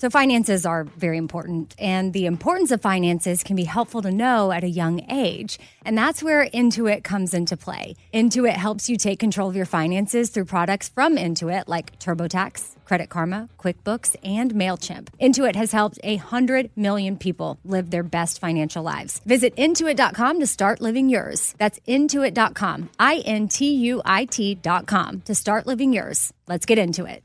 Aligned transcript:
So, 0.00 0.08
finances 0.08 0.64
are 0.64 0.84
very 0.84 1.18
important, 1.18 1.74
and 1.76 2.12
the 2.12 2.26
importance 2.26 2.70
of 2.70 2.80
finances 2.80 3.42
can 3.42 3.56
be 3.56 3.64
helpful 3.64 4.00
to 4.02 4.12
know 4.12 4.52
at 4.52 4.62
a 4.62 4.68
young 4.68 5.04
age. 5.10 5.58
And 5.84 5.98
that's 5.98 6.22
where 6.22 6.46
Intuit 6.46 7.02
comes 7.02 7.34
into 7.34 7.56
play. 7.56 7.96
Intuit 8.14 8.52
helps 8.52 8.88
you 8.88 8.96
take 8.96 9.18
control 9.18 9.48
of 9.48 9.56
your 9.56 9.66
finances 9.66 10.30
through 10.30 10.44
products 10.44 10.88
from 10.88 11.16
Intuit 11.16 11.64
like 11.66 11.98
TurboTax, 11.98 12.76
Credit 12.84 13.08
Karma, 13.08 13.48
QuickBooks, 13.58 14.14
and 14.22 14.54
MailChimp. 14.54 15.08
Intuit 15.20 15.56
has 15.56 15.72
helped 15.72 15.98
100 16.04 16.70
million 16.76 17.16
people 17.16 17.58
live 17.64 17.90
their 17.90 18.04
best 18.04 18.38
financial 18.38 18.84
lives. 18.84 19.20
Visit 19.26 19.56
intuit.com 19.56 20.38
to 20.38 20.46
start 20.46 20.80
living 20.80 21.08
yours. 21.08 21.56
That's 21.58 21.80
intuit.com, 21.88 22.90
I 23.00 23.16
N 23.24 23.48
T 23.48 23.74
U 23.88 24.00
I 24.04 24.26
T.com 24.26 25.22
to 25.22 25.34
start 25.34 25.66
living 25.66 25.92
yours. 25.92 26.32
Let's 26.46 26.66
get 26.66 26.78
into 26.78 27.04
it. 27.04 27.24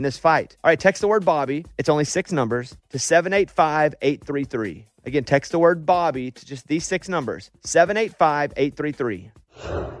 in 0.00 0.04
this 0.04 0.16
fight. 0.16 0.56
All 0.64 0.70
right, 0.70 0.80
text 0.80 1.02
the 1.02 1.08
word 1.08 1.26
Bobby. 1.26 1.66
It's 1.76 1.90
only 1.90 2.06
six 2.06 2.32
numbers 2.32 2.74
to 2.88 2.98
785 2.98 3.94
833. 4.00 4.86
Again, 5.04 5.24
text 5.24 5.52
the 5.52 5.58
word 5.58 5.84
Bobby 5.84 6.30
to 6.30 6.46
just 6.46 6.66
these 6.68 6.86
six 6.86 7.06
numbers 7.06 7.50
785 7.64 8.54
833. 8.56 10.00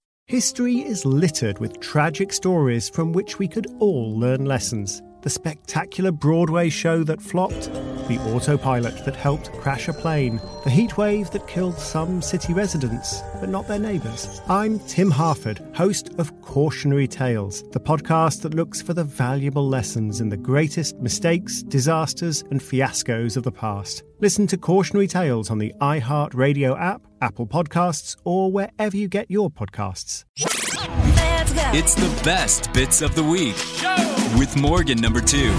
History 0.31 0.77
is 0.77 1.03
littered 1.03 1.59
with 1.59 1.81
tragic 1.81 2.31
stories 2.31 2.87
from 2.87 3.11
which 3.11 3.37
we 3.37 3.49
could 3.49 3.67
all 3.79 4.17
learn 4.17 4.45
lessons. 4.45 5.01
The 5.23 5.29
spectacular 5.29 6.13
Broadway 6.13 6.69
show 6.69 7.03
that 7.03 7.21
flopped, 7.21 7.65
the 8.07 8.17
autopilot 8.33 9.03
that 9.03 9.17
helped 9.17 9.51
crash 9.59 9.89
a 9.89 9.93
plane, 9.93 10.37
the 10.63 10.69
heatwave 10.69 11.31
that 11.31 11.49
killed 11.49 11.77
some 11.77 12.21
city 12.21 12.53
residents, 12.53 13.21
but 13.41 13.49
not 13.49 13.67
their 13.67 13.77
neighbours. 13.77 14.39
I'm 14.47 14.79
Tim 14.79 15.11
Harford, 15.11 15.59
host 15.73 16.11
of 16.17 16.31
Cautionary 16.41 17.09
Tales, 17.09 17.63
the 17.71 17.81
podcast 17.81 18.41
that 18.43 18.53
looks 18.53 18.81
for 18.81 18.93
the 18.93 19.03
valuable 19.03 19.67
lessons 19.67 20.21
in 20.21 20.29
the 20.29 20.37
greatest 20.37 20.97
mistakes, 20.99 21.61
disasters, 21.61 22.41
and 22.51 22.61
fiascos 22.61 23.35
of 23.35 23.43
the 23.43 23.51
past. 23.51 24.03
Listen 24.21 24.47
to 24.47 24.57
Cautionary 24.57 25.07
Tales 25.07 25.51
on 25.51 25.57
the 25.57 25.73
iHeartRadio 25.81 26.79
app, 26.79 27.01
Apple 27.21 27.47
Podcasts, 27.47 28.15
or 28.23 28.51
wherever 28.51 28.97
you 28.97 29.07
get 29.07 29.29
your 29.29 29.49
podcasts. 29.49 30.25
It's 31.73 31.95
the 31.95 32.21
best 32.23 32.73
bits 32.73 33.01
of 33.01 33.15
the 33.15 33.23
week 33.23 33.55
with 34.37 34.55
Morgan 34.57 34.99
number 34.99 35.21
two. 35.21 35.53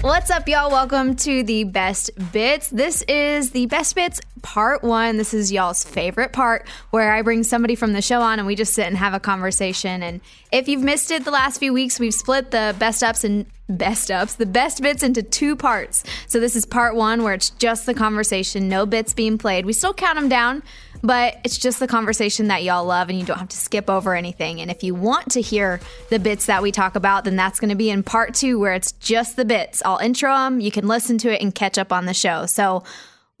What's 0.00 0.30
up, 0.30 0.48
y'all? 0.48 0.70
Welcome 0.70 1.16
to 1.16 1.42
the 1.42 1.64
best 1.64 2.10
bits. 2.32 2.68
This 2.68 3.02
is 3.08 3.50
the 3.50 3.66
best 3.66 3.96
bits 3.96 4.20
part 4.42 4.84
one. 4.84 5.16
This 5.16 5.34
is 5.34 5.50
y'all's 5.50 5.82
favorite 5.82 6.32
part 6.32 6.68
where 6.90 7.12
I 7.12 7.22
bring 7.22 7.42
somebody 7.42 7.74
from 7.74 7.94
the 7.94 8.00
show 8.00 8.20
on 8.20 8.38
and 8.38 8.46
we 8.46 8.54
just 8.54 8.74
sit 8.74 8.86
and 8.86 8.96
have 8.96 9.12
a 9.12 9.18
conversation. 9.18 10.04
And 10.04 10.20
if 10.52 10.68
you've 10.68 10.84
missed 10.84 11.10
it 11.10 11.24
the 11.24 11.32
last 11.32 11.58
few 11.58 11.72
weeks, 11.72 11.98
we've 11.98 12.14
split 12.14 12.52
the 12.52 12.76
best 12.78 13.02
ups 13.02 13.24
and 13.24 13.44
best 13.68 14.08
ups, 14.10 14.34
the 14.34 14.46
best 14.46 14.80
bits 14.82 15.02
into 15.02 15.20
two 15.20 15.56
parts. 15.56 16.04
So 16.28 16.38
this 16.38 16.54
is 16.54 16.64
part 16.64 16.94
one 16.94 17.24
where 17.24 17.34
it's 17.34 17.50
just 17.50 17.84
the 17.84 17.92
conversation, 17.92 18.68
no 18.68 18.86
bits 18.86 19.12
being 19.12 19.36
played. 19.36 19.66
We 19.66 19.72
still 19.72 19.92
count 19.92 20.14
them 20.14 20.28
down 20.28 20.62
but 21.02 21.38
it's 21.44 21.58
just 21.58 21.78
the 21.78 21.86
conversation 21.86 22.48
that 22.48 22.62
y'all 22.62 22.84
love 22.84 23.08
and 23.08 23.18
you 23.18 23.24
don't 23.24 23.38
have 23.38 23.48
to 23.48 23.56
skip 23.56 23.88
over 23.88 24.14
anything. 24.14 24.60
And 24.60 24.70
if 24.70 24.82
you 24.82 24.94
want 24.94 25.32
to 25.32 25.40
hear 25.40 25.80
the 26.10 26.18
bits 26.18 26.46
that 26.46 26.62
we 26.62 26.72
talk 26.72 26.96
about, 26.96 27.24
then 27.24 27.36
that's 27.36 27.60
going 27.60 27.70
to 27.70 27.76
be 27.76 27.90
in 27.90 28.02
part 28.02 28.34
two 28.34 28.58
where 28.58 28.74
it's 28.74 28.92
just 28.92 29.36
the 29.36 29.44
bits. 29.44 29.82
I'll 29.84 29.98
intro 29.98 30.34
them, 30.34 30.60
you 30.60 30.70
can 30.70 30.86
listen 30.86 31.18
to 31.18 31.32
it 31.32 31.40
and 31.40 31.54
catch 31.54 31.78
up 31.78 31.92
on 31.92 32.06
the 32.06 32.14
show. 32.14 32.46
So 32.46 32.84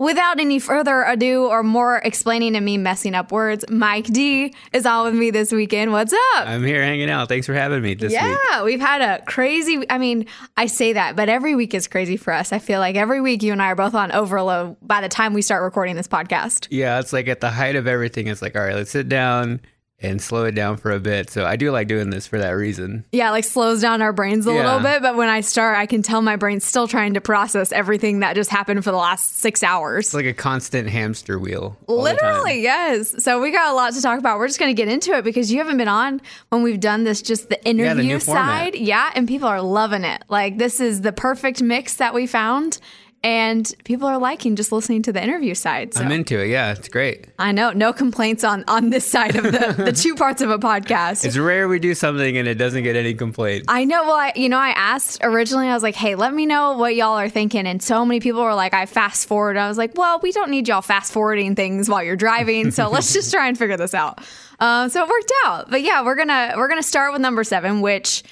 Without 0.00 0.38
any 0.38 0.60
further 0.60 1.02
ado 1.02 1.46
or 1.46 1.64
more 1.64 1.96
explaining 1.96 2.54
and 2.54 2.64
me 2.64 2.78
messing 2.78 3.16
up 3.16 3.32
words, 3.32 3.64
Mike 3.68 4.04
D 4.04 4.54
is 4.72 4.86
on 4.86 5.06
with 5.06 5.14
me 5.14 5.32
this 5.32 5.50
weekend. 5.50 5.90
What's 5.90 6.12
up? 6.12 6.46
I'm 6.46 6.62
here 6.62 6.84
hanging 6.84 7.10
out. 7.10 7.28
Thanks 7.28 7.46
for 7.46 7.54
having 7.54 7.82
me 7.82 7.94
this 7.94 8.12
yeah, 8.12 8.28
week. 8.28 8.38
Yeah, 8.48 8.62
we've 8.62 8.80
had 8.80 9.02
a 9.02 9.24
crazy, 9.24 9.84
I 9.90 9.98
mean, 9.98 10.26
I 10.56 10.66
say 10.66 10.92
that, 10.92 11.16
but 11.16 11.28
every 11.28 11.56
week 11.56 11.74
is 11.74 11.88
crazy 11.88 12.16
for 12.16 12.32
us. 12.32 12.52
I 12.52 12.60
feel 12.60 12.78
like 12.78 12.94
every 12.94 13.20
week 13.20 13.42
you 13.42 13.50
and 13.50 13.60
I 13.60 13.72
are 13.72 13.74
both 13.74 13.96
on 13.96 14.12
overload 14.12 14.76
by 14.82 15.00
the 15.00 15.08
time 15.08 15.34
we 15.34 15.42
start 15.42 15.64
recording 15.64 15.96
this 15.96 16.06
podcast. 16.06 16.68
Yeah, 16.70 17.00
it's 17.00 17.12
like 17.12 17.26
at 17.26 17.40
the 17.40 17.50
height 17.50 17.74
of 17.74 17.88
everything, 17.88 18.28
it's 18.28 18.40
like, 18.40 18.54
all 18.54 18.62
right, 18.62 18.76
let's 18.76 18.92
sit 18.92 19.08
down 19.08 19.60
and 20.00 20.22
slow 20.22 20.44
it 20.44 20.54
down 20.54 20.76
for 20.76 20.92
a 20.92 21.00
bit. 21.00 21.28
So 21.28 21.44
I 21.44 21.56
do 21.56 21.72
like 21.72 21.88
doing 21.88 22.10
this 22.10 22.26
for 22.26 22.38
that 22.38 22.50
reason. 22.50 23.04
Yeah, 23.10 23.30
like 23.30 23.44
slows 23.44 23.82
down 23.82 24.00
our 24.00 24.12
brains 24.12 24.46
a 24.46 24.52
yeah. 24.52 24.64
little 24.64 24.80
bit. 24.80 25.02
But 25.02 25.16
when 25.16 25.28
I 25.28 25.40
start, 25.40 25.76
I 25.76 25.86
can 25.86 26.02
tell 26.02 26.22
my 26.22 26.36
brain's 26.36 26.64
still 26.64 26.86
trying 26.86 27.14
to 27.14 27.20
process 27.20 27.72
everything 27.72 28.20
that 28.20 28.36
just 28.36 28.50
happened 28.50 28.84
for 28.84 28.92
the 28.92 28.96
last 28.96 29.38
six 29.38 29.62
hours. 29.62 30.06
It's 30.06 30.14
like 30.14 30.26
a 30.26 30.32
constant 30.32 30.88
hamster 30.88 31.38
wheel. 31.38 31.76
Literally, 31.88 32.62
yes. 32.62 33.24
So 33.24 33.40
we 33.40 33.50
got 33.50 33.72
a 33.72 33.74
lot 33.74 33.92
to 33.94 34.02
talk 34.02 34.20
about. 34.20 34.38
We're 34.38 34.46
just 34.46 34.60
going 34.60 34.74
to 34.74 34.80
get 34.80 34.88
into 34.88 35.14
it 35.14 35.24
because 35.24 35.50
you 35.50 35.58
haven't 35.58 35.78
been 35.78 35.88
on 35.88 36.20
when 36.50 36.62
we've 36.62 36.80
done 36.80 37.02
this, 37.02 37.20
just 37.20 37.48
the 37.48 37.62
interview 37.66 38.04
yeah, 38.04 38.14
the 38.14 38.20
side. 38.20 38.74
Yeah, 38.76 39.10
and 39.16 39.26
people 39.26 39.48
are 39.48 39.62
loving 39.62 40.04
it. 40.04 40.22
Like 40.28 40.58
this 40.58 40.80
is 40.80 41.00
the 41.00 41.12
perfect 41.12 41.60
mix 41.60 41.94
that 41.94 42.14
we 42.14 42.28
found 42.28 42.78
and 43.24 43.74
people 43.84 44.06
are 44.06 44.18
liking 44.18 44.54
just 44.54 44.70
listening 44.70 45.02
to 45.02 45.12
the 45.12 45.22
interview 45.22 45.54
side. 45.54 45.94
So. 45.94 46.02
I'm 46.02 46.12
into 46.12 46.38
it. 46.40 46.48
Yeah, 46.48 46.72
it's 46.72 46.88
great. 46.88 47.26
I 47.38 47.50
know. 47.50 47.72
No 47.72 47.92
complaints 47.92 48.44
on 48.44 48.64
on 48.68 48.90
this 48.90 49.10
side 49.10 49.34
of 49.34 49.44
the 49.44 49.74
the 49.76 49.92
two 49.92 50.14
parts 50.14 50.40
of 50.40 50.50
a 50.50 50.58
podcast. 50.58 51.24
It's 51.24 51.36
rare 51.36 51.68
we 51.68 51.80
do 51.80 51.94
something 51.94 52.36
and 52.36 52.46
it 52.46 52.54
doesn't 52.54 52.84
get 52.84 52.94
any 52.94 53.14
complaints. 53.14 53.66
I 53.68 53.84
know. 53.84 54.04
Well, 54.04 54.14
I, 54.14 54.32
you 54.36 54.48
know, 54.48 54.58
I 54.58 54.70
asked 54.70 55.18
originally. 55.22 55.66
I 55.66 55.74
was 55.74 55.82
like, 55.82 55.96
"Hey, 55.96 56.14
let 56.14 56.32
me 56.32 56.46
know 56.46 56.72
what 56.78 56.94
y'all 56.94 57.18
are 57.18 57.28
thinking." 57.28 57.66
And 57.66 57.82
so 57.82 58.04
many 58.04 58.20
people 58.20 58.42
were 58.42 58.54
like, 58.54 58.72
"I 58.72 58.86
fast 58.86 59.26
forward." 59.26 59.56
I 59.56 59.68
was 59.68 59.78
like, 59.78 59.96
"Well, 59.96 60.20
we 60.22 60.30
don't 60.30 60.50
need 60.50 60.68
y'all 60.68 60.82
fast 60.82 61.12
forwarding 61.12 61.56
things 61.56 61.88
while 61.88 62.02
you're 62.02 62.16
driving, 62.16 62.70
so 62.70 62.88
let's 62.90 63.12
just 63.12 63.32
try 63.32 63.48
and 63.48 63.58
figure 63.58 63.76
this 63.76 63.94
out." 63.94 64.20
Uh, 64.60 64.88
so 64.88 65.02
it 65.02 65.08
worked 65.08 65.32
out. 65.44 65.70
But 65.70 65.82
yeah, 65.82 66.04
we're 66.04 66.16
gonna 66.16 66.54
we're 66.56 66.68
gonna 66.68 66.82
start 66.82 67.12
with 67.12 67.20
number 67.20 67.42
seven, 67.42 67.80
which 67.80 68.22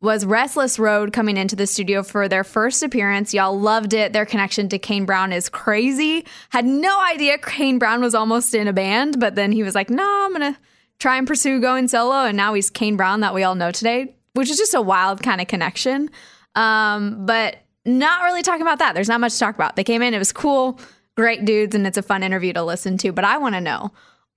was 0.00 0.26
Restless 0.26 0.78
Road 0.78 1.12
coming 1.12 1.36
into 1.36 1.56
the 1.56 1.66
studio 1.66 2.02
for 2.02 2.28
their 2.28 2.44
first 2.44 2.82
appearance. 2.82 3.32
Y'all 3.32 3.58
loved 3.58 3.94
it. 3.94 4.12
Their 4.12 4.26
connection 4.26 4.68
to 4.68 4.78
Kane 4.78 5.06
Brown 5.06 5.32
is 5.32 5.48
crazy. 5.48 6.26
Had 6.50 6.66
no 6.66 7.00
idea 7.00 7.38
Kane 7.38 7.78
Brown 7.78 8.02
was 8.02 8.14
almost 8.14 8.54
in 8.54 8.68
a 8.68 8.72
band, 8.72 9.18
but 9.18 9.34
then 9.34 9.52
he 9.52 9.62
was 9.62 9.74
like, 9.74 9.88
"No, 9.88 10.04
I'm 10.26 10.32
gonna 10.32 10.58
try 10.98 11.16
and 11.16 11.26
pursue 11.26 11.60
going 11.60 11.88
solo," 11.88 12.24
and 12.24 12.36
now 12.36 12.52
he's 12.52 12.68
Kane 12.68 12.96
Brown 12.96 13.20
that 13.20 13.34
we 13.34 13.42
all 13.42 13.54
know 13.54 13.70
today, 13.70 14.14
which 14.34 14.50
is 14.50 14.58
just 14.58 14.74
a 14.74 14.82
wild 14.82 15.22
kind 15.22 15.40
of 15.40 15.48
connection. 15.48 16.10
Um, 16.54 17.24
but 17.24 17.56
not 17.86 18.24
really 18.24 18.42
talking 18.42 18.62
about 18.62 18.80
that. 18.80 18.94
There's 18.94 19.08
not 19.08 19.20
much 19.20 19.34
to 19.34 19.38
talk 19.38 19.54
about. 19.54 19.76
They 19.76 19.84
came 19.84 20.02
in, 20.02 20.12
it 20.12 20.18
was 20.18 20.32
cool, 20.32 20.78
great 21.16 21.44
dudes, 21.44 21.74
and 21.74 21.86
it's 21.86 21.98
a 21.98 22.02
fun 22.02 22.22
interview 22.22 22.52
to 22.52 22.62
listen 22.62 22.98
to. 22.98 23.12
But 23.12 23.24
I 23.24 23.38
want 23.38 23.54
to 23.54 23.60
know 23.60 23.92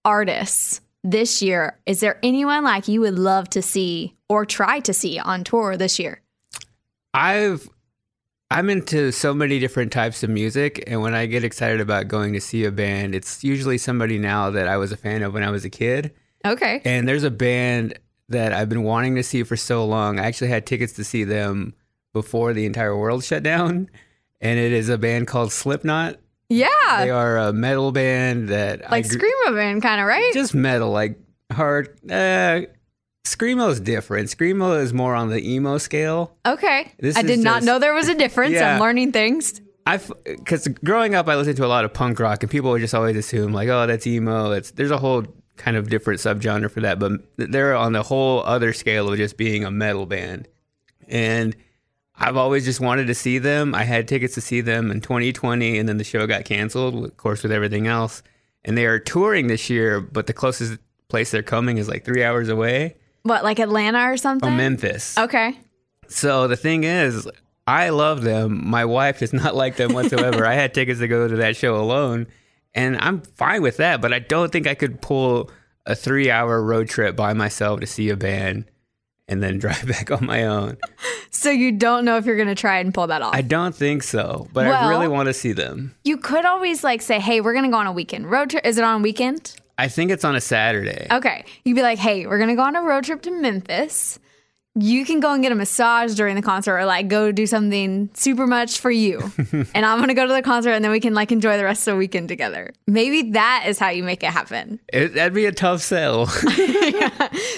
artists 0.06 0.82
this 1.04 1.42
year. 1.42 1.80
Is 1.86 2.00
there 2.00 2.20
anyone 2.24 2.64
like 2.64 2.88
you 2.88 3.02
would 3.02 3.18
love 3.18 3.50
to 3.52 3.62
see 3.62 4.16
or 4.28 4.46
try 4.46 4.80
to 4.82 4.94
see 4.94 5.20
on 5.20 5.44
tour 5.44 5.78
this 5.78 6.00
year? 6.00 6.22
I've 7.14 7.70
I'm 8.52 8.70
into 8.72 9.12
so 9.12 9.34
many 9.34 9.60
different 9.60 9.92
types 9.92 10.24
of 10.24 10.30
music, 10.32 10.84
and 10.88 11.02
when 11.02 11.14
I 11.14 11.28
get 11.28 11.44
excited 11.44 11.80
about 11.80 12.08
going 12.08 12.34
to 12.34 12.42
see 12.42 12.66
a 12.66 12.72
band, 12.72 13.14
it's 13.14 13.44
usually 13.44 13.78
somebody 13.78 14.18
now 14.18 14.50
that 14.50 14.68
I 14.68 14.78
was 14.78 14.92
a 14.92 14.98
fan 14.98 15.22
of 15.22 15.36
when 15.36 15.44
I 15.44 15.52
was 15.52 15.66
a 15.66 15.70
kid. 15.70 16.16
Okay. 16.44 16.82
And 16.84 17.08
there's 17.08 17.24
a 17.24 17.30
band 17.30 18.00
that 18.30 18.52
I've 18.52 18.70
been 18.70 18.84
wanting 18.84 19.16
to 19.16 19.24
see 19.24 19.44
for 19.44 19.56
so 19.56 19.86
long. 19.86 20.20
I 20.20 20.26
actually 20.26 20.48
had 20.48 20.66
tickets 20.66 20.94
to 20.94 21.04
see 21.04 21.24
them 21.24 21.76
before 22.12 22.54
the 22.54 22.66
entire 22.66 22.98
world 22.98 23.24
shut 23.24 23.44
down, 23.44 23.88
and 24.42 24.58
it 24.58 24.72
is 24.72 24.90
a 24.90 24.98
band 24.98 25.28
called 25.28 25.52
Slipknot. 25.52 26.20
Yeah. 26.50 26.68
They 26.98 27.10
are 27.12 27.38
a 27.38 27.54
metal 27.54 27.92
band 27.92 28.50
that 28.50 28.82
like 28.90 29.06
I 29.06 29.08
gr- 29.08 29.18
screamo 29.18 29.56
band, 29.56 29.82
kind 29.82 30.02
of 30.02 30.08
right? 30.08 30.34
just 30.34 30.54
metal, 30.56 30.90
like 30.92 31.20
hard. 31.52 31.90
Uh, 32.10 32.62
screamo 33.24 33.70
is 33.70 33.80
different. 33.80 34.30
Screamo 34.30 34.82
is 34.82 34.94
more 34.94 35.14
on 35.16 35.30
the 35.30 35.48
emo 35.48 35.78
scale. 35.78 36.36
okay. 36.46 36.92
This 37.00 37.16
I 37.18 37.22
did 37.22 37.40
not 37.40 37.64
know 37.64 37.80
there 37.80 37.94
was 37.94 38.08
a 38.10 38.16
difference. 38.16 38.54
Yeah. 38.54 38.74
I'm 38.76 38.80
learning 38.82 39.12
things. 39.12 39.62
I 39.86 40.00
because 40.26 40.68
growing 40.84 41.16
up, 41.16 41.28
I 41.28 41.36
listened 41.36 41.58
to 41.58 41.66
a 41.66 41.68
lot 41.68 41.86
of 41.86 41.94
punk 41.94 42.20
rock, 42.20 42.44
and 42.44 42.52
people 42.52 42.72
would 42.72 42.82
just 42.82 42.94
always 42.94 43.16
assume 43.16 43.54
like, 43.54 43.70
oh, 43.70 43.88
that's 43.88 44.06
emo. 44.08 44.52
It's 44.52 44.72
there's 44.72 44.92
a 44.92 44.98
whole 44.98 45.26
kind 45.58 45.78
of 45.78 45.90
different 45.90 46.20
subgenre 46.20 46.72
for 46.72 46.82
that, 46.82 47.00
but 47.00 47.12
they're 47.38 47.76
on 47.76 47.94
the 47.94 48.04
whole 48.04 48.42
other 48.44 48.72
scale 48.74 49.12
of 49.12 49.18
just 49.18 49.36
being 49.38 49.64
a 49.66 49.72
metal 49.72 50.06
band. 50.06 50.48
And 51.08 51.56
I've 52.20 52.36
always 52.36 52.66
just 52.66 52.80
wanted 52.82 53.08
to 53.08 53.16
see 53.16 53.38
them. 53.40 53.74
I 53.74 53.84
had 53.84 54.08
tickets 54.08 54.34
to 54.36 54.42
see 54.42 54.62
them 54.62 54.92
in 54.92 55.00
2020, 55.02 55.78
and 55.78 55.88
then 55.88 55.98
the 55.98 56.04
show 56.04 56.28
got 56.28 56.44
canceled, 56.46 57.06
of 57.06 57.18
course, 57.18 57.44
with 57.44 57.52
everything 57.52 57.88
else. 57.88 58.22
And 58.66 58.78
they 58.78 58.86
are 58.86 59.00
touring 59.00 59.48
this 59.48 59.70
year, 59.70 60.02
but 60.02 60.28
the 60.28 60.34
closest 60.34 60.80
place 61.08 61.32
they're 61.32 61.42
coming 61.44 61.78
is 61.78 61.88
like 61.88 62.04
three 62.04 62.24
hours 62.24 62.50
away, 62.50 62.98
What, 63.24 63.44
like 63.44 63.60
Atlanta 63.60 64.12
or 64.12 64.18
something? 64.18 64.56
Memphis. 64.56 65.18
Okay. 65.18 65.58
So 66.08 66.48
the 66.48 66.58
thing 66.58 66.84
is, 66.84 67.28
I 67.66 67.90
love 67.90 68.22
them. 68.24 68.68
My 68.68 68.84
wife 68.86 69.20
does 69.20 69.32
not 69.32 69.56
like 69.56 69.78
them 69.78 69.94
whatsoever. 69.94 70.46
I 70.46 70.56
had 70.56 70.74
tickets 70.74 71.00
to 71.00 71.08
go 71.08 71.28
to 71.28 71.36
that 71.38 71.56
show 71.56 71.76
alone, 71.76 72.28
and 72.76 72.98
I'm 73.00 73.22
fine 73.22 73.62
with 73.62 73.78
that. 73.78 74.02
But 74.02 74.12
I 74.12 74.20
don't 74.20 74.52
think 74.52 74.68
I 74.68 74.76
could 74.76 75.02
pull 75.02 75.50
a 75.86 75.96
three-hour 75.96 76.62
road 76.62 76.90
trip 76.90 77.16
by 77.16 77.34
myself 77.34 77.80
to 77.80 77.88
see 77.88 78.10
a 78.10 78.18
band 78.18 78.66
and 79.30 79.42
then 79.42 79.58
drive 79.64 79.88
back 79.88 80.12
on 80.12 80.26
my 80.26 80.46
own. 80.46 80.78
So 81.30 81.50
you 81.50 81.72
don't 81.72 82.04
know 82.04 82.18
if 82.18 82.26
you're 82.26 82.36
going 82.36 82.48
to 82.50 82.56
try 82.56 82.80
and 82.80 82.94
pull 82.94 83.08
that 83.08 83.22
off. 83.22 83.34
I 83.34 83.42
don't 83.42 83.74
think 83.74 84.04
so, 84.04 84.48
but 84.52 84.68
I 84.68 84.90
really 84.90 85.08
want 85.08 85.28
to 85.28 85.34
see 85.34 85.54
them. 85.54 85.96
you 86.04 86.18
could 86.18 86.46
always 86.46 86.84
like 86.84 87.02
say, 87.02 87.20
hey, 87.20 87.40
we're 87.40 87.54
going 87.54 87.66
to 87.66 87.72
go 87.72 87.78
on 87.78 87.88
a 87.88 87.92
weekend 87.94 88.30
road 88.30 88.50
trip. 88.50 88.66
Is 88.66 88.78
it 88.78 88.84
on 88.84 89.00
a 89.00 89.04
weekend? 89.04 89.56
I 89.78 89.88
think 89.88 90.12
it's 90.12 90.26
on 90.26 90.36
a 90.36 90.42
Saturday. 90.42 91.08
Okay. 91.10 91.46
You'd 91.64 91.76
be 91.76 91.82
like, 91.82 92.00
hey, 92.00 92.28
we're 92.28 92.38
going 92.38 92.50
to 92.50 92.56
go 92.56 92.64
on 92.64 92.76
a 92.76 92.82
road 92.82 93.06
trip 93.06 93.22
to 93.22 93.32
Memphis. 93.32 94.20
You 94.76 95.04
can 95.04 95.20
go 95.20 95.34
and 95.34 95.42
get 95.42 95.52
a 95.52 95.56
massage 95.56 96.14
during 96.14 96.36
the 96.36 96.42
concert 96.42 96.78
or 96.78 96.86
like 96.86 97.08
go 97.08 97.32
do 97.32 97.48
something 97.48 98.10
super 98.14 98.46
much 98.48 98.80
for 98.80 98.92
you. 98.92 99.20
and 99.74 99.86
I'm 99.86 99.98
going 99.98 100.10
to 100.10 100.14
go 100.14 100.26
to 100.28 100.32
the 100.32 100.42
concert 100.44 100.72
and 100.72 100.84
then 100.86 100.92
we 100.92 101.00
can 101.00 101.14
like 101.14 101.32
enjoy 101.32 101.58
the 101.58 101.64
rest 101.64 101.88
of 101.88 101.94
the 101.94 101.98
weekend 101.98 102.30
together. 102.30 102.72
Maybe 102.88 103.32
that 103.32 103.66
is 103.68 103.80
how 103.80 103.90
you 103.90 104.04
make 104.04 104.24
it 104.24 104.28
happen. 104.32 104.80
It, 104.94 105.16
that'd 105.16 105.34
be 105.34 105.46
a 105.46 105.52
tough 105.52 105.82
sell. 105.82 106.28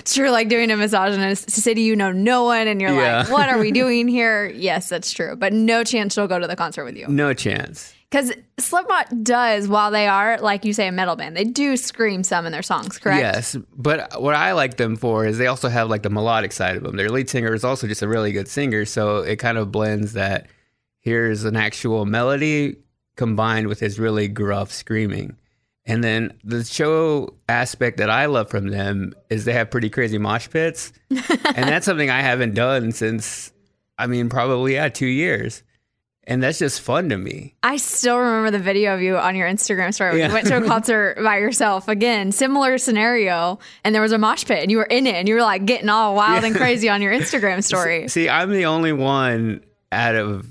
It's 0.02 0.16
true, 0.16 0.31
like 0.31 0.50
doing 0.50 0.72
a 0.72 0.78
massage 0.78 1.13
in 1.13 1.22
a 1.22 1.36
city 1.36 1.81
you 1.84 1.96
know 1.96 2.12
no 2.12 2.44
one 2.46 2.68
and 2.68 2.81
you're 2.81 2.92
Yeah. 2.94 3.19
like, 3.19 3.30
what 3.30 3.50
are 3.50 3.60
we 3.60 3.72
doing 3.72 4.07
here? 4.07 4.48
Yes, 4.50 4.90
that's 4.90 5.12
true. 5.12 5.36
But 5.36 5.54
no 5.54 5.84
chance 5.84 6.16
she'll 6.16 6.28
go 6.28 6.40
to 6.40 6.48
the 6.48 6.56
concert 6.56 6.86
with 6.86 6.98
you. 6.98 7.07
no 7.07 7.34
chance. 7.34 7.94
Because 8.12 8.34
Slipknot 8.60 9.24
does, 9.24 9.69
while 9.69 9.90
they 9.90 10.06
are, 10.06 10.38
like 10.40 10.66
you 10.66 10.74
say, 10.74 10.90
a 10.90 10.92
metal 10.92 11.16
band, 11.16 11.38
they 11.38 11.46
do 11.46 11.78
scream 11.78 12.24
some 12.24 12.46
in 12.46 12.52
their 12.52 12.62
songs, 12.62 12.98
correct? 12.98 13.22
Yes, 13.22 13.56
but 13.74 14.22
what 14.22 14.36
I 14.36 14.52
like 14.52 14.75
them 14.75 14.98
for 14.98 15.25
is 15.25 15.38
they 15.38 15.48
also 15.48 15.69
have 15.69 15.90
like 15.90 16.04
the 16.04 16.10
melodic 16.10 16.52
side 16.52 16.75
of 16.75 16.84
them. 16.84 16.98
Their 16.98 17.10
lead 17.10 17.30
singer 17.30 17.54
is 17.54 17.63
also 17.63 17.88
just 17.88 18.02
a 18.02 18.10
really 18.10 18.34
good 18.34 18.50
singer, 18.50 18.84
so 18.84 19.19
it 19.19 19.38
kind 19.38 19.58
of 19.58 19.72
blends 19.72 20.13
that. 20.13 20.48
Here's 21.00 21.46
an 21.46 21.56
actual 21.56 22.06
melody 22.06 22.75
combined 23.16 23.68
with 23.68 23.80
his 23.80 23.98
really 23.98 24.28
gruff 24.28 24.72
screaming. 24.72 25.36
And 25.86 26.04
then 26.04 26.38
the 26.44 26.64
show 26.64 27.34
aspect 27.50 27.98
that 27.98 28.10
I 28.10 28.28
love 28.28 28.52
from 28.52 28.68
them 28.68 29.14
is 29.30 29.46
they 29.46 29.54
have 29.54 29.72
pretty 29.72 29.90
crazy 29.90 30.19
mosh 30.19 30.48
pits. 30.50 30.94
and 31.10 31.68
that's 31.69 31.86
something 31.86 32.10
I 32.10 32.22
haven't 32.22 32.54
done 32.54 32.92
since, 32.92 33.52
I 33.98 34.06
mean, 34.06 34.30
probably, 34.30 34.74
yeah, 34.74 34.90
two 34.90 35.07
years. 35.07 35.64
And 36.31 36.42
that's 36.42 36.60
just 36.60 36.80
fun 36.80 37.10
to 37.10 37.18
me. 37.18 37.56
I 37.62 37.75
still 37.75 38.18
remember 38.18 38.51
the 38.51 38.63
video 38.63 38.94
of 38.95 39.01
you 39.01 39.18
on 39.18 39.36
your 39.36 39.50
Instagram 39.50 39.94
story 39.94 40.12
when 40.12 40.19
Yeah. 40.19 40.28
you 40.30 40.33
went 40.33 40.48
to 40.48 40.57
a 40.57 40.62
concert 40.66 41.18
by 41.22 41.39
yourself. 41.39 41.89
Again, 41.89 42.31
similar 42.31 42.78
scenario, 42.78 43.60
and 43.83 43.94
there 43.94 44.01
was 44.01 44.13
a 44.13 44.18
mosh 44.18 44.45
pit, 44.45 44.60
and 44.62 44.72
you 44.72 44.78
were 44.78 44.86
in 44.86 45.07
it, 45.07 45.16
and 45.16 45.28
you 45.28 45.36
were 45.36 45.42
like 45.42 45.66
getting 45.66 45.89
all 45.89 46.16
wild 46.16 46.45
and 46.45 46.56
crazy 46.56 46.88
on 46.88 47.01
your 47.01 47.12
Instagram 47.12 47.62
story. 47.66 48.07
See, 48.07 48.30
I'm 48.30 48.50
the 48.51 48.63
only 48.66 48.94
one 48.94 49.62
out 49.92 50.16
of 50.16 50.48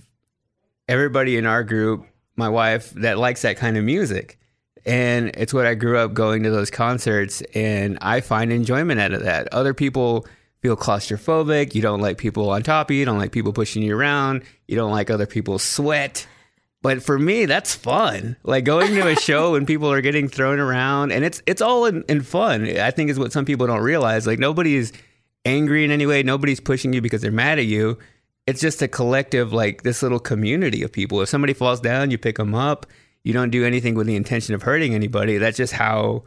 everybody 0.86 1.38
in 1.38 1.46
our 1.46 1.64
group, 1.64 2.04
my 2.36 2.50
wife, 2.50 2.90
that 2.90 3.16
likes 3.16 3.40
that 3.40 3.56
kind 3.56 3.78
of 3.78 3.84
music. 3.84 4.38
And 4.84 5.30
it's 5.34 5.54
what 5.54 5.64
I 5.64 5.74
grew 5.74 5.96
up 5.96 6.12
going 6.12 6.42
to 6.42 6.50
those 6.50 6.70
concerts, 6.70 7.40
and 7.54 7.96
I 8.02 8.20
find 8.20 8.52
enjoyment 8.52 9.00
out 9.00 9.12
of 9.14 9.22
that. 9.24 9.48
Other 9.54 9.72
people 9.72 10.26
feel 10.62 10.76
claustrophobic. 10.76 11.74
You 11.74 11.82
don't 11.82 12.00
like 12.00 12.18
people 12.18 12.50
on 12.50 12.62
top 12.62 12.90
of 12.90 12.94
you. 12.94 13.00
You 13.00 13.06
don't 13.06 13.18
like 13.18 13.32
people 13.32 13.52
pushing 13.52 13.82
you 13.82 13.96
around. 13.96 14.42
You 14.68 14.76
don't 14.76 14.90
like 14.90 15.10
other 15.10 15.26
people's 15.26 15.62
sweat. 15.62 16.26
But 16.82 17.02
for 17.02 17.18
me, 17.18 17.44
that's 17.44 17.74
fun. 17.74 18.36
Like 18.42 18.64
going 18.64 18.94
to 18.94 19.08
a 19.08 19.16
show 19.20 19.54
and 19.54 19.66
people 19.66 19.92
are 19.92 20.00
getting 20.00 20.28
thrown 20.28 20.58
around, 20.58 21.12
and 21.12 21.24
it's 21.24 21.42
it's 21.46 21.60
all 21.60 21.84
in, 21.84 22.04
in 22.08 22.22
fun. 22.22 22.64
I 22.78 22.90
think 22.90 23.10
is 23.10 23.18
what 23.18 23.32
some 23.32 23.44
people 23.44 23.66
don't 23.66 23.82
realize. 23.82 24.26
Like 24.26 24.38
nobody's 24.38 24.92
angry 25.44 25.84
in 25.84 25.90
any 25.90 26.06
way. 26.06 26.22
Nobody's 26.22 26.60
pushing 26.60 26.92
you 26.92 27.00
because 27.00 27.20
they're 27.20 27.30
mad 27.30 27.58
at 27.58 27.66
you. 27.66 27.98
It's 28.46 28.60
just 28.60 28.82
a 28.82 28.88
collective, 28.88 29.52
like 29.52 29.82
this 29.82 30.02
little 30.02 30.18
community 30.18 30.82
of 30.82 30.90
people. 30.90 31.20
If 31.20 31.28
somebody 31.28 31.52
falls 31.52 31.80
down, 31.80 32.10
you 32.10 32.18
pick 32.18 32.36
them 32.36 32.54
up. 32.54 32.86
You 33.22 33.34
don't 33.34 33.50
do 33.50 33.66
anything 33.66 33.94
with 33.94 34.06
the 34.06 34.16
intention 34.16 34.54
of 34.54 34.62
hurting 34.62 34.94
anybody. 34.94 35.36
That's 35.36 35.58
just 35.58 35.74
how 35.74 36.24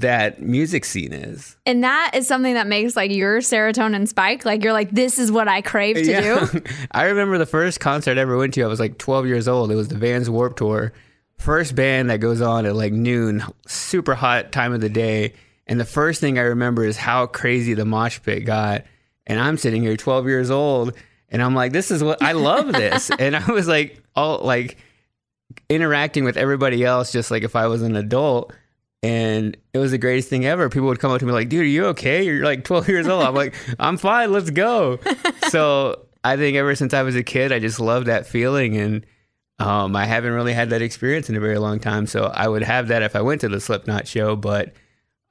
that 0.00 0.40
music 0.40 0.84
scene 0.84 1.12
is. 1.12 1.56
And 1.66 1.84
that 1.84 2.12
is 2.14 2.26
something 2.26 2.54
that 2.54 2.66
makes 2.66 2.96
like 2.96 3.10
your 3.10 3.38
serotonin 3.38 4.06
spike. 4.06 4.44
Like 4.44 4.62
you're 4.62 4.72
like, 4.72 4.90
this 4.90 5.18
is 5.18 5.32
what 5.32 5.48
I 5.48 5.62
crave 5.62 5.96
to 5.96 6.02
do. 6.04 6.62
I 6.90 7.04
remember 7.04 7.38
the 7.38 7.46
first 7.46 7.80
concert 7.80 8.18
I 8.18 8.20
ever 8.20 8.36
went 8.36 8.54
to. 8.54 8.62
I 8.62 8.66
was 8.66 8.80
like 8.80 8.98
12 8.98 9.26
years 9.26 9.48
old. 9.48 9.70
It 9.70 9.76
was 9.76 9.88
the 9.88 9.96
Vans 9.96 10.28
Warped 10.28 10.58
Tour. 10.58 10.92
First 11.38 11.74
band 11.74 12.10
that 12.10 12.18
goes 12.18 12.40
on 12.40 12.66
at 12.66 12.76
like 12.76 12.92
noon, 12.92 13.42
super 13.66 14.14
hot 14.14 14.52
time 14.52 14.72
of 14.72 14.80
the 14.80 14.90
day. 14.90 15.34
And 15.66 15.78
the 15.78 15.84
first 15.84 16.20
thing 16.20 16.38
I 16.38 16.42
remember 16.42 16.84
is 16.84 16.96
how 16.96 17.26
crazy 17.26 17.74
the 17.74 17.84
mosh 17.84 18.20
pit 18.22 18.44
got. 18.44 18.84
And 19.26 19.38
I'm 19.38 19.56
sitting 19.56 19.82
here 19.82 19.96
12 19.96 20.26
years 20.26 20.50
old 20.50 20.94
and 21.30 21.42
I'm 21.42 21.54
like, 21.54 21.72
this 21.72 21.90
is 21.90 22.02
what 22.02 22.22
I 22.22 22.32
love 22.32 22.72
this. 22.72 23.10
and 23.18 23.36
I 23.36 23.50
was 23.50 23.68
like, 23.68 24.02
all 24.14 24.40
like 24.40 24.76
interacting 25.68 26.24
with 26.24 26.36
everybody 26.36 26.84
else 26.84 27.12
just 27.12 27.30
like 27.30 27.42
if 27.42 27.56
I 27.56 27.66
was 27.68 27.82
an 27.82 27.96
adult. 27.96 28.52
And 29.02 29.56
it 29.72 29.78
was 29.78 29.92
the 29.92 29.98
greatest 29.98 30.28
thing 30.28 30.44
ever. 30.44 30.68
People 30.68 30.88
would 30.88 30.98
come 30.98 31.10
up 31.10 31.20
to 31.20 31.26
me 31.26 31.32
like, 31.32 31.48
dude, 31.48 31.62
are 31.62 31.64
you 31.64 31.86
okay? 31.86 32.22
You're 32.22 32.44
like 32.44 32.64
12 32.64 32.88
years 32.88 33.08
old. 33.08 33.24
I'm 33.24 33.34
like, 33.34 33.54
I'm 33.78 33.96
fine. 33.96 34.32
Let's 34.32 34.50
go. 34.50 34.98
so 35.48 36.06
I 36.22 36.36
think 36.36 36.56
ever 36.56 36.74
since 36.74 36.92
I 36.92 37.02
was 37.02 37.16
a 37.16 37.22
kid, 37.22 37.52
I 37.52 37.58
just 37.58 37.80
love 37.80 38.06
that 38.06 38.26
feeling. 38.26 38.76
And 38.76 39.06
um, 39.58 39.96
I 39.96 40.04
haven't 40.04 40.32
really 40.32 40.52
had 40.52 40.70
that 40.70 40.82
experience 40.82 41.30
in 41.30 41.36
a 41.36 41.40
very 41.40 41.58
long 41.58 41.80
time. 41.80 42.06
So 42.06 42.24
I 42.24 42.46
would 42.46 42.62
have 42.62 42.88
that 42.88 43.02
if 43.02 43.16
I 43.16 43.22
went 43.22 43.40
to 43.42 43.48
the 43.48 43.60
Slipknot 43.60 44.06
show, 44.06 44.36
but 44.36 44.74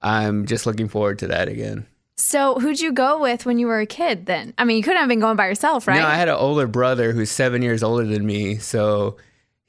I'm 0.02 0.46
just 0.46 0.66
looking 0.66 0.88
forward 0.88 1.20
to 1.20 1.28
that 1.28 1.48
again. 1.48 1.86
So 2.18 2.56
who'd 2.56 2.80
you 2.80 2.92
go 2.92 3.22
with 3.22 3.46
when 3.46 3.60
you 3.60 3.68
were 3.68 3.80
a 3.80 3.86
kid 3.86 4.26
then? 4.26 4.54
I 4.58 4.66
mean, 4.66 4.78
you 4.78 4.84
couldn't 4.84 5.00
have 5.00 5.08
been 5.08 5.22
going 5.22 5.38
by 5.38 5.48
yourself, 5.48 5.88
right? 5.88 6.00
No, 6.00 6.06
I 6.06 6.16
had 6.16 6.28
an 6.28 6.36
older 6.36 6.68
brother 6.68 7.14
who's 7.14 7.32
seven 7.32 7.62
years 7.62 7.82
older 7.82 8.06
than 8.06 8.26
me. 8.26 8.58
So 8.58 9.18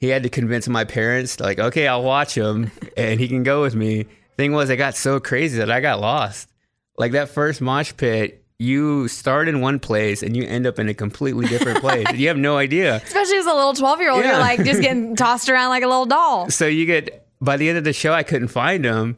he 0.01 0.07
had 0.09 0.23
to 0.23 0.29
convince 0.29 0.67
my 0.67 0.83
parents, 0.83 1.39
like, 1.39 1.59
okay, 1.59 1.87
I'll 1.87 2.03
watch 2.03 2.35
him 2.35 2.71
and 2.97 3.19
he 3.19 3.27
can 3.29 3.43
go 3.43 3.61
with 3.61 3.75
me. 3.75 4.07
Thing 4.35 4.51
was, 4.51 4.69
it 4.69 4.77
got 4.77 4.95
so 4.95 5.19
crazy 5.19 5.59
that 5.59 5.69
I 5.71 5.79
got 5.79 5.99
lost. 6.01 6.49
Like 6.97 7.11
that 7.13 7.29
first 7.29 7.61
mosh 7.61 7.93
pit, 7.95 8.43
you 8.57 9.07
start 9.07 9.47
in 9.47 9.61
one 9.61 9.77
place 9.79 10.23
and 10.23 10.35
you 10.35 10.43
end 10.43 10.65
up 10.67 10.79
in 10.79 10.89
a 10.89 10.93
completely 10.95 11.47
different 11.47 11.79
place. 11.81 12.05
you 12.13 12.27
have 12.29 12.37
no 12.37 12.57
idea. 12.57 12.95
Especially 12.97 13.37
as 13.37 13.45
a 13.45 13.53
little 13.53 13.73
12 13.73 13.99
year 14.01 14.11
old, 14.11 14.23
Yeah. 14.23 14.31
you're 14.31 14.39
like 14.39 14.63
just 14.65 14.81
getting 14.81 15.15
tossed 15.25 15.49
around 15.49 15.69
like 15.69 15.83
a 15.83 15.87
little 15.87 16.05
doll. 16.07 16.49
So 16.49 16.65
you 16.65 16.85
get, 16.87 17.27
by 17.39 17.57
the 17.57 17.69
end 17.69 17.77
of 17.77 17.83
the 17.83 17.93
show, 17.93 18.11
I 18.13 18.23
couldn't 18.23 18.47
find 18.49 18.83
him. 18.83 19.17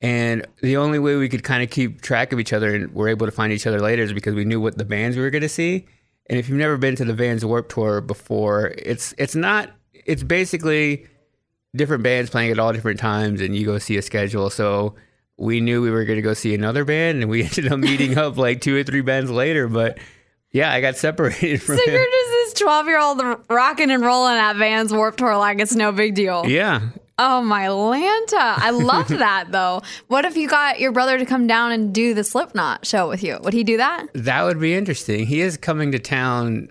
And 0.00 0.46
the 0.62 0.76
only 0.76 0.98
way 0.98 1.16
we 1.16 1.28
could 1.28 1.42
kind 1.42 1.62
of 1.62 1.70
keep 1.70 2.02
track 2.02 2.32
of 2.32 2.38
each 2.38 2.52
other 2.52 2.74
and 2.74 2.92
we're 2.94 3.08
able 3.08 3.26
to 3.26 3.32
find 3.32 3.52
each 3.52 3.66
other 3.66 3.80
later 3.80 4.02
is 4.02 4.12
because 4.12 4.34
we 4.34 4.44
knew 4.44 4.60
what 4.60 4.78
the 4.78 4.84
bands 4.84 5.16
we 5.16 5.22
were 5.22 5.30
going 5.30 5.42
to 5.42 5.48
see. 5.48 5.86
And 6.30 6.38
if 6.38 6.48
you've 6.48 6.58
never 6.58 6.76
been 6.76 6.94
to 6.96 7.04
the 7.04 7.14
Vans 7.14 7.44
Warped 7.44 7.70
Tour 7.72 8.00
before, 8.00 8.74
it's 8.78 9.14
it's 9.18 9.34
not 9.34 9.70
it's 10.08 10.22
basically 10.24 11.06
different 11.76 12.02
bands 12.02 12.30
playing 12.30 12.50
at 12.50 12.58
all 12.58 12.72
different 12.72 12.98
times 12.98 13.40
and 13.40 13.54
you 13.54 13.64
go 13.64 13.78
see 13.78 13.96
a 13.96 14.02
schedule. 14.02 14.50
So 14.50 14.94
we 15.36 15.60
knew 15.60 15.82
we 15.82 15.90
were 15.90 16.04
going 16.04 16.16
to 16.16 16.22
go 16.22 16.34
see 16.34 16.54
another 16.54 16.84
band 16.84 17.20
and 17.22 17.30
we 17.30 17.42
ended 17.44 17.70
up 17.70 17.78
meeting 17.78 18.18
up 18.18 18.36
like 18.36 18.60
two 18.60 18.74
or 18.76 18.82
three 18.82 19.02
bands 19.02 19.30
later, 19.30 19.68
but 19.68 19.98
yeah, 20.50 20.72
I 20.72 20.80
got 20.80 20.96
separated 20.96 21.62
from 21.62 21.76
So 21.76 21.84
him. 21.84 21.92
you're 21.92 22.04
just 22.04 22.30
this 22.54 22.54
12 22.54 22.86
year 22.86 22.98
old 23.00 23.20
rocking 23.50 23.90
and 23.90 24.02
rolling 24.02 24.36
at 24.38 24.56
Vans 24.56 24.92
Warped 24.92 25.18
Tour 25.18 25.36
like 25.36 25.60
it's 25.60 25.74
no 25.76 25.92
big 25.92 26.14
deal. 26.14 26.44
Yeah. 26.46 26.80
Oh 27.20 27.42
my 27.42 27.66
Lanta. 27.66 28.32
I 28.58 28.70
love 28.70 29.08
that 29.18 29.48
though. 29.50 29.82
What 30.06 30.24
if 30.24 30.36
you 30.36 30.48
got 30.48 30.80
your 30.80 30.92
brother 30.92 31.18
to 31.18 31.26
come 31.26 31.46
down 31.46 31.72
and 31.72 31.92
do 31.94 32.14
the 32.14 32.24
Slipknot 32.24 32.86
show 32.86 33.08
with 33.08 33.22
you? 33.22 33.38
Would 33.42 33.52
he 33.52 33.62
do 33.64 33.76
that? 33.76 34.06
That 34.14 34.44
would 34.44 34.58
be 34.60 34.72
interesting. 34.74 35.26
He 35.26 35.40
is 35.42 35.56
coming 35.58 35.92
to 35.92 35.98
town 35.98 36.70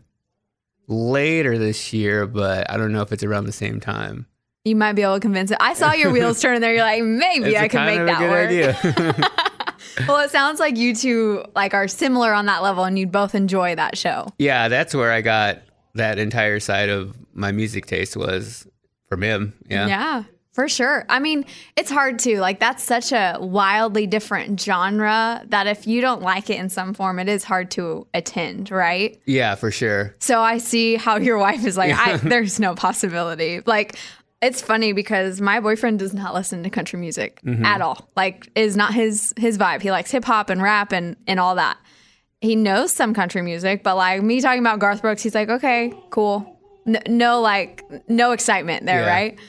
later 0.88 1.58
this 1.58 1.94
year, 1.94 2.26
but 2.26 2.70
I 2.72 2.78
don't 2.78 2.92
know 2.92 3.02
if 3.02 3.12
it's 3.12 3.24
around 3.24 3.46
the 3.46 3.52
same 3.52 3.80
time. 3.80 4.26
You 4.66 4.76
might 4.76 4.94
be 4.94 5.02
able 5.02 5.14
to 5.16 5.20
convince 5.20 5.52
it. 5.52 5.58
I 5.62 5.74
saw 5.74 5.94
your 5.94 6.12
wheels 6.12 6.42
turning 6.42 6.62
there. 6.62 6.74
You're 6.74 6.82
like, 6.84 7.04
maybe 7.04 7.52
It's 7.52 7.58
I 7.60 7.68
can 7.68 7.86
make 7.86 8.06
that 8.06 9.22
work. 9.22 9.28
well, 10.08 10.20
it 10.20 10.30
sounds 10.32 10.60
like 10.60 10.78
you 10.78 10.94
two 10.94 11.46
like 11.56 11.74
are 11.74 11.88
similar 11.88 12.34
on 12.34 12.46
that 12.48 12.64
level, 12.64 12.84
and 12.84 12.98
you'd 13.00 13.12
both 13.12 13.36
enjoy 13.36 13.76
that 13.76 13.98
show. 13.98 14.28
yeah, 14.40 14.68
that's 14.68 14.94
where 14.94 15.12
I 15.12 15.22
got 15.22 15.60
that 15.96 16.20
entire 16.20 16.60
side 16.60 16.90
of 16.90 17.16
my 17.34 17.52
music 17.52 17.86
taste 17.86 18.16
was 18.18 18.68
from 19.10 19.22
him. 19.22 19.54
Yeah. 19.70 19.88
Yeah, 19.88 20.24
for 20.58 20.68
sure. 20.68 21.06
I 21.08 21.20
mean, 21.20 21.46
it's 21.76 21.92
hard 21.92 22.18
to 22.22 22.40
like 22.40 22.60
that's 22.60 22.84
such 22.84 23.12
a 23.12 23.38
wildly 23.40 24.08
different 24.08 24.60
genre 24.60 25.44
that 25.50 25.68
if 25.68 25.86
you 25.86 26.02
don't 26.02 26.24
like 26.24 26.50
it 26.50 26.60
in 26.60 26.70
some 26.70 26.96
form, 26.96 27.20
it 27.20 27.30
is 27.30 27.44
hard 27.44 27.70
to 27.72 28.08
attend, 28.16 28.72
right? 28.72 29.22
Yeah, 29.26 29.54
for 29.54 29.70
sure. 29.70 30.16
So 30.18 30.42
I 30.42 30.58
see 30.58 30.96
how 30.96 31.18
your 31.18 31.38
wife 31.38 31.64
is 31.64 31.78
like, 31.78 31.94
I, 31.94 32.18
there's 32.24 32.60
no 32.60 32.74
possibility. 32.74 33.62
Like, 33.68 33.98
it's 34.42 34.60
funny 34.60 34.94
because 34.94 35.40
my 35.40 35.60
boyfriend 35.60 36.00
does 36.00 36.16
not 36.16 36.34
listen 36.34 36.64
to 36.64 36.72
country 36.72 36.98
music 36.98 37.40
mm-hmm. 37.46 37.64
at 37.64 37.82
all. 37.82 38.10
Like, 38.16 38.50
is 38.56 38.76
not 38.76 38.96
his 38.96 39.36
his 39.38 39.60
vibe. 39.60 39.84
He 39.84 39.92
likes 39.92 40.10
hip 40.10 40.26
hop 40.26 40.50
and 40.50 40.60
rap 40.60 40.92
and 40.92 41.18
and 41.28 41.40
all 41.40 41.54
that. 41.54 41.78
He 42.42 42.56
knows 42.56 42.92
some 42.92 43.14
country 43.14 43.44
music, 43.44 43.84
but 43.84 43.96
like 43.96 44.24
me 44.24 44.42
talking 44.42 44.62
about 44.62 44.80
Garth 44.80 45.04
Brooks, 45.04 45.22
he's 45.22 45.36
like, 45.36 45.50
okay, 45.50 45.94
cool. 46.10 46.60
No, 46.88 47.00
no 47.08 47.42
like, 47.42 47.84
no 48.10 48.32
excitement 48.32 48.88
there, 48.88 49.02
Yeah. 49.02 49.08
right? 49.08 49.40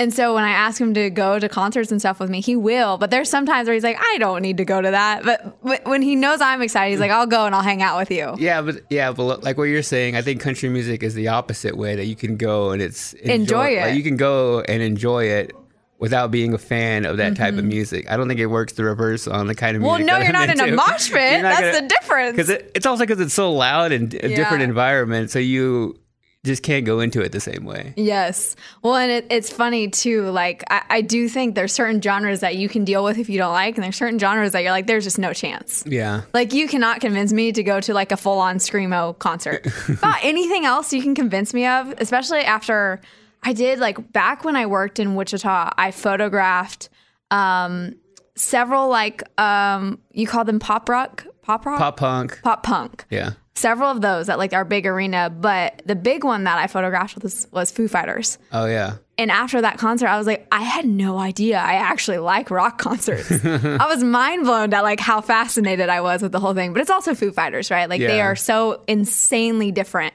And 0.00 0.14
so 0.14 0.34
when 0.34 0.44
I 0.44 0.50
ask 0.50 0.80
him 0.80 0.94
to 0.94 1.10
go 1.10 1.38
to 1.38 1.46
concerts 1.48 1.92
and 1.92 2.00
stuff 2.00 2.18
with 2.20 2.30
me, 2.30 2.40
he 2.40 2.56
will. 2.56 2.96
But 2.96 3.10
there's 3.10 3.28
sometimes 3.28 3.66
where 3.68 3.74
he's 3.74 3.84
like, 3.84 3.98
I 4.00 4.16
don't 4.18 4.40
need 4.40 4.56
to 4.56 4.64
go 4.64 4.80
to 4.80 4.90
that. 4.90 5.24
But 5.24 5.84
when 5.86 6.00
he 6.00 6.16
knows 6.16 6.40
I'm 6.40 6.62
excited, 6.62 6.90
he's 6.92 7.00
like, 7.00 7.10
I'll 7.10 7.26
go 7.26 7.44
and 7.44 7.54
I'll 7.54 7.60
hang 7.62 7.82
out 7.82 7.98
with 7.98 8.10
you. 8.10 8.34
Yeah, 8.38 8.62
but 8.62 8.76
yeah, 8.88 9.12
but 9.12 9.42
like 9.42 9.58
what 9.58 9.64
you're 9.64 9.82
saying, 9.82 10.16
I 10.16 10.22
think 10.22 10.40
country 10.40 10.70
music 10.70 11.02
is 11.02 11.12
the 11.12 11.28
opposite 11.28 11.76
way 11.76 11.96
that 11.96 12.06
you 12.06 12.16
can 12.16 12.38
go 12.38 12.70
and 12.70 12.80
it's 12.80 13.12
Enjoy 13.12 13.76
it. 13.76 13.80
Like 13.82 13.94
you 13.94 14.02
can 14.02 14.16
go 14.16 14.60
and 14.62 14.82
enjoy 14.82 15.24
it 15.24 15.52
without 15.98 16.30
being 16.30 16.54
a 16.54 16.58
fan 16.58 17.04
of 17.04 17.18
that 17.18 17.36
type 17.36 17.58
of 17.58 17.64
music. 17.66 18.10
I 18.10 18.16
don't 18.16 18.26
think 18.26 18.40
it 18.40 18.46
works 18.46 18.72
the 18.72 18.84
reverse 18.84 19.28
on 19.28 19.48
the 19.48 19.54
kind 19.54 19.76
of 19.76 19.82
Mm-hmm. 19.82 19.86
Well, 19.86 19.98
music. 19.98 20.14
no, 20.14 20.18
you're 20.22 20.32
not 20.32 20.48
in 20.48 20.58
a 20.58 20.74
mosh 20.74 21.10
pit. 21.10 21.42
That's 21.42 21.60
gonna- 21.60 21.72
the 21.82 21.94
difference. 21.94 22.36
Because 22.36 22.48
it, 22.48 22.70
it's 22.74 22.86
also 22.86 23.02
because 23.04 23.20
it's 23.20 23.34
so 23.34 23.52
loud 23.52 23.92
and 23.92 24.14
a 24.14 24.28
different 24.34 24.62
environment, 24.62 25.30
so 25.30 25.38
you 25.38 25.99
just 26.44 26.62
can't 26.62 26.86
go 26.86 27.00
into 27.00 27.20
it 27.20 27.32
the 27.32 27.40
same 27.40 27.64
way. 27.64 27.92
Yes. 27.96 28.56
Well, 28.82 28.96
and 28.96 29.12
it, 29.12 29.26
it's 29.30 29.52
funny 29.52 29.88
too. 29.88 30.30
Like, 30.30 30.64
I, 30.70 30.82
I 30.88 31.00
do 31.02 31.28
think 31.28 31.54
there's 31.54 31.72
certain 31.72 32.00
genres 32.00 32.40
that 32.40 32.56
you 32.56 32.68
can 32.68 32.84
deal 32.84 33.04
with 33.04 33.18
if 33.18 33.28
you 33.28 33.36
don't 33.36 33.52
like, 33.52 33.76
and 33.76 33.84
there's 33.84 33.96
certain 33.96 34.18
genres 34.18 34.52
that 34.52 34.62
you're 34.62 34.72
like, 34.72 34.86
there's 34.86 35.04
just 35.04 35.18
no 35.18 35.34
chance. 35.34 35.84
Yeah. 35.86 36.22
Like, 36.32 36.54
you 36.54 36.66
cannot 36.66 37.00
convince 37.00 37.32
me 37.32 37.52
to 37.52 37.62
go 37.62 37.80
to 37.80 37.92
like 37.92 38.10
a 38.10 38.16
full 38.16 38.38
on 38.38 38.56
Screamo 38.56 39.18
concert. 39.18 39.66
About 39.88 40.18
anything 40.22 40.64
else 40.64 40.92
you 40.94 41.02
can 41.02 41.14
convince 41.14 41.52
me 41.52 41.66
of, 41.66 41.94
especially 41.98 42.40
after 42.40 43.02
I 43.42 43.52
did, 43.52 43.78
like, 43.78 44.12
back 44.12 44.42
when 44.42 44.56
I 44.56 44.64
worked 44.66 44.98
in 44.98 45.14
Wichita, 45.14 45.72
I 45.76 45.90
photographed 45.90 46.88
um, 47.30 47.96
several, 48.34 48.88
like, 48.88 49.22
um, 49.38 49.98
you 50.12 50.26
call 50.26 50.44
them 50.44 50.58
pop 50.58 50.88
rock? 50.88 51.26
Pop 51.42 51.66
rock? 51.66 51.78
Pop 51.78 51.96
punk. 51.98 52.40
Pop 52.42 52.62
punk. 52.62 53.04
Yeah. 53.10 53.32
Several 53.60 53.90
of 53.90 54.00
those 54.00 54.28
at 54.28 54.38
like 54.38 54.52
our 54.52 54.64
big 54.64 54.86
arena, 54.86 55.28
but 55.30 55.82
the 55.84 55.94
big 55.94 56.24
one 56.24 56.44
that 56.44 56.56
I 56.58 56.66
photographed 56.66 57.22
was, 57.22 57.46
was 57.52 57.70
Foo 57.70 57.88
Fighters. 57.88 58.38
Oh 58.52 58.66
yeah. 58.66 58.94
And 59.18 59.30
after 59.30 59.60
that 59.60 59.76
concert, 59.76 60.06
I 60.08 60.16
was 60.16 60.26
like, 60.26 60.46
I 60.50 60.62
had 60.62 60.86
no 60.86 61.18
idea 61.18 61.58
I 61.58 61.74
actually 61.74 62.16
like 62.18 62.50
rock 62.50 62.78
concerts. 62.78 63.30
I 63.44 63.86
was 63.86 64.02
mind 64.02 64.44
blown 64.44 64.72
at 64.72 64.82
like 64.82 64.98
how 64.98 65.20
fascinated 65.20 65.90
I 65.90 66.00
was 66.00 66.22
with 66.22 66.32
the 66.32 66.40
whole 66.40 66.54
thing. 66.54 66.72
But 66.72 66.80
it's 66.80 66.90
also 66.90 67.14
Foo 67.14 67.30
Fighters, 67.32 67.70
right? 67.70 67.88
Like 67.88 68.00
they 68.00 68.22
are 68.22 68.34
so 68.34 68.82
insanely 68.88 69.72
different 69.72 70.14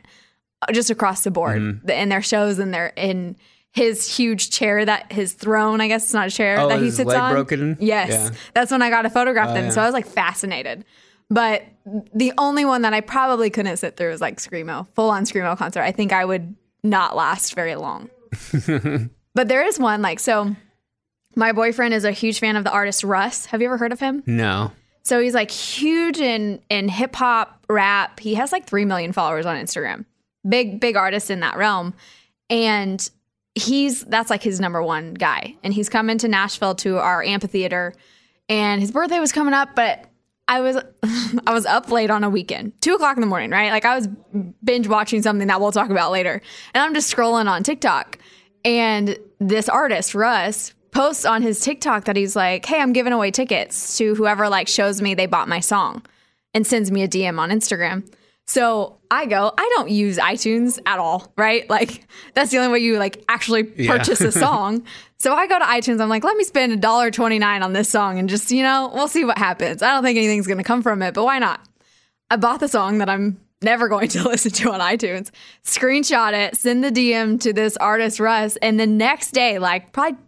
uh, 0.67 0.71
just 0.73 0.89
across 0.89 1.23
the 1.23 1.29
board 1.31 1.81
The- 1.85 2.01
in 2.01 2.09
their 2.09 2.23
shows 2.23 2.57
and 2.57 2.73
their 2.73 2.87
in 2.95 3.35
his 3.73 4.15
huge 4.17 4.49
chair 4.51 4.85
that 4.85 5.11
his 5.11 5.33
throne, 5.33 5.81
I 5.81 5.87
guess 5.89 6.05
it's 6.05 6.13
not 6.13 6.27
a 6.27 6.31
chair 6.31 6.59
Oh, 6.61 6.69
that 6.69 6.79
he 6.81 6.89
sits 6.91 7.07
leg 7.09 7.17
on. 7.19 7.33
broken? 7.33 7.77
Yes. 7.81 8.09
Yeah. 8.09 8.29
Oh, 8.31 8.35
That's 8.53 8.71
when 8.71 8.81
I 8.81 8.89
got 8.89 9.01
to 9.03 9.09
photograph 9.09 9.53
them. 9.53 9.65
yeah. 9.65 9.69
So 9.71 9.81
I 9.81 9.85
was 9.85 9.93
like 9.93 10.07
fascinated. 10.07 10.85
But 11.29 11.63
the 12.13 12.33
only 12.37 12.65
one 12.65 12.83
that 12.83 12.93
I 12.93 13.01
probably 13.01 13.49
couldn't 13.49 13.77
sit 13.77 13.97
through 13.97 14.11
was 14.11 14.21
like 14.21 14.37
Screamo, 14.37 14.87
full 14.93 15.09
on 15.09 15.23
Screamo 15.23 15.57
concert. 15.57 15.81
I 15.81 15.91
think 15.91 16.13
I 16.13 16.23
would 16.23 16.55
not 16.83 17.15
last 17.15 17.55
very 17.55 17.75
long. 17.75 18.09
but 19.33 19.47
there 19.47 19.65
is 19.65 19.79
one 19.79 20.01
like 20.01 20.19
so. 20.19 20.55
My 21.35 21.51
boyfriend 21.51 21.93
is 21.93 22.05
a 22.05 22.11
huge 22.11 22.39
fan 22.39 22.55
of 22.55 22.63
the 22.63 22.71
artist 22.71 23.03
Russ. 23.03 23.47
Have 23.47 23.61
you 23.61 23.67
ever 23.67 23.77
heard 23.77 23.91
of 23.91 23.99
him? 23.99 24.23
No. 24.25 24.71
So 25.03 25.19
he's 25.19 25.33
like 25.33 25.51
huge 25.51 26.19
in 26.19 26.61
in 26.69 26.89
hip 26.89 27.15
hop, 27.15 27.63
rap. 27.69 28.19
He 28.19 28.35
has 28.35 28.51
like 28.51 28.65
three 28.65 28.85
million 28.85 29.11
followers 29.11 29.45
on 29.45 29.55
Instagram. 29.55 30.05
Big 30.47 30.79
big 30.79 30.95
artist 30.95 31.29
in 31.29 31.41
that 31.41 31.57
realm, 31.57 31.93
and 32.49 33.07
he's 33.53 34.03
that's 34.05 34.29
like 34.29 34.41
his 34.43 34.59
number 34.59 34.81
one 34.81 35.13
guy. 35.13 35.55
And 35.63 35.73
he's 35.73 35.89
coming 35.89 36.17
to 36.19 36.27
Nashville 36.27 36.75
to 36.75 36.97
our 36.97 37.23
amphitheater, 37.23 37.93
and 38.49 38.81
his 38.81 38.91
birthday 38.91 39.19
was 39.19 39.31
coming 39.31 39.53
up, 39.53 39.75
but. 39.75 40.05
I 40.47 40.61
was 40.61 40.77
I 41.47 41.53
was 41.53 41.65
up 41.65 41.89
late 41.91 42.09
on 42.09 42.23
a 42.23 42.29
weekend, 42.29 42.73
two 42.81 42.93
o'clock 42.93 43.17
in 43.17 43.21
the 43.21 43.27
morning, 43.27 43.51
right? 43.51 43.71
Like 43.71 43.85
I 43.85 43.95
was 43.95 44.07
binge 44.63 44.87
watching 44.87 45.21
something 45.21 45.47
that 45.47 45.59
we'll 45.59 45.71
talk 45.71 45.89
about 45.89 46.11
later, 46.11 46.41
and 46.73 46.83
I'm 46.83 46.93
just 46.93 47.13
scrolling 47.13 47.47
on 47.47 47.63
TikTok, 47.63 48.19
and 48.63 49.17
this 49.39 49.69
artist 49.69 50.15
Russ 50.15 50.73
posts 50.91 51.25
on 51.25 51.41
his 51.41 51.59
TikTok 51.59 52.05
that 52.05 52.15
he's 52.15 52.35
like, 52.35 52.65
"Hey, 52.65 52.79
I'm 52.79 52.93
giving 52.93 53.13
away 53.13 53.31
tickets 53.31 53.97
to 53.97 54.15
whoever 54.15 54.47
like 54.49 54.67
shows 54.67 55.01
me 55.01 55.13
they 55.13 55.25
bought 55.25 55.47
my 55.47 55.59
song," 55.59 56.03
and 56.53 56.65
sends 56.65 56.91
me 56.91 57.03
a 57.03 57.07
DM 57.07 57.39
on 57.39 57.49
Instagram. 57.49 58.07
So 58.47 58.97
I 59.09 59.25
go, 59.25 59.51
I 59.57 59.71
don't 59.75 59.89
use 59.89 60.17
iTunes 60.17 60.79
at 60.85 60.99
all, 60.99 61.31
right? 61.35 61.67
Like 61.69 62.05
that's 62.33 62.51
the 62.51 62.57
only 62.57 62.71
way 62.71 62.79
you 62.79 62.99
like 62.99 63.23
actually 63.27 63.63
purchase 63.63 64.21
a 64.21 64.31
song. 64.31 64.83
So 65.17 65.33
I 65.33 65.47
go 65.47 65.57
to 65.57 65.65
iTunes. 65.65 65.99
I'm 65.99 66.09
like, 66.09 66.23
let 66.23 66.37
me 66.37 66.43
spend 66.43 66.71
a 66.71 66.77
dollar 66.77 67.09
twenty 67.09 67.39
nine 67.39 67.63
on 67.63 67.73
this 67.73 67.89
song, 67.89 68.19
and 68.19 68.29
just 68.29 68.51
you 68.51 68.61
know, 68.61 68.91
we'll 68.93 69.07
see 69.07 69.25
what 69.25 69.37
happens. 69.37 69.81
I 69.81 69.91
don't 69.91 70.03
think 70.03 70.17
anything's 70.17 70.47
gonna 70.47 70.63
come 70.63 70.83
from 70.83 71.01
it, 71.01 71.13
but 71.13 71.23
why 71.23 71.39
not? 71.39 71.67
I 72.29 72.35
bought 72.35 72.59
the 72.59 72.67
song 72.67 72.99
that 72.99 73.09
I'm 73.09 73.39
never 73.61 73.87
going 73.87 74.09
to 74.09 74.23
listen 74.27 74.51
to 74.51 74.71
on 74.71 74.79
iTunes, 74.79 75.31
screenshot 75.63 76.33
it, 76.33 76.55
send 76.55 76.83
the 76.83 76.91
DM 76.91 77.39
to 77.41 77.53
this 77.53 77.77
artist 77.77 78.19
Russ, 78.19 78.57
and 78.57 78.79
the 78.79 78.87
next 78.87 79.31
day, 79.31 79.57
like 79.57 79.91
probably, 79.91 80.19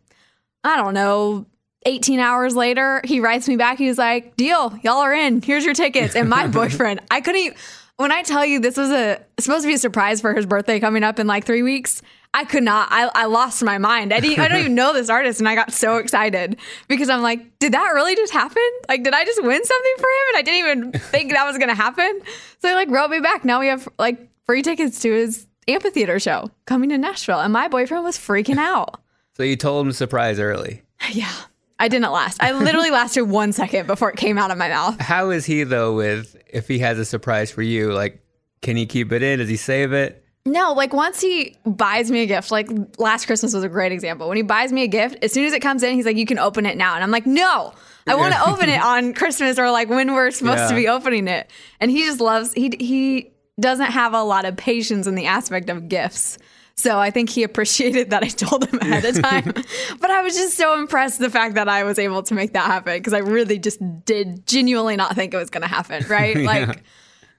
I 0.64 0.76
don't 0.76 0.94
know, 0.96 1.46
18 1.86 2.20
hours 2.20 2.56
later, 2.56 3.02
he 3.04 3.20
writes 3.20 3.48
me 3.48 3.56
back. 3.58 3.78
He 3.78 3.88
was 3.88 3.98
like, 3.98 4.36
"Deal, 4.36 4.78
y'all 4.84 4.98
are 4.98 5.14
in. 5.14 5.42
Here's 5.42 5.64
your 5.64 5.76
tickets." 5.76 6.16
And 6.16 6.30
my 6.30 6.48
boyfriend, 6.60 7.02
I 7.12 7.22
couldn't. 7.22 7.42
Even, 7.42 7.58
when 7.98 8.12
I 8.12 8.24
tell 8.24 8.46
you 8.46 8.60
this 8.60 8.78
was 8.78 8.90
a 8.90 9.20
supposed 9.40 9.64
to 9.64 9.68
be 9.68 9.74
a 9.74 9.78
surprise 9.78 10.22
for 10.22 10.34
his 10.34 10.46
birthday 10.46 10.80
coming 10.80 11.04
up 11.04 11.20
in 11.20 11.28
like 11.28 11.46
three 11.46 11.64
weeks, 11.64 12.02
I 12.34 12.46
could 12.46 12.64
not. 12.64 12.90
I, 12.92 13.10
I 13.14 13.26
lost 13.26 13.64
my 13.64 13.78
mind. 13.78 14.14
I 14.14 14.20
didn't. 14.20 14.40
I 14.40 14.48
don't 14.48 14.60
even 14.60 14.76
know 14.76 14.94
this 14.94 15.10
artist, 15.10 15.40
and 15.40 15.50
I 15.50 15.56
got 15.56 15.74
so 15.74 15.98
excited 15.98 16.58
because 16.88 17.10
I'm 17.10 17.22
like, 17.22 17.60
did 17.60 17.74
that 17.74 17.90
really 17.90 18.16
just 18.16 18.32
happen? 18.34 18.64
Like, 18.88 19.04
did 19.04 19.14
I 19.14 19.26
just 19.26 19.44
win 19.44 19.64
something 19.64 19.94
for 19.98 20.04
him? 20.04 20.28
And 20.30 20.38
I 20.38 20.42
didn't 20.44 20.60
even 20.60 20.92
think 21.12 21.32
that 21.32 21.46
was 21.46 21.58
gonna 21.58 21.76
happen. 21.76 22.22
So 22.60 22.70
he 22.70 22.76
like 22.76 22.90
wrote 22.90 23.10
me 23.10 23.20
back. 23.20 23.44
Now 23.44 23.60
we 23.60 23.68
have 23.68 23.88
like 23.98 24.20
free 24.46 24.62
tickets 24.62 25.00
to 25.02 25.12
his 25.12 25.48
amphitheater 25.68 26.20
show 26.20 26.52
coming 26.66 26.90
to 26.90 26.98
Nashville, 26.98 27.40
and 27.40 27.52
my 27.52 27.68
boyfriend 27.68 28.04
was 28.04 28.18
freaking 28.18 28.58
out. 28.58 29.02
So 29.34 29.44
you 29.44 29.56
told 29.56 29.86
him 29.86 29.92
surprise 29.92 30.40
early. 30.40 30.84
Yeah. 31.12 31.32
I 31.80 31.88
didn't 31.88 32.12
last. 32.12 32.42
I 32.42 32.52
literally 32.54 32.90
lasted 32.90 33.24
one 33.30 33.54
second 33.54 33.88
before 33.88 34.10
it 34.10 34.18
came 34.18 34.38
out 34.38 34.52
of 34.52 34.58
my 34.58 34.70
mouth. 34.70 35.00
How 35.00 35.30
is 35.30 35.46
he 35.46 35.64
though 35.64 35.96
with 35.96 36.36
if 36.48 36.68
he 36.68 36.80
has 36.80 36.98
a 37.00 37.06
surprise 37.06 37.52
for 37.52 37.62
you? 37.62 37.94
Like, 37.94 38.22
can 38.62 38.76
he 38.76 38.86
keep 38.86 39.12
it 39.12 39.22
in? 39.22 39.40
Does 39.40 39.50
he 39.50 39.58
save 39.58 39.94
it? 39.94 40.24
No, 40.46 40.72
like 40.74 40.94
once 40.94 41.20
he 41.20 41.58
buys 41.66 42.10
me 42.10 42.22
a 42.22 42.26
gift, 42.26 42.52
like 42.52 42.70
last 42.98 43.26
Christmas 43.26 43.54
was 43.54 43.64
a 43.66 43.70
great 43.70 43.92
example. 43.92 44.30
When 44.30 44.38
he 44.38 44.44
buys 44.44 44.72
me 44.72 44.84
a 44.84 44.88
gift, 44.88 45.18
as 45.22 45.34
soon 45.34 45.46
as 45.46 45.52
it 45.52 45.62
comes 45.62 45.84
in, 45.84 45.94
he's 45.96 46.06
like, 46.06 46.16
"You 46.16 46.26
can 46.26 46.40
open 46.40 46.66
it 46.66 46.78
now," 46.78 46.96
and 46.96 47.04
I'm 47.04 47.12
like, 47.12 47.26
"No, 47.26 47.74
I 48.08 48.16
want 48.16 48.34
to 48.34 48.50
open 48.50 48.70
it 48.70 48.82
on 48.82 49.14
Christmas 49.14 49.60
or 49.60 49.70
like 49.72 49.90
when 49.90 50.14
we're 50.14 50.32
supposed 50.32 50.70
to 50.70 50.76
be 50.76 50.88
opening 50.88 51.28
it." 51.28 51.52
And 51.82 51.92
he 51.92 52.06
just 52.06 52.22
loves 52.22 52.54
he 52.54 52.72
he 52.80 53.32
doesn't 53.60 53.92
have 53.92 54.14
a 54.14 54.24
lot 54.24 54.46
of 54.46 54.56
patience 54.56 55.06
in 55.06 55.16
the 55.16 55.26
aspect 55.26 55.70
of 55.70 55.90
gifts. 55.90 56.38
So 56.78 57.00
I 57.00 57.10
think 57.10 57.30
he 57.30 57.42
appreciated 57.44 58.12
that 58.12 58.24
I 58.24 58.28
told 58.28 58.68
him 58.68 58.80
ahead 58.80 59.04
of 59.04 59.22
time. 59.22 59.52
but 60.00 60.12
I 60.12 60.22
was 60.22 60.36
just 60.36 60.56
so 60.56 60.80
impressed 60.80 61.20
the 61.20 61.30
fact 61.30 61.56
that 61.56 61.68
I 61.68 61.84
was 61.84 61.98
able 61.98 62.22
to 62.24 62.36
make 62.36 62.54
that 62.54 62.66
happen 62.66 62.98
because 62.98 63.14
I 63.14 63.20
really 63.20 63.58
just 63.58 63.80
did 64.06 64.46
genuinely 64.46 64.96
not 64.96 65.16
think 65.16 65.34
it 65.34 65.38
was 65.38 65.50
going 65.50 65.64
to 65.64 65.68
happen, 65.68 66.06
right? 66.10 66.38
Like 66.38 66.84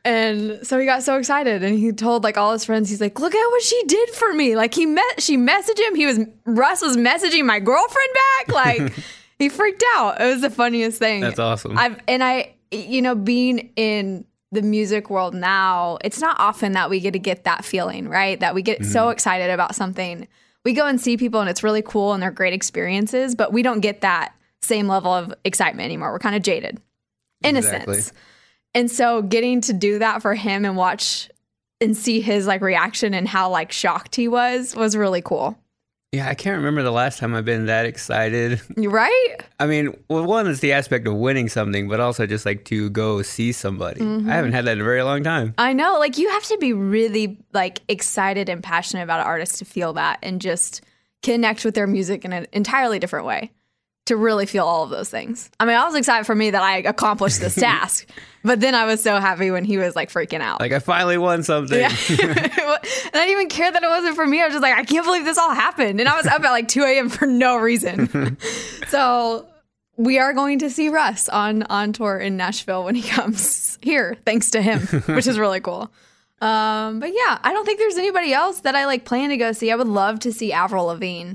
and 0.04 0.66
so 0.66 0.78
he 0.78 0.87
got 0.87 1.02
so 1.02 1.18
excited 1.18 1.62
and 1.62 1.78
he 1.78 1.92
told 1.92 2.25
like 2.25 2.37
all 2.37 2.52
his 2.52 2.64
friends, 2.64 2.88
he's 2.88 3.00
like, 3.00 3.21
look 3.21 3.35
at 3.35 3.47
what 3.50 3.62
she 3.62 3.83
did 3.85 4.11
for 4.11 4.33
me. 4.33 4.57
Like 4.57 4.75
he 4.75 4.87
met, 4.87 5.21
she 5.21 5.37
messaged 5.37 5.78
him. 5.78 5.95
He 5.95 6.07
was, 6.07 6.21
Russ 6.45 6.83
was 6.83 6.97
messaging 6.97 7.45
my 7.45 7.61
girlfriend 7.61 8.11
back. 8.14 8.49
Like 8.59 8.92
he 9.38 9.49
freaked 9.49 9.85
out. 9.95 10.21
It 10.21 10.25
was 10.25 10.40
the 10.40 10.50
funniest 10.50 10.99
thing. 10.99 11.21
That's 11.21 11.38
awesome. 11.38 11.78
I've, 11.78 12.00
and 12.09 12.25
I, 12.25 12.54
you 12.73 13.02
know, 13.02 13.14
being 13.14 13.71
in 13.76 14.25
the 14.52 14.62
music 14.62 15.11
world 15.11 15.35
now, 15.35 15.99
it's 16.02 16.21
not 16.21 16.37
often 16.40 16.73
that 16.73 16.88
we 16.90 17.00
get 17.00 17.12
to 17.12 17.19
get 17.19 17.45
that 17.45 17.64
feeling, 17.64 18.09
right? 18.09 18.38
That 18.40 18.55
we 18.55 18.62
get 18.62 18.81
Mm-hmm. 18.81 18.90
so 18.93 19.09
excited 19.11 19.50
about 19.50 19.75
something. 19.75 20.26
We 20.64 20.73
go 20.73 20.87
and 20.87 21.00
see 21.00 21.17
people 21.17 21.40
and 21.40 21.49
it's 21.50 21.62
really 21.62 21.83
cool 21.83 22.12
and 22.14 22.23
they're 22.23 22.31
great 22.31 22.52
experiences, 22.55 23.35
but 23.35 23.52
we 23.52 23.62
don't 23.62 23.81
get 23.81 24.00
that 24.00 24.35
same 24.62 24.88
level 24.88 25.12
of 25.12 25.33
excitement 25.45 25.85
anymore. 25.85 26.12
We're 26.12 26.19
kind 26.19 26.35
of 26.37 26.43
jaded 26.43 26.81
in 27.43 27.57
Exactly. 27.57 27.99
a 27.99 28.02
sense. 28.02 28.12
And 28.75 28.90
so 28.90 29.23
getting 29.23 29.61
to 29.62 29.73
do 29.73 29.99
that 30.00 30.21
for 30.23 30.35
him 30.35 30.64
and 30.64 30.76
watch 30.76 31.31
and 31.81 31.97
see 31.97 32.21
his 32.21 32.47
like 32.47 32.61
reaction 32.61 33.14
and 33.14 33.26
how 33.28 33.50
like 33.50 33.71
shocked 33.73 34.17
he 34.17 34.28
was 34.28 34.75
was 34.75 34.97
really 34.97 35.23
cool. 35.23 35.59
Yeah, 36.12 36.29
I 36.29 36.35
can't 36.35 36.57
remember 36.57 36.83
the 36.83 36.91
last 36.91 37.19
time 37.19 37.35
I've 37.35 37.45
been 37.45 37.67
that 37.67 37.85
excited. 37.85 38.61
Right? 38.79 39.37
I 39.61 39.67
mean, 39.67 39.95
well, 40.09 40.25
one 40.25 40.47
is 40.47 40.61
the 40.61 40.73
aspect 40.73 41.07
of 41.07 41.15
winning 41.15 41.49
something, 41.49 41.88
but 41.88 42.00
also 42.00 42.27
just 42.27 42.47
like 42.47 42.65
to 42.67 42.88
go 42.91 43.21
see 43.23 43.53
somebody. 43.53 44.00
Mm-hmm. 44.00 44.31
I 44.31 44.35
haven't 44.35 44.53
had 44.53 44.65
that 44.65 44.73
in 44.73 44.81
a 44.81 44.85
very 44.85 45.03
long 45.03 45.23
time. 45.23 45.53
I 45.59 45.75
know. 45.75 45.99
Like 45.99 46.17
you 46.17 46.31
have 46.31 46.45
to 46.45 46.57
be 46.59 46.73
really 46.73 47.38
like 47.53 47.81
excited 47.88 48.49
and 48.49 48.62
passionate 48.62 49.03
about 49.03 49.21
an 49.21 49.27
artist 49.27 49.59
to 49.59 49.65
feel 49.65 49.93
that 49.95 50.21
and 50.23 50.41
just 50.41 50.81
connect 51.23 51.65
with 51.65 51.75
their 51.75 51.87
music 51.87 52.25
in 52.25 52.33
an 52.33 52.47
entirely 52.53 52.99
different 52.99 53.27
way 53.27 53.50
to 54.09 54.17
really 54.17 54.47
feel 54.47 54.65
all 54.65 54.83
of 54.83 54.91
those 54.91 55.09
things. 55.09 55.50
I 55.61 55.65
mean, 55.65 55.77
I 55.77 55.85
was 55.85 55.95
excited 55.95 56.25
for 56.25 56.35
me 56.35 56.50
that 56.50 56.62
I 56.62 56.79
accomplished 56.79 57.41
this 57.41 57.55
task, 57.57 58.09
but 58.43 58.61
then 58.61 58.75
I 58.75 58.85
was 58.87 59.03
so 59.03 59.21
happy 59.21 59.50
when 59.50 59.65
he 59.65 59.79
was 59.79 59.95
like 59.95 60.11
freaking 60.11 60.41
out. 60.41 60.61
Like 60.61 60.73
I 60.73 60.79
finally 60.79 61.19
won 61.19 61.43
something. 61.43 61.79
Yeah. 61.79 61.88
and 62.09 62.21
I 62.21 62.79
didn't 63.12 63.29
even 63.31 63.49
care 63.49 63.71
that 63.71 63.83
it 63.83 63.88
wasn't 63.88 64.17
for 64.17 64.27
me. 64.27 64.41
I 64.41 64.47
was 64.47 64.55
just 64.55 64.62
like, 64.62 64.77
I 64.77 64.85
can't 64.85 65.05
believe 65.05 65.25
this 65.25 65.38
all 65.38 65.55
happened. 65.55 66.00
And 66.00 66.09
I 66.09 66.17
was 66.17 66.27
up 66.27 66.43
at 66.43 66.50
like 66.50 66.69
2 66.69 66.83
a.m. 66.83 67.09
for 67.09 67.27
no 67.27 67.57
reason. 67.57 68.38
so 68.88 69.47
we 69.97 70.19
are 70.19 70.33
going 70.33 70.61
to 70.61 70.71
see 70.71 70.88
Russ 70.88 71.29
on 71.29 71.62
on 71.65 71.93
tour 71.93 72.19
in 72.19 72.37
Nashville 72.37 72.85
when 72.85 72.95
he 72.95 73.03
comes 73.03 73.79
here, 73.83 74.17
thanks 74.25 74.50
to 74.53 74.62
him, 74.62 74.81
which 75.15 75.27
is 75.27 75.38
really 75.38 75.61
cool. 75.61 75.91
Um, 76.41 77.00
but 77.00 77.11
yeah, 77.12 77.38
I 77.43 77.53
don't 77.53 77.65
think 77.65 77.79
there's 77.81 77.99
anybody 77.99 78.33
else 78.33 78.61
that 78.61 78.75
I 78.75 78.87
like 78.87 79.05
plan 79.05 79.31
to 79.31 79.37
go 79.37 79.53
see. 79.53 79.71
I 79.71 79.77
would 79.77 79.88
love 79.88 80.21
to 80.21 80.33
see 80.33 80.53
Avril 80.53 80.87
Lavigne 80.87 81.35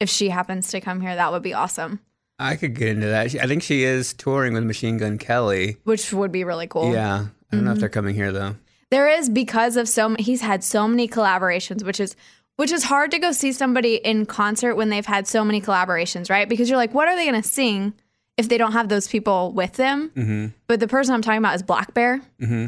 if 0.00 0.08
she 0.08 0.28
happens 0.30 0.70
to 0.70 0.80
come 0.80 1.00
here. 1.00 1.14
That 1.14 1.30
would 1.32 1.42
be 1.42 1.54
awesome. 1.54 2.00
I 2.38 2.56
could 2.56 2.74
get 2.74 2.88
into 2.88 3.06
that. 3.06 3.34
I 3.34 3.46
think 3.46 3.62
she 3.62 3.84
is 3.84 4.14
touring 4.14 4.54
with 4.54 4.64
Machine 4.64 4.96
Gun 4.96 5.18
Kelly. 5.18 5.76
Which 5.84 6.12
would 6.12 6.32
be 6.32 6.42
really 6.44 6.66
cool. 6.66 6.92
Yeah. 6.92 7.14
I 7.14 7.18
don't 7.18 7.30
Mm-hmm. 7.52 7.64
know 7.64 7.72
if 7.72 7.78
they're 7.80 7.88
coming 7.88 8.14
here 8.14 8.32
though. 8.32 8.54
There 8.90 9.08
is 9.08 9.28
because 9.28 9.76
of 9.76 9.88
so 9.88 10.14
he's 10.18 10.40
had 10.40 10.64
so 10.64 10.86
many 10.88 11.06
collaborations, 11.08 11.84
which 11.84 12.00
is 12.00 12.16
which 12.56 12.70
is 12.72 12.84
hard 12.84 13.10
to 13.12 13.18
go 13.18 13.32
see 13.32 13.52
somebody 13.52 13.94
in 13.96 14.26
concert 14.26 14.74
when 14.74 14.88
they've 14.88 15.06
had 15.06 15.26
so 15.26 15.44
many 15.44 15.60
collaborations, 15.60 16.28
right? 16.30 16.48
Because 16.48 16.68
you're 16.68 16.76
like, 16.76 16.92
what 16.94 17.08
are 17.08 17.16
they 17.16 17.24
going 17.28 17.40
to 17.40 17.48
sing 17.48 17.94
if 18.36 18.48
they 18.48 18.58
don't 18.58 18.72
have 18.72 18.88
those 18.88 19.08
people 19.08 19.52
with 19.52 19.74
them? 19.74 20.10
Mm-hmm. 20.14 20.46
But 20.66 20.78
the 20.80 20.86
person 20.88 21.14
I'm 21.14 21.22
talking 21.22 21.38
about 21.38 21.54
is 21.54 21.62
blackbear. 21.62 22.20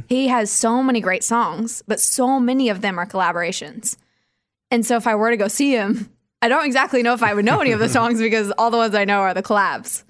He 0.09 0.29
has 0.29 0.51
so 0.51 0.83
many 0.83 1.01
great 1.01 1.23
songs, 1.25 1.83
but 1.87 2.01
so 2.01 2.41
many 2.41 2.69
of 2.71 2.81
them 2.81 2.99
are 2.99 3.07
collaborations. 3.07 3.97
And 4.71 4.85
so 4.87 4.97
if 4.97 5.07
I 5.07 5.15
were 5.15 5.31
to 5.31 5.37
go 5.37 5.49
see 5.49 5.73
him, 5.73 6.11
I 6.43 6.49
don't 6.49 6.67
exactly 6.67 7.03
know 7.03 7.15
if 7.15 7.23
I 7.23 7.33
would 7.33 7.45
know 7.45 7.61
any 7.61 7.73
of 7.73 7.79
the 7.79 7.89
songs 7.99 8.21
because 8.21 8.53
all 8.59 8.71
the 8.71 8.77
ones 8.77 8.95
I 8.95 9.05
know 9.05 9.21
are 9.21 9.33
the 9.33 9.43
collabs. 9.43 10.03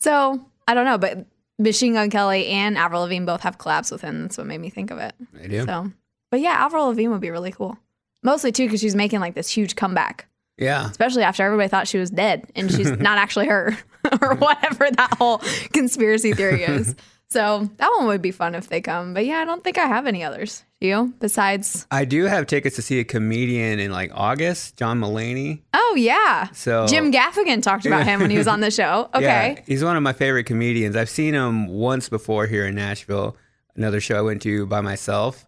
So 0.00 0.40
I 0.66 0.74
don't 0.74 0.84
know, 0.84 0.98
but 0.98 1.26
Machine 1.58 1.94
Gun 1.94 2.08
Kelly 2.10 2.46
and 2.46 2.78
Avril 2.78 3.02
Lavigne 3.02 3.24
both 3.26 3.40
have 3.42 3.58
collabs 3.58 3.90
with 3.90 4.00
him. 4.00 4.22
That's 4.22 4.38
what 4.38 4.46
made 4.46 4.60
me 4.60 4.70
think 4.70 4.90
of 4.90 4.98
it. 4.98 5.14
I 5.42 5.48
do. 5.48 5.64
So, 5.64 5.92
but 6.30 6.40
yeah, 6.40 6.50
Avril 6.64 6.86
Lavigne 6.86 7.08
would 7.08 7.20
be 7.20 7.30
really 7.30 7.50
cool. 7.52 7.76
Mostly 8.22 8.52
too 8.52 8.66
because 8.66 8.80
she's 8.80 8.94
making 8.94 9.20
like 9.20 9.34
this 9.34 9.48
huge 9.50 9.74
comeback, 9.76 10.28
Yeah. 10.56 10.88
especially 10.90 11.22
after 11.24 11.42
everybody 11.42 11.68
thought 11.68 11.88
she 11.88 11.98
was 11.98 12.10
dead 12.10 12.50
and 12.54 12.70
she's 12.70 12.90
not 12.98 13.18
actually 13.18 13.46
her 13.46 13.76
or 14.22 14.34
whatever 14.36 14.88
that 14.90 15.14
whole 15.18 15.38
conspiracy 15.72 16.32
theory 16.32 16.62
is. 16.62 16.94
So 17.30 17.68
that 17.76 17.90
one 17.98 18.06
would 18.06 18.22
be 18.22 18.30
fun 18.30 18.54
if 18.54 18.68
they 18.68 18.80
come. 18.80 19.12
But 19.12 19.26
yeah, 19.26 19.38
I 19.40 19.44
don't 19.44 19.62
think 19.62 19.76
I 19.76 19.86
have 19.86 20.06
any 20.06 20.24
others. 20.24 20.64
Do 20.80 20.86
you? 20.86 21.14
Besides, 21.20 21.86
I 21.90 22.04
do 22.04 22.24
have 22.24 22.46
tickets 22.46 22.76
to 22.76 22.82
see 22.82 23.00
a 23.00 23.04
comedian 23.04 23.78
in 23.80 23.90
like 23.90 24.10
August, 24.14 24.76
John 24.76 25.00
Mulaney. 25.00 25.60
oh 25.74 25.94
yeah, 25.98 26.48
So 26.52 26.86
Jim 26.86 27.10
Gaffigan 27.12 27.62
talked 27.62 27.84
about 27.84 28.04
him 28.06 28.20
when 28.20 28.30
he 28.30 28.38
was 28.38 28.46
on 28.48 28.60
the 28.60 28.70
show. 28.70 29.10
Okay, 29.14 29.54
Yeah, 29.56 29.62
he's 29.66 29.82
one 29.84 29.96
of 29.96 30.02
my 30.02 30.12
favorite 30.12 30.44
comedians. 30.44 30.94
I've 30.96 31.08
seen 31.10 31.34
him 31.34 31.66
once 31.68 32.08
before 32.08 32.46
here 32.46 32.64
in 32.66 32.74
Nashville. 32.76 33.36
Another 33.74 34.00
show 34.00 34.16
I 34.18 34.22
went 34.22 34.42
to 34.42 34.66
by 34.66 34.80
myself. 34.80 35.44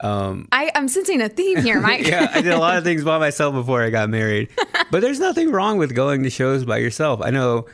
Um, 0.00 0.48
I, 0.52 0.70
I'm 0.74 0.88
sensing 0.88 1.20
a 1.22 1.28
theme 1.28 1.62
here, 1.62 1.80
Mike. 1.80 2.06
yeah, 2.06 2.30
I 2.34 2.42
did 2.42 2.52
a 2.52 2.58
lot 2.58 2.76
of 2.76 2.84
things 2.84 3.04
by 3.04 3.18
myself 3.18 3.54
before 3.54 3.82
I 3.82 3.90
got 3.90 4.08
married. 4.10 4.50
But 4.90 5.00
there's 5.00 5.18
nothing 5.18 5.50
wrong 5.50 5.78
with 5.78 5.94
going 5.94 6.22
to 6.24 6.30
shows 6.30 6.64
by 6.64 6.76
yourself. 6.76 7.20
I 7.22 7.30
know 7.30 7.66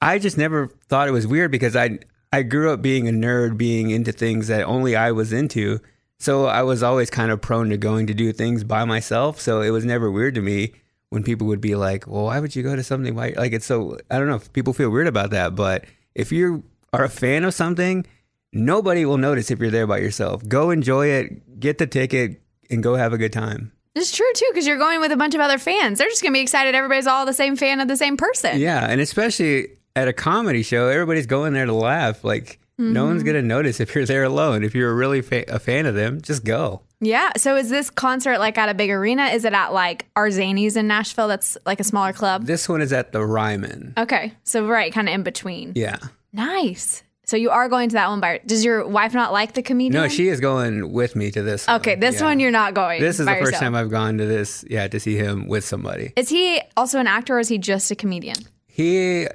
I 0.00 0.18
just 0.18 0.36
never 0.38 0.68
thought 0.88 1.08
it 1.08 1.12
was 1.12 1.26
weird 1.26 1.50
because 1.50 1.74
I 1.74 1.98
I 2.32 2.42
grew 2.42 2.72
up 2.72 2.80
being 2.80 3.06
a 3.08 3.12
nerd, 3.12 3.58
being 3.58 3.90
into 3.90 4.10
things 4.10 4.48
that 4.48 4.64
only 4.64 4.96
I 4.96 5.12
was 5.12 5.32
into. 5.32 5.80
So 6.18 6.46
I 6.46 6.62
was 6.62 6.82
always 6.82 7.10
kind 7.10 7.30
of 7.30 7.40
prone 7.40 7.68
to 7.70 7.76
going 7.76 8.06
to 8.06 8.14
do 8.14 8.32
things 8.32 8.64
by 8.64 8.84
myself. 8.84 9.40
So 9.40 9.60
it 9.60 9.70
was 9.70 9.84
never 9.84 10.10
weird 10.10 10.34
to 10.36 10.40
me 10.40 10.72
when 11.10 11.22
people 11.22 11.46
would 11.48 11.60
be 11.60 11.74
like, 11.74 12.06
"Well, 12.06 12.24
why 12.24 12.40
would 12.40 12.56
you 12.56 12.62
go 12.62 12.74
to 12.74 12.82
something 12.82 13.14
by 13.14 13.34
like 13.36 13.52
it's 13.52 13.66
so 13.66 13.98
I 14.10 14.18
don't 14.18 14.28
know 14.28 14.36
if 14.36 14.52
people 14.52 14.72
feel 14.72 14.88
weird 14.88 15.08
about 15.08 15.30
that, 15.30 15.54
but 15.54 15.84
if 16.14 16.32
you 16.32 16.64
are 16.92 17.04
a 17.04 17.08
fan 17.08 17.44
of 17.44 17.54
something, 17.54 18.06
nobody 18.52 19.04
will 19.04 19.18
notice 19.18 19.50
if 19.50 19.58
you're 19.58 19.70
there 19.70 19.86
by 19.86 19.98
yourself. 19.98 20.46
Go 20.48 20.70
enjoy 20.70 21.08
it, 21.08 21.60
get 21.60 21.78
the 21.78 21.86
ticket 21.86 22.40
and 22.70 22.82
go 22.82 22.94
have 22.94 23.12
a 23.12 23.18
good 23.18 23.32
time. 23.32 23.72
It's 23.94 24.14
true 24.16 24.30
too 24.34 24.46
because 24.50 24.66
you're 24.66 24.78
going 24.78 25.00
with 25.00 25.12
a 25.12 25.16
bunch 25.16 25.34
of 25.34 25.40
other 25.40 25.58
fans. 25.58 25.98
They're 25.98 26.08
just 26.08 26.22
gonna 26.22 26.32
be 26.32 26.40
excited. 26.40 26.74
Everybody's 26.74 27.06
all 27.06 27.26
the 27.26 27.34
same 27.34 27.56
fan 27.56 27.80
of 27.80 27.88
the 27.88 27.96
same 27.96 28.16
person. 28.16 28.58
Yeah, 28.58 28.86
and 28.88 29.00
especially 29.00 29.68
at 29.96 30.08
a 30.08 30.12
comedy 30.12 30.62
show, 30.62 30.88
everybody's 30.88 31.26
going 31.26 31.52
there 31.52 31.66
to 31.66 31.72
laugh. 31.72 32.24
Like 32.24 32.58
no 32.78 33.04
one's 33.04 33.22
mm-hmm. 33.22 33.26
gonna 33.26 33.42
notice 33.42 33.80
if 33.80 33.94
you're 33.94 34.06
there 34.06 34.24
alone. 34.24 34.64
If 34.64 34.74
you're 34.74 34.94
really 34.94 35.22
fa- 35.22 35.44
a 35.48 35.58
fan 35.58 35.86
of 35.86 35.94
them, 35.94 36.20
just 36.20 36.44
go. 36.44 36.82
Yeah. 37.00 37.30
So 37.36 37.56
is 37.56 37.68
this 37.68 37.90
concert 37.90 38.38
like 38.38 38.56
at 38.58 38.68
a 38.68 38.74
big 38.74 38.90
arena? 38.90 39.26
Is 39.26 39.44
it 39.44 39.52
at 39.52 39.72
like 39.72 40.06
Zanies 40.16 40.76
in 40.76 40.86
Nashville? 40.86 41.28
That's 41.28 41.58
like 41.66 41.80
a 41.80 41.84
smaller 41.84 42.12
club. 42.12 42.46
This 42.46 42.68
one 42.68 42.80
is 42.80 42.92
at 42.92 43.12
the 43.12 43.24
Ryman. 43.24 43.94
Okay. 43.98 44.32
So 44.44 44.66
right, 44.66 44.92
kind 44.92 45.08
of 45.08 45.14
in 45.14 45.22
between. 45.22 45.72
Yeah. 45.74 45.98
Nice. 46.32 47.02
So 47.24 47.36
you 47.36 47.50
are 47.50 47.68
going 47.68 47.88
to 47.90 47.94
that 47.94 48.08
one 48.08 48.20
by 48.20 48.40
does 48.46 48.64
your 48.64 48.86
wife 48.86 49.14
not 49.14 49.32
like 49.32 49.54
the 49.54 49.62
comedian? 49.62 50.02
No, 50.02 50.08
she 50.08 50.28
is 50.28 50.40
going 50.40 50.92
with 50.92 51.16
me 51.16 51.30
to 51.30 51.42
this. 51.42 51.68
Okay, 51.68 51.92
one. 51.92 52.00
this 52.00 52.20
Yeah. 52.20 52.26
one 52.26 52.40
you're 52.40 52.50
not 52.50 52.74
going. 52.74 53.00
This 53.00 53.20
is 53.20 53.26
the 53.26 53.32
first 53.32 53.52
yourself. 53.52 53.60
time 53.60 53.74
I've 53.74 53.90
gone 53.90 54.18
to 54.18 54.26
this. 54.26 54.64
Yeah, 54.68 54.88
to 54.88 55.00
see 55.00 55.16
him 55.16 55.48
with 55.48 55.64
somebody. 55.64 56.12
Is 56.16 56.28
he 56.28 56.60
also 56.76 56.98
an 56.98 57.06
actor 57.06 57.36
or 57.36 57.40
is 57.40 57.48
he 57.48 57.58
just 57.58 57.90
a 57.90 57.96
comedian? 57.96 58.36
He 58.66 59.26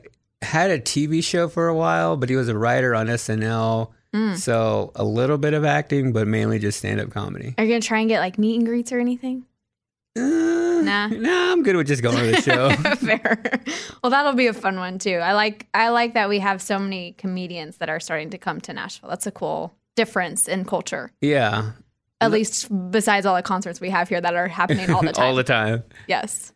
had 0.41 0.69
a 0.71 0.80
TV 0.80 1.23
show 1.23 1.47
for 1.47 1.67
a 1.67 1.76
while, 1.76 2.17
but 2.17 2.30
he 2.30 2.36
was 2.36 2.47
a 2.50 2.58
writer 2.58 2.93
on 2.95 3.08
SNL. 3.08 3.91
Mm. 4.15 4.38
So 4.38 4.91
a 4.95 5.04
little 5.04 5.38
bit 5.38 5.54
of 5.54 5.65
acting, 5.65 6.13
but 6.13 6.28
mainly 6.28 6.60
just 6.60 6.80
stand 6.80 7.00
up 7.02 7.10
comedy. 7.10 7.54
Are 7.58 7.63
you 7.63 7.69
gonna 7.71 7.82
try 7.82 8.00
and 8.00 8.10
get 8.10 8.19
like 8.19 8.38
meet 8.38 8.56
and 8.58 8.65
greets 8.65 8.91
or 8.91 9.00
anything? 9.00 9.45
Uh, 10.17 10.56
Nah. 10.78 11.08
Nah, 11.08 11.52
I'm 11.52 11.63
good 11.63 11.76
with 11.76 11.88
just 11.88 12.04
going 12.04 12.15
to 12.17 12.32
the 12.32 12.41
show. 12.41 12.69
Fair. 12.97 13.41
Well, 14.04 14.12
that'll 14.12 14.34
be 14.36 14.45
a 14.47 14.54
fun 14.54 14.78
one 14.78 15.00
too. 15.00 15.15
I 15.15 15.34
like 15.34 15.67
I 15.73 15.89
like 15.89 16.13
that 16.13 16.30
we 16.30 16.39
have 16.39 16.62
so 16.62 16.78
many 16.80 17.13
comedians 17.13 17.78
that 17.78 17.89
are 17.89 18.00
starting 18.00 18.30
to 18.30 18.38
come 18.38 18.62
to 18.62 18.73
Nashville. 18.73 19.10
That's 19.10 19.26
a 19.28 19.32
cool 19.32 19.73
difference 19.95 20.47
in 20.47 20.65
culture. 20.65 21.12
yeah. 21.19 21.71
At 22.21 22.32
least 22.32 22.67
besides 22.91 23.26
all 23.28 23.36
the 23.36 23.43
concerts 23.43 23.80
we 23.82 23.89
have 23.91 24.08
here 24.10 24.19
that 24.21 24.34
are 24.36 24.47
happening 24.47 24.89
all 24.93 25.02
the 25.02 25.12
time. 25.12 25.26
All 25.26 25.36
the 25.36 25.43
time. 25.43 25.84
yes. 26.08 26.52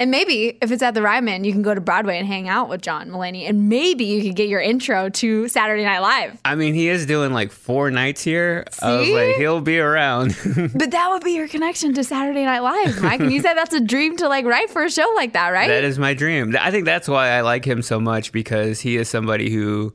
And 0.00 0.10
maybe 0.10 0.56
if 0.62 0.70
it's 0.70 0.82
at 0.82 0.94
the 0.94 1.02
Ryman, 1.02 1.44
you 1.44 1.52
can 1.52 1.60
go 1.60 1.74
to 1.74 1.80
Broadway 1.80 2.16
and 2.16 2.26
hang 2.26 2.48
out 2.48 2.70
with 2.70 2.80
John 2.80 3.10
Mulaney, 3.10 3.46
and 3.46 3.68
maybe 3.68 4.06
you 4.06 4.22
could 4.22 4.34
get 4.34 4.48
your 4.48 4.60
intro 4.60 5.10
to 5.10 5.46
Saturday 5.46 5.84
Night 5.84 5.98
Live. 5.98 6.40
I 6.42 6.54
mean, 6.54 6.72
he 6.72 6.88
is 6.88 7.04
doing 7.04 7.34
like 7.34 7.52
four 7.52 7.90
nights 7.90 8.24
here. 8.24 8.64
I 8.80 8.96
was 8.96 9.06
See? 9.06 9.14
like, 9.14 9.36
he'll 9.36 9.60
be 9.60 9.78
around. 9.78 10.34
But 10.74 10.92
that 10.92 11.10
would 11.10 11.22
be 11.22 11.32
your 11.32 11.48
connection 11.48 11.92
to 11.94 12.02
Saturday 12.02 12.44
Night 12.44 12.60
Live, 12.60 13.02
Mike. 13.02 13.20
And 13.20 13.30
you 13.30 13.42
said 13.42 13.54
that's 13.54 13.74
a 13.74 13.80
dream 13.80 14.16
to 14.16 14.28
like 14.28 14.46
write 14.46 14.70
for 14.70 14.82
a 14.82 14.90
show 14.90 15.06
like 15.16 15.34
that, 15.34 15.50
right? 15.50 15.68
that 15.68 15.84
is 15.84 15.98
my 15.98 16.14
dream. 16.14 16.56
I 16.58 16.70
think 16.70 16.86
that's 16.86 17.06
why 17.06 17.28
I 17.28 17.42
like 17.42 17.66
him 17.66 17.82
so 17.82 18.00
much 18.00 18.32
because 18.32 18.80
he 18.80 18.96
is 18.96 19.08
somebody 19.10 19.50
who 19.50 19.92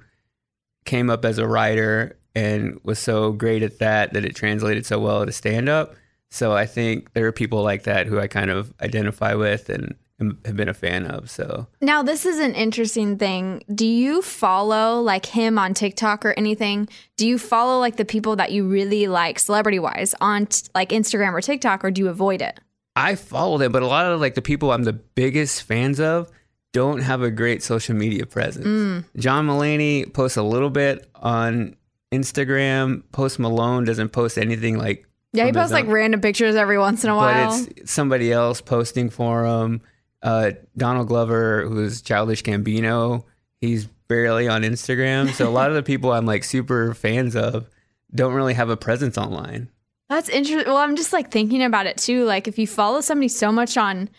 came 0.85 1.09
up 1.09 1.25
as 1.25 1.39
a 1.39 1.47
writer 1.47 2.19
and 2.35 2.79
was 2.83 2.99
so 2.99 3.31
great 3.31 3.63
at 3.63 3.79
that 3.79 4.13
that 4.13 4.23
it 4.23 4.35
translated 4.35 4.85
so 4.85 4.99
well 4.99 5.25
to 5.25 5.31
stand 5.31 5.67
up. 5.67 5.95
So 6.35 6.51
I 6.51 6.65
think 6.65 7.13
there 7.13 7.25
are 7.27 7.31
people 7.31 7.63
like 7.63 7.83
that 7.83 8.07
who 8.07 8.19
I 8.19 8.27
kind 8.27 8.51
of 8.51 8.73
identify 8.81 9.35
with 9.35 9.69
and 9.69 9.95
have 10.19 10.57
been 10.57 10.67
a 10.67 10.73
fan 10.73 11.05
of. 11.05 11.29
So 11.29 11.67
Now, 11.79 12.03
this 12.03 12.25
is 12.25 12.39
an 12.39 12.53
interesting 12.55 13.17
thing. 13.17 13.63
Do 13.73 13.87
you 13.87 14.21
follow 14.21 14.99
like 14.99 15.25
him 15.25 15.57
on 15.57 15.73
TikTok 15.73 16.25
or 16.25 16.33
anything? 16.33 16.89
Do 17.15 17.25
you 17.25 17.37
follow 17.37 17.79
like 17.79 17.95
the 17.95 18.03
people 18.03 18.35
that 18.35 18.51
you 18.51 18.67
really 18.67 19.07
like 19.07 19.39
celebrity 19.39 19.79
wise 19.79 20.13
on 20.19 20.47
t- 20.47 20.67
like 20.75 20.89
Instagram 20.89 21.31
or 21.31 21.39
TikTok 21.39 21.85
or 21.85 21.91
do 21.91 22.01
you 22.01 22.09
avoid 22.09 22.41
it? 22.41 22.59
I 22.97 23.15
follow 23.15 23.57
them, 23.57 23.71
but 23.71 23.81
a 23.81 23.87
lot 23.87 24.05
of 24.05 24.19
like 24.19 24.35
the 24.35 24.41
people 24.41 24.73
I'm 24.73 24.83
the 24.83 24.93
biggest 24.93 25.63
fans 25.63 26.01
of 26.01 26.29
don't 26.73 26.99
have 26.99 27.21
a 27.21 27.31
great 27.31 27.63
social 27.63 27.95
media 27.95 28.25
presence. 28.25 28.65
Mm. 28.67 29.05
John 29.15 29.47
Mulaney 29.47 30.13
posts 30.13 30.35
a 30.35 30.43
little 30.43 30.69
bit 30.69 31.09
on 31.15 31.77
Instagram. 32.11 33.03
Post 33.13 33.39
Malone 33.39 33.85
doesn't 33.85 34.09
post 34.09 34.37
anything 34.37 34.77
like 34.77 35.07
Yeah, 35.35 35.45
he 35.45 35.51
posts 35.51 35.73
like 35.73 35.87
random 35.87 36.21
pictures 36.21 36.55
every 36.55 36.77
once 36.77 37.03
in 37.03 37.09
a 37.09 37.15
while. 37.15 37.49
but 37.65 37.77
it's 37.77 37.91
somebody 37.91 38.31
else 38.31 38.61
posting 38.61 39.09
for 39.09 39.45
him. 39.45 39.81
Uh, 40.21 40.51
Donald 40.75 41.07
Glover, 41.07 41.65
who's 41.67 42.01
Childish 42.01 42.43
Gambino, 42.43 43.23
he's 43.61 43.85
barely 44.07 44.47
on 44.47 44.63
Instagram. 44.63 45.31
So 45.33 45.47
a 45.47 45.51
lot 45.51 45.69
of 45.69 45.75
the 45.75 45.83
people 45.83 46.11
I'm 46.11 46.25
like 46.25 46.43
super 46.43 46.93
fans 46.93 47.35
of 47.35 47.69
don't 48.13 48.33
really 48.33 48.53
have 48.53 48.69
a 48.69 48.77
presence 48.77 49.17
online. 49.17 49.69
That's 50.09 50.29
interesting. 50.29 50.67
Well, 50.67 50.77
I'm 50.77 50.95
just 50.95 51.13
like 51.13 51.31
thinking 51.31 51.63
about 51.63 51.85
it 51.87 51.97
too. 51.97 52.25
Like 52.25 52.47
if 52.47 52.57
you 52.57 52.67
follow 52.67 53.01
somebody 53.01 53.27
so 53.27 53.51
much 53.51 53.77
on 53.77 54.09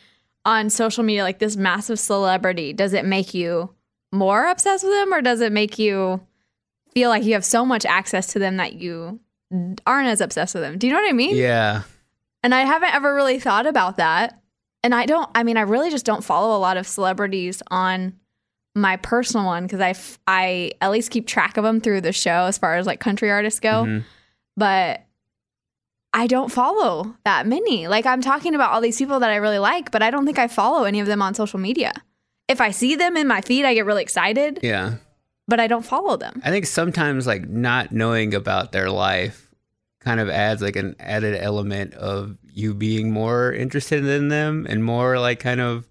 on 0.44 0.70
social 0.70 1.02
media, 1.02 1.22
like 1.24 1.38
this 1.38 1.57
massive 1.57 1.98
celebrity, 1.98 2.72
does 2.72 2.92
it 2.92 3.05
make 3.05 3.35
you 3.35 3.70
more 4.12 4.46
obsessed 4.46 4.85
with 4.85 4.92
them 4.92 5.12
or 5.12 5.20
does 5.22 5.40
it 5.40 5.52
make 5.52 5.79
you 5.79 6.20
feel 6.94 7.09
like 7.11 7.24
you 7.24 7.33
have 7.35 7.44
so 7.44 7.64
much 7.64 7.85
access 7.85 8.29
to 8.29 8.38
them 8.38 8.57
that 8.57 8.74
you 8.74 9.20
aren't 9.87 10.09
as 10.09 10.20
obsessed 10.20 10.54
with 10.54 10.62
them. 10.62 10.78
Do 10.78 10.87
you 10.87 10.92
know 10.92 11.00
what 11.00 11.09
I 11.09 11.12
mean? 11.12 11.37
Yeah. 11.37 11.82
And 12.42 12.54
I 12.54 12.61
haven't 12.62 12.94
ever 12.94 13.14
really 13.14 13.38
thought 13.38 13.66
about 13.66 13.96
that. 13.96 14.40
And 14.82 14.94
I 14.94 15.06
don't, 15.06 15.28
I 15.35 15.42
mean, 15.42 15.56
I 15.56 15.62
really 15.62 15.90
just 15.90 16.06
don't 16.06 16.22
follow 16.24 16.56
a 16.56 16.61
lot 16.61 16.76
of 16.76 16.87
celebrities 16.87 17.62
on 17.70 18.14
my 18.74 18.96
personal 18.96 19.46
one 19.46 19.64
because 19.64 19.80
I, 19.80 19.90
f- 19.90 20.18
I 20.26 20.72
at 20.80 20.90
least 20.90 21.11
keep 21.11 21.26
track 21.26 21.56
of 21.56 21.64
them 21.64 21.80
through 21.80 22.02
the 22.02 22.12
show 22.12 22.44
as 22.46 22.59
far 22.59 22.76
as 22.76 22.87
like 22.87 23.00
country 23.00 23.30
artists 23.30 23.59
go. 23.59 23.85
Mhm. 23.85 24.04
But 24.56 25.02
I 26.12 26.26
don't 26.26 26.50
follow 26.52 27.14
that 27.24 27.46
many. 27.46 27.88
Like 27.88 28.06
I'm 28.06 28.20
talking 28.20 28.54
about 28.54 28.70
all 28.72 28.80
these 28.80 28.96
people 28.98 29.20
that 29.20 29.30
I 29.30 29.37
really 29.37 29.59
like, 29.59 29.90
but 29.90 30.02
I 30.02 30.11
don't 30.11 30.24
think 30.24 30.38
I 30.38 30.46
follow 30.48 30.85
any 30.85 31.00
of 31.00 31.06
them 31.06 31.20
on 31.22 31.35
social 31.35 31.59
media. 31.59 31.92
If 32.48 32.61
I 32.61 32.70
see 32.70 32.94
them 32.94 33.16
in 33.16 33.26
my 33.26 33.40
feed, 33.40 33.64
I 33.64 33.74
get 33.74 33.87
really 33.87 34.02
excited, 34.02 34.61
Yeah. 34.62 34.94
But 35.48 35.61
I 35.61 35.66
don't 35.66 35.85
follow 35.85 36.16
them. 36.16 36.40
I 36.44 36.50
think 36.50 36.66
sometimes 36.66 37.26
like 37.26 37.48
not 37.48 37.92
knowing 37.92 38.35
about 38.35 38.72
their 38.72 38.90
life 38.90 39.50
kind 40.00 40.20
of 40.20 40.28
adds 40.28 40.62
like 40.62 40.76
an 40.76 40.94
added 41.00 41.37
element 41.40 41.94
of 41.94 42.37
you 42.52 42.74
being 42.74 43.11
more 43.11 43.52
interested 43.52 44.04
in 44.04 44.28
them 44.28 44.66
and 44.68 44.85
more 44.85 45.18
like 45.18 45.40
kind 45.40 45.61
of 45.61 45.87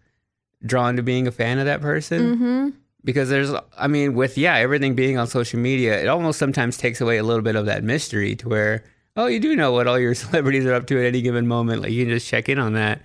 drawn 0.65 0.95
to 0.95 1.03
being 1.03 1.27
a 1.27 1.31
fan 1.31 1.59
of 1.59 1.65
that 1.65 1.81
person. 1.81 2.37
hmm 2.37 2.69
Because 3.03 3.29
there's, 3.29 3.51
I 3.77 3.87
mean, 3.87 4.15
with 4.15 4.37
yeah, 4.37 4.55
everything 4.55 4.95
being 4.95 5.17
on 5.17 5.27
social 5.27 5.59
media, 5.59 6.01
it 6.01 6.07
almost 6.07 6.39
sometimes 6.39 6.77
takes 6.77 7.01
away 7.01 7.17
a 7.17 7.23
little 7.23 7.43
bit 7.43 7.55
of 7.55 7.65
that 7.65 7.83
mystery 7.83 8.35
to 8.37 8.49
where, 8.49 8.83
oh, 9.17 9.27
you 9.27 9.39
do 9.39 9.55
know 9.55 9.71
what 9.73 9.85
all 9.87 9.99
your 9.99 10.15
celebrities 10.23 10.65
are 10.65 10.73
up 10.73 10.87
to 10.87 10.97
at 10.99 11.05
any 11.05 11.21
given 11.21 11.45
moment. 11.47 11.81
Like 11.81 11.91
you 11.91 12.05
can 12.05 12.13
just 12.13 12.27
check 12.27 12.49
in 12.49 12.57
on 12.57 12.73
that. 12.73 13.01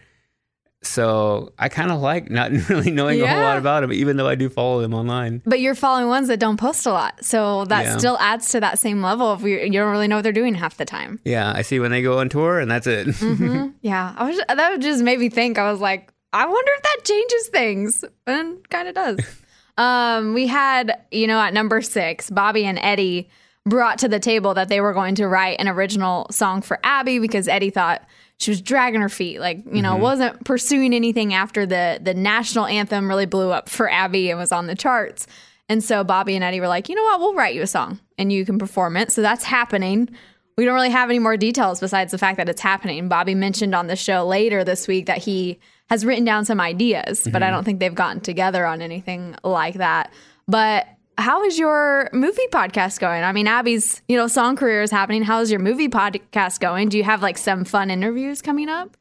So 0.83 1.53
I 1.59 1.69
kind 1.69 1.91
of 1.91 2.01
like 2.01 2.31
not 2.31 2.51
really 2.71 2.91
knowing 2.91 3.21
a 3.21 3.27
whole 3.27 3.43
lot 3.43 3.59
about 3.59 3.81
them, 3.83 3.93
even 3.93 4.17
though 4.17 4.29
I 4.29 4.35
do 4.35 4.49
follow 4.49 4.81
them 4.81 4.95
online. 4.95 5.43
But 5.45 5.61
you're 5.61 5.75
following 5.75 6.09
ones 6.09 6.29
that 6.29 6.41
don't 6.41 6.57
post 6.57 6.87
a 6.87 6.91
lot. 6.93 7.23
So 7.25 7.67
that 7.67 7.85
Yeah. 7.85 7.97
still 7.99 8.17
adds 8.19 8.49
to 8.53 8.61
that 8.61 8.79
same 8.79 9.03
level 9.03 9.27
of 9.31 9.43
you 9.43 9.59
you 9.59 9.73
don't 9.73 9.91
really 9.91 10.09
know 10.09 10.17
what 10.17 10.23
they're 10.23 10.33
doing 10.33 10.55
half 10.55 10.77
the 10.79 10.87
time. 10.87 11.21
Yeah, 11.25 11.53
I 11.55 11.63
see 11.63 11.79
when 11.81 11.91
they 11.91 12.01
go 12.03 12.19
on 12.21 12.29
tour, 12.31 12.59
and 12.59 12.71
that's 12.71 12.87
it. 12.87 13.15
hmm 13.17 13.69
Yeah. 13.83 14.15
I 14.17 14.29
was, 14.31 14.41
that 14.49 14.71
would 14.73 14.81
just 14.83 15.03
made 15.03 15.19
me 15.19 15.29
think. 15.29 15.59
I 15.59 15.71
was 15.71 15.81
like, 15.81 16.13
I 16.33 16.47
wonder 16.47 16.71
if 16.77 16.83
that 16.83 16.99
changes 17.05 17.49
things. 17.49 18.05
And 18.27 18.69
kind 18.71 18.89
of 18.89 18.95
does. 18.95 19.19
um, 19.77 20.33
we 20.33 20.47
had, 20.47 20.99
you 21.11 21.27
know, 21.27 21.41
at 21.41 21.53
number 21.53 21.83
six, 21.83 22.31
Bobby 22.31 22.65
and 22.65 22.79
Eddie 22.79 23.29
brought 23.67 23.99
to 23.99 24.09
the 24.09 24.19
table 24.19 24.55
that 24.55 24.69
they 24.69 24.81
were 24.81 24.95
going 24.95 25.15
to 25.17 25.29
write 25.29 25.61
an 25.61 25.69
original 25.69 26.27
song 26.31 26.63
for 26.63 26.79
Abby 26.83 27.19
because 27.19 27.47
Eddie 27.49 27.69
thought 27.71 28.03
she 28.41 28.51
was 28.51 28.63
dragging 28.63 29.03
her 29.03 29.11
feet, 29.11 29.39
like 29.39 29.63
you 29.71 29.83
know, 29.83 29.93
mm-hmm. 29.93 30.03
wasn't 30.03 30.45
pursuing 30.45 30.95
anything 30.95 31.35
after 31.35 31.67
the 31.67 32.01
the 32.03 32.15
national 32.15 32.67
anthem 32.67 33.07
really 33.07 33.27
blew 33.27 33.51
up 33.51 33.69
for 33.69 33.89
Abby 33.89 34.31
and 34.31 34.39
was 34.39 34.51
on 34.51 34.67
the 34.67 34.75
charts. 34.75 35.27
And 35.69 35.85
so 35.85 36.03
Bobby 36.03 36.35
and 36.35 36.43
Eddie 36.43 36.59
were 36.59 36.67
like, 36.67 36.89
you 36.89 36.97
know 36.97 37.03
what, 37.03 37.21
we'll 37.21 37.35
write 37.35 37.55
you 37.55 37.63
a 37.63 37.67
song 37.67 38.01
and 38.19 38.33
you 38.33 38.45
can 38.45 38.59
perform 38.59 38.97
it. 38.97 39.13
So 39.13 39.23
that's 39.23 39.45
happening. 39.45 40.09
We 40.57 40.65
don't 40.65 40.75
really 40.75 40.91
have 40.91 41.11
any 41.11 41.21
more 41.21 41.37
details 41.37 41.79
besides 41.79 42.11
the 42.11 42.19
fact 42.19 42.39
that 42.39 42.49
it's 42.49 42.61
happening. 42.61 43.09
Bobby 43.09 43.37
mentioned 43.37 43.75
on 43.75 43.87
the 43.87 43.95
show 43.95 44.27
later 44.27 44.65
this 44.65 44.89
week 44.89 45.07
that 45.07 45.19
he 45.19 45.61
has 45.89 46.05
written 46.05 46.25
down 46.25 46.45
some 46.45 46.61
ideas, 46.61 47.29
but 47.31 47.43
I 47.43 47.47
mm-hmm. 47.47 47.55
don't 47.55 47.65
think 47.65 47.79
they've 47.79 47.95
gotten 47.95 48.21
together 48.21 48.67
on 48.67 48.83
anything 48.83 49.37
like 49.45 49.75
that. 49.75 50.13
But 50.49 50.89
how 51.21 51.45
is 51.45 51.59
your 51.59 52.09
movie 52.13 52.47
podcast 52.51 52.99
going? 52.99 53.23
I 53.23 53.33
mean, 53.33 53.47
Abby's, 53.47 54.03
you 54.09 54.17
know, 54.17 54.27
song 54.27 54.57
career 54.57 54.83
is 54.83 54.91
happening. 54.91 55.23
How's 55.23 55.51
your 55.51 55.61
movie 55.61 55.89
podcast 55.89 56.61
going? 56.61 56.89
Do 56.89 56.97
you 56.99 57.05
have 57.05 57.23
like 57.23 57.39
some 57.39 57.65
fun 57.65 57.91
interviews 57.91 58.43
coming 58.43 58.69
up? 58.69 58.97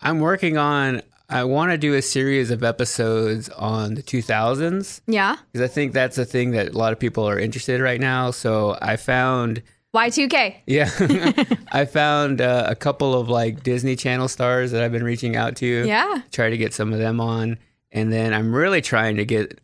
I'm 0.00 0.20
working 0.20 0.56
on. 0.56 1.02
I 1.28 1.44
want 1.44 1.72
to 1.72 1.78
do 1.78 1.94
a 1.94 2.02
series 2.02 2.50
of 2.50 2.62
episodes 2.62 3.48
on 3.48 3.94
the 3.94 4.02
2000s 4.02 5.00
Yeah. 5.06 5.36
because 5.52 5.68
I 5.68 5.72
think 5.72 5.92
that's 5.94 6.18
a 6.18 6.24
thing 6.24 6.50
that 6.52 6.74
a 6.74 6.78
lot 6.78 6.92
of 6.92 6.98
people 6.98 7.28
are 7.28 7.38
interested 7.38 7.80
right 7.80 8.00
now. 8.00 8.30
So 8.30 8.76
I 8.82 8.96
found, 8.96 9.62
Y2K. 9.94 10.56
yeah, 10.66 10.90
I 11.72 11.86
found 11.86 12.40
uh, 12.42 12.66
a 12.68 12.74
couple 12.74 13.18
of 13.18 13.30
like 13.30 13.62
Disney 13.62 13.96
Channel 13.96 14.28
stars 14.28 14.70
that 14.72 14.82
I've 14.82 14.92
been 14.92 15.02
reaching 15.04 15.34
out 15.34 15.56
to. 15.56 15.66
Yeah. 15.86 16.20
try 16.30 16.50
to 16.50 16.58
get 16.58 16.74
some 16.74 16.92
of 16.92 16.98
them 16.98 17.20
on, 17.20 17.58
and 17.90 18.12
then 18.12 18.34
I'm 18.34 18.54
really 18.54 18.82
trying 18.82 19.16
to 19.16 19.24
get 19.24 19.58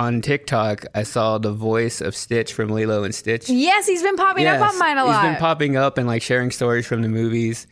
on 0.00 0.22
TikTok. 0.22 0.86
I 0.94 1.02
saw 1.02 1.36
the 1.36 1.52
voice 1.52 2.00
of 2.00 2.16
Stitch 2.16 2.54
from 2.54 2.70
Lilo 2.70 3.04
and 3.04 3.14
Stitch. 3.14 3.50
Yes, 3.50 3.86
he's 3.86 4.02
been 4.02 4.16
popping 4.16 4.46
up 4.46 4.60
on 4.60 4.78
mine 4.78 4.96
a 4.96 5.04
lot. 5.04 5.22
He's 5.22 5.30
been 5.32 5.38
popping 5.38 5.76
up 5.76 5.98
and 5.98 6.06
like 6.06 6.22
sharing 6.22 6.50
stories 6.50 6.86
from 6.86 7.02
the 7.02 7.08
movies. 7.08 7.66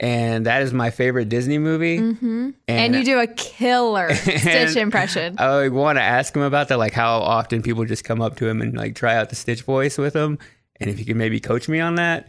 And 0.00 0.46
that 0.46 0.62
is 0.62 0.72
my 0.72 0.90
favorite 0.90 1.28
Disney 1.28 1.58
movie. 1.58 1.98
Mm-hmm. 1.98 2.50
and 2.68 2.94
you 2.94 3.04
do 3.04 3.18
a 3.20 3.26
killer 3.26 4.12
Stitch 4.14 4.76
impression. 4.76 5.36
I 5.38 5.68
want 5.68 5.98
to 5.98 6.02
ask 6.02 6.34
him 6.34 6.42
about 6.42 6.68
that, 6.68 6.78
like 6.78 6.92
how 6.92 7.18
often 7.18 7.62
people 7.62 7.84
just 7.84 8.04
come 8.04 8.20
up 8.20 8.36
to 8.36 8.48
him 8.48 8.60
and 8.60 8.76
like 8.76 8.94
try 8.94 9.16
out 9.16 9.30
the 9.30 9.36
Stitch 9.36 9.62
voice 9.62 9.98
with 9.98 10.14
him, 10.14 10.38
and 10.80 10.90
if 10.90 10.98
he 10.98 11.04
could 11.04 11.16
maybe 11.16 11.40
coach 11.40 11.68
me 11.68 11.80
on 11.80 11.96
that. 11.96 12.28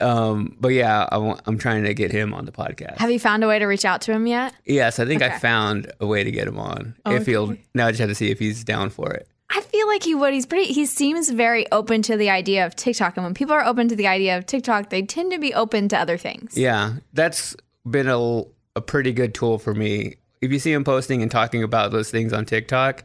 Um, 0.00 0.56
but 0.60 0.68
yeah, 0.68 1.08
I 1.10 1.16
want, 1.18 1.40
I'm 1.46 1.58
trying 1.58 1.84
to 1.84 1.94
get 1.94 2.12
him 2.12 2.34
on 2.34 2.44
the 2.44 2.52
podcast. 2.52 2.98
Have 2.98 3.10
you 3.10 3.18
found 3.18 3.42
a 3.44 3.48
way 3.48 3.58
to 3.58 3.66
reach 3.66 3.84
out 3.84 4.00
to 4.02 4.12
him 4.12 4.26
yet? 4.26 4.54
yes, 4.64 4.98
I 4.98 5.06
think 5.06 5.22
Okay. 5.22 5.34
I 5.34 5.38
found 5.38 5.90
a 6.00 6.06
way 6.06 6.22
to 6.24 6.30
get 6.30 6.46
him 6.46 6.58
on. 6.58 6.94
If 7.06 7.26
he'll 7.26 7.56
now, 7.74 7.86
I 7.86 7.90
just 7.92 8.00
have 8.00 8.08
to 8.10 8.14
see 8.14 8.30
if 8.30 8.38
he's 8.38 8.62
down 8.64 8.90
for 8.90 9.10
it. 9.12 9.26
I 9.48 9.60
feel 9.60 9.86
like 9.86 10.02
he 10.02 10.14
would. 10.14 10.34
He's 10.34 10.44
pretty. 10.44 10.72
He 10.72 10.86
seems 10.86 11.30
very 11.30 11.70
open 11.70 12.02
to 12.02 12.16
the 12.16 12.30
idea 12.30 12.66
of 12.66 12.74
TikTok, 12.74 13.16
and 13.16 13.24
when 13.24 13.32
people 13.32 13.54
are 13.54 13.64
open 13.64 13.86
to 13.88 13.94
the 13.96 14.08
idea 14.08 14.36
of 14.36 14.44
TikTok, 14.44 14.90
they 14.90 15.02
tend 15.02 15.30
to 15.32 15.38
be 15.38 15.54
open 15.54 15.88
to 15.90 15.98
other 15.98 16.18
things. 16.18 16.58
Yeah, 16.58 16.94
that's 17.12 17.54
been 17.88 18.08
a, 18.08 18.42
a 18.74 18.80
pretty 18.80 19.12
good 19.12 19.34
tool 19.34 19.58
for 19.60 19.72
me. 19.72 20.16
If 20.42 20.50
you 20.50 20.58
see 20.58 20.72
him 20.72 20.82
posting 20.84 21.22
and 21.22 21.30
talking 21.30 21.62
about 21.62 21.92
those 21.92 22.10
things 22.10 22.32
on 22.32 22.44
TikTok, 22.44 23.04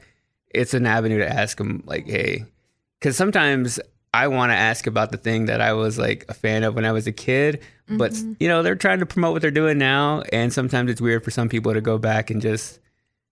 it's 0.50 0.74
an 0.74 0.86
avenue 0.88 1.20
to 1.20 1.30
ask 1.32 1.60
him, 1.60 1.84
like, 1.86 2.08
hey, 2.08 2.46
because 3.00 3.16
sometimes 3.16 3.80
I 4.13 4.28
want 4.28 4.52
to 4.52 4.56
ask 4.56 4.88
about 4.88 5.12
the 5.12 5.17
thing 5.17 5.45
that 5.45 5.62
I 5.62 5.74
was 5.74 5.97
like 5.97 6.26
a 6.28 6.34
fan 6.34 6.63
of 6.63 6.76
when 6.76 6.86
I 6.86 6.91
was 6.91 7.08
a 7.08 7.12
kid, 7.12 7.62
but 7.88 8.12
mm-hmm. 8.12 8.34
you 8.39 8.47
know, 8.47 8.62
they're 8.62 8.76
trying 8.76 9.00
to 9.00 9.06
promote 9.06 9.34
what 9.34 9.41
they're 9.41 9.52
doing 9.52 9.78
now. 9.78 10.24
And 10.34 10.52
sometimes 10.52 10.91
it's 10.91 11.02
weird 11.02 11.24
for 11.24 11.32
some 11.32 11.47
people 11.47 11.74
to 11.74 11.82
go 11.82 11.97
back 11.97 12.30
and 12.30 12.41
just 12.41 12.80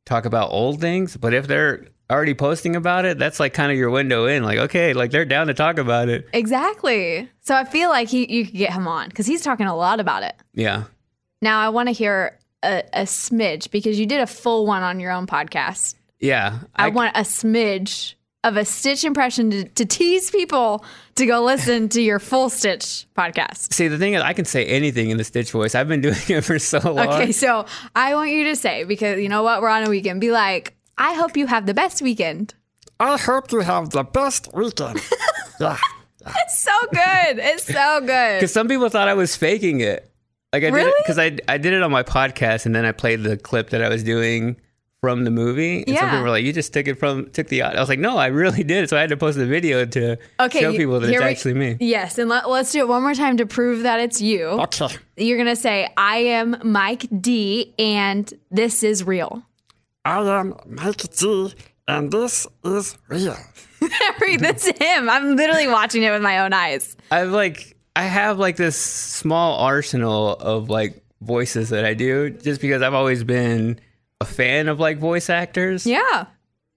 talk 0.05 0.25
about 0.25 0.51
old 0.51 0.79
things. 0.79 1.17
But 1.17 1.33
if 1.33 1.47
they're 1.47 1.85
already 2.09 2.33
posting 2.33 2.75
about 2.75 3.05
it, 3.05 3.17
that's 3.17 3.39
like 3.39 3.53
kind 3.53 3.71
of 3.71 3.77
your 3.77 3.89
window 3.89 4.25
in. 4.25 4.43
Like, 4.43 4.57
okay, 4.59 4.93
like 4.93 5.11
they're 5.11 5.25
down 5.25 5.47
to 5.47 5.53
talk 5.53 5.77
about 5.77 6.09
it. 6.09 6.27
Exactly. 6.33 7.29
So 7.41 7.55
I 7.55 7.65
feel 7.65 7.89
like 7.89 8.07
he, 8.07 8.31
you 8.31 8.45
could 8.45 8.55
get 8.55 8.73
him 8.73 8.87
on 8.87 9.09
because 9.09 9.25
he's 9.25 9.41
talking 9.41 9.67
a 9.67 9.75
lot 9.75 9.99
about 9.99 10.23
it. 10.23 10.35
Yeah. 10.53 10.85
Now 11.41 11.59
I 11.59 11.69
want 11.69 11.87
to 11.87 11.93
hear 11.93 12.39
a, 12.63 12.83
a 12.93 13.01
smidge 13.03 13.71
because 13.71 13.99
you 13.99 14.05
did 14.05 14.21
a 14.21 14.27
full 14.27 14.65
one 14.65 14.83
on 14.83 14.99
your 14.99 15.11
own 15.11 15.27
podcast. 15.27 15.95
Yeah. 16.19 16.59
I, 16.75 16.89
want 16.89 17.15
a 17.15 17.21
smidge 17.21 18.15
of 18.43 18.55
a 18.55 18.63
Stitch 18.63 19.03
impression 19.03 19.51
to, 19.51 19.63
to 19.65 19.85
tease 19.85 20.31
people 20.31 20.85
to 21.15 21.25
go 21.25 21.43
listen 21.43 21.89
to 21.89 22.01
your 22.01 22.19
full 22.19 22.49
Stitch 22.49 23.05
podcast. 23.17 23.73
See, 23.73 23.87
the 23.87 23.97
thing 23.97 24.13
is, 24.13 24.21
I 24.21 24.33
can 24.33 24.45
say 24.45 24.65
anything 24.65 25.09
in 25.09 25.17
the 25.17 25.23
Stitch 25.23 25.51
voice. 25.51 25.75
I've 25.75 25.87
been 25.87 26.01
doing 26.01 26.15
it 26.27 26.41
for 26.45 26.57
so 26.59 26.79
long. 26.79 27.07
Okay, 27.09 27.31
so 27.31 27.65
I 27.95 28.15
want 28.15 28.31
you 28.31 28.45
to 28.45 28.55
say 28.55 28.85
because 28.85 29.19
you 29.19 29.29
know 29.29 29.43
what, 29.43 29.61
we're 29.61 29.69
on 29.69 29.83
a 29.83 29.89
weekend. 29.89 30.21
Be 30.21 30.31
like, 30.31 30.75
I 30.97 31.13
hope 31.13 31.35
you 31.35 31.47
have 31.47 31.65
the 31.65 31.73
best 31.73 32.01
weekend. 32.01 32.53
I 32.99 33.17
hope 33.17 33.51
you 33.51 33.61
have 33.61 33.91
the 33.91 34.03
best 34.03 34.49
weekend. 34.53 35.01
yeah. 35.59 35.77
It's 36.25 36.59
so 36.59 36.71
good. 36.91 37.39
It's 37.39 37.63
so 37.63 38.01
good. 38.01 38.37
Because 38.39 38.51
some 38.51 38.67
people 38.67 38.89
thought 38.89 39.07
I 39.07 39.13
was 39.13 39.35
faking 39.35 39.79
it. 39.79 40.11
Like 40.51 40.63
I 40.63 40.67
did 40.67 40.73
Really? 40.73 40.93
because 41.03 41.19
I 41.19 41.37
I 41.47 41.57
did 41.57 41.73
it 41.73 41.81
on 41.83 41.91
my 41.91 42.03
podcast 42.03 42.65
and 42.65 42.73
then 42.75 42.83
I 42.85 42.91
played 42.91 43.23
the 43.23 43.37
clip 43.37 43.69
that 43.69 43.83
I 43.83 43.89
was 43.89 44.03
doing 44.03 44.57
from 45.01 45.23
the 45.23 45.31
movie. 45.31 45.83
And 45.87 45.97
some 45.97 46.09
people 46.09 46.23
were 46.23 46.29
like, 46.29 46.43
"You 46.43 46.51
just 46.53 46.73
took 46.73 46.87
it 46.87 46.95
from 46.99 47.29
took 47.31 47.47
the." 47.47 47.61
I 47.61 47.79
was 47.79 47.89
like, 47.89 47.99
"No, 47.99 48.17
I 48.17 48.27
really 48.27 48.63
did." 48.73 48.89
So 48.89 48.97
I 48.97 49.01
had 49.01 49.09
to 49.09 49.17
post 49.17 49.37
the 49.37 49.45
video 49.45 49.85
to 49.85 50.17
Okay, 50.39 50.59
show 50.61 50.71
people 50.75 50.99
that 50.99 51.09
it's 51.09 51.19
we- 51.19 51.25
actually 51.25 51.53
me. 51.53 51.77
Yes, 51.79 52.17
and 52.17 52.29
let, 52.29 52.49
let's 52.49 52.71
do 52.71 52.79
it 52.79 52.87
one 52.87 53.01
more 53.01 53.13
time 53.13 53.37
to 53.37 53.45
prove 53.45 53.83
that 53.83 53.99
it's 53.99 54.19
you. 54.21 54.45
Okay. 54.45 54.89
You're 55.17 55.37
gonna 55.37 55.55
say, 55.55 55.89
"I 55.97 56.17
am 56.17 56.57
Mike 56.63 57.05
D, 57.21 57.73
and 57.79 58.31
this 58.51 58.83
is 58.83 59.03
real." 59.03 59.43
I 60.05 60.19
am 60.21 60.55
Mike 60.65 61.03
D, 61.15 61.53
and 61.87 62.11
this 62.11 62.47
is 62.63 62.97
real. 63.07 63.37
Read 64.21 64.39
that's 64.41 64.65
him. 64.67 65.09
I'm 65.09 65.35
literally 65.35 65.67
watching 65.67 66.03
it 66.03 66.11
with 66.11 66.21
my 66.21 66.39
own 66.39 66.53
eyes. 66.53 66.95
I've 67.11 67.29
like 67.31 67.77
I 67.95 68.03
have 68.03 68.37
like 68.37 68.55
this 68.57 68.77
small 68.77 69.59
arsenal 69.59 70.31
of 70.33 70.69
like 70.69 71.01
voices 71.21 71.69
that 71.69 71.85
I 71.85 71.93
do 71.93 72.29
just 72.29 72.61
because 72.61 72.81
I've 72.81 72.93
always 72.93 73.23
been 73.23 73.79
a 74.21 74.25
fan 74.25 74.67
of 74.67 74.79
like 74.79 74.97
voice 74.97 75.29
actors. 75.29 75.85
Yeah. 75.85 76.25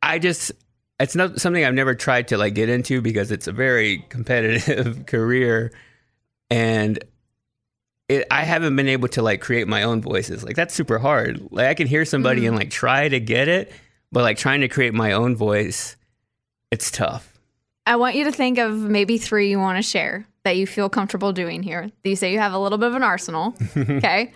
I 0.03 0.19
just 0.19 0.53
it's 1.01 1.17
not 1.17 1.41
something 1.41 1.65
I've 1.65 1.75
never 1.75 1.95
tried 1.95 2.29
to 2.29 2.39
like 2.39 2.55
get 2.55 2.69
into 2.69 3.01
because 3.01 3.33
it's 3.33 3.47
a 3.47 3.53
very 3.53 4.05
competitive 4.09 5.07
career 5.07 5.73
and 6.51 7.03
it 8.09 8.27
I 8.31 8.43
haven't 8.43 8.77
been 8.77 8.89
able 8.89 9.09
to 9.09 9.23
like 9.23 9.41
create 9.41 9.67
my 9.67 9.83
own 9.83 10.01
voices. 10.01 10.45
Like 10.45 10.57
that's 10.57 10.75
super 10.75 10.99
hard. 10.99 11.41
Like 11.51 11.69
I 11.69 11.75
can 11.75 11.87
hear 11.87 12.05
somebody 12.05 12.43
mm-hmm. 12.43 12.49
and 12.49 12.57
like 12.57 12.71
try 12.71 13.09
to 13.09 13.21
get 13.21 13.49
it, 13.49 13.73
but 14.11 14.23
like 14.23 14.39
trying 14.39 14.61
to 14.61 14.69
create 14.69 14.95
my 14.95 15.13
own 15.13 15.37
voice, 15.37 15.97
it's 16.71 16.91
tough. 16.91 17.29
I 17.85 17.97
want 17.97 18.15
you 18.15 18.25
to 18.25 18.33
think 18.33 18.59
of 18.59 18.75
maybe 18.77 19.19
three 19.19 19.51
you 19.51 19.59
want 19.59 19.79
to 19.79 19.83
share 19.83 20.27
that 20.45 20.57
you 20.57 20.67
feel 20.67 20.89
comfortable 20.89 21.33
doing 21.33 21.63
here. 21.63 21.91
You 22.05 22.17
say 22.17 22.33
you 22.33 22.39
have 22.39 22.53
a 22.53 22.59
little 22.59 22.79
bit 22.79 22.89
of 22.89 22.95
an 22.95 23.03
arsenal. 23.03 23.55
okay. 23.77 24.33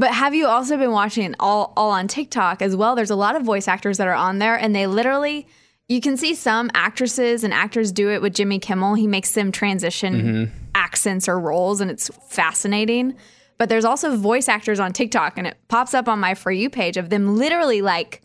But 0.00 0.14
have 0.14 0.34
you 0.34 0.46
also 0.46 0.78
been 0.78 0.92
watching 0.92 1.34
all 1.38 1.74
all 1.76 1.90
on 1.90 2.08
TikTok 2.08 2.62
as 2.62 2.74
well? 2.74 2.96
There's 2.96 3.10
a 3.10 3.16
lot 3.16 3.36
of 3.36 3.42
voice 3.42 3.68
actors 3.68 3.98
that 3.98 4.08
are 4.08 4.14
on 4.14 4.38
there 4.38 4.56
and 4.56 4.74
they 4.74 4.86
literally 4.86 5.46
you 5.90 6.00
can 6.00 6.16
see 6.16 6.34
some 6.34 6.70
actresses 6.72 7.44
and 7.44 7.52
actors 7.52 7.92
do 7.92 8.08
it 8.10 8.22
with 8.22 8.32
Jimmy 8.32 8.60
Kimmel. 8.60 8.94
He 8.94 9.06
makes 9.06 9.32
them 9.32 9.50
transition 9.52 10.14
mm-hmm. 10.14 10.54
accents 10.72 11.28
or 11.28 11.38
roles, 11.38 11.80
and 11.80 11.90
it's 11.90 12.08
fascinating. 12.28 13.16
But 13.58 13.68
there's 13.68 13.84
also 13.84 14.16
voice 14.16 14.48
actors 14.48 14.78
on 14.78 14.92
TikTok, 14.92 15.36
and 15.36 15.48
it 15.48 15.56
pops 15.66 15.92
up 15.92 16.08
on 16.08 16.20
my 16.20 16.34
For 16.34 16.52
You 16.52 16.70
page 16.70 16.96
of 16.96 17.10
them 17.10 17.36
literally 17.36 17.82
like 17.82 18.22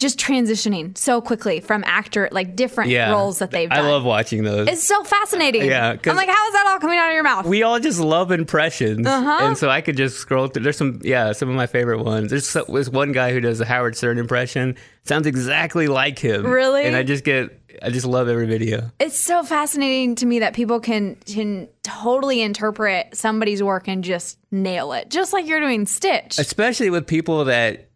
just 0.00 0.18
transitioning 0.18 0.96
so 0.98 1.20
quickly 1.20 1.60
from 1.60 1.84
actor, 1.86 2.28
like 2.32 2.56
different 2.56 2.90
Yeah. 2.90 3.12
roles 3.12 3.38
that 3.38 3.50
they've 3.52 3.68
done. 3.68 3.78
I 3.84 3.88
love 3.88 4.02
watching 4.04 4.42
those. 4.42 4.66
It's 4.66 4.82
so 4.82 5.04
fascinating. 5.04 5.66
Yeah, 5.66 5.90
I'm 5.90 6.16
like, 6.16 6.28
how 6.28 6.46
is 6.48 6.52
that 6.54 6.66
all 6.68 6.78
coming 6.80 6.98
out 6.98 7.08
of 7.08 7.14
your 7.14 7.22
mouth? 7.22 7.46
we 7.46 7.62
all 7.62 7.78
just 7.78 8.00
love 8.00 8.32
impressions, 8.32 9.06
Uh-huh. 9.06 9.38
and 9.46 9.56
so 9.58 9.68
I 9.68 9.80
could 9.82 9.96
just 9.96 10.16
scroll 10.18 10.48
through. 10.48 10.62
There's 10.64 10.76
some, 10.78 11.00
yeah, 11.04 11.32
some 11.32 11.48
of 11.48 11.54
my 11.54 11.66
favorite 11.66 12.02
ones. 12.02 12.30
There's 12.30 12.48
so, 12.48 12.64
this 12.68 12.88
one 12.88 13.12
guy 13.12 13.32
who 13.32 13.40
does 13.40 13.60
a 13.60 13.64
Howard 13.66 13.96
Stern 13.96 14.18
impression. 14.18 14.74
Sounds 15.04 15.26
exactly 15.26 15.86
like 15.86 16.18
him. 16.18 16.46
Really? 16.46 16.84
And 16.84 16.96
I 16.96 17.02
just 17.02 17.22
get, 17.24 17.50
I 17.82 17.90
just 17.90 18.06
love 18.06 18.28
every 18.28 18.46
video. 18.46 18.90
it's 18.98 19.18
so 19.18 19.42
fascinating 19.42 20.14
to 20.16 20.26
me 20.26 20.40
that 20.40 20.54
people 20.54 20.80
can 20.80 21.16
can 21.26 21.68
totally 21.82 22.40
interpret 22.42 23.14
somebody's 23.16 23.62
work 23.62 23.86
and 23.88 24.02
just 24.02 24.38
nail 24.50 24.92
it, 24.92 25.08
just 25.10 25.32
like 25.32 25.46
you're 25.46 25.60
doing 25.60 25.86
Stitch. 25.86 26.38
especially 26.38 26.90
with 26.90 27.06
people 27.06 27.44
that 27.46 27.88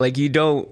like 0.00 0.18
you 0.18 0.28
don't 0.28 0.68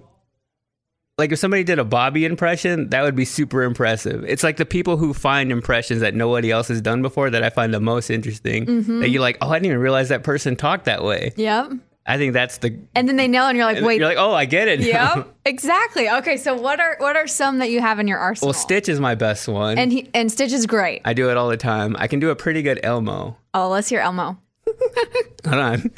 like 1.21 1.33
if 1.33 1.39
somebody 1.39 1.63
did 1.63 1.79
a 1.79 1.85
Bobby 1.85 2.25
impression, 2.25 2.89
that 2.89 3.03
would 3.03 3.15
be 3.15 3.25
super 3.25 3.63
impressive. 3.63 4.25
It's 4.27 4.43
like 4.43 4.57
the 4.57 4.65
people 4.65 4.97
who 4.97 5.15
find 5.15 5.53
impressions 5.53 6.01
that 6.01 6.15
nobody 6.15 6.51
else 6.51 6.69
has 6.69 6.81
done 6.81 7.03
before 7.03 7.31
that 7.31 7.45
I 7.45 7.51
find 7.51 7.73
the 7.73 7.79
most 7.81 8.11
interesting. 8.11 8.67
Mm-hmm. 8.67 9.01
That 9.01 9.11
you're 9.11 9.21
like, 9.21 9.37
oh, 9.43 9.51
I 9.51 9.57
didn't 9.57 9.67
even 9.67 9.79
realize 9.79 10.09
that 10.09 10.25
person 10.25 10.57
talked 10.57 10.87
that 10.87 11.05
way. 11.05 11.33
Yep. 11.37 11.73
I 12.07 12.17
think 12.17 12.33
that's 12.33 12.59
the. 12.59 12.77
And 12.95 13.07
then 13.07 13.17
they 13.17 13.29
nail 13.29 13.45
and 13.45 13.57
you're 13.57 13.67
like, 13.67 13.85
wait. 13.85 14.01
you're 14.01 14.09
like, 14.09 14.17
oh, 14.19 14.33
I 14.33 14.47
get 14.47 14.67
it. 14.67 14.81
now." 14.81 15.17
Yep. 15.17 15.37
Exactly. 15.45 16.09
Okay, 16.09 16.37
so 16.37 16.55
what 16.55 16.81
are 16.81 16.97
what 16.99 17.17
are 17.17 17.27
some 17.27 17.59
that 17.59 17.71
you 17.71 17.81
have 17.81 17.99
in 17.99 18.09
your 18.09 18.19
arsenal? 18.19 18.49
well, 18.49 18.55
Stitch 18.55 18.89
is 18.89 18.99
my 18.99 19.15
best 19.15 19.47
one. 19.47 19.79
and 19.79 19.93
he 19.93 20.09
and 20.15 20.33
Stitch 20.33 20.53
is 20.53 20.67
great. 20.67 21.03
I 21.05 21.13
do 21.13 21.31
it 21.31 21.37
all 21.37 21.49
the 21.49 21.57
time. 21.57 21.97
I 21.99 22.09
can 22.09 22.19
do 22.19 22.31
a 22.31 22.37
pretty 22.37 22.63
good 22.63 22.81
Elmo. 22.83 23.37
Oh, 23.55 23.69
let's 23.69 23.89
hear 23.89 24.01
Elmo. 24.01 24.39
Hold 25.47 25.61
on. 25.61 25.91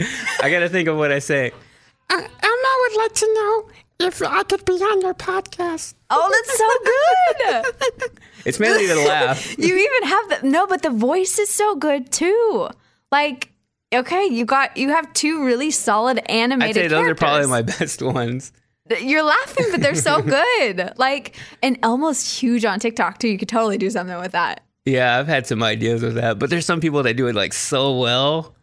I 0.42 0.50
got 0.50 0.60
to 0.60 0.68
think 0.68 0.88
of 0.88 0.96
what 0.96 1.12
I 1.12 1.20
say. 1.20 1.52
Uh, 2.10 2.14
Elmo 2.14 2.68
would 2.82 2.96
like 2.96 3.12
to 3.14 3.34
know 3.34 3.68
if 4.02 4.22
I 4.22 4.42
could 4.44 4.64
be 4.64 4.72
on 4.74 5.00
your 5.00 5.14
podcast. 5.14 5.94
Oh, 6.10 6.30
that's 6.30 6.58
so 6.58 8.00
good. 8.02 8.18
It's 8.44 8.58
mainly 8.58 8.86
the 8.86 8.96
laugh. 8.96 9.56
you 9.58 9.76
even 9.76 10.08
have 10.08 10.28
the 10.28 10.48
no, 10.48 10.66
but 10.66 10.82
the 10.82 10.90
voice 10.90 11.38
is 11.38 11.48
so 11.48 11.76
good 11.76 12.10
too. 12.10 12.68
Like, 13.12 13.52
okay, 13.94 14.26
you 14.26 14.44
got 14.44 14.76
you 14.76 14.88
have 14.88 15.12
two 15.12 15.44
really 15.44 15.70
solid 15.70 16.20
animated. 16.30 16.76
I'd 16.76 16.80
say 16.80 16.88
those 16.88 17.08
are 17.08 17.14
probably 17.14 17.46
my 17.46 17.62
best 17.78 18.02
ones. 18.02 18.52
You're 19.00 19.22
laughing, 19.22 19.66
but 19.70 19.80
they're 19.80 19.94
so 19.94 20.20
good. 20.22 20.92
Like, 20.96 21.36
and 21.62 21.80
Elmo's 21.82 22.40
huge 22.40 22.64
on 22.64 22.80
TikTok 22.80 23.18
too. 23.18 23.28
You 23.28 23.38
could 23.38 23.48
totally 23.48 23.78
do 23.78 23.90
something 23.90 24.18
with 24.18 24.32
that. 24.32 24.64
Yeah, 24.84 25.18
I've 25.18 25.28
had 25.28 25.46
some 25.46 25.62
ideas 25.62 26.02
with 26.02 26.16
that, 26.16 26.40
but 26.40 26.50
there's 26.50 26.66
some 26.66 26.80
people 26.80 27.04
that 27.04 27.14
do 27.14 27.28
it 27.28 27.36
like 27.36 27.52
so 27.52 27.96
well. 27.96 28.56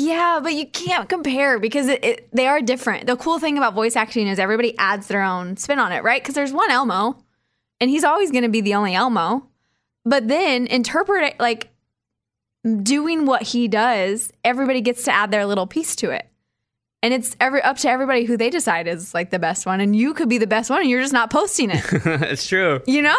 Yeah, 0.00 0.38
but 0.40 0.54
you 0.54 0.64
can't 0.64 1.08
compare 1.08 1.58
because 1.58 1.88
it, 1.88 2.04
it, 2.04 2.28
they 2.32 2.46
are 2.46 2.60
different. 2.60 3.08
The 3.08 3.16
cool 3.16 3.40
thing 3.40 3.58
about 3.58 3.74
voice 3.74 3.96
acting 3.96 4.28
is 4.28 4.38
everybody 4.38 4.78
adds 4.78 5.08
their 5.08 5.22
own 5.22 5.56
spin 5.56 5.80
on 5.80 5.90
it, 5.90 6.04
right? 6.04 6.22
Because 6.22 6.36
there's 6.36 6.52
one 6.52 6.70
Elmo, 6.70 7.18
and 7.80 7.90
he's 7.90 8.04
always 8.04 8.30
going 8.30 8.44
to 8.44 8.48
be 8.48 8.60
the 8.60 8.74
only 8.74 8.94
Elmo. 8.94 9.48
But 10.04 10.28
then 10.28 10.68
interpret 10.68 11.24
it 11.24 11.40
like 11.40 11.70
doing 12.80 13.26
what 13.26 13.42
he 13.42 13.66
does, 13.66 14.32
everybody 14.44 14.82
gets 14.82 15.02
to 15.04 15.12
add 15.12 15.32
their 15.32 15.46
little 15.46 15.66
piece 15.66 15.96
to 15.96 16.10
it. 16.10 16.28
And 17.02 17.12
it's 17.12 17.36
every 17.40 17.60
up 17.62 17.78
to 17.78 17.90
everybody 17.90 18.24
who 18.24 18.36
they 18.36 18.50
decide 18.50 18.86
is 18.86 19.14
like 19.14 19.30
the 19.30 19.38
best 19.40 19.66
one. 19.66 19.80
And 19.80 19.96
you 19.96 20.14
could 20.14 20.28
be 20.28 20.38
the 20.38 20.46
best 20.46 20.70
one 20.70 20.80
and 20.80 20.88
you're 20.88 21.02
just 21.02 21.12
not 21.12 21.30
posting 21.30 21.70
it. 21.70 21.84
it's 21.92 22.46
true. 22.46 22.80
you 22.86 23.02
know? 23.02 23.16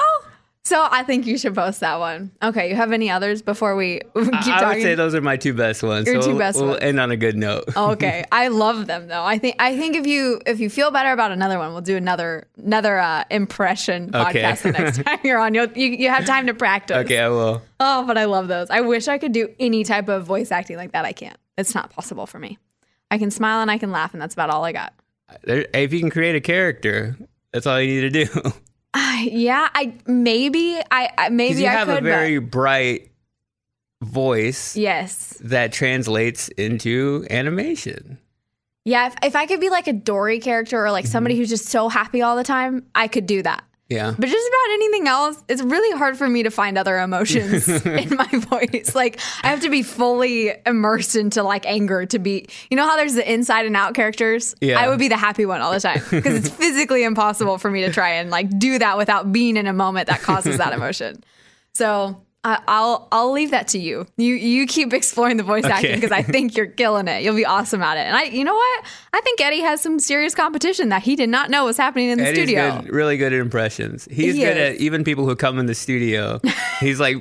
So 0.70 0.88
I 0.92 1.02
think 1.02 1.26
you 1.26 1.36
should 1.40 1.56
post 1.56 1.80
that 1.80 1.98
one. 1.98 2.30
Okay, 2.44 2.70
you 2.70 2.76
have 2.76 2.92
any 2.92 3.10
others 3.10 3.42
before 3.42 3.76
we 3.76 4.02
keep 4.16 4.34
I, 4.48 4.60
I 4.64 4.74
would 4.76 4.84
say 4.84 4.94
those 4.94 5.16
are 5.16 5.22
my 5.22 5.36
two 5.36 5.56
best 5.56 5.82
ones. 5.82 6.06
Your 6.06 6.22
so 6.22 6.28
two 6.28 6.28
we'll- 6.34 6.38
best 6.38 6.58
we'll 6.60 6.68
ones. 6.68 6.80
end 6.84 7.00
on 7.00 7.10
a 7.10 7.18
good 7.18 7.36
note. 7.36 7.64
okay 7.76 8.24
i 8.32 8.50
love 8.50 8.86
them 8.86 9.08
though 9.08 9.24
i 9.24 9.40
think 9.40 9.56
i 9.58 9.76
think 9.76 9.96
if 9.96 10.06
you 10.06 10.40
if 10.46 10.60
you 10.60 10.70
feel 10.70 10.92
better 10.92 11.12
about 11.12 11.32
another 11.32 11.58
one 11.58 11.72
we'll 11.72 11.82
do 11.82 11.98
another 11.98 12.48
another 12.64 13.00
uh 13.00 13.24
impression 13.32 14.12
Okay. 14.16 14.44
podcast 14.44 14.62
the 14.62 14.72
next 14.72 15.04
time 15.04 15.18
you're 15.24 15.40
on 15.40 15.56
You'll, 15.56 15.72
you 15.72 15.88
you 15.88 16.10
have 16.10 16.26
time 16.26 16.46
to 16.48 16.54
practice 16.54 16.98
okay, 16.98 17.18
I 17.20 17.30
will. 17.30 17.62
oh 17.80 18.06
but 18.06 18.18
i 18.18 18.26
love 18.26 18.48
those 18.48 18.70
i 18.70 18.82
wish 18.82 19.08
i 19.08 19.18
could 19.18 19.32
do 19.32 19.50
any 19.60 19.84
type 19.84 20.08
of 20.08 20.24
voice 20.26 20.52
acting 20.52 20.78
like 20.78 20.92
that 20.92 21.04
i 21.04 21.14
can't 21.14 21.38
it's 21.58 21.74
not 21.74 21.90
possible 21.90 22.28
for 22.28 22.38
me 22.38 22.60
i 23.10 23.18
can 23.18 23.32
smile 23.32 23.62
and 23.62 23.72
i 23.72 23.78
can 23.80 23.92
laugh 23.92 24.14
and 24.14 24.22
that's 24.22 24.36
about 24.36 24.52
all 24.52 24.64
i 24.64 24.72
got 24.72 24.94
if 25.44 25.92
you 25.94 26.00
can 26.00 26.10
create 26.12 26.36
a 26.36 26.42
character, 26.42 27.16
that's 27.54 27.66
all 27.68 27.80
you 27.82 28.02
need 28.02 28.14
to 28.14 28.26
do. 28.26 28.52
Uh, 28.93 29.17
yeah 29.23 29.69
i 29.75 29.93
maybe 30.08 30.80
i, 30.91 31.10
I 31.17 31.30
Because 31.30 31.32
maybe 31.32 31.62
you 31.62 31.67
i 31.67 31.71
have 31.71 31.88
could 31.88 31.97
a 31.99 32.02
very 32.02 32.39
but 32.39 32.52
bright 32.52 33.12
voice 34.02 34.75
yes 34.78 35.38
that 35.41 35.73
translates 35.73 36.47
into 36.49 37.25
animation. 37.30 38.17
yeah 38.86 39.08
if, 39.08 39.15
if 39.23 39.36
i 39.36 39.45
could 39.45 39.60
be 39.60 39.69
like 39.69 39.88
a 39.88 39.93
dory 39.93 40.39
character 40.39 40.84
or 40.84 40.91
like 40.91 41.06
Mm-hmm. 41.06 41.12
somebody 41.12 41.38
who's 41.38 41.49
just 41.49 41.65
so 41.67 41.89
happy 41.89 42.21
all 42.21 42.36
the 42.36 42.43
time 42.43 42.86
i 42.95 43.08
could 43.08 43.25
do 43.25 43.41
that 43.43 43.63
Yeah. 43.89 44.13
But 44.17 44.30
just 44.30 44.47
about 44.47 44.73
anything 44.73 45.08
else, 45.08 45.43
it's 45.49 45.63
really 45.63 45.97
hard 45.97 46.15
for 46.15 46.30
me 46.30 46.43
to 46.43 46.52
find 46.52 46.78
other 46.78 46.99
emotions 46.99 47.67
in 47.86 48.15
my 48.15 48.28
voice. 48.28 48.93
Like 48.93 49.19
I 49.41 49.47
have 49.47 49.62
to 49.62 49.69
be 49.69 49.82
fully 49.82 50.54
immersed 50.65 51.15
into 51.15 51.41
like 51.41 51.65
anger 51.65 52.06
to 52.06 52.19
be, 52.19 52.47
you 52.69 52.78
know 52.78 52.88
how 52.88 52.95
there's 52.95 53.15
the 53.15 53.32
inside 53.32 53.65
and 53.65 53.75
out 53.75 53.95
characters? 53.95 54.56
Yeah. 54.62 54.80
I 54.80 54.88
would 54.89 54.99
be 54.99 55.08
the 55.08 55.17
happy 55.17 55.47
one 55.47 55.62
all 55.62 55.71
the 55.71 55.80
time 55.80 56.04
because 56.12 56.36
it's 56.36 56.49
physically 56.56 57.04
impossible 57.04 57.58
for 57.58 57.71
me 57.71 57.82
to 57.82 57.91
try 57.91 58.10
and 58.12 58.30
like 58.30 58.60
do 58.60 58.78
that 58.78 58.97
without 58.97 59.32
being 59.32 59.58
in 59.58 59.65
a 59.65 59.73
moment 59.73 60.08
that 60.08 60.21
causes 60.21 60.60
that 60.60 60.71
emotion. 60.80 61.23
So 61.73 62.21
I 62.43 62.62
I'll 62.67 63.08
I'll 63.12 63.32
leave 63.32 63.52
that 63.52 63.67
to 63.69 63.80
you. 63.80 64.06
You 64.17 64.36
you 64.36 64.65
keep 64.65 64.93
exploring 64.99 65.38
the 65.38 65.43
voice 65.43 65.65
acting 65.65 65.95
because 65.95 66.12
I 66.12 66.21
think 66.21 66.56
you're 66.56 66.67
killing 66.67 67.08
it. 67.08 67.23
You'll 67.23 67.36
be 67.36 67.45
awesome 67.45 67.82
at 67.82 67.97
it. 67.97 68.02
And 68.02 68.15
I, 68.15 68.23
you 68.23 68.43
know 68.45 68.54
what? 68.56 68.86
I 69.13 69.19
think 69.21 69.41
Eddie 69.41 69.60
has 69.62 69.82
some 69.82 69.99
serious 69.99 70.34
competition 70.34 70.89
that 70.89 71.04
he 71.04 71.15
did 71.15 71.30
not 71.30 71.49
know 71.49 71.65
was 71.65 71.78
happening 71.78 72.10
in 72.10 72.17
the 72.17 72.25
Eddie's 72.25 72.43
studio. 72.45 72.82
good, 72.82 72.91
really 72.93 73.17
good 73.17 73.34
at 73.34 73.39
impressions. 73.39 74.06
He's 74.10 74.36
He 74.36 74.41
good 74.41 74.58
is. 74.58 74.75
at 74.75 74.82
even 74.82 75.04
people 75.04 75.25
who 75.25 75.36
come 75.36 75.60
in 75.60 75.65
the 75.65 75.75
studio. 75.75 76.39
He's 76.80 76.99
like 76.99 77.17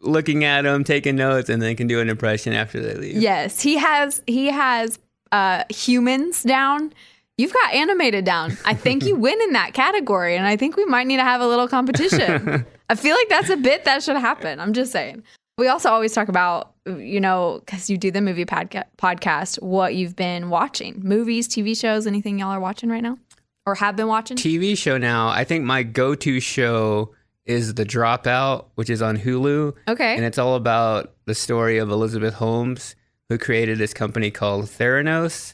looking 0.00 0.44
at 0.44 0.62
them, 0.62 0.84
taking 0.84 1.16
notes, 1.16 1.48
and 1.50 1.60
then 1.60 1.76
can 1.76 1.86
do 1.86 2.00
an 2.00 2.08
impression 2.08 2.52
after 2.54 2.80
they 2.80 2.94
leave. 2.94 3.16
Yes, 3.16 3.60
he 3.60 3.76
has. 3.76 4.22
He 4.26 4.46
has 4.46 4.98
uh, 5.32 5.64
humans 5.68 6.42
down. 6.42 6.92
You've 7.36 7.52
got 7.52 7.72
animated 7.74 8.24
down. 8.24 8.56
I 8.64 8.74
think 8.74 9.04
you 9.04 9.16
win 9.16 9.40
in 9.42 9.52
that 9.52 9.74
category, 9.74 10.36
and 10.36 10.46
I 10.46 10.56
think 10.56 10.76
we 10.76 10.84
might 10.86 11.06
need 11.06 11.16
to 11.18 11.24
have 11.24 11.40
a 11.40 11.46
little 11.46 11.68
competition. 11.68 12.64
I 12.90 12.96
feel 12.96 13.14
like 13.14 13.28
that's 13.28 13.50
a 13.50 13.56
bit 13.56 13.84
that 13.84 14.02
should 14.02 14.16
happen. 14.16 14.58
I'm 14.58 14.72
just 14.72 14.90
saying. 14.90 15.22
We 15.56 15.68
also 15.68 15.90
always 15.90 16.12
talk 16.12 16.26
about, 16.26 16.74
you 16.86 17.20
know, 17.20 17.62
because 17.64 17.88
you 17.88 17.96
do 17.96 18.10
the 18.10 18.20
movie 18.20 18.44
podca- 18.44 18.86
podcast, 18.98 19.62
what 19.62 19.94
you've 19.94 20.16
been 20.16 20.50
watching, 20.50 21.00
movies, 21.00 21.46
TV 21.46 21.78
shows, 21.78 22.04
anything 22.08 22.40
y'all 22.40 22.48
are 22.48 22.58
watching 22.58 22.88
right 22.88 23.02
now, 23.02 23.16
or 23.64 23.76
have 23.76 23.94
been 23.94 24.08
watching. 24.08 24.36
TV 24.36 24.76
show 24.76 24.98
now, 24.98 25.28
I 25.28 25.44
think 25.44 25.64
my 25.64 25.84
go 25.84 26.16
to 26.16 26.40
show 26.40 27.14
is 27.44 27.74
The 27.74 27.84
Dropout, 27.84 28.64
which 28.74 28.90
is 28.90 29.02
on 29.02 29.16
Hulu. 29.16 29.76
Okay. 29.86 30.16
And 30.16 30.24
it's 30.24 30.38
all 30.38 30.56
about 30.56 31.12
the 31.26 31.34
story 31.36 31.78
of 31.78 31.90
Elizabeth 31.90 32.34
Holmes, 32.34 32.96
who 33.28 33.38
created 33.38 33.78
this 33.78 33.94
company 33.94 34.32
called 34.32 34.64
Theranos 34.64 35.52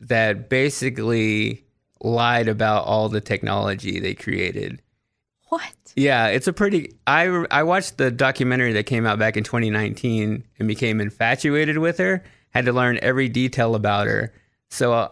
that 0.00 0.48
basically 0.48 1.64
lied 2.00 2.48
about 2.48 2.84
all 2.84 3.08
the 3.08 3.20
technology 3.20 4.00
they 4.00 4.14
created. 4.14 4.82
What? 5.54 5.72
Yeah, 5.96 6.28
it's 6.28 6.46
a 6.46 6.52
pretty. 6.52 6.94
I 7.06 7.26
I 7.50 7.62
watched 7.62 7.98
the 7.98 8.10
documentary 8.10 8.72
that 8.74 8.84
came 8.84 9.06
out 9.06 9.18
back 9.18 9.36
in 9.36 9.44
2019 9.44 10.44
and 10.58 10.68
became 10.68 11.00
infatuated 11.00 11.78
with 11.78 11.98
her. 11.98 12.24
Had 12.50 12.66
to 12.66 12.72
learn 12.72 12.98
every 13.02 13.28
detail 13.28 13.74
about 13.74 14.06
her. 14.06 14.32
So 14.70 14.92
uh, 14.92 15.08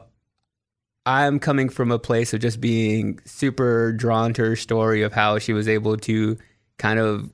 I'm 1.06 1.38
coming 1.38 1.68
from 1.68 1.90
a 1.90 1.98
place 1.98 2.32
of 2.32 2.40
just 2.40 2.60
being 2.60 3.20
super 3.24 3.92
drawn 3.92 4.32
to 4.34 4.42
her 4.42 4.56
story 4.56 5.02
of 5.02 5.12
how 5.12 5.38
she 5.38 5.52
was 5.52 5.68
able 5.68 5.96
to 5.98 6.38
kind 6.78 6.98
of 6.98 7.32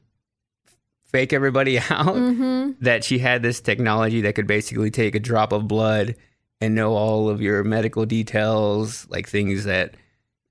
fake 1.05 1.33
everybody 1.33 1.79
out. 1.91 2.17
Mm-hmm. 2.17 2.73
That 2.81 3.05
she 3.05 3.19
had 3.19 3.43
this 3.43 3.61
technology 3.61 4.21
that 4.23 4.35
could 4.35 4.47
basically 4.47 4.91
take 4.91 5.15
a 5.15 5.21
drop 5.21 5.53
of 5.53 5.69
blood 5.69 6.17
and 6.61 6.75
know 6.75 6.93
all 6.95 7.29
of 7.29 7.41
your 7.41 7.65
medical 7.65 8.05
details, 8.05 9.07
like 9.09 9.29
things 9.29 9.65
that 9.65 9.95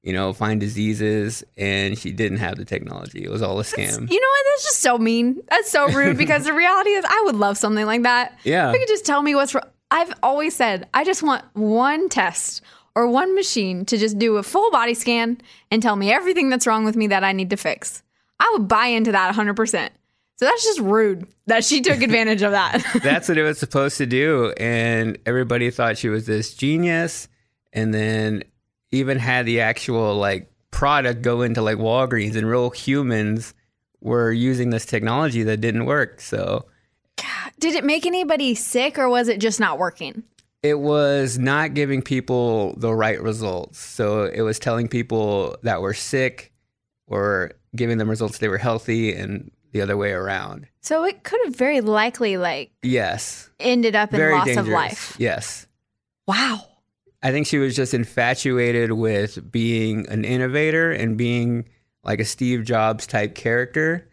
you 0.08 0.14
know, 0.14 0.32
find 0.32 0.58
diseases, 0.58 1.44
and 1.58 2.00
she 2.00 2.14
didn't 2.14 2.38
have 2.38 2.56
the 2.56 2.64
technology. 2.64 3.26
It 3.26 3.30
was 3.30 3.42
all 3.42 3.60
a 3.60 3.64
scam. 3.64 4.10
You 4.10 4.22
know 4.22 4.28
what? 4.30 4.46
That's 4.52 4.64
just 4.64 4.80
so 4.80 4.98
mean. 4.98 5.44
That's 5.50 5.70
so 5.70 5.90
rude 5.90 6.18
because 6.18 6.46
the 6.46 6.54
reality 6.54 6.92
is, 6.92 7.04
I 7.06 7.24
would 7.26 7.36
love 7.36 7.58
something 7.58 7.86
like 7.86 8.04
that. 8.04 8.40
Yeah. 8.46 8.70
If 8.70 8.76
you 8.76 8.80
could 8.80 8.88
just 8.88 9.06
tell 9.06 9.22
me 9.22 9.36
what's 9.36 9.54
wrong. 9.54 9.66
I've 9.92 10.14
always 10.24 10.56
said, 10.56 10.88
I 10.94 11.04
just 11.04 11.24
want 11.24 11.44
one 11.56 12.08
test 12.08 12.62
or 12.96 13.10
one 13.10 13.36
machine 13.36 13.84
to 13.84 13.98
just 13.98 14.18
do 14.18 14.38
a 14.38 14.44
full 14.44 14.72
body 14.72 14.94
scan 14.94 15.42
and 15.72 15.82
tell 15.82 15.98
me 15.98 16.10
everything 16.10 16.48
that's 16.48 16.66
wrong 16.66 16.86
with 16.86 16.96
me 16.96 17.08
that 17.08 17.26
I 17.26 17.34
need 17.34 17.50
to 17.50 17.58
fix. 17.58 18.02
I 18.40 18.50
would 18.54 18.70
buy 18.70 18.86
into 18.86 19.12
that 19.12 19.36
100%. 19.36 19.90
So 20.38 20.46
that's 20.46 20.64
just 20.64 20.80
rude 20.80 21.28
that 21.48 21.66
she 21.66 21.82
took 21.82 22.02
advantage 22.02 22.44
of 22.44 22.52
that. 22.52 22.82
That's 23.04 23.28
what 23.28 23.40
it 23.40 23.44
was 23.44 23.58
supposed 23.58 23.98
to 23.98 24.06
do, 24.06 24.54
and 24.56 25.18
everybody 25.26 25.72
thought 25.72 25.98
she 25.98 26.10
was 26.10 26.28
this 26.28 26.54
genius, 26.54 27.28
and 27.74 27.92
then 27.92 28.44
even 28.92 29.20
had 29.20 29.46
the 29.46 29.62
actual 29.62 30.16
like 30.16 30.52
product 30.72 31.22
go 31.22 31.42
into 31.42 31.62
like 31.62 31.78
Walgreens, 31.78 32.36
and 32.36 32.48
real 32.50 32.70
humans 32.70 33.54
were 34.02 34.32
using 34.32 34.70
this 34.70 34.86
technology 34.86 35.44
that 35.44 35.58
didn't 35.62 35.86
work. 35.86 36.22
So 36.22 36.66
Did 37.60 37.76
it 37.76 37.84
make 37.84 38.06
anybody 38.06 38.54
sick 38.56 38.98
or 39.00 39.10
was 39.10 39.28
it 39.28 39.40
just 39.40 39.60
not 39.60 39.80
working? 39.80 40.24
It 40.64 40.80
was 40.80 41.38
not 41.38 41.74
giving 41.74 42.02
people 42.02 42.74
the 42.78 42.94
right 42.94 43.22
results. 43.22 43.80
So 43.80 44.26
it 44.26 44.42
was 44.42 44.60
telling 44.60 44.88
people 44.88 45.56
that 45.64 45.82
were 45.82 45.94
sick 45.94 46.52
or 47.08 47.54
giving 47.76 47.98
them 47.98 48.10
results 48.10 48.38
they 48.40 48.48
were 48.48 48.58
healthy 48.58 49.14
and 49.14 49.50
the 49.72 49.82
other 49.82 49.98
way 49.98 50.12
around. 50.12 50.68
So 50.82 51.04
it 51.04 51.24
could 51.24 51.40
have 51.46 51.56
very 51.56 51.82
likely 51.82 52.38
like 52.38 52.72
Yes. 52.84 53.50
ended 53.60 53.96
up 53.96 54.12
in 54.14 54.18
Very 54.18 54.34
loss 54.34 54.46
dangerous. 54.46 54.68
of 54.68 54.74
life. 54.74 55.16
Yes. 55.20 55.68
Wow. 56.28 56.62
I 57.24 57.32
think 57.32 57.48
she 57.48 57.58
was 57.58 57.76
just 57.76 57.94
infatuated 57.94 58.92
with 58.92 59.52
being 59.52 60.08
an 60.10 60.24
innovator 60.24 60.92
and 60.92 61.18
being 61.18 61.68
like 62.04 62.20
a 62.20 62.26
Steve 62.26 62.64
Jobs 62.64 63.08
type 63.08 63.36
character 63.36 64.08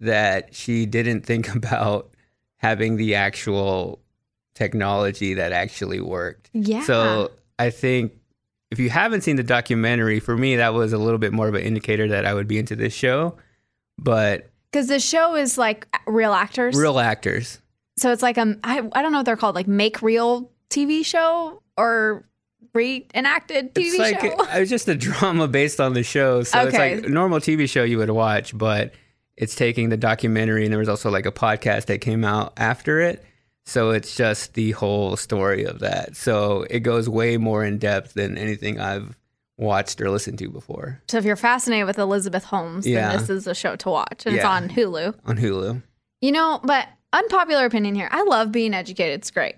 that 0.00 0.54
she 0.54 0.86
didn't 0.86 1.26
think 1.26 1.54
about 1.54 2.10
having 2.56 2.96
the 2.96 3.14
actual 3.14 4.00
technology 4.54 5.34
that 5.34 5.52
actually 5.52 6.00
worked. 6.00 6.50
Yeah. 6.52 6.82
So 6.82 7.30
I 7.58 7.70
think 7.70 8.12
if 8.70 8.78
you 8.78 8.90
haven't 8.90 9.22
seen 9.22 9.36
the 9.36 9.42
documentary, 9.42 10.20
for 10.20 10.36
me, 10.36 10.56
that 10.56 10.74
was 10.74 10.92
a 10.92 10.98
little 10.98 11.18
bit 11.18 11.32
more 11.32 11.48
of 11.48 11.54
an 11.54 11.62
indicator 11.62 12.08
that 12.08 12.26
I 12.26 12.34
would 12.34 12.48
be 12.48 12.58
into 12.58 12.76
this 12.76 12.92
show. 12.92 13.36
But 13.98 14.50
Because 14.72 14.88
the 14.88 15.00
show 15.00 15.34
is 15.34 15.58
like 15.58 15.86
real 16.06 16.32
actors. 16.32 16.76
real 16.76 16.98
actors. 16.98 17.60
So 17.98 18.12
it's 18.12 18.22
like 18.22 18.38
um 18.38 18.58
I 18.62 18.78
I 18.92 19.02
don't 19.02 19.12
know 19.12 19.18
what 19.18 19.26
they're 19.26 19.36
called, 19.36 19.54
like 19.54 19.68
make 19.68 20.02
real 20.02 20.50
TV 20.70 21.04
show 21.04 21.62
or 21.76 22.24
reenacted 22.74 23.74
TV 23.74 23.84
show. 23.84 23.88
it's 23.90 23.98
like 23.98 24.20
show. 24.20 24.56
it 24.56 24.60
was 24.60 24.68
just 24.70 24.88
a 24.88 24.94
drama 24.94 25.48
based 25.48 25.80
on 25.80 25.94
the 25.94 26.02
show. 26.02 26.42
So 26.42 26.58
Okay. 26.60 26.68
it's 26.94 27.02
like 27.02 27.10
a 27.10 27.12
normal 27.12 27.40
TV 27.40 27.68
show 27.68 27.82
you 27.84 27.98
would 27.98 28.10
watch, 28.10 28.56
but 28.56 28.92
it's 29.36 29.54
taking 29.54 29.88
the 29.88 29.96
documentary 29.96 30.64
and 30.64 30.72
there 30.72 30.78
was 30.78 30.88
also 30.88 31.10
like 31.10 31.26
a 31.26 31.32
podcast 31.32 31.86
that 31.86 32.00
came 32.00 32.24
out 32.24 32.52
after 32.56 33.00
it. 33.00 33.24
So 33.66 33.90
it's 33.90 34.16
just 34.16 34.54
the 34.54 34.72
whole 34.72 35.16
story 35.16 35.64
of 35.64 35.80
that. 35.80 36.16
So 36.16 36.66
it 36.70 36.80
goes 36.80 37.08
way 37.08 37.36
more 37.36 37.64
in 37.64 37.78
depth 37.78 38.14
than 38.14 38.38
anything 38.38 38.80
I've 38.80 39.16
watched 39.58 40.00
or 40.00 40.08
listened 40.10 40.38
to 40.38 40.48
before 40.48 41.02
So 41.10 41.18
if 41.18 41.24
you're 41.24 41.36
fascinated 41.36 41.86
with 41.86 41.98
Elizabeth 41.98 42.44
Holmes, 42.44 42.86
Yeah. 42.86 43.08
then 43.10 43.18
this 43.18 43.28
is 43.28 43.46
a 43.46 43.54
show 43.54 43.76
to 43.76 43.90
watch. 43.90 44.24
And 44.24 44.36
it's 44.36 44.44
on 44.44 44.68
Hulu. 44.68 45.14
on 45.26 45.36
Hulu. 45.36 45.82
You 46.20 46.32
know, 46.32 46.60
but 46.64 46.88
unpopular 47.12 47.64
opinion 47.66 47.94
here. 47.94 48.08
I 48.10 48.22
love 48.22 48.50
being 48.52 48.72
educated. 48.74 49.18
It's 49.20 49.30
great. 49.30 49.56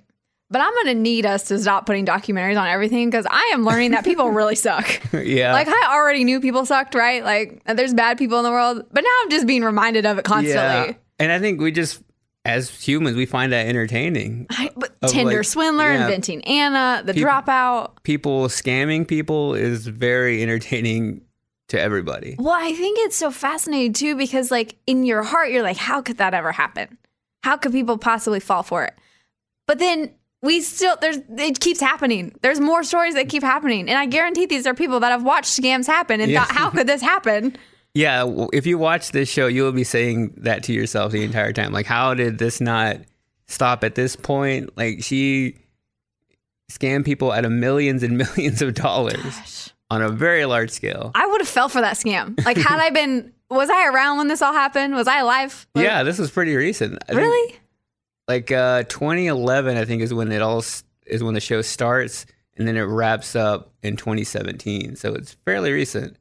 But 0.51 0.63
I'm 0.63 0.73
to 0.87 0.95
need 0.95 1.27
us 1.27 1.45
to 1.45 1.59
stop 1.61 1.87
putting 1.87 2.05
documentaries 2.05 2.61
on 2.61 2.67
everything 2.67 3.09
because 3.09 3.27
I 3.31 3.53
am 3.55 3.65
learning 3.65 3.93
that 3.93 4.05
people 4.05 4.31
really 4.31 4.55
suck. 4.57 5.01
yeah. 5.13 5.53
Like, 5.53 5.69
I 5.69 5.95
already 5.95 6.25
knew 6.25 6.41
people 6.41 6.67
sucked, 6.67 6.95
right? 6.97 7.23
Like, 7.23 7.63
there's 7.67 7.95
bad 7.95 8.19
people 8.19 8.39
in 8.39 8.45
the 8.45 8.51
world. 8.51 8.85
But 8.91 9.03
now 9.03 9.11
I'm 9.23 9.31
just 9.31 9.47
being 9.47 9.63
reminded 9.63 10.07
of 10.07 10.19
it 10.19 10.25
constantly. 10.25 10.59
yeah. 10.59 10.93
And 11.21 11.31
I 11.31 11.39
think 11.39 11.61
we 11.61 11.71
just, 11.71 12.03
as 12.45 12.69
humans, 12.71 13.17
we 13.17 13.27
find 13.27 13.53
that 13.53 13.69
entertaining. 13.69 14.49
I, 14.51 14.71
but 14.77 15.01
Tinder 15.07 15.37
like, 15.37 15.45
Swindler, 15.47 15.93
yeah. 15.93 16.03
Inventing 16.03 16.43
Anna, 16.45 17.03
The 17.05 17.13
Dropout. 17.13 18.03
People 18.03 18.49
scamming 18.49 19.07
people 19.07 19.55
is 19.55 19.87
very 19.87 20.43
entertaining 20.43 21.21
to 21.69 21.81
everybody. 21.81 22.35
Well, 22.39 22.57
I 22.59 22.73
think 22.73 22.99
it's 23.03 23.17
so 23.17 23.31
fascinating 23.31 23.93
too 23.93 24.17
because, 24.17 24.51
like, 24.51 24.77
in 24.89 25.05
your 25.05 25.23
heart, 25.23 25.53
you're 25.53 25.63
like, 25.63 25.77
how 25.77 26.03
could 26.03 26.17
that 26.17 26.35
ever 26.35 26.51
happen? 26.51 26.99
How 27.45 27.57
could 27.57 27.71
people 27.71 27.99
possibly 27.99 28.41
fall 28.41 28.65
for 28.65 28.85
it? 28.85 28.95
But 29.69 29.79
then 29.79 30.11
we 30.43 30.61
still, 30.63 30.97
there's, 31.01 31.19
it 31.37 31.61
keeps 31.61 31.81
happening. 31.81 32.35
There's 32.43 32.61
more 32.61 32.83
stories 32.83 33.15
that 33.15 33.29
keep 33.29 33.43
happening. 33.43 33.89
And 33.89 33.99
I 33.99 34.07
guarantee 34.07 34.47
these 34.47 34.67
are 34.67 34.75
people 34.75 35.01
that 35.01 35.11
have 35.11 35.23
watched 35.23 35.51
scams 35.61 35.87
happen 35.87 36.21
and 36.21 36.31
Yeah. 36.31 36.45
thought, 36.45 36.57
how 36.57 36.71
could 36.71 36.87
this 36.87 37.03
happen? 37.03 37.57
Yeah, 37.93 38.25
if 38.53 38.67
you 38.67 38.79
watch 38.79 39.11
this 39.11 39.29
show, 39.29 39.49
you 39.49 39.65
will 39.65 39.73
be 39.73 39.83
saying 39.83 40.35
that 40.37 40.63
to 40.63 40.73
yourself 40.73 41.11
the 41.11 41.25
entire 41.25 41.53
time. 41.53 41.73
Like, 41.73 41.87
how 41.87 42.15
did 42.15 42.39
this 42.39 42.61
not 42.61 42.99
stop 43.49 43.83
at 43.83 43.97
this 43.97 44.15
point? 44.15 44.71
Like, 44.77 45.03
she 45.03 45.57
scammed 46.71 47.05
people 47.05 47.33
out 47.33 47.45
of 47.45 47.51
millions 47.51 48.05
and 48.05 48.17
millions 48.37 48.63
of 48.63 48.75
dollars 48.75 49.73
on 49.91 50.03
a 50.03 50.09
very 50.09 50.45
large 50.45 50.71
scale. 50.71 51.11
I 51.17 51.27
would 51.27 51.41
have 51.41 51.49
fell 51.49 51.69
for 51.69 51.81
that 51.81 51.97
scam. 51.97 52.43
Like, 52.45 52.57
had 52.59 52.79
I 52.79 52.91
been, 53.01 53.33
was 53.51 53.71
I 53.71 53.87
around 53.89 54.19
when 54.19 54.29
this 54.29 54.41
all 54.41 54.53
happened? 54.53 54.95
Was 54.95 55.09
I 55.09 55.19
alive? 55.19 55.67
yeah, 55.75 56.05
this 56.05 56.19
was 56.19 56.31
pretty 56.31 56.55
recent. 56.55 56.97
I 57.09 57.15
think, 57.15 57.19
Really? 57.19 57.59
Like 58.31 58.53
uh, 58.53 58.85
2011, 58.85 59.77
I 59.77 59.85
think 59.85 60.03
is 60.03 60.15
when 60.15 60.31
it 60.31 60.41
all 60.41 60.63
is 61.07 61.25
when 61.25 61.35
the 61.35 61.41
show 61.41 61.63
starts, 61.63 62.27
and 62.57 62.69
then 62.69 62.77
it 62.77 62.83
wraps 62.83 63.35
up 63.35 63.73
in 63.83 63.97
2017. 63.97 64.95
So 64.95 65.15
it's 65.15 65.33
fairly 65.45 65.73
recent. 65.73 66.17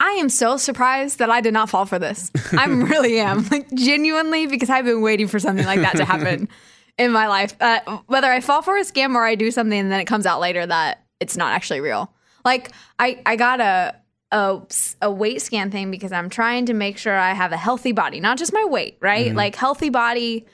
I 0.00 0.10
am 0.12 0.28
so 0.28 0.56
surprised 0.56 1.20
that 1.20 1.30
I 1.30 1.40
did 1.40 1.52
not 1.52 1.70
fall 1.70 1.86
for 1.86 2.00
this. 2.00 2.32
I 2.52 2.64
really 2.66 3.20
am, 3.20 3.46
like 3.52 3.70
genuinely, 3.72 4.48
because 4.48 4.68
I've 4.68 4.84
been 4.84 5.00
waiting 5.00 5.28
for 5.28 5.38
something 5.38 5.64
like 5.64 5.80
that 5.80 5.96
to 5.96 6.04
happen 6.04 6.48
in 6.98 7.12
my 7.12 7.28
life. 7.28 7.54
Uh, 7.60 7.98
whether 8.06 8.30
I 8.32 8.40
fall 8.40 8.60
for 8.62 8.76
a 8.76 8.82
scam 8.82 9.14
or 9.14 9.24
I 9.24 9.36
do 9.36 9.52
something 9.52 9.78
and 9.78 9.92
then 9.92 10.00
it 10.00 10.06
comes 10.06 10.26
out 10.26 10.40
later 10.40 10.66
that 10.66 11.04
it's 11.20 11.36
not 11.36 11.52
actually 11.52 11.80
real. 11.80 12.12
Like 12.44 12.72
I, 12.98 13.22
I 13.24 13.36
got 13.36 13.60
a, 13.60 13.94
a 14.32 14.60
a 15.02 15.10
weight 15.10 15.40
scan 15.40 15.70
thing 15.70 15.92
because 15.92 16.10
I'm 16.10 16.30
trying 16.30 16.66
to 16.66 16.74
make 16.74 16.98
sure 16.98 17.16
I 17.16 17.32
have 17.32 17.52
a 17.52 17.56
healthy 17.56 17.92
body, 17.92 18.18
not 18.18 18.38
just 18.38 18.52
my 18.52 18.64
weight, 18.64 18.98
right? 19.00 19.34
Like 19.34 19.54
healthy 19.54 19.90
body, 19.90 20.46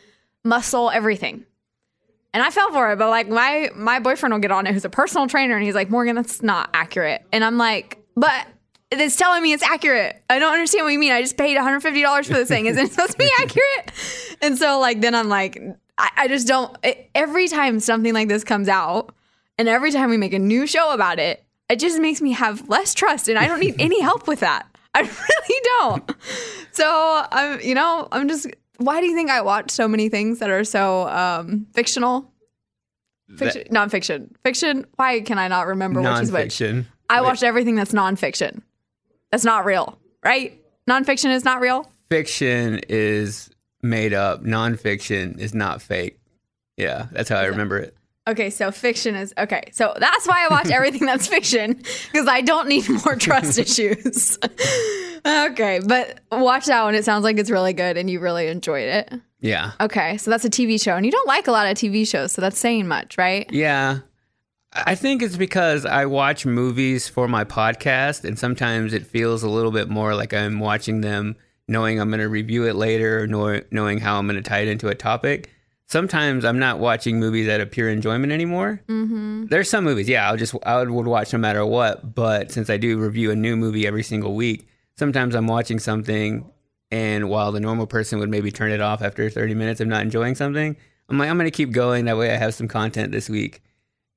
muscle, 0.44 0.90
everything. 0.90 1.44
And 2.32 2.42
I 2.42 2.50
fell 2.50 2.72
for 2.72 2.92
it, 2.92 2.98
but 2.98 3.10
like 3.10 3.28
my 3.28 3.70
my 3.74 4.00
boyfriend 4.00 4.32
will 4.32 4.40
get 4.40 4.50
on 4.50 4.66
it, 4.66 4.72
who's 4.72 4.84
a 4.84 4.90
personal 4.90 5.26
trainer, 5.26 5.56
and 5.56 5.64
he's 5.64 5.74
like, 5.74 5.90
Morgan, 5.90 6.16
that's 6.16 6.42
not 6.42 6.70
accurate. 6.74 7.22
And 7.32 7.44
I'm 7.44 7.58
like, 7.58 7.98
but 8.16 8.46
it's 8.90 9.16
telling 9.16 9.42
me 9.42 9.52
it's 9.52 9.62
accurate. 9.62 10.22
I 10.28 10.38
don't 10.38 10.52
understand 10.52 10.84
what 10.84 10.92
you 10.92 10.98
mean. 10.98 11.12
I 11.12 11.22
just 11.22 11.36
paid 11.36 11.56
$150 11.56 12.26
for 12.26 12.32
this 12.32 12.48
thing. 12.48 12.66
Isn't 12.66 12.86
it 12.86 12.92
supposed 12.92 13.12
to 13.12 13.18
be 13.18 13.30
accurate? 13.40 13.92
And 14.42 14.58
so 14.58 14.78
like 14.78 15.00
then 15.00 15.14
I'm 15.14 15.30
like, 15.30 15.58
I, 15.96 16.10
I 16.16 16.28
just 16.28 16.46
don't. 16.46 16.76
It, 16.82 17.08
every 17.14 17.48
time 17.48 17.80
something 17.80 18.12
like 18.12 18.28
this 18.28 18.44
comes 18.44 18.68
out, 18.68 19.14
and 19.58 19.68
every 19.68 19.90
time 19.90 20.10
we 20.10 20.16
make 20.16 20.34
a 20.34 20.38
new 20.38 20.66
show 20.66 20.92
about 20.92 21.18
it, 21.18 21.44
it 21.70 21.78
just 21.78 22.00
makes 22.00 22.20
me 22.20 22.32
have 22.32 22.68
less 22.68 22.94
trust, 22.94 23.28
and 23.28 23.38
I 23.38 23.46
don't 23.46 23.60
need 23.60 23.76
any 23.78 24.00
help 24.00 24.26
with 24.26 24.40
that. 24.40 24.66
I 24.94 25.00
really 25.00 25.60
don't. 25.78 26.12
So 26.72 27.26
I'm, 27.30 27.60
you 27.60 27.74
know, 27.74 28.08
I'm 28.12 28.28
just. 28.28 28.46
Why 28.78 29.00
do 29.00 29.06
you 29.06 29.14
think 29.14 29.30
I 29.30 29.40
watch 29.40 29.70
so 29.70 29.86
many 29.86 30.08
things 30.08 30.40
that 30.40 30.50
are 30.50 30.64
so 30.64 31.08
um, 31.08 31.66
fictional? 31.74 32.30
Fiction, 33.36 33.64
nonfiction, 33.70 34.36
fiction. 34.44 34.86
Why 34.96 35.20
can 35.20 35.38
I 35.38 35.48
not 35.48 35.66
remember 35.66 36.02
which 36.02 36.22
is 36.22 36.30
which? 36.30 36.58
Nonfiction. 36.58 36.84
I 37.08 37.22
watched 37.22 37.42
everything 37.42 37.74
that's 37.74 37.92
nonfiction. 37.92 38.62
That's 39.30 39.44
not 39.44 39.64
real, 39.64 39.98
right? 40.24 40.60
Nonfiction 40.88 41.30
is 41.30 41.44
not 41.44 41.60
real. 41.60 41.90
Fiction 42.10 42.80
is 42.88 43.50
made 43.82 44.12
up. 44.12 44.42
Nonfiction 44.44 45.38
is 45.38 45.54
not 45.54 45.80
fake. 45.80 46.18
Yeah, 46.76 47.06
that's 47.12 47.28
how 47.28 47.36
I 47.36 47.46
remember 47.46 47.78
it. 47.78 47.96
Okay, 48.26 48.48
so 48.48 48.70
fiction 48.70 49.14
is 49.14 49.34
okay. 49.36 49.64
So 49.72 49.94
that's 49.98 50.26
why 50.26 50.46
I 50.46 50.48
watch 50.48 50.70
everything 50.70 51.06
that's 51.06 51.26
fiction 51.26 51.74
because 51.74 52.26
I 52.26 52.40
don't 52.40 52.68
need 52.68 52.88
more 53.04 53.16
trust 53.16 53.58
issues. 53.58 54.38
okay, 55.26 55.80
but 55.84 56.20
watch 56.32 56.66
that 56.66 56.84
one. 56.84 56.94
It 56.94 57.04
sounds 57.04 57.24
like 57.24 57.38
it's 57.38 57.50
really 57.50 57.74
good 57.74 57.96
and 57.96 58.08
you 58.08 58.20
really 58.20 58.46
enjoyed 58.46 58.88
it. 58.88 59.12
Yeah. 59.40 59.72
Okay, 59.78 60.16
so 60.16 60.30
that's 60.30 60.46
a 60.46 60.50
TV 60.50 60.82
show, 60.82 60.96
and 60.96 61.04
you 61.04 61.12
don't 61.12 61.28
like 61.28 61.46
a 61.48 61.52
lot 61.52 61.66
of 61.66 61.76
TV 61.76 62.08
shows, 62.08 62.32
so 62.32 62.40
that's 62.40 62.58
saying 62.58 62.88
much, 62.88 63.18
right? 63.18 63.46
Yeah. 63.52 63.98
I 64.72 64.94
think 64.94 65.22
it's 65.22 65.36
because 65.36 65.84
I 65.84 66.06
watch 66.06 66.46
movies 66.46 67.08
for 67.08 67.28
my 67.28 67.44
podcast, 67.44 68.24
and 68.24 68.38
sometimes 68.38 68.94
it 68.94 69.06
feels 69.06 69.42
a 69.42 69.48
little 69.50 69.70
bit 69.70 69.90
more 69.90 70.14
like 70.14 70.32
I'm 70.32 70.60
watching 70.60 71.02
them 71.02 71.36
knowing 71.68 72.00
I'm 72.00 72.08
going 72.08 72.20
to 72.20 72.28
review 72.28 72.66
it 72.66 72.74
later 72.74 73.22
or 73.22 73.62
knowing 73.70 73.98
how 73.98 74.18
I'm 74.18 74.26
going 74.26 74.42
to 74.42 74.48
tie 74.48 74.60
it 74.60 74.68
into 74.68 74.88
a 74.88 74.94
topic. 74.94 75.50
Sometimes 75.94 76.44
I'm 76.44 76.58
not 76.58 76.80
watching 76.80 77.20
movies 77.20 77.48
out 77.48 77.60
of 77.60 77.70
pure 77.70 77.88
enjoyment 77.88 78.32
anymore. 78.32 78.82
Mm-hmm. 78.88 79.46
There's 79.46 79.70
some 79.70 79.84
movies, 79.84 80.08
yeah, 80.08 80.28
I'll 80.28 80.36
just 80.36 80.52
I 80.66 80.82
would, 80.82 81.06
watch 81.06 81.32
no 81.32 81.38
matter 81.38 81.64
what. 81.64 82.16
But 82.16 82.50
since 82.50 82.68
I 82.68 82.78
do 82.78 82.98
review 82.98 83.30
a 83.30 83.36
new 83.36 83.54
movie 83.54 83.86
every 83.86 84.02
single 84.02 84.34
week, 84.34 84.66
sometimes 84.98 85.36
I'm 85.36 85.46
watching 85.46 85.78
something, 85.78 86.50
and 86.90 87.28
while 87.28 87.52
the 87.52 87.60
normal 87.60 87.86
person 87.86 88.18
would 88.18 88.28
maybe 88.28 88.50
turn 88.50 88.72
it 88.72 88.80
off 88.80 89.02
after 89.02 89.30
30 89.30 89.54
minutes 89.54 89.80
of 89.80 89.86
not 89.86 90.02
enjoying 90.02 90.34
something, 90.34 90.76
I'm 91.08 91.16
like, 91.16 91.30
I'm 91.30 91.38
going 91.38 91.46
to 91.46 91.56
keep 91.56 91.70
going. 91.70 92.06
That 92.06 92.16
way, 92.16 92.32
I 92.32 92.38
have 92.38 92.54
some 92.54 92.66
content 92.66 93.12
this 93.12 93.30
week. 93.30 93.62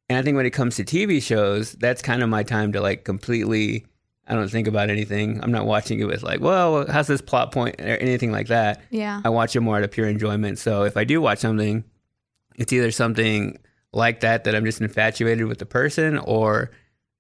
And 0.10 0.18
I 0.18 0.24
think 0.24 0.36
when 0.36 0.48
it 0.48 0.54
comes 0.54 0.78
to 0.78 0.84
TV 0.84 1.22
shows, 1.22 1.74
that's 1.74 2.02
kind 2.02 2.24
of 2.24 2.30
my 2.30 2.42
time 2.42 2.72
to 2.74 2.82
like 2.82 3.04
completely. 3.04 3.86
I 4.28 4.36
don't 4.36 4.50
think 4.50 4.68
about 4.68 4.90
anything. 4.90 5.42
I'm 5.44 5.52
not 5.52 5.66
watching 5.66 6.00
it 6.00 6.06
with 6.06 6.22
like, 6.24 6.42
well, 6.42 6.86
how's 6.90 7.08
this 7.08 7.22
plot 7.22 7.52
point 7.52 7.80
or 7.80 7.96
anything 7.98 8.32
like 8.32 8.48
that. 8.48 8.82
Yeah. 8.90 9.22
I 9.24 9.30
watch 9.30 9.56
it 9.56 9.62
more 9.62 9.78
out 9.78 9.84
of 9.84 9.92
pure 9.92 10.08
enjoyment. 10.08 10.60
So 10.60 10.84
if 10.84 10.98
I 10.98 11.04
do 11.06 11.22
watch 11.22 11.40
something, 11.40 11.84
it's 12.58 12.74
either 12.74 12.92
something 12.92 13.58
like 13.94 14.20
that 14.22 14.44
that 14.44 14.54
I'm 14.56 14.66
just 14.66 14.82
infatuated 14.82 15.48
with 15.48 15.60
the 15.60 15.66
person, 15.66 16.18
or 16.18 16.72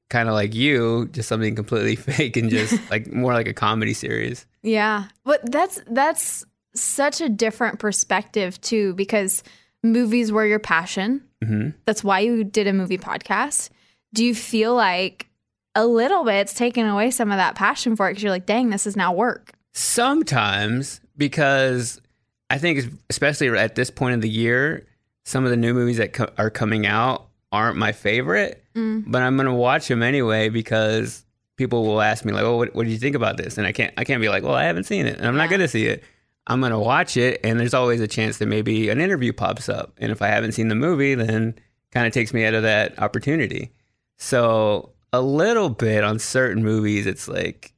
kind 0.09 0.27
of 0.29 0.35
like 0.35 0.53
you, 0.53 1.07
just 1.11 1.29
something 1.29 1.55
completely 1.55 1.95
fake 2.13 2.35
and 2.37 2.49
just 2.49 2.77
like 2.91 3.11
more 3.11 3.33
like 3.33 3.47
a 3.47 3.53
comedy 3.53 3.93
series. 3.93 4.45
Yeah. 4.63 5.05
But 5.23 5.49
that's 5.51 5.79
that's 5.89 6.45
such 6.75 7.21
a 7.21 7.29
different 7.29 7.79
perspective 7.79 8.59
too 8.61 8.93
because 8.95 9.43
movies 9.83 10.31
were 10.31 10.45
your 10.45 10.59
passion. 10.59 11.23
hmm 11.43 11.69
That's 11.85 12.03
why 12.03 12.19
you 12.19 12.43
did 12.43 12.67
a 12.67 12.73
movie 12.73 12.97
podcast. 12.97 13.69
Do 14.13 14.23
you 14.25 14.35
feel 14.35 14.75
like 14.75 15.26
a 15.77 15.85
little 15.85 16.23
bit 16.25 16.35
it's 16.35 16.53
taken 16.53 16.85
away 16.87 17.11
some 17.11 17.31
of 17.31 17.37
that 17.37 17.55
passion 17.55 17.95
for 17.95 18.07
it 18.07 18.11
because 18.11 18.23
you're 18.23 18.31
like, 18.31 18.45
dang, 18.45 18.69
this 18.71 18.85
is 18.87 18.95
now 18.97 19.13
work. 19.13 19.53
Sometimes 19.73 21.01
because 21.17 22.01
I 22.49 22.57
think 22.57 22.85
especially 23.09 23.49
at 23.49 23.75
this 23.75 23.89
point 23.89 24.15
of 24.15 24.21
the 24.21 24.29
year, 24.29 24.85
some 25.25 25.43
of 25.43 25.49
the 25.49 25.57
new 25.57 25.73
movies 25.73 25.97
that 25.97 26.13
co- 26.13 26.29
are 26.37 26.49
coming 26.49 26.85
out 26.85 27.27
aren't 27.51 27.77
my 27.77 27.91
favorite, 27.91 28.63
Mm. 28.75 29.03
but 29.07 29.21
I'm 29.21 29.35
gonna 29.37 29.55
watch 29.55 29.87
them 29.87 30.03
anyway 30.03 30.49
because 30.49 31.23
people 31.57 31.83
will 31.85 32.01
ask 32.01 32.23
me 32.25 32.31
like, 32.33 32.43
"Oh, 32.43 32.57
what, 32.57 32.75
what 32.75 32.85
do 32.85 32.91
you 32.91 32.97
think 32.97 33.15
about 33.15 33.37
this?" 33.37 33.57
And 33.57 33.65
I 33.65 33.71
can't 33.71 33.93
I 33.97 34.03
can't 34.03 34.21
be 34.21 34.29
like, 34.29 34.43
"Well, 34.43 34.53
I 34.53 34.63
haven't 34.65 34.83
seen 34.83 35.05
it, 35.07 35.17
and 35.17 35.25
I'm 35.27 35.35
not 35.37 35.49
gonna 35.49 35.67
see 35.67 35.85
it." 35.87 36.03
I'm 36.47 36.61
gonna 36.61 36.79
watch 36.79 37.17
it, 37.17 37.39
and 37.43 37.59
there's 37.59 37.73
always 37.73 37.99
a 38.01 38.07
chance 38.07 38.37
that 38.37 38.45
maybe 38.47 38.89
an 38.89 39.01
interview 39.01 39.33
pops 39.33 39.67
up, 39.69 39.93
and 39.97 40.11
if 40.11 40.21
I 40.21 40.27
haven't 40.27 40.51
seen 40.53 40.67
the 40.69 40.75
movie, 40.75 41.15
then 41.15 41.55
kind 41.91 42.05
of 42.07 42.13
takes 42.13 42.33
me 42.33 42.45
out 42.45 42.53
of 42.53 42.63
that 42.63 42.97
opportunity. 42.99 43.71
So 44.17 44.91
a 45.13 45.21
little 45.21 45.69
bit 45.69 46.03
on 46.03 46.19
certain 46.19 46.63
movies, 46.63 47.05
it's 47.05 47.27
like 47.27 47.73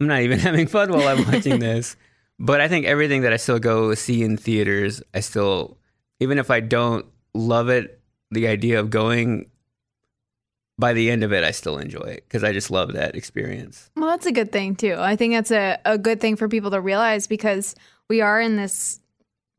I'm 0.00 0.06
not 0.06 0.20
even 0.20 0.38
having 0.40 0.66
fun 0.66 0.92
while 0.92 1.06
I'm 1.06 1.24
watching 1.30 1.58
this. 1.60 1.96
But 2.38 2.60
I 2.60 2.68
think 2.68 2.86
everything 2.86 3.22
that 3.22 3.32
I 3.32 3.36
still 3.36 3.60
go 3.60 3.94
see 3.94 4.22
in 4.22 4.36
theaters, 4.36 5.02
I 5.14 5.20
still, 5.20 5.78
even 6.18 6.38
if 6.38 6.50
I 6.50 6.60
don't 6.60 7.06
love 7.32 7.68
it, 7.68 8.00
the 8.30 8.48
idea 8.48 8.80
of 8.80 8.90
going 8.90 9.46
by 10.76 10.92
the 10.92 11.10
end 11.10 11.22
of 11.22 11.32
it, 11.32 11.44
I 11.44 11.52
still 11.52 11.78
enjoy 11.78 12.00
it 12.00 12.24
because 12.26 12.42
I 12.42 12.52
just 12.52 12.70
love 12.70 12.94
that 12.94 13.14
experience. 13.14 13.90
Well, 13.96 14.08
that's 14.08 14.26
a 14.26 14.32
good 14.32 14.50
thing 14.50 14.74
too. 14.74 14.96
I 14.98 15.14
think 15.14 15.34
that's 15.34 15.52
a, 15.52 15.78
a 15.84 15.96
good 15.96 16.20
thing 16.20 16.34
for 16.34 16.48
people 16.48 16.72
to 16.72 16.80
realize 16.80 17.28
because 17.28 17.76
we 18.08 18.20
are 18.20 18.40
in 18.40 18.56
this 18.56 19.00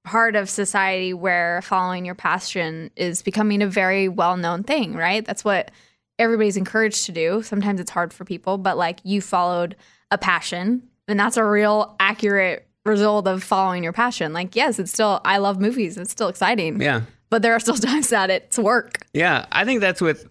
part 0.03 0.35
of 0.35 0.49
society 0.49 1.13
where 1.13 1.61
following 1.63 2.05
your 2.05 2.15
passion 2.15 2.91
is 2.97 3.21
becoming 3.21 3.61
a 3.61 3.67
very 3.67 4.09
well 4.09 4.35
known 4.35 4.63
thing, 4.63 4.93
right? 4.93 5.25
That's 5.25 5.45
what 5.45 5.71
everybody's 6.19 6.57
encouraged 6.57 7.05
to 7.05 7.11
do. 7.11 7.41
Sometimes 7.43 7.79
it's 7.79 7.91
hard 7.91 8.13
for 8.13 8.25
people, 8.25 8.57
but 8.57 8.77
like 8.77 8.99
you 9.03 9.21
followed 9.21 9.75
a 10.11 10.17
passion, 10.17 10.83
and 11.07 11.19
that's 11.19 11.37
a 11.37 11.43
real 11.43 11.95
accurate 11.99 12.67
result 12.85 13.27
of 13.27 13.43
following 13.43 13.83
your 13.83 13.93
passion. 13.93 14.31
Like, 14.33 14.55
yes, 14.55 14.77
it's 14.79 14.91
still, 14.91 15.19
I 15.25 15.37
love 15.37 15.59
movies, 15.59 15.97
it's 15.97 16.11
still 16.11 16.27
exciting, 16.27 16.79
Yeah. 16.81 17.01
but 17.29 17.41
there 17.41 17.53
are 17.53 17.59
still 17.59 17.75
times 17.75 18.09
that 18.09 18.29
it's 18.29 18.59
work. 18.59 19.05
Yeah. 19.13 19.45
I 19.51 19.65
think 19.65 19.81
that's 19.81 20.01
with, 20.01 20.27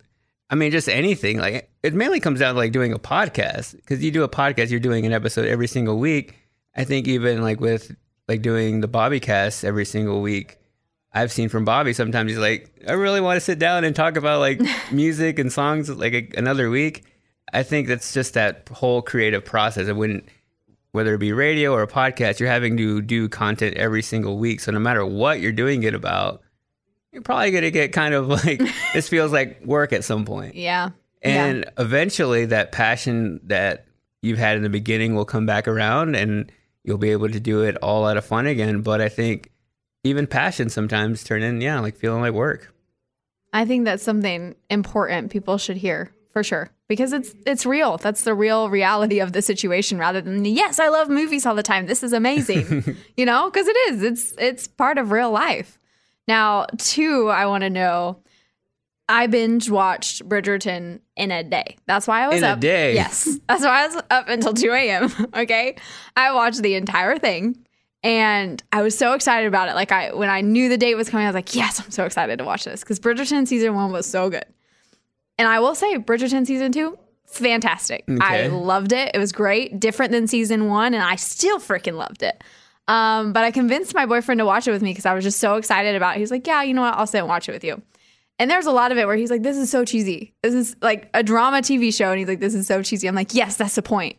I 0.50 0.54
mean, 0.54 0.70
just 0.70 0.88
anything. 0.88 1.38
Like, 1.38 1.68
it 1.82 1.94
mainly 1.94 2.20
comes 2.20 2.40
down 2.40 2.54
to 2.54 2.58
like 2.58 2.70
doing 2.72 2.92
a 2.92 2.98
podcast 2.98 3.74
because 3.76 4.02
you 4.02 4.10
do 4.10 4.22
a 4.22 4.28
podcast, 4.28 4.70
you're 4.70 4.78
doing 4.80 5.04
an 5.04 5.12
episode 5.12 5.46
every 5.46 5.66
single 5.66 5.98
week. 5.98 6.36
I 6.76 6.84
think 6.84 7.08
even 7.08 7.42
like 7.42 7.60
with 7.60 7.94
like 8.28 8.40
doing 8.42 8.80
the 8.80 8.88
Bobby 8.88 9.20
cast 9.20 9.64
every 9.64 9.84
single 9.84 10.22
week, 10.22 10.58
I've 11.14 11.30
seen 11.30 11.48
from 11.48 11.64
Bobby 11.64 11.92
sometimes 11.92 12.32
he's 12.32 12.40
like, 12.40 12.70
I 12.88 12.92
really 12.92 13.20
want 13.20 13.36
to 13.36 13.40
sit 13.40 13.60
down 13.60 13.84
and 13.84 13.94
talk 13.94 14.16
about 14.16 14.40
like 14.40 14.60
music 14.92 15.38
and 15.38 15.52
songs 15.52 15.88
like 15.88 16.12
a, 16.12 16.28
another 16.36 16.68
week. 16.68 17.04
I 17.52 17.62
think 17.62 17.86
that's 17.86 18.12
just 18.12 18.34
that 18.34 18.68
whole 18.70 19.00
creative 19.00 19.44
process. 19.44 19.86
It 19.86 19.94
wouldn't, 19.94 20.28
whether 20.90 21.14
it 21.14 21.18
be 21.18 21.32
radio 21.32 21.72
or 21.72 21.82
a 21.82 21.86
podcast, 21.86 22.40
you're 22.40 22.48
having 22.48 22.76
to 22.78 23.00
do 23.00 23.28
content 23.28 23.76
every 23.76 24.02
single 24.02 24.38
week. 24.38 24.58
So 24.60 24.72
no 24.72 24.80
matter 24.80 25.06
what 25.06 25.40
you're 25.40 25.52
doing 25.52 25.84
it 25.84 25.94
about, 25.94 26.42
you're 27.12 27.22
probably 27.22 27.52
going 27.52 27.62
to 27.62 27.70
get 27.70 27.92
kind 27.92 28.12
of 28.12 28.26
like, 28.26 28.60
this 28.92 29.08
feels 29.08 29.30
like 29.30 29.64
work 29.64 29.92
at 29.92 30.02
some 30.02 30.24
point. 30.24 30.56
Yeah. 30.56 30.90
And 31.22 31.64
eventually 31.78 32.46
that 32.46 32.72
passion 32.72 33.40
that 33.44 33.86
you've 34.20 34.38
had 34.38 34.56
in 34.56 34.62
the 34.62 34.68
beginning 34.68 35.14
will 35.14 35.24
come 35.24 35.46
back 35.46 35.68
around 35.68 36.16
and 36.16 36.50
you'll 36.82 36.98
be 36.98 37.10
able 37.10 37.28
to 37.28 37.40
do 37.40 37.62
it 37.62 37.76
all 37.76 38.04
out 38.04 38.16
of 38.16 38.24
fun 38.24 38.46
again. 38.46 38.82
But 38.82 39.00
I 39.00 39.08
think 39.08 39.50
even 40.04 40.26
passion 40.26 40.68
sometimes 40.68 41.24
turn 41.24 41.42
in, 41.42 41.60
yeah, 41.60 41.80
like 41.80 41.96
feeling 41.96 42.20
like 42.20 42.32
work. 42.34 42.72
I 43.52 43.64
think 43.64 43.84
that's 43.84 44.02
something 44.02 44.54
important 44.70 45.30
people 45.30 45.58
should 45.58 45.76
hear 45.76 46.12
for 46.32 46.42
sure 46.42 46.70
because 46.88 47.12
it's 47.12 47.34
it's 47.46 47.64
real. 47.64 47.96
That's 47.96 48.22
the 48.22 48.34
real 48.34 48.68
reality 48.68 49.20
of 49.20 49.32
the 49.32 49.42
situation 49.42 49.98
rather 49.98 50.20
than 50.20 50.42
the, 50.42 50.50
yes, 50.50 50.78
I 50.78 50.88
love 50.88 51.08
movies 51.08 51.46
all 51.46 51.54
the 51.54 51.62
time. 51.62 51.86
This 51.86 52.02
is 52.02 52.12
amazing. 52.12 52.96
you 53.16 53.24
know, 53.24 53.50
because 53.50 53.66
it 53.68 53.76
is. 53.88 54.02
It's 54.02 54.34
it's 54.38 54.68
part 54.68 54.98
of 54.98 55.10
real 55.10 55.30
life. 55.30 55.78
Now, 56.26 56.66
two, 56.78 57.28
I 57.28 57.46
want 57.46 57.62
to 57.62 57.70
know 57.70 58.18
I 59.08 59.26
binge 59.26 59.70
watched 59.70 60.26
Bridgerton 60.28 61.00
in 61.16 61.30
a 61.30 61.44
day. 61.44 61.76
That's 61.86 62.06
why 62.08 62.24
I 62.24 62.28
was 62.28 62.38
In 62.38 62.44
a 62.44 62.48
up. 62.48 62.60
day? 62.60 62.94
Yes. 62.94 63.38
That's 63.48 63.62
why 63.62 63.84
I 63.84 63.86
was 63.86 64.02
up 64.10 64.28
until 64.28 64.54
2 64.54 64.72
a.m. 64.72 65.10
Okay. 65.36 65.76
I 66.16 66.32
watched 66.32 66.62
the 66.62 66.74
entire 66.74 67.18
thing 67.18 67.58
and 68.04 68.62
I 68.70 68.82
was 68.82 68.96
so 68.96 69.14
excited 69.14 69.48
about 69.48 69.70
it. 69.70 69.74
Like 69.74 69.90
I 69.90 70.12
when 70.12 70.28
I 70.28 70.42
knew 70.42 70.68
the 70.68 70.76
date 70.76 70.94
was 70.94 71.08
coming, 71.08 71.24
I 71.26 71.30
was 71.30 71.34
like, 71.34 71.54
yes, 71.56 71.80
I'm 71.80 71.90
so 71.90 72.04
excited 72.04 72.38
to 72.38 72.44
watch 72.44 72.64
this. 72.64 72.80
Because 72.80 73.00
Bridgerton 73.00 73.48
season 73.48 73.74
one 73.74 73.90
was 73.90 74.06
so 74.06 74.28
good. 74.28 74.44
And 75.38 75.48
I 75.48 75.58
will 75.58 75.74
say, 75.74 75.96
Bridgerton 75.98 76.46
season 76.46 76.70
two, 76.70 76.98
fantastic. 77.24 78.04
I 78.20 78.46
loved 78.48 78.92
it. 78.92 79.12
It 79.14 79.18
was 79.18 79.32
great, 79.32 79.80
different 79.80 80.12
than 80.12 80.28
season 80.28 80.68
one, 80.68 80.92
and 80.92 81.02
I 81.02 81.16
still 81.16 81.58
freaking 81.58 81.96
loved 81.96 82.22
it. 82.22 82.44
Um, 82.86 83.32
but 83.32 83.42
I 83.42 83.50
convinced 83.50 83.94
my 83.94 84.04
boyfriend 84.04 84.38
to 84.38 84.44
watch 84.44 84.68
it 84.68 84.70
with 84.70 84.82
me 84.82 84.90
because 84.90 85.06
I 85.06 85.14
was 85.14 85.24
just 85.24 85.40
so 85.40 85.56
excited 85.56 85.96
about 85.96 86.12
it. 86.12 86.16
He 86.16 86.20
was 86.20 86.30
like, 86.30 86.46
Yeah, 86.46 86.62
you 86.62 86.74
know 86.74 86.82
what? 86.82 86.94
I'll 86.94 87.06
sit 87.06 87.18
and 87.18 87.28
watch 87.28 87.48
it 87.48 87.52
with 87.52 87.64
you. 87.64 87.80
And 88.38 88.50
there's 88.50 88.66
a 88.66 88.72
lot 88.72 88.92
of 88.92 88.98
it 88.98 89.06
where 89.06 89.16
he's 89.16 89.30
like, 89.30 89.42
This 89.42 89.56
is 89.56 89.70
so 89.70 89.86
cheesy. 89.86 90.34
This 90.42 90.52
is 90.52 90.76
like 90.82 91.08
a 91.14 91.22
drama 91.22 91.58
TV 91.58 91.94
show. 91.94 92.10
And 92.10 92.18
he's 92.18 92.28
like, 92.28 92.40
This 92.40 92.54
is 92.54 92.66
so 92.66 92.82
cheesy. 92.82 93.08
I'm 93.08 93.14
like, 93.14 93.32
Yes, 93.32 93.56
that's 93.56 93.76
the 93.76 93.82
point. 93.82 94.18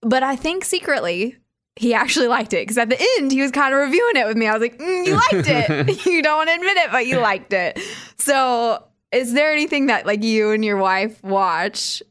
But 0.00 0.22
I 0.22 0.36
think 0.36 0.64
secretly, 0.64 1.38
he 1.78 1.94
actually 1.94 2.28
liked 2.28 2.52
it 2.52 2.62
because 2.62 2.78
at 2.78 2.88
the 2.88 3.00
end, 3.18 3.30
he 3.32 3.40
was 3.40 3.50
kind 3.50 3.72
of 3.72 3.80
reviewing 3.80 4.16
it 4.16 4.26
with 4.26 4.36
me. 4.36 4.46
I 4.46 4.52
was 4.52 4.60
like, 4.60 4.78
mm, 4.78 5.06
You 5.06 5.14
liked 5.14 5.48
it. 5.48 6.06
you 6.06 6.22
don't 6.22 6.36
want 6.36 6.48
to 6.48 6.54
admit 6.54 6.76
it, 6.76 6.90
but 6.90 7.06
you 7.06 7.18
liked 7.18 7.52
it. 7.52 7.80
So, 8.18 8.84
is 9.12 9.32
there 9.32 9.52
anything 9.52 9.86
that 9.86 10.04
like 10.06 10.22
you 10.22 10.50
and 10.50 10.64
your 10.64 10.76
wife 10.76 11.22
watch 11.22 12.02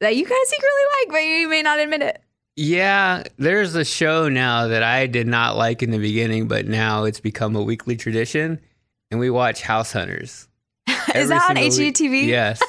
that 0.00 0.14
you 0.16 0.24
kind 0.24 0.40
of 0.42 0.48
secretly 0.48 0.82
like, 1.00 1.08
but 1.12 1.24
you 1.24 1.48
may 1.48 1.62
not 1.62 1.78
admit 1.80 2.02
it? 2.02 2.22
Yeah, 2.56 3.24
there's 3.36 3.74
a 3.74 3.84
show 3.84 4.28
now 4.28 4.68
that 4.68 4.82
I 4.82 5.06
did 5.06 5.26
not 5.26 5.56
like 5.56 5.82
in 5.82 5.90
the 5.90 5.98
beginning, 5.98 6.48
but 6.48 6.66
now 6.66 7.04
it's 7.04 7.20
become 7.20 7.54
a 7.54 7.62
weekly 7.62 7.96
tradition. 7.96 8.60
And 9.10 9.20
we 9.20 9.28
watch 9.30 9.62
House 9.62 9.92
Hunters. 9.92 10.48
Is 11.14 11.28
that 11.28 11.50
on. 11.50 11.56
HGTV? 11.56 12.26
Yes. 12.26 12.60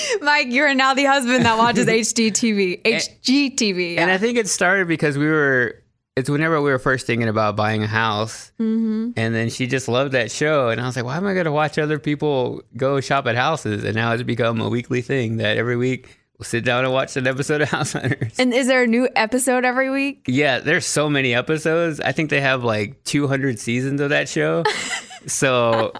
Mike, 0.20 0.48
you're 0.50 0.74
now 0.74 0.94
the 0.94 1.04
husband 1.04 1.44
that 1.44 1.58
watches 1.58 1.86
HGTV. 1.88 2.82
HGTV. 2.82 3.98
And. 3.98 4.10
I 4.10 4.18
think 4.18 4.38
it 4.38 4.48
started 4.48 4.88
because 4.88 5.18
we 5.18 5.26
were, 5.26 5.82
it's 6.16 6.28
whenever 6.28 6.60
we 6.60 6.70
were 6.70 6.78
first 6.78 7.06
thinking 7.06 7.28
about 7.28 7.56
buying 7.56 7.82
a 7.82 7.86
house. 7.86 8.52
Mm-hmm. 8.60 9.12
And 9.16 9.34
then 9.34 9.50
she 9.50 9.66
just 9.66 9.88
loved 9.88 10.12
that 10.12 10.30
show. 10.30 10.68
And 10.68 10.80
I 10.80 10.86
was 10.86 10.96
like, 10.96 11.04
why 11.04 11.16
am 11.16 11.26
I 11.26 11.34
going 11.34 11.46
to 11.46 11.52
watch 11.52 11.78
other 11.78 11.98
people 11.98 12.62
go 12.76 13.00
shop 13.00 13.26
at 13.26 13.36
houses? 13.36 13.84
And 13.84 13.94
now 13.94 14.12
it's 14.12 14.22
become 14.22 14.60
a 14.60 14.68
weekly 14.68 15.02
thing 15.02 15.38
that 15.38 15.56
every 15.56 15.76
week 15.76 16.18
we'll 16.38 16.44
sit 16.44 16.64
down 16.64 16.84
and 16.84 16.92
watch 16.92 17.16
an 17.16 17.26
episode 17.26 17.60
of 17.60 17.68
House 17.70 17.92
Hunters. 17.92 18.38
And 18.38 18.52
is 18.52 18.66
there 18.66 18.82
a 18.82 18.86
new 18.86 19.08
episode 19.16 19.64
every 19.64 19.90
week? 19.90 20.24
Yeah, 20.26 20.58
there's 20.58 20.86
so 20.86 21.08
many 21.08 21.34
episodes. 21.34 22.00
I 22.00 22.12
think 22.12 22.30
they 22.30 22.40
have 22.40 22.64
like 22.64 23.02
200 23.04 23.58
seasons 23.58 24.00
of 24.00 24.10
that 24.10 24.28
show. 24.28 24.64
so 25.26 25.92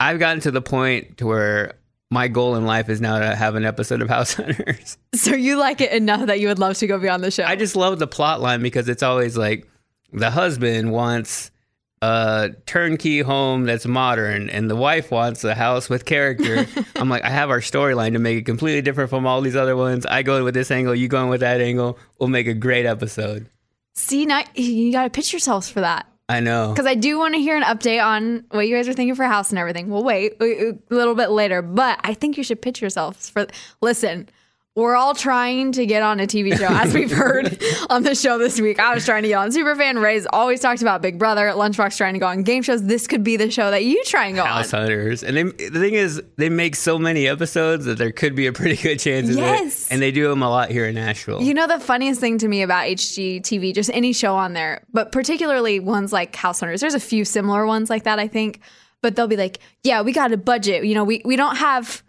I've 0.00 0.18
gotten 0.18 0.40
to 0.42 0.50
the 0.50 0.62
point 0.62 1.18
to 1.18 1.26
where 1.26 1.74
my 2.12 2.28
goal 2.28 2.56
in 2.56 2.66
life 2.66 2.90
is 2.90 3.00
now 3.00 3.18
to 3.18 3.34
have 3.34 3.54
an 3.54 3.64
episode 3.64 4.02
of 4.02 4.08
House 4.08 4.34
Hunters. 4.36 4.98
So 5.14 5.34
you 5.34 5.56
like 5.56 5.80
it 5.80 5.92
enough 5.92 6.26
that 6.26 6.40
you 6.40 6.48
would 6.48 6.58
love 6.58 6.76
to 6.76 6.86
go 6.86 6.98
beyond 6.98 7.24
the 7.24 7.30
show? 7.30 7.44
I 7.44 7.56
just 7.56 7.74
love 7.74 7.98
the 7.98 8.06
plot 8.06 8.40
line 8.40 8.60
because 8.62 8.88
it's 8.90 9.02
always 9.02 9.36
like 9.36 9.66
the 10.12 10.30
husband 10.30 10.92
wants 10.92 11.50
a 12.02 12.50
turnkey 12.66 13.20
home 13.20 13.64
that's 13.64 13.86
modern 13.86 14.50
and 14.50 14.68
the 14.68 14.76
wife 14.76 15.10
wants 15.10 15.42
a 15.42 15.54
house 15.54 15.88
with 15.88 16.04
character. 16.04 16.66
I'm 16.96 17.08
like, 17.08 17.24
I 17.24 17.30
have 17.30 17.48
our 17.48 17.60
storyline 17.60 18.12
to 18.12 18.18
make 18.18 18.36
it 18.36 18.44
completely 18.44 18.82
different 18.82 19.08
from 19.08 19.26
all 19.26 19.40
these 19.40 19.56
other 19.56 19.76
ones. 19.76 20.04
I 20.04 20.22
go 20.22 20.36
in 20.36 20.44
with 20.44 20.54
this 20.54 20.70
angle, 20.70 20.94
you 20.94 21.08
go 21.08 21.22
in 21.22 21.30
with 21.30 21.40
that 21.40 21.62
angle. 21.62 21.98
We'll 22.18 22.28
make 22.28 22.46
a 22.46 22.54
great 22.54 22.84
episode. 22.84 23.48
See, 23.94 24.26
now 24.26 24.42
you 24.54 24.92
got 24.92 25.04
to 25.04 25.10
pitch 25.10 25.32
yourselves 25.32 25.70
for 25.70 25.80
that. 25.80 26.06
I 26.32 26.40
know. 26.40 26.72
Because 26.72 26.86
I 26.86 26.94
do 26.94 27.18
want 27.18 27.34
to 27.34 27.40
hear 27.40 27.56
an 27.56 27.62
update 27.62 28.02
on 28.02 28.44
what 28.50 28.66
you 28.66 28.74
guys 28.74 28.88
are 28.88 28.92
thinking 28.92 29.14
for 29.14 29.24
house 29.24 29.50
and 29.50 29.58
everything. 29.58 29.90
We'll 29.90 30.02
wait 30.02 30.34
a 30.40 30.74
little 30.88 31.14
bit 31.14 31.30
later, 31.30 31.60
but 31.62 32.00
I 32.02 32.14
think 32.14 32.36
you 32.36 32.42
should 32.42 32.62
pitch 32.62 32.80
yourselves 32.80 33.28
for. 33.28 33.46
Listen, 33.80 34.28
we're 34.74 34.96
all 34.96 35.14
trying 35.14 35.72
to 35.72 35.84
get 35.84 36.02
on 36.02 36.18
a 36.18 36.26
TV 36.26 36.56
show, 36.56 36.66
as 36.66 36.94
we've 36.94 37.10
heard 37.16 37.62
on 37.90 38.04
the 38.04 38.14
show 38.14 38.38
this 38.38 38.58
week. 38.58 38.78
I 38.78 38.94
was 38.94 39.04
trying 39.04 39.22
to 39.24 39.28
get 39.28 39.34
on 39.34 39.50
Superfan. 39.50 40.00
Ray's 40.02 40.26
always 40.32 40.60
talked 40.60 40.80
about 40.80 41.02
Big 41.02 41.18
Brother. 41.18 41.48
Lunchbox 41.54 41.94
trying 41.98 42.14
to 42.14 42.18
go 42.20 42.26
on 42.26 42.42
game 42.42 42.62
shows. 42.62 42.82
This 42.82 43.06
could 43.06 43.22
be 43.22 43.36
the 43.36 43.50
show 43.50 43.70
that 43.70 43.84
you 43.84 44.02
try 44.04 44.26
and 44.28 44.36
go 44.36 44.40
on. 44.42 44.48
House 44.48 44.72
on. 44.72 44.80
Hunters. 44.80 45.22
And 45.22 45.36
they, 45.36 45.42
the 45.42 45.78
thing 45.78 45.92
is, 45.92 46.22
they 46.38 46.48
make 46.48 46.74
so 46.74 46.98
many 46.98 47.28
episodes 47.28 47.84
that 47.84 47.98
there 47.98 48.12
could 48.12 48.34
be 48.34 48.46
a 48.46 48.52
pretty 48.52 48.76
good 48.82 48.98
chance 48.98 49.28
of 49.28 49.36
Yes. 49.36 49.86
it. 49.88 49.92
And 49.92 50.00
they 50.00 50.10
do 50.10 50.26
them 50.28 50.42
a 50.42 50.48
lot 50.48 50.70
here 50.70 50.86
in 50.86 50.94
Nashville. 50.94 51.42
You 51.42 51.52
know 51.52 51.66
the 51.66 51.78
funniest 51.78 52.20
thing 52.20 52.38
to 52.38 52.48
me 52.48 52.62
about 52.62 52.86
HGTV, 52.86 53.74
just 53.74 53.90
any 53.92 54.14
show 54.14 54.34
on 54.36 54.54
there, 54.54 54.86
but 54.90 55.12
particularly 55.12 55.80
ones 55.80 56.14
like 56.14 56.34
House 56.34 56.60
Hunters. 56.60 56.80
There's 56.80 56.94
a 56.94 57.00
few 57.00 57.26
similar 57.26 57.66
ones 57.66 57.90
like 57.90 58.04
that, 58.04 58.18
I 58.18 58.26
think. 58.26 58.60
But 59.02 59.16
they'll 59.16 59.26
be 59.26 59.36
like, 59.36 59.58
"Yeah, 59.82 60.00
we 60.02 60.12
got 60.12 60.30
a 60.32 60.36
budget. 60.36 60.84
You 60.84 60.94
know, 60.94 61.02
we 61.02 61.20
we 61.24 61.34
don't 61.34 61.56
have 61.56 62.04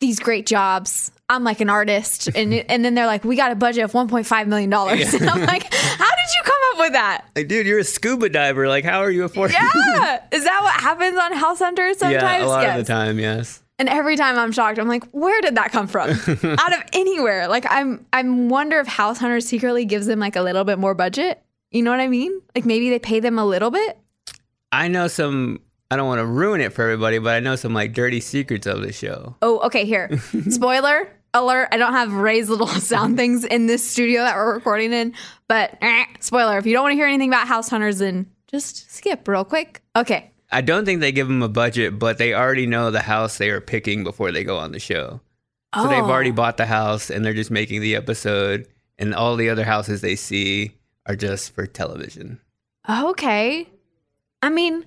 these 0.00 0.20
great 0.20 0.44
jobs. 0.44 1.10
I'm 1.28 1.42
like 1.44 1.60
an 1.60 1.68
artist, 1.70 2.28
and 2.34 2.52
and 2.68 2.84
then 2.84 2.94
they're 2.94 3.06
like, 3.06 3.24
we 3.24 3.36
got 3.36 3.50
a 3.52 3.56
budget 3.56 3.84
of 3.84 3.92
1.5 3.92 4.46
million 4.46 4.70
dollars. 4.70 5.12
And 5.14 5.28
I'm 5.30 5.40
like, 5.44 5.72
how 5.74 6.10
did 6.10 6.26
you 6.36 6.42
come 6.44 6.58
up 6.72 6.78
with 6.78 6.92
that? 6.92 7.24
like, 7.34 7.48
dude, 7.48 7.66
you're 7.66 7.80
a 7.80 7.84
scuba 7.84 8.28
diver. 8.28 8.68
Like, 8.68 8.84
how 8.84 9.00
are 9.00 9.10
you 9.10 9.24
affording 9.24 9.56
Yeah, 9.60 10.22
is 10.32 10.44
that 10.44 10.60
what 10.62 10.74
happens 10.80 11.16
on 11.18 11.32
House 11.32 11.58
Hunters 11.58 11.98
sometimes? 11.98 12.22
Yeah, 12.22 12.44
a 12.44 12.46
lot 12.46 12.62
Yes. 12.62 12.78
of 12.80 12.86
the 12.86 12.92
time, 12.92 13.18
yes. 13.18 13.62
And 13.78 13.88
every 13.90 14.16
time 14.16 14.38
I'm 14.38 14.52
shocked, 14.52 14.78
I'm 14.78 14.88
like, 14.88 15.04
where 15.10 15.38
did 15.42 15.56
that 15.56 15.70
come 15.70 15.86
from? 15.86 16.08
Out 16.10 16.72
of 16.72 16.82
anywhere. 16.94 17.46
Like 17.48 17.66
I'm 17.68 18.06
I'm 18.12 18.48
wonder 18.48 18.78
if 18.80 18.86
House 18.86 19.18
Hunters 19.18 19.46
secretly 19.46 19.84
gives 19.84 20.06
them 20.06 20.18
like 20.18 20.34
a 20.36 20.42
little 20.42 20.64
bit 20.64 20.78
more 20.78 20.94
budget 20.94 21.42
You 21.72 21.82
know 21.82 21.90
what 21.90 22.00
I 22.00 22.08
mean? 22.08 22.40
Like 22.54 22.64
maybe 22.64 22.88
they 22.88 22.98
pay 22.98 23.20
them 23.20 23.38
a 23.38 23.44
little 23.44 23.70
bit. 23.70 23.98
I 24.72 24.88
know 24.88 25.08
some. 25.08 25.60
I 25.90 25.96
don't 25.96 26.06
want 26.08 26.18
to 26.20 26.26
ruin 26.26 26.60
it 26.62 26.72
for 26.72 26.82
everybody, 26.82 27.18
but 27.18 27.34
I 27.34 27.40
know 27.40 27.54
some 27.54 27.74
like 27.74 27.92
dirty 27.92 28.20
secrets 28.20 28.66
of 28.66 28.80
the 28.80 28.92
show. 28.92 29.36
Oh, 29.42 29.58
okay. 29.66 29.84
Here, 29.84 30.10
spoiler 30.48 31.08
alert. 31.42 31.68
I 31.72 31.76
don't 31.76 31.92
have 31.92 32.12
Ray's 32.12 32.48
little 32.48 32.66
sound 32.68 33.16
things 33.16 33.44
in 33.44 33.66
this 33.66 33.88
studio 33.88 34.22
that 34.22 34.36
we're 34.36 34.54
recording 34.54 34.92
in, 34.92 35.14
but 35.48 35.76
eh, 35.80 36.04
spoiler. 36.20 36.58
If 36.58 36.66
you 36.66 36.72
don't 36.72 36.82
want 36.84 36.92
to 36.92 36.96
hear 36.96 37.06
anything 37.06 37.28
about 37.30 37.46
House 37.48 37.68
Hunters, 37.68 37.98
then 37.98 38.30
just 38.48 38.90
skip 38.92 39.26
real 39.28 39.44
quick. 39.44 39.82
Okay. 39.94 40.30
I 40.52 40.60
don't 40.60 40.84
think 40.84 41.00
they 41.00 41.10
give 41.12 41.26
them 41.28 41.42
a 41.42 41.48
budget, 41.48 41.98
but 41.98 42.18
they 42.18 42.32
already 42.32 42.66
know 42.66 42.90
the 42.90 43.00
house 43.00 43.36
they 43.38 43.50
are 43.50 43.60
picking 43.60 44.04
before 44.04 44.30
they 44.32 44.44
go 44.44 44.56
on 44.58 44.70
the 44.72 44.78
show. 44.78 45.20
So 45.74 45.88
they've 45.88 45.98
Oh. 46.04 46.10
already 46.10 46.30
bought 46.30 46.56
the 46.56 46.66
house 46.66 47.10
and 47.10 47.24
they're 47.24 47.34
just 47.34 47.50
making 47.50 47.80
the 47.80 47.96
episode, 47.96 48.66
and 48.98 49.14
all 49.14 49.34
the 49.36 49.50
other 49.50 49.64
houses 49.64 50.00
they 50.00 50.14
see 50.16 50.72
are 51.06 51.16
just 51.16 51.52
for 51.54 51.66
television. 51.66 52.40
Okay. 52.88 53.68
I 54.42 54.48
mean, 54.50 54.86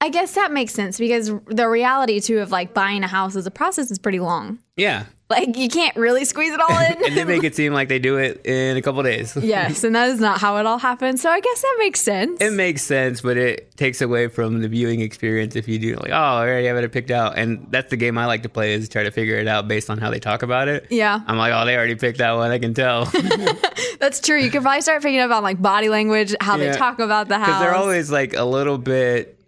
I 0.00 0.08
guess 0.08 0.34
that 0.34 0.52
makes 0.52 0.72
sense 0.72 0.98
because 0.98 1.32
the 1.46 1.68
reality 1.68 2.20
too 2.20 2.38
of 2.38 2.50
like 2.50 2.72
buying 2.74 3.02
a 3.02 3.08
house 3.08 3.36
as 3.36 3.46
a 3.46 3.50
process 3.50 3.90
is 3.90 3.98
pretty 3.98 4.20
long. 4.20 4.58
Yeah. 4.76 5.04
Like 5.32 5.56
you 5.56 5.68
can't 5.68 5.96
really 5.96 6.24
squeeze 6.24 6.52
it 6.52 6.60
all 6.60 6.78
in. 6.78 6.92
And 7.06 7.16
they 7.16 7.24
make 7.24 7.42
it 7.42 7.54
seem 7.56 7.72
like 7.72 7.88
they 7.88 7.98
do 7.98 8.16
it 8.18 8.44
in 8.46 8.76
a 8.76 8.82
couple 8.82 9.02
days. 9.02 9.34
yes, 9.40 9.82
and 9.84 9.94
that 9.96 10.08
is 10.10 10.20
not 10.20 10.38
how 10.40 10.56
it 10.58 10.66
all 10.66 10.78
happens. 10.78 11.20
So 11.22 11.30
I 11.30 11.40
guess 11.40 11.62
that 11.62 11.76
makes 11.78 12.00
sense. 12.00 12.40
It 12.40 12.52
makes 12.52 12.82
sense, 12.82 13.20
but 13.22 13.36
it 13.36 13.76
takes 13.76 14.00
away 14.02 14.28
from 14.28 14.60
the 14.62 14.68
viewing 14.68 15.00
experience 15.00 15.56
if 15.56 15.66
you 15.68 15.78
do 15.78 15.96
like, 15.96 16.10
oh, 16.10 16.14
I 16.14 16.46
already 16.46 16.66
have 16.68 16.76
it 16.76 16.92
picked 16.92 17.10
out. 17.10 17.36
And 17.38 17.66
that's 17.70 17.90
the 17.90 17.96
game 17.96 18.18
I 18.18 18.26
like 18.26 18.42
to 18.44 18.48
play 18.48 18.74
is 18.74 18.88
try 18.88 19.02
to 19.02 19.10
figure 19.10 19.36
it 19.36 19.48
out 19.48 19.66
based 19.68 19.90
on 19.90 19.98
how 19.98 20.10
they 20.10 20.20
talk 20.20 20.42
about 20.42 20.68
it. 20.68 20.86
yeah, 20.90 21.20
I'm 21.26 21.36
like, 21.38 21.52
oh, 21.54 21.64
they 21.64 21.76
already 21.76 21.96
picked 21.96 22.18
that 22.18 22.32
one. 22.32 22.50
I 22.50 22.58
can 22.58 22.74
tell. 22.74 23.06
that's 23.98 24.20
true. 24.20 24.38
You 24.38 24.50
can 24.50 24.62
probably 24.62 24.80
start 24.82 25.02
picking 25.02 25.20
up 25.20 25.30
on 25.30 25.42
like 25.42 25.60
body 25.60 25.88
language, 25.88 26.34
how 26.40 26.56
Yeah. 26.56 26.72
they 26.72 26.78
talk 26.78 26.98
about 26.98 27.28
the 27.28 27.38
house. 27.38 27.46
Because 27.48 27.60
they're 27.60 27.74
always 27.74 28.10
like 28.10 28.34
a 28.34 28.44
little 28.44 28.78
bit, 28.78 29.38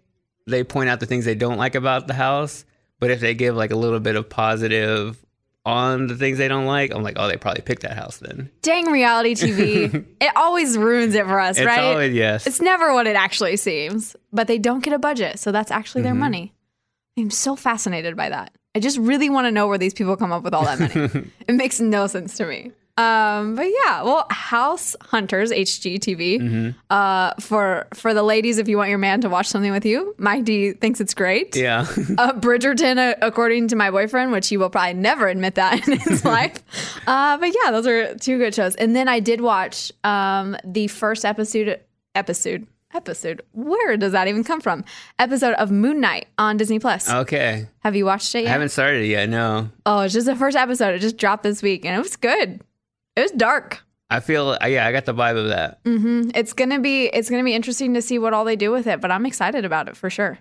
they 0.47 0.63
point 0.63 0.89
out 0.89 0.99
the 0.99 1.05
things 1.05 1.25
they 1.25 1.35
don't 1.35 1.57
like 1.57 1.75
about 1.75 2.07
the 2.07 2.13
house. 2.13 2.65
But 2.99 3.11
if 3.11 3.19
they 3.19 3.33
give 3.33 3.55
like 3.55 3.71
a 3.71 3.75
little 3.75 3.99
bit 3.99 4.15
of 4.15 4.29
positive 4.29 5.23
on 5.65 6.07
the 6.07 6.15
things 6.15 6.37
they 6.37 6.47
don't 6.47 6.65
like, 6.65 6.93
I'm 6.93 7.01
like, 7.03 7.15
oh, 7.17 7.27
they 7.27 7.37
probably 7.37 7.61
picked 7.63 7.81
that 7.81 7.93
house 7.97 8.17
then. 8.17 8.49
dang 8.61 8.85
reality 8.91 9.33
TV. 9.33 10.05
it 10.21 10.31
always 10.35 10.77
ruins 10.77 11.15
it 11.15 11.25
for 11.25 11.39
us, 11.39 11.57
It's 11.57 11.65
right? 11.65 11.79
always, 11.83 12.13
yes. 12.13 12.45
It's 12.45 12.61
never 12.61 12.93
what 12.93 13.07
it 13.07 13.15
actually 13.15 13.57
seems, 13.57 14.15
but 14.31 14.47
they 14.47 14.59
don't 14.59 14.83
get 14.83 14.93
a 14.93 14.99
budget, 14.99 15.39
so 15.39 15.51
that's 15.51 15.71
actually 15.71 16.01
Mm-hmm. 16.01 16.05
their 16.05 16.15
money. 16.15 16.53
I'm 17.17 17.31
so 17.31 17.55
fascinated 17.55 18.15
by 18.15 18.29
that. 18.29 18.51
I 18.75 18.79
just 18.79 18.97
really 18.97 19.29
want 19.29 19.45
to 19.47 19.51
know 19.51 19.67
where 19.67 19.77
these 19.77 19.93
people 19.93 20.17
come 20.17 20.31
up 20.33 20.43
with 20.43 20.53
all 20.53 20.65
that 20.65 20.79
money. 20.79 21.31
it 21.47 21.53
makes 21.55 21.79
no 21.79 22.07
sense 22.07 22.35
to 22.37 22.45
me. 22.45 22.71
Um, 22.97 23.55
but 23.55 23.63
yeah, 23.67 24.03
well, 24.03 24.25
House 24.29 24.95
Hunters 25.01 25.51
HGTV. 25.51 26.39
Mm-hmm. 26.39 26.69
Uh, 26.89 27.33
for 27.41 27.87
for 27.93 28.13
the 28.13 28.23
ladies, 28.23 28.57
if 28.57 28.69
you 28.69 28.77
want 28.77 28.89
your 28.89 28.97
man 28.99 29.19
to 29.21 29.29
watch 29.29 29.47
something 29.47 29.71
with 29.73 29.85
you, 29.85 30.15
Mike 30.17 30.45
D 30.45 30.71
thinks 30.71 31.01
it's 31.01 31.13
great. 31.13 31.55
yeah. 31.55 31.85
Uh, 32.17 32.31
Bridgerton, 32.33 32.97
uh, 32.97 33.15
according 33.21 33.67
to 33.67 33.75
my 33.75 33.91
boyfriend, 33.91 34.31
which 34.31 34.47
he 34.47 34.55
will 34.55 34.69
probably 34.69 34.93
never 34.93 35.27
admit 35.27 35.55
that 35.55 35.85
in 35.87 35.99
his 35.99 36.23
life. 36.35 36.63
Uh, 37.05 37.37
but 37.37 37.47
yeah, 37.53 37.71
those 37.71 37.85
are 37.85 38.15
two 38.15 38.37
good 38.37 38.55
shows. 38.55 38.75
And 38.75 38.95
then 38.95 39.09
I 39.09 39.19
did 39.19 39.41
watch 39.41 39.91
um, 40.05 40.55
the 40.63 40.87
first 40.87 41.25
episode, 41.25 41.81
episode, 42.15 42.65
episode. 42.93 43.41
Where 43.51 43.97
does 43.97 44.13
that 44.13 44.29
even 44.29 44.45
come 44.45 44.61
from? 44.61 44.85
Episode 45.19 45.55
of 45.55 45.69
Moon 45.71 45.99
Knight 45.99 46.27
on 46.37 46.55
Disney 46.55 46.79
Plus. 46.79 47.09
okay. 47.09 47.67
Have 47.79 47.95
you 47.97 48.05
watched 48.05 48.33
it 48.35 48.43
yet? 48.43 48.47
I 48.49 48.51
haven't 48.53 48.69
started 48.69 49.03
it 49.03 49.07
yet. 49.07 49.27
No. 49.27 49.69
Oh, 49.85 49.99
it's 50.01 50.13
just 50.13 50.27
the 50.27 50.35
first 50.37 50.55
episode. 50.55 50.93
It 50.95 50.99
just 50.99 51.17
dropped 51.17 51.43
this 51.43 51.61
week, 51.61 51.83
and 51.83 51.93
it 51.93 51.99
was 52.01 52.15
good. 52.15 52.61
It 53.15 53.21
was 53.21 53.31
dark. 53.31 53.83
I 54.09 54.19
feel, 54.19 54.57
uh, 54.61 54.67
yeah, 54.67 54.85
I 54.85 54.91
got 54.91 55.05
the 55.05 55.13
vibe 55.13 55.37
of 55.37 55.49
that. 55.49 55.83
Mm-hmm. 55.83 56.31
It's 56.35 56.53
gonna 56.53 56.79
be 56.79 57.05
it's 57.07 57.29
gonna 57.29 57.43
be 57.43 57.53
interesting 57.53 57.93
to 57.95 58.01
see 58.01 58.19
what 58.19 58.33
all 58.33 58.45
they 58.45 58.55
do 58.55 58.71
with 58.71 58.87
it, 58.87 59.01
but 59.01 59.11
I'm 59.11 59.25
excited 59.25 59.65
about 59.65 59.87
it 59.87 59.97
for 59.97 60.09
sure. 60.09 60.37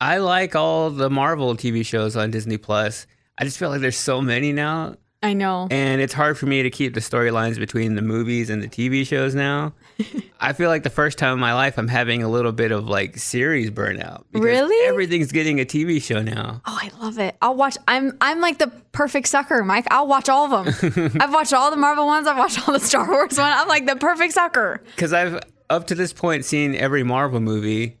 I 0.00 0.18
like 0.18 0.54
all 0.54 0.90
the 0.90 1.10
Marvel 1.10 1.56
TV 1.56 1.84
shows 1.84 2.16
on 2.16 2.30
Disney 2.30 2.58
Plus. 2.58 3.06
I 3.38 3.44
just 3.44 3.58
feel 3.58 3.70
like 3.70 3.80
there's 3.80 3.96
so 3.96 4.20
many 4.20 4.52
now, 4.52 4.96
I 5.20 5.32
know. 5.32 5.66
and 5.70 6.00
it's 6.00 6.12
hard 6.14 6.38
for 6.38 6.46
me 6.46 6.62
to 6.62 6.70
keep 6.70 6.94
the 6.94 7.00
storylines 7.00 7.58
between 7.58 7.96
the 7.96 8.02
movies 8.02 8.50
and 8.50 8.62
the 8.62 8.68
TV 8.68 9.04
shows 9.04 9.34
now. 9.34 9.72
I 10.40 10.52
feel 10.52 10.68
like 10.68 10.84
the 10.84 10.90
first 10.90 11.18
time 11.18 11.32
in 11.32 11.40
my 11.40 11.54
life 11.54 11.76
I'm 11.76 11.88
having 11.88 12.22
a 12.22 12.28
little 12.28 12.52
bit 12.52 12.70
of 12.70 12.86
like 12.88 13.16
series 13.18 13.70
burnout. 13.72 14.22
because 14.30 14.44
Really? 14.44 14.86
Everything's 14.88 15.32
getting 15.32 15.58
a 15.60 15.64
TV 15.64 16.00
show 16.00 16.22
now. 16.22 16.62
Oh, 16.66 16.78
I 16.80 16.90
love 17.02 17.18
it. 17.18 17.36
I'll 17.42 17.56
watch. 17.56 17.76
I'm 17.88 18.16
I'm 18.20 18.40
like 18.40 18.58
the 18.58 18.68
perfect 18.92 19.26
sucker, 19.26 19.64
Mike. 19.64 19.86
I'll 19.90 20.06
watch 20.06 20.28
all 20.28 20.54
of 20.54 20.64
them. 20.80 21.10
I've 21.20 21.34
watched 21.34 21.52
all 21.52 21.72
the 21.72 21.76
Marvel 21.76 22.06
ones. 22.06 22.28
I've 22.28 22.38
watched 22.38 22.68
all 22.68 22.72
the 22.72 22.78
Star 22.80 23.08
Wars 23.08 23.36
ones. 23.36 23.40
I'm 23.40 23.66
like 23.66 23.86
the 23.86 23.96
perfect 23.96 24.34
sucker. 24.34 24.80
Because 24.94 25.12
I've 25.12 25.40
up 25.68 25.88
to 25.88 25.96
this 25.96 26.12
point 26.12 26.44
seen 26.44 26.76
every 26.76 27.02
Marvel 27.02 27.40
movie, 27.40 27.98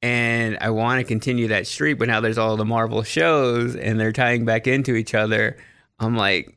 and 0.00 0.56
I 0.62 0.70
want 0.70 1.00
to 1.00 1.04
continue 1.04 1.48
that 1.48 1.66
streak. 1.66 1.98
But 1.98 2.08
now 2.08 2.20
there's 2.20 2.38
all 2.38 2.56
the 2.56 2.64
Marvel 2.64 3.02
shows, 3.02 3.76
and 3.76 4.00
they're 4.00 4.12
tying 4.12 4.46
back 4.46 4.66
into 4.66 4.94
each 4.94 5.14
other. 5.14 5.58
I'm 6.02 6.16
like, 6.16 6.56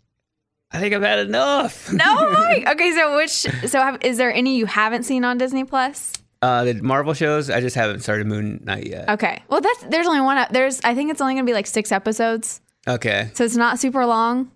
I 0.72 0.80
think 0.80 0.94
I've 0.94 1.02
had 1.02 1.20
enough. 1.20 1.92
No. 1.94 2.32
Okay, 2.68 2.92
so 2.94 3.16
which 3.18 3.30
so 3.32 3.80
have, 3.82 3.98
is 4.02 4.18
there 4.18 4.34
any 4.34 4.58
you 4.58 4.66
haven't 4.66 5.04
seen 5.04 5.24
on 5.24 5.38
Disney 5.38 5.64
Plus? 5.64 6.14
Uh, 6.42 6.64
the 6.64 6.74
Marvel 6.76 7.14
shows, 7.14 7.50
I 7.50 7.60
just 7.62 7.76
haven't 7.76 8.00
started 8.02 8.28
Moon 8.28 8.62
Knight 8.64 8.88
yet. 8.88 9.10
Okay. 9.10 9.42
Well, 9.50 9.62
that's 9.62 9.84
there's 9.84 10.08
only 10.08 10.22
one. 10.22 10.46
There's 10.52 10.80
I 10.84 10.96
think 10.96 11.12
it's 11.12 11.22
only 11.22 11.34
gonna 11.36 11.46
be 11.46 11.54
like 11.54 11.68
six 11.68 11.92
episodes, 11.92 12.62
Okay. 12.88 13.30
so 13.34 13.44
it's 13.44 13.56
not 13.56 13.80
super 13.80 14.06
long, 14.06 14.52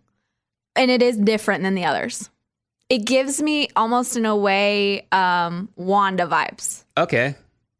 and 0.75 0.89
it 0.91 1.01
is 1.01 1.17
different 1.17 1.63
than 1.63 1.75
the 1.75 1.85
others. 1.85 2.29
It 2.89 2.99
gives 3.05 3.41
me 3.41 3.69
almost 3.75 4.17
in 4.17 4.25
a 4.25 4.35
way 4.35 5.07
um, 5.11 5.69
Wanda 5.75 6.25
vibes, 6.25 6.83
Okay. 6.97 7.35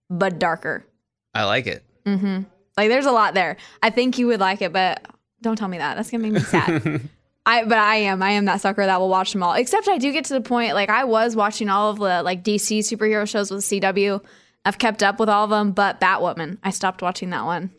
but 0.10 0.38
darker. 0.40 0.86
I 1.34 1.46
like 1.46 1.66
it. 1.68 1.84
Mm-hmm. 2.06 2.44
Like 2.78 2.90
there's 2.90 3.06
a 3.08 3.12
lot 3.12 3.34
there. 3.34 3.58
I 3.82 3.90
think 3.90 4.18
you 4.18 4.28
would 4.28 4.40
like 4.40 4.62
it, 4.62 4.72
but 4.74 5.06
don't 5.42 5.56
tell 5.56 5.68
me 5.68 5.78
that. 5.78 5.96
That's 5.96 6.12
gonna 6.12 6.24
make 6.24 6.34
me 6.34 6.40
sad. 6.40 7.02
I 7.46 7.64
but 7.64 7.78
I 7.78 7.96
am. 7.96 8.22
I 8.22 8.32
am 8.32 8.46
that 8.46 8.62
sucker 8.62 8.86
that 8.86 9.00
will 9.00 9.10
watch 9.10 9.32
them 9.34 9.44
all. 9.44 9.54
Except 9.54 9.88
I 9.88 9.98
do 9.98 10.12
get 10.12 10.26
to 10.26 10.34
the 10.34 10.42
point 10.42 10.74
like 10.74 10.90
I 10.90 11.06
was 11.06 11.36
watching 11.36 11.70
all 11.70 11.90
of 11.90 11.98
the 11.98 12.22
like 12.24 12.44
DC 12.44 12.80
superhero 12.80 13.28
shows 13.28 13.52
with 13.52 13.64
CW. 13.64 14.24
I've 14.66 14.78
kept 14.78 15.02
up 15.02 15.20
with 15.20 15.30
all 15.30 15.46
of 15.46 15.50
them, 15.50 15.72
but 15.72 16.02
Batwoman, 16.02 16.58
I 16.64 16.72
stopped 16.72 17.02
watching 17.02 17.30
that 17.32 17.46
one. 17.46 17.72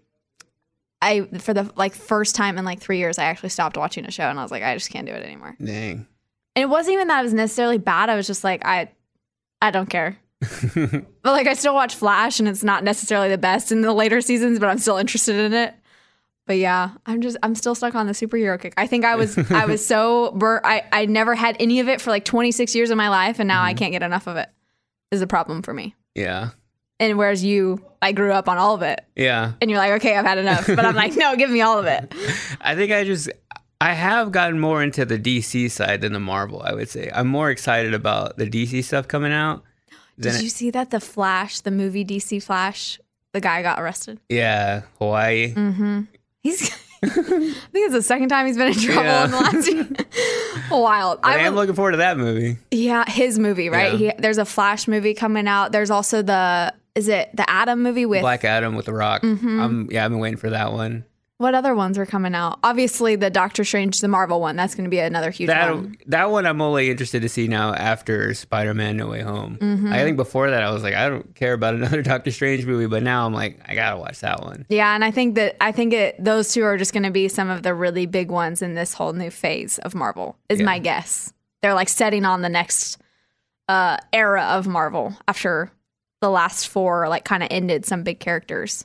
I 1.02 1.22
for 1.38 1.54
the 1.54 1.70
like 1.76 1.94
first 1.94 2.34
time 2.34 2.58
in 2.58 2.64
like 2.64 2.80
three 2.80 2.98
years, 2.98 3.18
I 3.18 3.24
actually 3.24 3.50
stopped 3.50 3.76
watching 3.76 4.06
a 4.06 4.10
show, 4.10 4.24
and 4.24 4.38
I 4.38 4.42
was 4.42 4.50
like, 4.50 4.62
I 4.62 4.74
just 4.74 4.90
can't 4.90 5.06
do 5.06 5.12
it 5.12 5.24
anymore. 5.24 5.56
Dang. 5.62 6.06
And 6.56 6.62
it 6.62 6.68
wasn't 6.68 6.94
even 6.94 7.08
that 7.08 7.20
it 7.20 7.24
was 7.24 7.34
necessarily 7.34 7.78
bad. 7.78 8.10
I 8.10 8.16
was 8.16 8.26
just 8.26 8.42
like, 8.42 8.64
I, 8.64 8.90
I 9.62 9.70
don't 9.70 9.88
care. 9.88 10.18
but 10.74 11.04
like, 11.24 11.46
I 11.46 11.54
still 11.54 11.74
watch 11.74 11.94
Flash, 11.94 12.40
and 12.40 12.48
it's 12.48 12.64
not 12.64 12.82
necessarily 12.82 13.28
the 13.28 13.38
best 13.38 13.70
in 13.70 13.82
the 13.82 13.92
later 13.92 14.20
seasons, 14.20 14.58
but 14.58 14.68
I'm 14.68 14.78
still 14.78 14.96
interested 14.96 15.36
in 15.36 15.52
it. 15.52 15.74
But 16.50 16.58
yeah, 16.58 16.90
I'm 17.06 17.20
just 17.20 17.36
I'm 17.44 17.54
still 17.54 17.76
stuck 17.76 17.94
on 17.94 18.08
the 18.08 18.12
superhero 18.12 18.60
kick. 18.60 18.74
I 18.76 18.88
think 18.88 19.04
I 19.04 19.14
was 19.14 19.38
I 19.52 19.66
was 19.66 19.86
so 19.86 20.32
bur- 20.32 20.60
I 20.64 20.82
I 20.90 21.06
never 21.06 21.36
had 21.36 21.56
any 21.60 21.78
of 21.78 21.88
it 21.88 22.00
for 22.00 22.10
like 22.10 22.24
26 22.24 22.74
years 22.74 22.90
of 22.90 22.96
my 22.96 23.08
life, 23.08 23.38
and 23.38 23.46
now 23.46 23.62
I 23.62 23.72
can't 23.72 23.92
get 23.92 24.02
enough 24.02 24.26
of 24.26 24.36
it. 24.36 24.48
Is 25.12 25.22
a 25.22 25.28
problem 25.28 25.62
for 25.62 25.72
me. 25.72 25.94
Yeah. 26.16 26.48
And 26.98 27.16
whereas 27.16 27.44
you, 27.44 27.84
I 28.02 28.10
grew 28.10 28.32
up 28.32 28.48
on 28.48 28.58
all 28.58 28.74
of 28.74 28.82
it, 28.82 29.00
Yeah. 29.14 29.52
and 29.60 29.70
you're 29.70 29.78
like, 29.78 29.92
okay, 30.00 30.16
I've 30.16 30.26
had 30.26 30.38
enough. 30.38 30.66
But 30.66 30.80
I'm 30.80 30.96
like, 30.96 31.14
no, 31.16 31.36
give 31.36 31.50
me 31.50 31.60
all 31.60 31.78
of 31.78 31.86
it. 31.86 32.12
I 32.60 32.74
think 32.74 32.90
I 32.90 33.04
just 33.04 33.30
I 33.80 33.92
have 33.92 34.32
gotten 34.32 34.58
more 34.58 34.82
into 34.82 35.04
the 35.04 35.20
DC 35.20 35.70
side 35.70 36.00
than 36.00 36.12
the 36.12 36.18
Marvel, 36.20 36.62
I 36.62 36.74
would 36.74 36.88
say. 36.88 37.12
I'm 37.14 37.28
more 37.28 37.48
excited 37.50 37.94
about 37.94 38.38
the 38.38 38.46
DC 38.50 38.82
stuff 38.82 39.06
coming 39.06 39.32
out. 39.32 39.62
Did 40.18 40.42
you 40.42 40.48
see 40.48 40.72
that 40.72 40.90
the 40.90 40.98
Flash, 40.98 41.60
the 41.60 41.70
movie 41.70 42.04
DC 42.04 42.42
Flash, 42.42 42.98
the 43.32 43.40
guy 43.40 43.62
got 43.62 43.80
arrested? 43.80 44.18
yeah, 44.28 44.82
Hawaii. 44.98 45.54
Mm. 45.54 46.08
He's. 46.42 46.70
I 47.02 47.08
think 47.08 47.56
it's 47.74 47.94
the 47.94 48.02
second 48.02 48.28
time 48.28 48.46
he's 48.46 48.58
been 48.58 48.68
in 48.68 48.74
trouble 48.74 49.02
Yeah. 49.04 49.24
in 49.24 49.30
the 49.30 49.36
last 49.38 49.72
year. 49.72 49.88
Wild. 50.70 51.22
But 51.22 51.28
I, 51.30 51.34
I 51.34 51.38
am 51.38 51.54
would- 51.54 51.60
looking 51.60 51.74
forward 51.74 51.92
to 51.92 51.96
that 51.98 52.18
movie. 52.18 52.58
yeah, 52.70 53.04
his 53.08 53.38
movie, 53.38 53.70
right? 53.70 53.98
Yeah. 53.98 54.12
He, 54.16 54.20
there's 54.22 54.36
a 54.38 54.44
Flash 54.44 54.86
movie 54.86 55.14
coming 55.14 55.48
out. 55.48 55.72
There's 55.72 55.90
also 55.90 56.20
the 56.22 56.74
is 56.94 57.08
it 57.08 57.30
the 57.34 57.48
Adam 57.48 57.82
movie 57.82 58.04
with 58.04 58.20
Black 58.20 58.44
Adam 58.44 58.74
with 58.74 58.84
the 58.86 58.92
Rock. 58.92 59.22
Mm-hmm. 59.22 59.86
Yeah, 59.90 60.04
I've 60.04 60.10
been 60.10 60.18
waiting 60.20 60.36
for 60.38 60.50
that 60.50 60.72
one. 60.72 61.04
What 61.40 61.54
other 61.54 61.74
ones 61.74 61.96
are 61.96 62.04
coming 62.04 62.34
out? 62.34 62.58
Obviously, 62.62 63.16
the 63.16 63.30
Doctor 63.30 63.64
Strange, 63.64 63.98
the 63.98 64.08
Marvel 64.08 64.40
one. 64.40 64.56
That's 64.56 64.74
going 64.74 64.84
to 64.84 64.90
be 64.90 64.98
another 64.98 65.30
huge 65.30 65.48
That 65.48 65.74
one. 65.74 65.96
that 66.06 66.30
one 66.30 66.44
I'm 66.46 66.60
only 66.60 66.90
interested 66.90 67.22
to 67.22 67.28
see 67.28 67.48
now 67.48 67.72
after 67.74 68.34
Spider-Man: 68.34 68.96
No 68.98 69.08
Way 69.08 69.22
Home. 69.22 69.56
Mm-hmm. 69.60 69.92
I 69.92 70.02
think 70.04 70.16
before 70.16 70.50
that 70.50 70.62
I 70.62 70.70
was 70.70 70.82
like, 70.82 70.94
I 70.94 71.08
don't 71.08 71.34
care 71.34 71.54
about 71.54 71.74
another 71.76 72.02
Doctor 72.02 72.30
Strange 72.30 72.66
movie, 72.66 72.86
but 72.86 73.02
now 73.02 73.24
I'm 73.26 73.32
like, 73.32 73.58
I 73.66 73.74
gotta 73.74 73.96
watch 73.98 74.20
that 74.20 74.42
one. 74.42 74.66
Yeah, 74.68 74.94
and 74.94 75.02
I 75.04 75.10
think 75.10 75.34
that 75.36 75.56
I 75.62 75.72
think 75.72 75.92
it 75.94 76.22
those 76.22 76.52
two 76.52 76.62
are 76.64 76.76
just 76.76 76.92
going 76.92 77.04
to 77.04 77.10
be 77.10 77.28
some 77.28 77.48
of 77.48 77.62
the 77.62 77.74
really 77.74 78.06
big 78.06 78.30
ones 78.30 78.60
in 78.62 78.74
this 78.74 78.92
whole 78.94 79.12
new 79.14 79.30
phase 79.30 79.78
of 79.78 79.94
Marvel. 79.94 80.36
Is 80.48 80.58
Yeah. 80.60 80.66
my 80.66 80.78
guess. 80.78 81.32
They're 81.62 81.74
like 81.74 81.88
setting 81.88 82.24
on 82.24 82.42
the 82.42 82.48
next 82.48 82.98
uh, 83.68 83.96
era 84.12 84.42
of 84.42 84.66
Marvel 84.66 85.16
after 85.28 85.70
the 86.20 86.28
last 86.30 86.68
four 86.68 87.08
like 87.08 87.24
kind 87.24 87.42
of 87.42 87.48
ended 87.50 87.86
some 87.86 88.02
big 88.02 88.20
characters. 88.20 88.84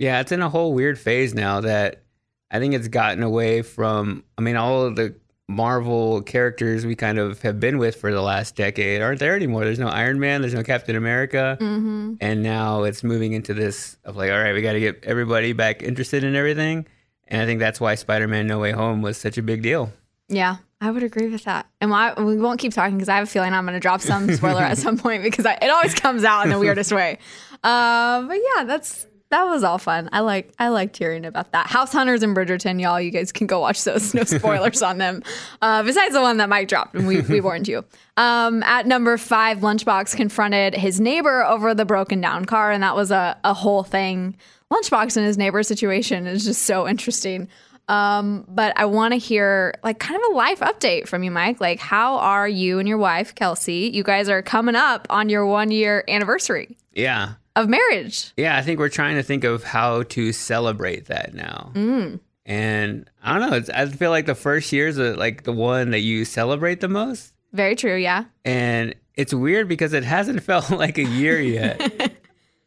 Yeah, 0.00 0.20
it's 0.20 0.32
in 0.32 0.40
a 0.42 0.48
whole 0.48 0.72
weird 0.74 0.98
phase 0.98 1.34
now 1.34 1.60
that 1.60 2.02
I 2.50 2.58
think 2.58 2.74
it's 2.74 2.88
gotten 2.88 3.22
away 3.22 3.62
from. 3.62 4.24
I 4.36 4.40
mean, 4.40 4.56
all 4.56 4.82
of 4.86 4.96
the 4.96 5.14
Marvel 5.48 6.22
characters 6.22 6.86
we 6.86 6.94
kind 6.94 7.18
of 7.18 7.42
have 7.42 7.58
been 7.60 7.76
with 7.78 7.96
for 7.96 8.12
the 8.12 8.22
last 8.22 8.56
decade 8.56 9.02
aren't 9.02 9.18
there 9.20 9.34
anymore. 9.36 9.64
There's 9.64 9.78
no 9.80 9.88
Iron 9.88 10.18
Man, 10.20 10.40
there's 10.40 10.54
no 10.54 10.62
Captain 10.62 10.96
America, 10.96 11.58
Mm-hmm. 11.60 12.14
and 12.20 12.42
now 12.42 12.84
it's 12.84 13.02
moving 13.04 13.32
into 13.34 13.52
this 13.52 13.96
of 14.04 14.16
like, 14.16 14.30
all 14.30 14.38
right, 14.38 14.54
we 14.54 14.62
got 14.62 14.72
to 14.72 14.80
get 14.80 15.04
everybody 15.04 15.52
back 15.52 15.82
interested 15.82 16.24
in 16.24 16.34
everything. 16.34 16.86
And 17.28 17.42
I 17.42 17.46
think 17.46 17.60
that's 17.60 17.80
why 17.80 17.94
Spider-Man: 17.94 18.46
No 18.46 18.58
Way 18.58 18.72
Home 18.72 19.02
was 19.02 19.16
such 19.18 19.38
a 19.38 19.42
big 19.42 19.62
deal. 19.62 19.92
Yeah, 20.28 20.56
I 20.80 20.90
would 20.92 21.02
agree 21.02 21.28
with 21.28 21.44
that. 21.44 21.66
And 21.80 21.90
why, 21.90 22.14
we 22.14 22.36
won't 22.38 22.58
keep 22.60 22.72
talking 22.72 22.96
because 22.96 23.08
I 23.08 23.16
have 23.16 23.24
a 23.24 23.30
feeling 23.30 23.52
I'm 23.52 23.64
going 23.64 23.74
to 23.74 23.80
drop 23.80 24.00
some 24.00 24.32
spoiler 24.36 24.62
at 24.62 24.78
some 24.78 24.96
point 24.98 25.22
because 25.24 25.44
I, 25.46 25.58
it 25.60 25.68
always 25.70 25.94
comes 25.94 26.24
out 26.24 26.44
in 26.44 26.50
the 26.50 26.58
weirdest 26.58 26.90
way. 26.92 27.18
Uh, 27.62 28.22
but 28.22 28.38
yeah, 28.56 28.64
that's 28.64 29.06
that 29.30 29.44
was 29.44 29.62
all 29.62 29.78
fun. 29.78 30.08
I 30.12 30.20
like 30.20 30.52
I 30.58 30.68
liked 30.68 30.96
hearing 30.96 31.24
about 31.24 31.52
that. 31.52 31.68
House 31.68 31.92
Hunters 31.92 32.22
and 32.22 32.36
Bridgerton, 32.36 32.80
y'all. 32.80 33.00
You 33.00 33.10
guys 33.10 33.30
can 33.32 33.46
go 33.46 33.60
watch 33.60 33.84
those. 33.84 34.12
No 34.12 34.24
spoilers 34.24 34.82
on 34.82 34.98
them. 34.98 35.22
Uh, 35.62 35.82
besides 35.82 36.14
the 36.14 36.20
one 36.20 36.36
that 36.38 36.48
Mike 36.48 36.68
dropped, 36.68 36.94
and 36.94 37.06
we 37.06 37.20
we 37.22 37.40
warned 37.40 37.68
you. 37.68 37.84
Um, 38.16 38.62
at 38.64 38.86
number 38.86 39.16
five, 39.16 39.58
Lunchbox 39.58 40.16
confronted 40.16 40.74
his 40.74 41.00
neighbor 41.00 41.44
over 41.44 41.74
the 41.74 41.84
broken 41.84 42.20
down 42.20 42.44
car, 42.44 42.72
and 42.72 42.82
that 42.82 42.96
was 42.96 43.10
a 43.10 43.38
a 43.44 43.54
whole 43.54 43.84
thing. 43.84 44.36
Lunchbox 44.72 45.16
and 45.16 45.26
his 45.26 45.38
neighbor 45.38 45.62
situation 45.62 46.26
is 46.26 46.44
just 46.44 46.62
so 46.62 46.88
interesting. 46.88 47.48
Um, 47.88 48.44
but 48.48 48.72
I 48.76 48.84
want 48.84 49.12
to 49.14 49.18
hear 49.18 49.74
like 49.82 49.98
kind 49.98 50.20
of 50.22 50.30
a 50.30 50.34
life 50.34 50.60
update 50.60 51.08
from 51.08 51.24
you, 51.24 51.32
Mike. 51.32 51.60
Like, 51.60 51.80
how 51.80 52.18
are 52.18 52.48
you 52.48 52.78
and 52.78 52.88
your 52.88 52.98
wife, 52.98 53.34
Kelsey? 53.34 53.90
You 53.92 54.04
guys 54.04 54.28
are 54.28 54.42
coming 54.42 54.76
up 54.76 55.08
on 55.10 55.28
your 55.28 55.44
one 55.44 55.72
year 55.72 56.04
anniversary 56.06 56.76
Yeah, 56.94 57.34
of 57.56 57.68
marriage. 57.68 58.32
yeah. 58.36 58.56
I 58.56 58.62
think 58.62 58.78
we're 58.78 58.88
trying 58.88 59.16
to 59.16 59.22
think 59.22 59.44
of 59.44 59.64
how 59.64 60.02
to 60.04 60.32
celebrate 60.32 61.06
that 61.06 61.34
now. 61.34 61.72
Mm. 61.74 62.20
And 62.46 63.10
I 63.22 63.38
don't 63.38 63.50
know. 63.50 63.56
It's, 63.56 63.70
I 63.70 63.86
feel 63.86 64.10
like 64.10 64.26
the 64.26 64.34
first 64.34 64.72
year 64.72 64.88
is 64.88 64.98
like 64.98 65.44
the 65.44 65.52
one 65.52 65.90
that 65.90 66.00
you 66.00 66.24
celebrate 66.24 66.80
the 66.80 66.88
most. 66.88 67.32
Very 67.52 67.74
true. 67.76 67.96
Yeah. 67.96 68.24
and 68.44 68.94
it's 69.14 69.34
weird 69.34 69.68
because 69.68 69.92
it 69.92 70.04
hasn't 70.04 70.42
felt 70.50 70.70
like 70.70 70.96
a 70.98 71.02
year 71.04 71.38
yet. 71.40 72.12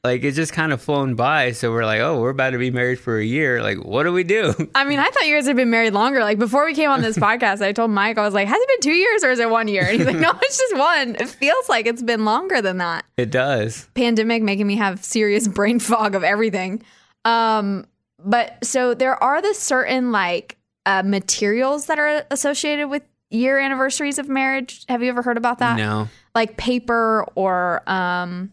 like 0.06 0.24
it's 0.26 0.36
just 0.36 0.52
kind 0.52 0.74
of 0.74 0.82
flown 0.82 1.16
by. 1.16 1.54
So 1.54 1.72
we're 1.72 1.86
like, 1.86 2.02
oh, 2.02 2.20
we're 2.20 2.32
about 2.32 2.50
to 2.50 2.58
be 2.58 2.72
married 2.72 3.00
for 3.00 3.18
a 3.18 3.24
year. 3.24 3.64
Like, 3.64 3.78
what 3.78 4.04
do 4.04 4.12
we 4.12 4.26
do? 4.26 4.54
I 4.76 4.84
mean, 4.84 5.00
I 5.00 5.10
thought 5.10 5.26
you 5.26 5.34
guys 5.34 5.48
had 5.48 5.56
been 5.56 5.70
married 5.70 5.94
longer. 5.94 6.20
Like 6.20 6.38
before 6.38 6.66
we 6.66 6.74
came 6.74 6.90
on 6.90 7.02
this 7.02 7.18
podcast, 7.30 7.62
I 7.62 7.72
told 7.72 7.90
Mike, 7.90 8.18
I 8.18 8.22
was 8.22 8.34
like, 8.34 8.50
has 8.50 8.62
it 8.62 8.68
been 8.68 8.92
two 8.92 8.98
years 8.98 9.24
or 9.24 9.32
is 9.32 9.40
it 9.40 9.50
one 9.50 9.70
year? 9.70 9.84
And 9.86 9.98
he's 9.98 10.06
like, 10.06 10.18
no, 10.18 10.32
it's 10.42 10.58
just 10.58 10.78
one. 10.78 11.16
It 11.16 11.30
feels 11.30 11.70
like 11.70 11.86
it's 11.86 12.04
been 12.04 12.26
longer 12.26 12.62
than 12.62 12.80
that. 12.80 13.06
It 13.16 13.32
does. 13.32 13.88
pandemic 13.94 14.44
making 14.44 14.68
me 14.68 14.76
have 14.76 15.04
serious 15.06 15.48
brain 15.48 15.80
fog 15.80 16.16
of 16.16 16.24
everything. 16.24 16.84
Um, 17.24 17.86
but 18.20 18.58
so 18.64 18.94
there 18.94 19.22
are 19.24 19.42
the 19.42 19.54
certain 19.54 20.12
like 20.12 20.58
uh, 20.86 21.04
materials 21.04 21.86
that 21.86 21.98
are 21.98 22.26
associated 22.30 22.90
with 22.90 23.04
year 23.30 23.58
anniversaries 23.58 24.20
of 24.20 24.28
marriage. 24.28 24.84
Have 24.90 25.02
you 25.02 25.08
ever 25.08 25.22
heard 25.22 25.38
about 25.38 25.60
that? 25.60 25.78
No. 25.78 26.10
Like 26.36 26.58
paper 26.58 27.26
or 27.36 27.90
um, 27.90 28.52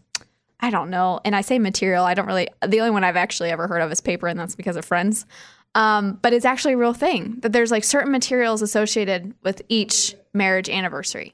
I 0.61 0.69
don't 0.69 0.89
know. 0.89 1.19
And 1.25 1.35
I 1.35 1.41
say 1.41 1.59
material. 1.59 2.05
I 2.05 2.13
don't 2.13 2.27
really. 2.27 2.47
The 2.65 2.79
only 2.79 2.91
one 2.91 3.03
I've 3.03 3.15
actually 3.15 3.49
ever 3.49 3.67
heard 3.67 3.81
of 3.81 3.91
is 3.91 3.99
paper, 3.99 4.27
and 4.27 4.39
that's 4.39 4.55
because 4.55 4.75
of 4.75 4.85
friends. 4.85 5.25
Um, 5.73 6.19
but 6.21 6.33
it's 6.33 6.45
actually 6.45 6.73
a 6.73 6.77
real 6.77 6.93
thing 6.93 7.37
that 7.39 7.53
there's 7.53 7.71
like 7.71 7.83
certain 7.83 8.11
materials 8.11 8.61
associated 8.61 9.33
with 9.41 9.61
each 9.69 10.15
marriage 10.33 10.69
anniversary. 10.69 11.33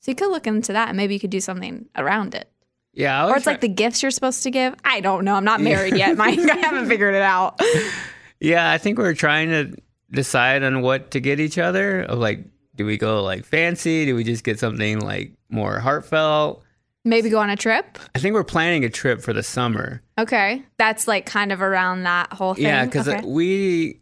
So 0.00 0.10
you 0.10 0.14
could 0.14 0.30
look 0.30 0.46
into 0.46 0.72
that, 0.72 0.88
and 0.88 0.96
maybe 0.96 1.14
you 1.14 1.20
could 1.20 1.30
do 1.30 1.40
something 1.40 1.86
around 1.96 2.34
it. 2.34 2.50
Yeah. 2.92 3.28
Or 3.28 3.36
it's 3.36 3.46
like 3.46 3.60
the 3.60 3.68
gifts 3.68 4.02
you're 4.02 4.10
supposed 4.10 4.42
to 4.42 4.50
give. 4.50 4.74
I 4.84 5.00
don't 5.00 5.24
know. 5.24 5.34
I'm 5.34 5.44
not 5.44 5.60
married 5.60 5.96
yet, 5.96 6.16
Mike. 6.16 6.38
I 6.50 6.56
haven't 6.56 6.88
figured 6.88 7.14
it 7.14 7.22
out. 7.22 7.60
yeah. 8.40 8.70
I 8.70 8.78
think 8.78 8.98
we're 8.98 9.14
trying 9.14 9.50
to 9.50 9.76
decide 10.10 10.62
on 10.62 10.82
what 10.82 11.12
to 11.12 11.20
get 11.20 11.38
each 11.40 11.58
other. 11.58 12.02
Of 12.02 12.18
like, 12.18 12.44
do 12.74 12.84
we 12.84 12.96
go 12.96 13.22
like 13.22 13.44
fancy? 13.44 14.06
Do 14.06 14.16
we 14.16 14.24
just 14.24 14.42
get 14.42 14.58
something 14.58 15.00
like 15.00 15.32
more 15.48 15.78
heartfelt? 15.78 16.64
Maybe 17.04 17.30
go 17.30 17.38
on 17.38 17.48
a 17.50 17.56
trip. 17.56 17.98
I 18.14 18.18
think 18.18 18.34
we're 18.34 18.44
planning 18.44 18.84
a 18.84 18.90
trip 18.90 19.22
for 19.22 19.32
the 19.32 19.42
summer. 19.42 20.02
Okay. 20.18 20.62
That's 20.76 21.08
like 21.08 21.24
kind 21.24 21.50
of 21.50 21.62
around 21.62 22.02
that 22.02 22.32
whole 22.32 22.54
thing. 22.54 22.64
Yeah, 22.64 22.84
because 22.84 23.08
okay. 23.08 23.24
we 23.24 24.00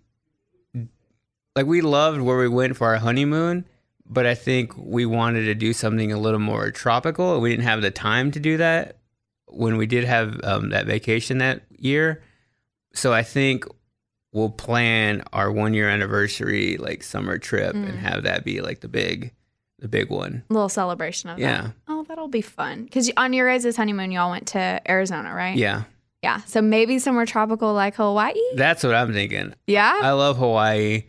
like 1.55 1.67
we 1.67 1.81
loved 1.81 2.21
where 2.21 2.39
we 2.39 2.49
went 2.49 2.77
for 2.77 2.89
our 2.89 2.97
honeymoon, 2.97 3.67
but 4.07 4.27
I 4.27 4.35
think 4.35 4.73
we 4.77 5.07
wanted 5.07 5.45
to 5.45 5.55
do 5.55 5.73
something 5.73 6.13
a 6.13 6.19
little 6.19 6.41
more 6.41 6.71
tropical. 6.71 7.41
We 7.41 7.51
didn't 7.51 7.65
have 7.65 7.83
the 7.83 7.91
time 7.91 8.31
to 8.33 8.41
do 8.41 8.57
that 8.57 8.99
when 9.47 9.77
we 9.77 9.87
did 9.87 10.05
have 10.05 10.41
um, 10.45 10.71
that 10.71 10.87
vacation 10.87 11.39
that 11.39 11.63
year. 11.79 12.23
So 12.95 13.13
I 13.13 13.23
think 13.23 13.65
we'll 14.33 14.51
plan 14.51 15.23
our 15.33 15.51
one 15.51 15.73
year 15.73 15.89
anniversary 15.89 16.77
like 16.77 17.03
summer 17.03 17.39
trip 17.39 17.75
Mm. 17.75 17.89
and 17.89 17.99
have 17.99 18.25
that 18.25 18.45
be 18.45 18.61
like 18.61 18.81
the 18.81 18.89
big, 18.89 19.33
the 19.79 19.89
big 19.89 20.11
one. 20.11 20.43
little 20.49 20.69
celebration 20.69 21.31
of 21.31 21.39
Yeah. 21.39 21.63
that. 21.63 21.73
Oh, 21.89 22.05
that'll 22.09 22.29
be 22.29 22.41
fun. 22.41 22.85
Because 22.85 23.11
on 23.17 23.33
your 23.33 23.49
guys' 23.49 23.77
honeymoon, 23.77 24.11
y'all 24.11 24.31
went 24.31 24.49
to 24.49 24.81
Arizona, 24.89 25.33
right? 25.35 25.57
Yeah, 25.57 25.85
Yeah. 26.23 26.41
So 26.47 26.61
maybe 26.61 26.99
somewhere 26.99 27.27
tropical 27.27 27.73
like 27.75 27.95
Hawaii. 27.95 28.35
that's 28.57 28.83
what 28.83 28.95
I'm 28.95 29.13
thinking. 29.13 29.55
Yeah. 29.67 30.01
I 30.03 30.11
love 30.13 30.37
Hawaii. 30.39 31.05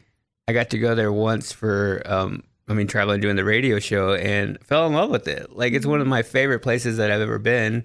I 0.47 0.53
got 0.53 0.69
to 0.71 0.77
go 0.79 0.93
there 0.95 1.11
once 1.11 1.51
for, 1.51 2.01
um, 2.05 2.43
I 2.67 2.73
mean, 2.73 2.85
traveling 2.87 3.19
doing 3.21 3.35
the 3.35 3.43
radio 3.43 3.79
show 3.79 4.13
and 4.13 4.57
fell 4.63 4.85
in 4.85 4.93
love 4.93 5.09
with 5.09 5.27
it. 5.27 5.55
Like, 5.55 5.73
it's 5.73 5.85
one 5.87 6.01
of 6.01 6.07
my 6.07 6.21
favorite 6.21 6.59
places 6.59 6.97
that 6.97 7.09
I've 7.11 7.21
ever 7.21 7.39
been 7.39 7.83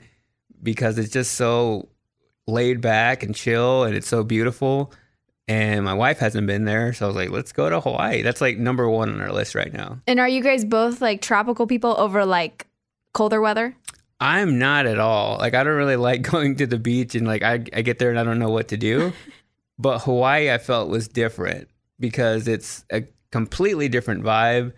because 0.62 0.99
it's 0.99 1.11
just 1.11 1.32
so 1.32 1.89
laid 2.47 2.80
back 2.82 3.22
and 3.22 3.35
chill 3.35 3.85
and 3.85 3.95
it's 3.97 4.07
so 4.09 4.22
beautiful. 4.22 4.93
And 5.47 5.84
my 5.84 5.92
wife 5.92 6.18
hasn't 6.18 6.47
been 6.47 6.64
there. 6.64 6.92
So 6.95 7.05
I 7.05 7.09
was 7.09 7.16
like, 7.16 7.30
let's 7.30 7.53
go 7.53 7.68
to 7.68 7.80
Hawaii. 7.80 8.22
That's 8.22 8.40
like 8.40 8.57
number 8.59 8.88
one 8.88 9.11
on 9.11 9.20
our 9.20 9.32
list 9.32 9.55
right 9.55 9.72
now. 9.72 10.01
and 10.07 10.18
are 10.18 10.28
you 10.28 10.42
guys 10.42 10.64
both 10.64 11.01
like 11.01 11.20
tropical 11.20 11.66
people 11.66 11.95
over 11.99 12.24
like 12.24 12.66
colder 13.12 13.40
weather? 13.40 13.76
I'm 14.20 14.59
not 14.59 14.86
at 14.86 14.99
all. 14.99 15.38
Like, 15.38 15.55
I 15.55 15.64
don't 15.64 15.76
really 15.76 15.97
like 15.97 16.22
going 16.30 16.57
to 16.57 16.66
the 16.66 16.78
beach 16.78 17.14
and 17.14 17.26
like, 17.26 17.42
I, 17.42 17.64
I 17.72 17.82
get 17.82 17.99
there 17.99 18.11
and 18.11 18.18
I 18.18 18.24
don't 18.24 18.38
know 18.38 18.51
what 18.51 18.68
to 18.68 18.76
do. 18.76 19.12
but 19.78 20.01
Hawaii, 20.01 20.51
I 20.51 20.59
felt 20.59 20.88
was 20.88 21.09
different 21.09 21.68
because 22.01 22.49
it's 22.49 22.84
a 22.90 23.03
completely 23.30 23.88
different 23.88 24.24
vibe. 24.24 24.72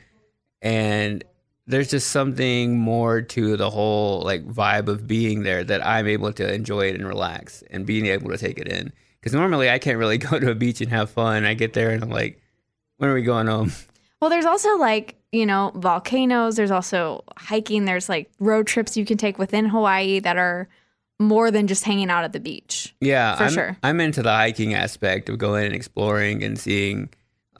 And 0.62 1.22
there's 1.66 1.90
just 1.90 2.10
something 2.10 2.78
more 2.78 3.22
to 3.22 3.56
the 3.56 3.70
whole 3.70 4.22
like 4.22 4.46
vibe 4.46 4.88
of 4.88 5.06
being 5.06 5.42
there 5.42 5.64
that 5.64 5.84
I'm 5.84 6.06
able 6.06 6.32
to 6.32 6.52
enjoy 6.54 6.88
it 6.88 6.94
and 6.94 7.06
relax 7.06 7.62
and 7.70 7.84
being 7.84 8.06
able 8.06 8.30
to 8.30 8.38
take 8.38 8.58
it 8.58 8.68
in. 8.68 8.92
Because 9.26 9.34
normally 9.34 9.68
I 9.68 9.80
can't 9.80 9.98
really 9.98 10.18
go 10.30 10.38
to 10.38 10.52
a 10.52 10.54
beach 10.54 10.80
and 10.80 10.88
have 10.92 11.10
fun. 11.10 11.44
I 11.44 11.54
get 11.54 11.72
there 11.72 11.90
and 11.90 12.00
I'm 12.00 12.10
like, 12.10 12.40
when 12.98 13.10
are 13.10 13.14
we 13.14 13.22
going 13.22 13.48
home? 13.48 13.72
Well, 14.18 14.30
there's 14.30 14.46
also 14.46 14.78
like, 14.78 15.16
you 15.30 15.44
know, 15.44 15.72
volcanoes. 15.74 16.56
There's 16.56 16.70
also 16.70 17.22
hiking. 17.36 17.84
There's 17.84 18.08
like 18.08 18.30
road 18.40 18.66
trips 18.66 18.96
you 18.96 19.04
can 19.04 19.18
take 19.18 19.38
within 19.38 19.66
Hawaii 19.66 20.20
that 20.20 20.38
are 20.38 20.68
more 21.20 21.50
than 21.50 21.66
just 21.66 21.84
hanging 21.84 22.08
out 22.08 22.24
at 22.24 22.32
the 22.32 22.40
beach. 22.40 22.94
Yeah, 22.98 23.36
For 23.36 23.44
I'm, 23.44 23.52
sure. 23.52 23.76
I'm 23.82 24.00
into 24.00 24.22
the 24.22 24.32
hiking 24.32 24.72
aspect 24.72 25.28
of 25.28 25.36
going 25.36 25.66
and 25.66 25.74
exploring 25.74 26.42
and 26.42 26.58
seeing 26.58 27.10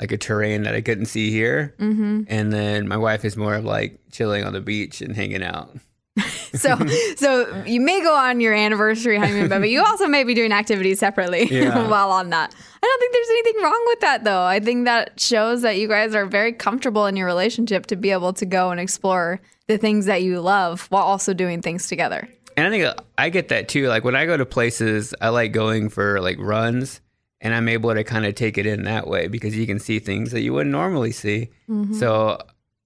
like 0.01 0.12
a 0.12 0.17
terrain 0.17 0.62
that 0.62 0.75
I 0.75 0.81
couldn't 0.81 1.07
see 1.07 1.31
here. 1.31 1.75
Mm-hmm. 1.79 2.23
And 2.29 2.51
then 2.51 2.89
my 2.89 2.97
wife 2.97 3.27
is 3.27 3.37
more 3.37 3.55
of 3.55 3.67
like 3.67 4.01
chilling 4.11 4.43
on 4.43 4.55
the 4.55 4.62
beach 4.62 5.03
and 5.03 5.14
hanging 5.14 5.43
out. 5.43 5.77
So, 6.57 6.75
so 7.17 7.64
you 7.67 7.83
may 7.83 8.01
go 8.01 8.14
on 8.14 8.41
your 8.41 8.55
anniversary 8.55 9.19
honeymoon, 9.19 9.49
but 9.51 9.69
you 9.69 9.85
also 9.85 10.07
may 10.07 10.25
be 10.25 10.33
doing 10.33 10.53
activities 10.53 10.99
separately 10.99 11.47
Yeah. 11.51 11.87
while 11.89 12.11
on 12.11 12.31
that. 12.31 12.55
I 12.55 12.87
don't 12.87 13.01
think 13.01 13.12
there's 13.12 13.29
anything 13.29 13.62
wrong 13.62 13.85
with 13.89 14.01
that, 14.01 14.25
though. 14.25 14.43
I 14.43 14.59
think 14.61 14.87
that 14.87 15.21
shows 15.21 15.61
that 15.62 15.77
you 15.77 15.87
guys 15.87 16.14
are 16.14 16.25
very 16.25 16.55
comfortable 16.55 17.05
in 17.07 17.14
your 17.17 17.27
relationship 17.27 17.87
to 17.87 17.97
be 17.97 18.11
able 18.11 18.33
to 18.35 18.47
go 18.47 18.71
and 18.71 18.81
explore 18.81 19.41
the 19.67 19.77
things 19.77 20.07
that 20.07 20.23
you 20.23 20.41
love 20.41 20.87
while 20.89 21.03
also 21.03 21.35
doing 21.35 21.61
things 21.61 21.89
together. 21.89 22.27
And 22.57 22.67
I 22.67 22.71
think 22.71 22.85
uh, 22.85 22.95
I 23.19 23.29
get 23.29 23.49
that 23.49 23.69
too. 23.69 23.89
Like 23.89 24.03
when 24.05 24.17
I 24.17 24.25
go 24.25 24.37
to 24.39 24.47
places, 24.47 25.14
I 25.21 25.29
like 25.29 25.53
going 25.53 25.91
for 25.91 26.21
like 26.23 26.39
runs 26.39 27.03
and 27.43 27.55
I'm 27.55 27.69
able 27.69 27.93
to 27.93 28.03
kind 28.03 28.25
of 28.25 28.35
take 28.35 28.57
it 28.57 28.64
in 28.64 28.85
that 28.85 29.07
way 29.07 29.29
because 29.29 29.55
you 29.55 29.67
can 29.67 29.79
see 29.79 29.99
things 29.99 30.33
that 30.33 30.41
you 30.41 30.55
wouldn't 30.55 30.73
normally 30.73 31.12
see. 31.12 31.51
Mm-hmm. 31.69 31.93
So 31.95 32.39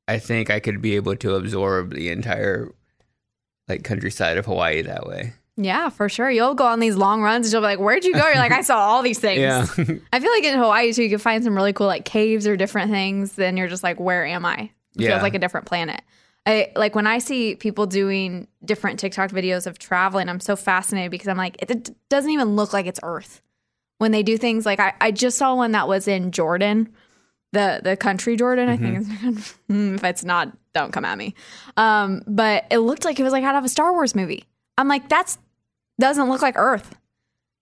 I 0.09 0.19
think 0.19 0.51
I 0.51 0.59
could 0.59 0.83
be 0.83 0.97
able 0.97 1.15
to 1.17 1.37
absorb 1.37 1.95
the 1.95 2.09
entire 2.09 2.73
like 3.71 3.85
countryside 3.85 4.37
of 4.37 4.45
Hawaii 4.47 4.83
that 4.83 5.07
way. 5.07 5.33
Yeah, 5.57 5.89
for 5.91 6.09
sure. 6.09 6.31
You'll 6.31 6.55
go 6.55 6.65
on 6.67 6.81
these 6.81 6.97
long 6.97 7.23
runs 7.23 7.47
and 7.47 7.53
you'll 7.53 7.61
be 7.63 7.67
like, 7.67 7.79
Where'd 7.81 8.05
you 8.05 8.13
go? 8.15 8.27
You're 8.27 8.37
like, 8.37 8.53
I 8.53 8.63
saw 8.63 8.79
all 8.79 9.03
these 9.03 9.19
things. 9.19 9.41
Yeah. 9.41 9.67
I 10.13 10.21
feel 10.21 10.31
like 10.31 10.45
in 10.45 10.59
Hawaii 10.59 10.93
too, 10.93 11.03
you 11.03 11.11
can 11.11 11.19
find 11.19 11.45
some 11.45 11.55
really 11.55 11.73
cool 11.73 11.87
like 11.87 12.05
caves 12.05 12.47
or 12.47 12.57
different 12.57 12.91
things. 12.91 13.33
Then 13.33 13.57
you're 13.57 13.69
just 13.69 13.83
like, 13.83 13.99
where 14.01 14.25
am 14.27 14.45
I? 14.47 14.55
It 14.97 15.03
Yeah. 15.03 15.09
feels 15.11 15.23
like 15.23 15.35
a 15.35 15.39
different 15.39 15.67
planet. 15.67 16.03
I 16.47 16.73
like 16.77 16.95
when 16.95 17.07
I 17.07 17.19
see 17.19 17.55
people 17.57 17.85
doing 17.87 18.49
different 18.65 18.99
TikTok 18.99 19.31
videos 19.31 19.67
of 19.67 19.79
traveling, 19.79 20.29
I'm 20.31 20.41
so 20.41 20.57
fascinated 20.57 21.11
because 21.11 21.29
I'm 21.29 21.37
like, 21.37 21.57
it, 21.63 21.71
it 21.71 21.91
doesn't 22.09 22.31
even 22.31 22.57
look 22.57 22.73
like 22.73 22.87
it's 22.87 23.01
Earth. 23.03 23.43
When 23.99 24.13
they 24.13 24.23
do 24.23 24.39
things 24.39 24.65
like 24.65 24.81
I, 24.81 24.95
I 24.99 25.11
just 25.11 25.37
saw 25.37 25.55
one 25.55 25.73
that 25.73 25.87
was 25.87 26.09
in 26.09 26.33
Jordan, 26.33 26.95
the 27.53 27.81
the 27.85 27.97
country 27.99 28.37
Jordan, 28.37 28.71
I 28.71 28.77
think. 28.79 29.07
It's, 29.23 29.51
Hmm, 29.69 29.95
if 29.97 30.05
it's 30.05 30.25
not, 30.25 30.57
don't 30.75 30.93
come 30.93 31.05
at 31.05 31.19
me. 31.19 31.35
Um, 31.77 32.23
but 32.27 32.65
it 32.71 32.79
looked 32.79 33.05
like 33.05 33.19
it 33.19 33.23
was 33.23 33.33
like 33.33 33.45
out 33.45 33.57
of 33.57 33.65
a 33.65 33.69
Star 33.69 33.93
Wars 33.93 34.15
movie. 34.15 34.45
I'm 34.79 34.89
like, 34.89 35.09
that's 35.09 35.39
doesn't 35.99 36.29
look 36.29 36.43
like 36.43 36.57
Earth. 36.57 36.97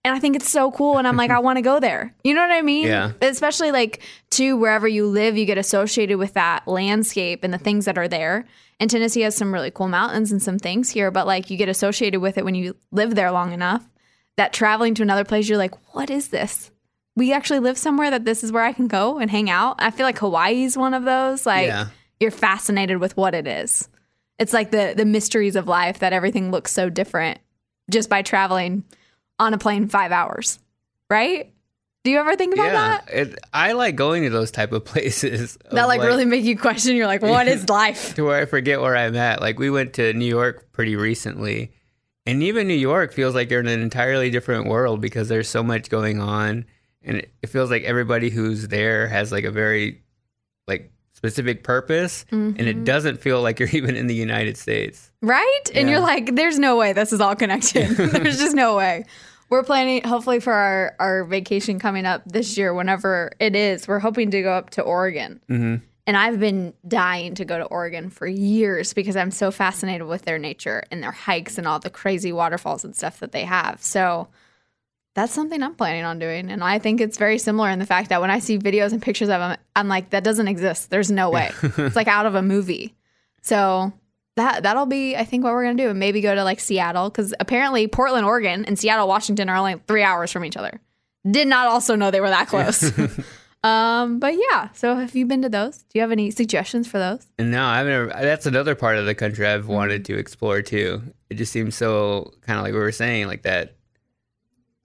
And 0.05 0.15
I 0.15 0.21
think 0.21 0.37
it's 0.37 0.51
so 0.51 0.71
cool. 0.71 0.97
And 0.99 1.09
I'm 1.09 1.17
like, 1.17 1.31
I 1.31 1.39
want 1.41 1.57
to 1.57 1.63
go 1.63 1.81
there. 1.81 2.15
You 2.23 2.35
know 2.35 2.41
what 2.41 2.53
I 2.53 2.63
mean? 2.63 2.87
Yeah. 2.87 3.13
Especially 3.21 3.73
like 3.73 4.01
to 4.31 4.57
wherever 4.57 4.87
you 4.87 5.07
live, 5.07 5.37
you 5.37 5.45
get 5.45 5.59
associated 5.59 6.19
with 6.19 6.35
that 6.35 6.67
landscape 6.67 7.43
and 7.43 7.53
the 7.53 7.59
things 7.59 7.85
that 7.85 7.99
are 7.99 8.09
there. 8.09 8.47
And 8.81 8.89
Tennessee 8.89 9.23
has 9.23 9.37
some 9.37 9.53
really 9.53 9.73
cool 9.73 9.89
mountains 9.89 10.31
and 10.31 10.41
some 10.41 10.59
things 10.59 10.91
here, 10.91 11.11
but 11.11 11.27
like 11.27 11.51
you 11.51 11.57
get 11.57 11.69
associated 11.69 12.21
with 12.21 12.39
it 12.39 12.45
when 12.45 12.55
you 12.55 12.77
live 12.93 13.17
there 13.17 13.33
long 13.33 13.53
enough 13.53 13.89
that 14.37 14.53
traveling 14.53 14.95
to 14.95 15.03
another 15.03 15.25
place, 15.25 15.49
you're 15.49 15.59
like, 15.59 15.75
what 15.95 16.11
is 16.11 16.29
this? 16.29 16.71
We 17.17 17.33
actually 17.33 17.59
live 17.59 17.77
somewhere 17.77 18.13
that 18.13 18.25
this 18.25 18.45
is 18.45 18.53
where 18.53 18.63
I 18.63 18.73
can 18.73 18.87
go 18.87 19.19
and 19.19 19.29
hang 19.29 19.51
out. 19.51 19.77
I 19.81 19.91
feel 19.91 20.07
like 20.07 20.19
Hawaii 20.19 20.63
is 20.63 20.79
one 20.79 20.95
of 20.95 21.03
those. 21.03 21.45
Like 21.45 21.67
Yeah. 21.67 21.89
You're 22.21 22.31
fascinated 22.31 22.99
with 22.99 23.17
what 23.17 23.35
it 23.35 23.47
is. 23.47 23.89
It's 24.39 24.53
like 24.53 24.71
the 24.71 24.95
the 24.97 25.05
mysteries 25.05 25.57
of 25.57 25.67
life 25.67 25.99
that 25.99 26.13
everything 26.13 26.51
looks 26.51 26.73
so 26.73 26.89
different 26.89 27.39
just 27.91 28.09
by 28.09 28.23
traveling 28.23 28.85
on 29.39 29.55
a 29.55 29.59
plane 29.59 29.89
five 29.89 30.13
hours, 30.13 30.59
right? 31.11 31.53
Do 32.05 32.13
you 32.13 32.19
ever 32.21 32.37
think 32.37 32.55
about 32.55 32.67
yeah, 32.67 32.73
that? 32.73 33.09
it, 33.09 33.39
I 33.53 33.73
like 33.73 33.97
going 33.97 34.23
to 34.23 34.31
those 34.31 34.51
type 34.51 34.73
of 34.73 34.85
places. 34.85 35.57
of, 35.57 35.73
That 35.73 35.89
like, 35.89 36.01
really 36.01 36.25
make 36.25 36.45
you 36.45 36.57
question. 36.57 36.97
You're 36.97 37.07
like, 37.07 37.23
what 37.23 37.49
is 37.49 37.69
life? 37.69 38.15
to 38.15 38.23
where 38.25 38.41
I 38.41 38.47
forget 38.47 38.81
where 38.81 38.97
I'm 38.97 39.17
at. 39.17 39.41
Like 39.41 39.59
we 39.59 39.71
went 39.71 39.95
to 39.95 40.13
New 40.13 40.25
York 40.25 40.73
pretty 40.73 40.97
recently, 40.97 41.73
and 42.25 42.43
even 42.43 42.69
New 42.69 42.75
York 42.75 43.13
feels 43.13 43.35
like 43.35 43.51
you're 43.51 43.61
in 43.61 43.67
an 43.67 43.81
entirely 43.81 44.31
different 44.31 44.69
world 44.69 45.01
because 45.01 45.29
there's 45.29 45.49
so 45.49 45.63
much 45.63 45.91
going 45.91 46.21
on, 46.21 46.65
and 47.03 47.19
it, 47.19 47.33
it 47.43 47.49
feels 47.49 47.71
like 47.71 47.83
everybody 47.83 48.31
who's 48.31 48.69
there 48.69 49.09
has 49.09 49.33
like 49.33 49.45
a 49.45 49.51
very 49.51 50.03
like 50.69 50.93
specific 51.19 51.65
purpose, 51.65 52.25
and 52.31 52.57
Mm-hmm. 52.57 52.67
it 52.69 52.85
doesn't 52.85 53.21
feel 53.21 53.43
like 53.43 53.59
you're 53.59 53.69
even 53.73 53.97
in 53.97 54.07
the 54.07 54.15
United 54.15 54.57
States. 54.57 55.11
right? 55.21 55.65
And 55.75 55.91
you're 55.91 56.01
like, 56.01 56.37
there's 56.37 56.59
no 56.59 56.77
way 56.77 56.93
this 56.93 57.13
is 57.13 57.21
all 57.21 57.35
connected. 57.35 57.89
there's 57.97 58.39
just 58.39 58.55
no 58.55 58.77
way. 58.77 59.05
We're 59.51 59.65
planning, 59.65 60.05
hopefully, 60.05 60.41
for 60.41 60.53
our, 60.53 60.95
our 61.01 61.25
vacation 61.25 61.79
coming 61.81 62.07
up 62.07 62.23
this 62.27 62.57
year, 62.57 62.73
whenever 62.73 63.33
it 63.41 63.57
is, 63.57 63.89
we're 63.89 63.99
hoping 63.99 64.31
to 64.31 64.43
go 64.43 64.53
up 64.53 64.71
to 64.71 64.83
Oregon. 64.83 65.41
Mm-hmm. 65.51 65.77
And 66.07 66.17
I've 66.17 66.39
been 66.39 66.73
dying 66.87 67.35
to 67.35 67.45
go 67.45 67.59
to 67.59 67.65
Oregon 67.65 68.11
for 68.11 68.27
years 68.27 68.95
because 68.95 69.17
I'm 69.17 69.31
so 69.31 69.51
fascinated 69.51 70.07
with 70.07 70.23
their 70.23 70.39
nature 70.39 70.83
and 70.91 71.03
their 71.03 71.13
hikes 71.13 71.59
and 71.59 71.67
all 71.67 71.79
the 71.81 71.91
crazy 71.91 72.31
waterfalls 72.33 72.85
and 72.85 72.95
stuff 72.95 73.21
that 73.21 73.33
they 73.33 73.45
have. 73.45 73.83
So 73.83 74.29
that's 75.19 75.33
something 75.33 75.61
I'm 75.65 75.75
planning 75.75 76.05
on 76.05 76.21
doing. 76.21 76.49
And 76.49 76.63
I 76.63 76.79
think 76.79 77.01
it's 77.01 77.19
very 77.19 77.39
similar 77.39 77.71
in 77.71 77.81
the 77.81 77.87
fact 77.87 78.09
that 78.11 78.21
when 78.21 78.31
I 78.31 78.39
see 78.39 78.57
videos 78.57 78.93
and 78.93 79.03
pictures 79.03 79.29
of 79.29 79.41
them, 79.41 79.57
I'm 79.75 79.89
like, 79.89 80.11
that 80.11 80.23
doesn't 80.23 80.47
exist. 80.47 80.91
There's 80.91 81.11
no 81.11 81.29
way. 81.29 81.51
it's 81.63 81.97
like 81.97 82.07
out 82.07 82.25
of 82.27 82.37
a 82.37 82.43
movie. 82.43 82.95
So 83.43 83.93
that 84.37 84.63
that'll 84.63 84.87
be, 84.87 85.17
I 85.17 85.25
think, 85.25 85.43
what 85.43 85.55
we're 85.55 85.65
gonna 85.65 85.75
do, 85.83 85.89
and 85.91 85.99
maybe 85.99 86.21
go 86.21 86.37
to 86.37 86.45
like 86.45 86.61
Seattle 86.61 87.11
because 87.11 87.35
apparently 87.41 87.89
Portland, 87.89 88.27
Oregon, 88.27 88.65
and 88.65 88.79
Seattle, 88.79 89.09
Washington 89.09 89.49
are 89.49 89.57
only 89.57 89.75
three 89.89 90.05
hours 90.05 90.31
from 90.31 90.45
each 90.45 90.57
other. 90.57 90.81
Did 91.29 91.49
not 91.49 91.67
also 91.67 91.97
know 91.97 92.13
they 92.13 92.21
were 92.21 92.31
that 92.31 92.47
close. 92.47 92.93
um, 93.65 94.21
but 94.21 94.35
yeah. 94.35 94.69
So 94.75 94.95
have 94.95 95.17
you 95.17 95.27
been 95.27 95.43
to 95.43 95.49
those? 95.49 95.79
Do 95.79 95.87
you 95.95 96.01
have 96.03 96.13
any 96.13 96.31
suggestions 96.31 96.87
for 96.87 96.99
those? 97.01 97.27
No, 97.41 97.65
I've 97.65 97.87
never. 97.89 98.07
That's 98.07 98.47
another 98.47 98.77
part 98.77 98.99
of 98.99 99.07
the 99.07 99.17
country 99.17 99.47
I've 99.47 99.63
Mm-hmm. 99.63 99.73
wanted 99.73 100.05
to 100.05 100.17
explore 100.17 100.63
too. 100.63 101.03
It 101.29 101.35
just 101.35 101.51
seems 101.51 101.75
so 101.75 102.33
kind 102.43 102.57
of 102.59 102.65
like 102.65 102.73
we 102.73 102.79
were 102.79 102.93
saying, 102.93 103.27
like 103.27 103.43
that 103.43 103.75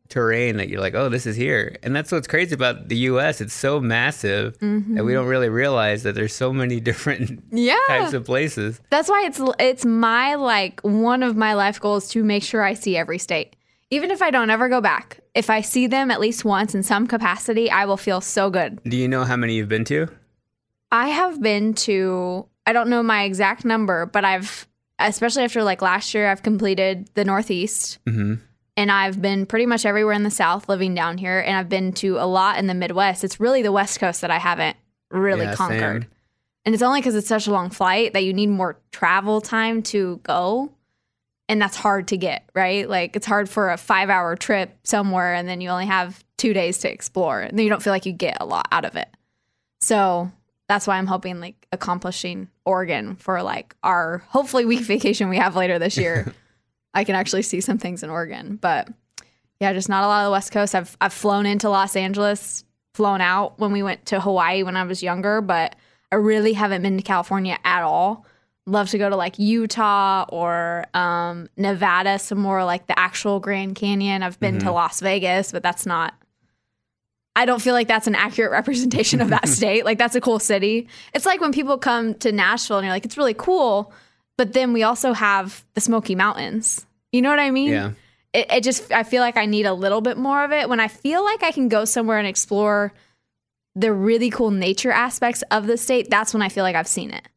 terrain 0.09 0.57
that 0.57 0.69
you're 0.69 0.79
like, 0.81 0.93
oh, 0.93 1.09
this 1.09 1.25
is 1.25 1.35
here. 1.35 1.75
And 1.81 1.95
that's 1.95 2.11
what's 2.11 2.27
crazy 2.27 2.53
about 2.53 2.87
the 2.89 2.97
U.S. 2.97 3.41
It's 3.41 3.53
so 3.53 3.79
massive 3.79 4.57
that 4.59 5.03
we 5.03 5.13
don't 5.13 5.27
really 5.27 5.49
realize 5.49 6.03
that 6.03 6.13
there's 6.15 6.33
so 6.33 6.53
many 6.53 6.79
different 6.89 7.29
Mm-hmm. 7.49 7.57
Yeah. 7.57 7.77
types 7.87 8.13
of 8.13 8.25
places. 8.25 8.79
That's 8.89 9.09
why 9.09 9.23
it's 9.25 9.41
it's 9.59 9.85
my 9.85 10.35
like 10.35 10.81
one 10.81 11.23
of 11.23 11.35
my 11.35 11.53
life 11.53 11.79
goals 11.79 12.09
to 12.09 12.23
make 12.23 12.43
sure 12.43 12.61
I 12.63 12.73
see 12.73 12.95
every 12.97 13.17
state. 13.17 13.55
Even 13.89 14.09
if 14.11 14.21
I 14.21 14.31
don't 14.31 14.49
ever 14.49 14.69
go 14.69 14.81
back, 14.81 15.19
if 15.35 15.49
I 15.49 15.61
see 15.61 15.85
them 15.87 16.09
at 16.11 16.19
least 16.19 16.43
once 16.43 16.73
in 16.73 16.81
some 16.83 17.05
capacity, 17.07 17.69
I 17.69 17.85
will 17.85 17.97
feel 17.97 18.21
so 18.21 18.49
good. 18.49 18.81
Do 18.83 18.97
you 18.97 19.07
know 19.07 19.23
how 19.23 19.35
many 19.35 19.53
you've 19.55 19.69
been 19.69 19.85
to? 19.85 20.07
I 20.91 21.09
have 21.09 21.41
been 21.41 21.73
to 21.75 22.47
I 22.65 22.73
don't 22.73 22.89
know 22.89 23.03
my 23.03 23.23
exact 23.23 23.65
number, 23.65 24.05
but 24.05 24.25
I've 24.25 24.67
especially 24.99 25.43
after 25.43 25.63
like 25.63 25.81
last 25.81 26.13
year 26.13 26.29
I've 26.29 26.43
completed 26.43 27.09
the 27.13 27.23
Northeast. 27.25 27.99
Mhm. 28.07 28.39
And 28.76 28.91
I've 28.91 29.21
been 29.21 29.45
pretty 29.45 29.65
much 29.67 29.86
everywhere 29.86 30.13
in 30.15 30.24
the 30.24 30.32
South 30.32 30.67
living 30.67 30.95
down 30.95 31.17
here 31.19 31.39
and 31.39 31.55
I've 31.55 31.69
been 31.69 31.93
to 31.93 32.17
a 32.17 32.26
lot 32.26 32.57
in 32.57 32.65
the 32.67 32.74
Midwest. 32.74 33.24
It's 33.24 33.39
really 33.39 33.61
the 33.61 33.71
West 33.71 33.99
Coast 33.99 34.21
that 34.21 34.32
I 34.32 34.39
haven't 34.39 34.76
really 35.11 35.45
Yeah, 35.45 35.55
conquered. 35.55 36.03
same. 36.03 36.11
And 36.65 36.74
it's 36.74 36.82
only 36.82 36.99
because 37.01 37.13
it's 37.15 37.28
such 37.28 37.45
a 37.45 37.51
long 37.51 37.69
flight 37.69 38.13
that 38.13 38.24
you 38.24 38.34
need 38.34 38.47
more 38.47 38.80
travel 38.91 39.41
time 39.41 39.84
to 39.84 40.19
go. 40.24 40.71
And 41.49 41.61
that's 41.61 41.76
hard 41.76 42.07
to 42.07 42.17
get, 42.17 42.49
right? 42.55 42.89
Like 42.89 43.15
it's 43.15 43.28
hard 43.28 43.47
for 43.49 43.69
a 43.69 43.78
five 43.78 44.09
hour 44.09 44.36
trip 44.36 44.76
somewhere 44.84 45.36
and 45.36 45.47
then 45.47 45.61
you 45.61 45.69
only 45.69 45.86
have 45.86 46.24
two 46.38 46.53
days 46.53 46.80
to 46.80 46.91
explore. 46.91 47.41
And 47.41 47.57
then 47.57 47.63
you 47.65 47.69
don't 47.69 47.84
feel 47.84 47.93
like 47.93 48.05
you 48.07 48.13
get 48.13 48.38
a 48.41 48.45
lot 48.45 48.67
out 48.71 48.86
of 48.86 48.95
it. 48.95 49.09
So 49.82 50.32
that's 50.67 50.88
why 50.88 50.97
I'm 50.97 51.05
hoping 51.07 51.39
like 51.39 51.67
accomplishing 51.71 52.47
Oregon 52.65 53.17
for 53.17 53.43
like 53.43 53.76
our 53.84 54.24
hopefully 54.30 54.65
week 54.65 54.80
vacation 54.86 55.30
we 55.30 55.38
have 55.38 55.55
later 55.55 55.78
this 55.78 55.95
year. 55.97 56.34
I 56.93 57.03
can 57.03 57.15
actually 57.15 57.41
see 57.41 57.61
some 57.61 57.77
things 57.77 58.03
in 58.03 58.09
Oregon. 58.09 58.57
But 58.61 58.89
yeah, 59.59 59.73
just 59.73 59.89
not 59.89 60.03
a 60.03 60.07
lot 60.07 60.21
of 60.21 60.27
the 60.27 60.31
West 60.31 60.51
Coast. 60.51 60.75
I've 60.75 60.95
I've 60.99 61.13
flown 61.13 61.45
into 61.45 61.69
Los 61.69 61.95
Angeles, 61.95 62.63
flown 62.93 63.21
out 63.21 63.59
when 63.59 63.71
we 63.71 63.83
went 63.83 64.05
to 64.07 64.19
Hawaii 64.19 64.63
when 64.63 64.75
I 64.75 64.83
was 64.83 65.01
younger, 65.01 65.41
but 65.41 65.75
I 66.11 66.15
really 66.15 66.53
haven't 66.53 66.83
been 66.83 66.97
to 66.97 67.03
California 67.03 67.57
at 67.63 67.81
all. 67.81 68.25
Love 68.65 68.89
to 68.91 68.97
go 68.97 69.09
to 69.09 69.15
like 69.15 69.39
Utah 69.39 70.25
or 70.29 70.85
um, 70.93 71.49
Nevada, 71.57 72.19
some 72.19 72.37
more 72.37 72.63
like 72.63 72.87
the 72.87 72.97
actual 72.97 73.39
Grand 73.39 73.75
Canyon. 73.75 74.23
I've 74.23 74.39
been 74.39 74.59
to 74.59 74.71
Las 74.71 75.01
Vegas, 75.01 75.51
but 75.51 75.63
that's 75.63 75.85
not. 75.85 76.13
I 77.35 77.45
don't 77.45 77.61
feel 77.61 77.73
like 77.73 77.87
that's 77.87 78.07
an 78.07 78.15
accurate 78.15 78.51
representation 78.59 79.21
of 79.21 79.29
that 79.29 79.47
state. 79.49 79.85
Like 79.85 79.97
that's 79.97 80.15
a 80.15 80.21
cool 80.21 80.39
city. 80.39 80.87
It's 81.13 81.25
like 81.25 81.41
when 81.41 81.51
people 81.51 81.77
come 81.77 82.13
to 82.15 82.31
Nashville 82.31 82.77
and 82.77 82.85
you're 82.85 82.93
like, 82.93 83.05
it's 83.05 83.17
really 83.17 83.33
cool, 83.33 83.91
but 84.38 84.53
then 84.53 84.73
we 84.73 84.84
also 84.84 85.13
have 85.13 85.63
the 85.73 85.81
Smoky 85.81 86.15
Mountains. 86.15 86.86
You 87.11 87.21
know 87.21 87.29
what 87.29 87.39
I 87.39 87.51
mean? 87.51 87.71
Yeah. 87.71 87.91
it, 88.34 88.51
it 88.51 88.63
just 88.63 88.91
I 88.91 89.03
feel 89.03 89.21
like 89.21 89.38
I 89.38 89.45
need 89.45 89.65
a 89.65 89.73
little 89.73 90.01
bit 90.01 90.17
more 90.17 90.43
of 90.43 90.51
it 90.51 90.67
when 90.69 90.79
I 90.79 90.88
feel 90.88 91.23
like 91.23 91.43
I 91.43 91.51
can 91.51 91.69
go 91.69 91.86
somewhere 91.86 92.17
and 92.17 92.27
explore 92.27 92.93
the 93.75 93.91
really 93.91 94.29
cool 94.29 94.51
nature 94.51 94.91
aspects 94.91 95.43
of 95.51 95.67
the 95.67 95.77
state. 95.77 96.09
That's 96.09 96.34
when 96.34 96.41
I 96.41 96.49
feel 96.49 96.63
like 96.63 96.75
I've 96.75 96.88
seen 96.88 97.11
it 97.11 97.27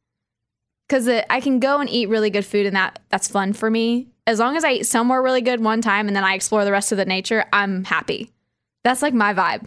because 0.89 1.09
I 1.09 1.41
can 1.41 1.61
go 1.61 1.81
and 1.81 1.91
eat 1.91 2.09
really 2.09 2.31
good 2.31 2.45
food 2.45 2.67
and 2.67 2.77
that 2.77 3.01
that's 3.09 3.29
fun 3.29 3.53
for 3.53 3.71
me. 3.71 4.09
As 4.27 4.39
long 4.39 4.57
as 4.57 4.65
I 4.65 4.73
eat 4.73 4.87
somewhere 4.87 5.23
really 5.23 5.41
good 5.41 5.63
one 5.63 5.81
time 5.81 6.09
and 6.09 6.17
then 6.17 6.25
I 6.25 6.35
explore 6.35 6.65
the 6.65 6.73
rest 6.73 6.93
of 6.93 6.99
the 6.99 7.05
nature, 7.05 7.45
I'm 7.53 7.85
happy. 7.85 8.33
That's 8.85 9.03
like 9.03 9.15
my 9.15 9.35
vibe. 9.35 9.67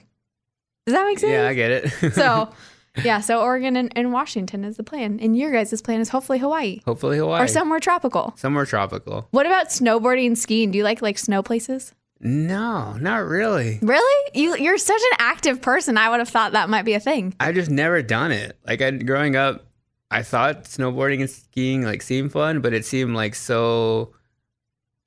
Does 0.86 0.96
that 0.96 1.06
make 1.06 1.20
sense? 1.20 1.32
Yeah, 1.32 1.48
I 1.48 1.54
get 1.54 1.72
it. 1.72 2.14
so 2.14 2.50
yeah, 3.04 3.22
so 3.22 3.42
Oregon 3.42 3.76
and, 3.76 3.92
and 3.96 4.12
Washington 4.12 4.64
is 4.66 4.78
the 4.78 4.84
plan, 4.84 5.20
and 5.22 5.38
your 5.38 5.52
guys' 5.52 5.82
plan 5.82 6.02
is 6.02 6.10
hopefully 6.10 6.40
Hawaii 6.40 6.82
hopefully 6.86 7.18
Hawaii 7.18 7.44
or 7.44 7.48
somewhere 7.48 7.80
tropical. 7.80 8.34
somewhere 8.38 8.66
tropical. 8.66 9.28
What 9.32 9.46
about 9.46 9.68
snowboarding 9.68 10.28
and 10.28 10.38
skiing? 10.38 10.72
Do 10.72 10.78
you 10.78 10.84
like 10.84 11.02
like 11.02 11.18
snow 11.18 11.42
places? 11.44 11.94
No, 12.22 12.94
not 12.94 13.26
really. 13.26 13.80
Really? 13.82 14.32
You 14.34 14.58
you're 14.58 14.78
such 14.78 15.02
an 15.12 15.18
active 15.20 15.62
person. 15.62 15.98
I 15.98 16.10
would 16.10 16.20
have 16.20 16.28
thought 16.30 16.52
that 16.52 16.70
might 16.70 16.84
be 16.84 16.94
a 16.94 17.00
thing. 17.00 17.34
I've 17.40 17.56
just 17.56 17.72
never 17.72 18.02
done 18.02 18.32
it. 18.32 18.58
Like 18.68 18.82
I 18.82 18.92
growing 18.92 19.36
up, 19.38 19.66
I 20.12 20.24
thought 20.24 20.66
snowboarding 20.66 21.22
and 21.22 21.30
skiing 21.30 21.84
like 21.84 22.02
seemed 22.02 22.32
fun, 22.34 22.60
but 22.60 22.74
it 22.74 22.86
seemed 22.86 23.16
like 23.16 23.36
so 23.36 24.14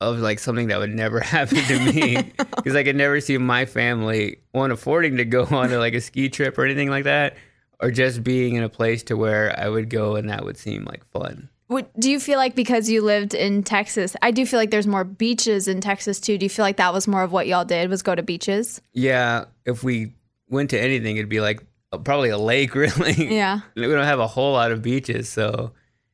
of 0.01 0.19
like 0.21 0.39
something 0.39 0.69
that 0.69 0.79
would 0.79 0.95
never 0.95 1.21
happen 1.37 1.59
to 1.59 1.79
me 1.93 2.33
because 2.57 2.75
I 2.75 2.83
could 2.83 2.97
never 2.97 3.21
see 3.21 3.37
my 3.39 3.67
family 3.67 4.39
one 4.53 4.71
affording 4.71 5.19
to 5.19 5.25
go 5.25 5.45
on 5.51 5.69
to 5.69 5.79
like 5.79 5.95
a 5.95 6.01
ski 6.01 6.29
trip 6.31 6.57
or 6.57 6.65
anything 6.65 6.89
like 6.89 7.05
that, 7.05 7.37
or 7.83 7.91
just 7.91 8.23
being 8.25 8.55
in 8.55 8.63
a 8.63 8.69
place 8.69 9.03
to 9.05 9.17
where 9.17 9.55
I 9.59 9.69
would 9.69 9.91
go 9.91 10.15
and 10.17 10.31
that 10.31 10.45
would 10.45 10.57
seem 10.57 10.85
like 10.85 11.05
fun. 11.11 11.49
Would, 11.69 11.87
do 11.99 12.11
you 12.11 12.21
feel 12.21 12.37
like 12.39 12.55
because 12.55 12.89
you 12.89 13.03
lived 13.03 13.35
in 13.35 13.63
Texas, 13.63 14.15
I 14.23 14.31
do 14.31 14.47
feel 14.47 14.59
like 14.61 14.71
there's 14.71 14.87
more 14.87 15.05
beaches 15.05 15.69
in 15.69 15.81
Texas 15.81 16.21
too. 16.21 16.39
Do 16.39 16.45
you 16.47 16.51
feel 16.51 16.65
like 16.65 16.77
that 16.77 16.93
was 16.93 17.09
more 17.09 17.23
of 17.23 17.33
what 17.33 17.47
y'all 17.47 17.65
did 17.65 17.91
was 17.91 18.03
go 18.03 18.15
to 18.15 18.23
beaches? 18.23 18.81
Yeah, 18.93 19.47
if 19.67 19.83
we 19.83 20.13
went 20.49 20.71
to 20.71 20.81
anything, 20.81 21.17
it'd 21.17 21.29
be 21.31 21.41
like 21.41 21.63
probably 22.05 22.29
a 22.31 22.39
lake. 22.39 22.75
Really, 22.77 23.35
Yeah. 23.35 23.61
we 23.75 23.83
don't 23.83 24.05
have 24.05 24.21
a 24.21 24.27
whole 24.27 24.53
lot 24.53 24.71
of 24.71 24.83
beaches, 24.83 25.29
so 25.29 25.73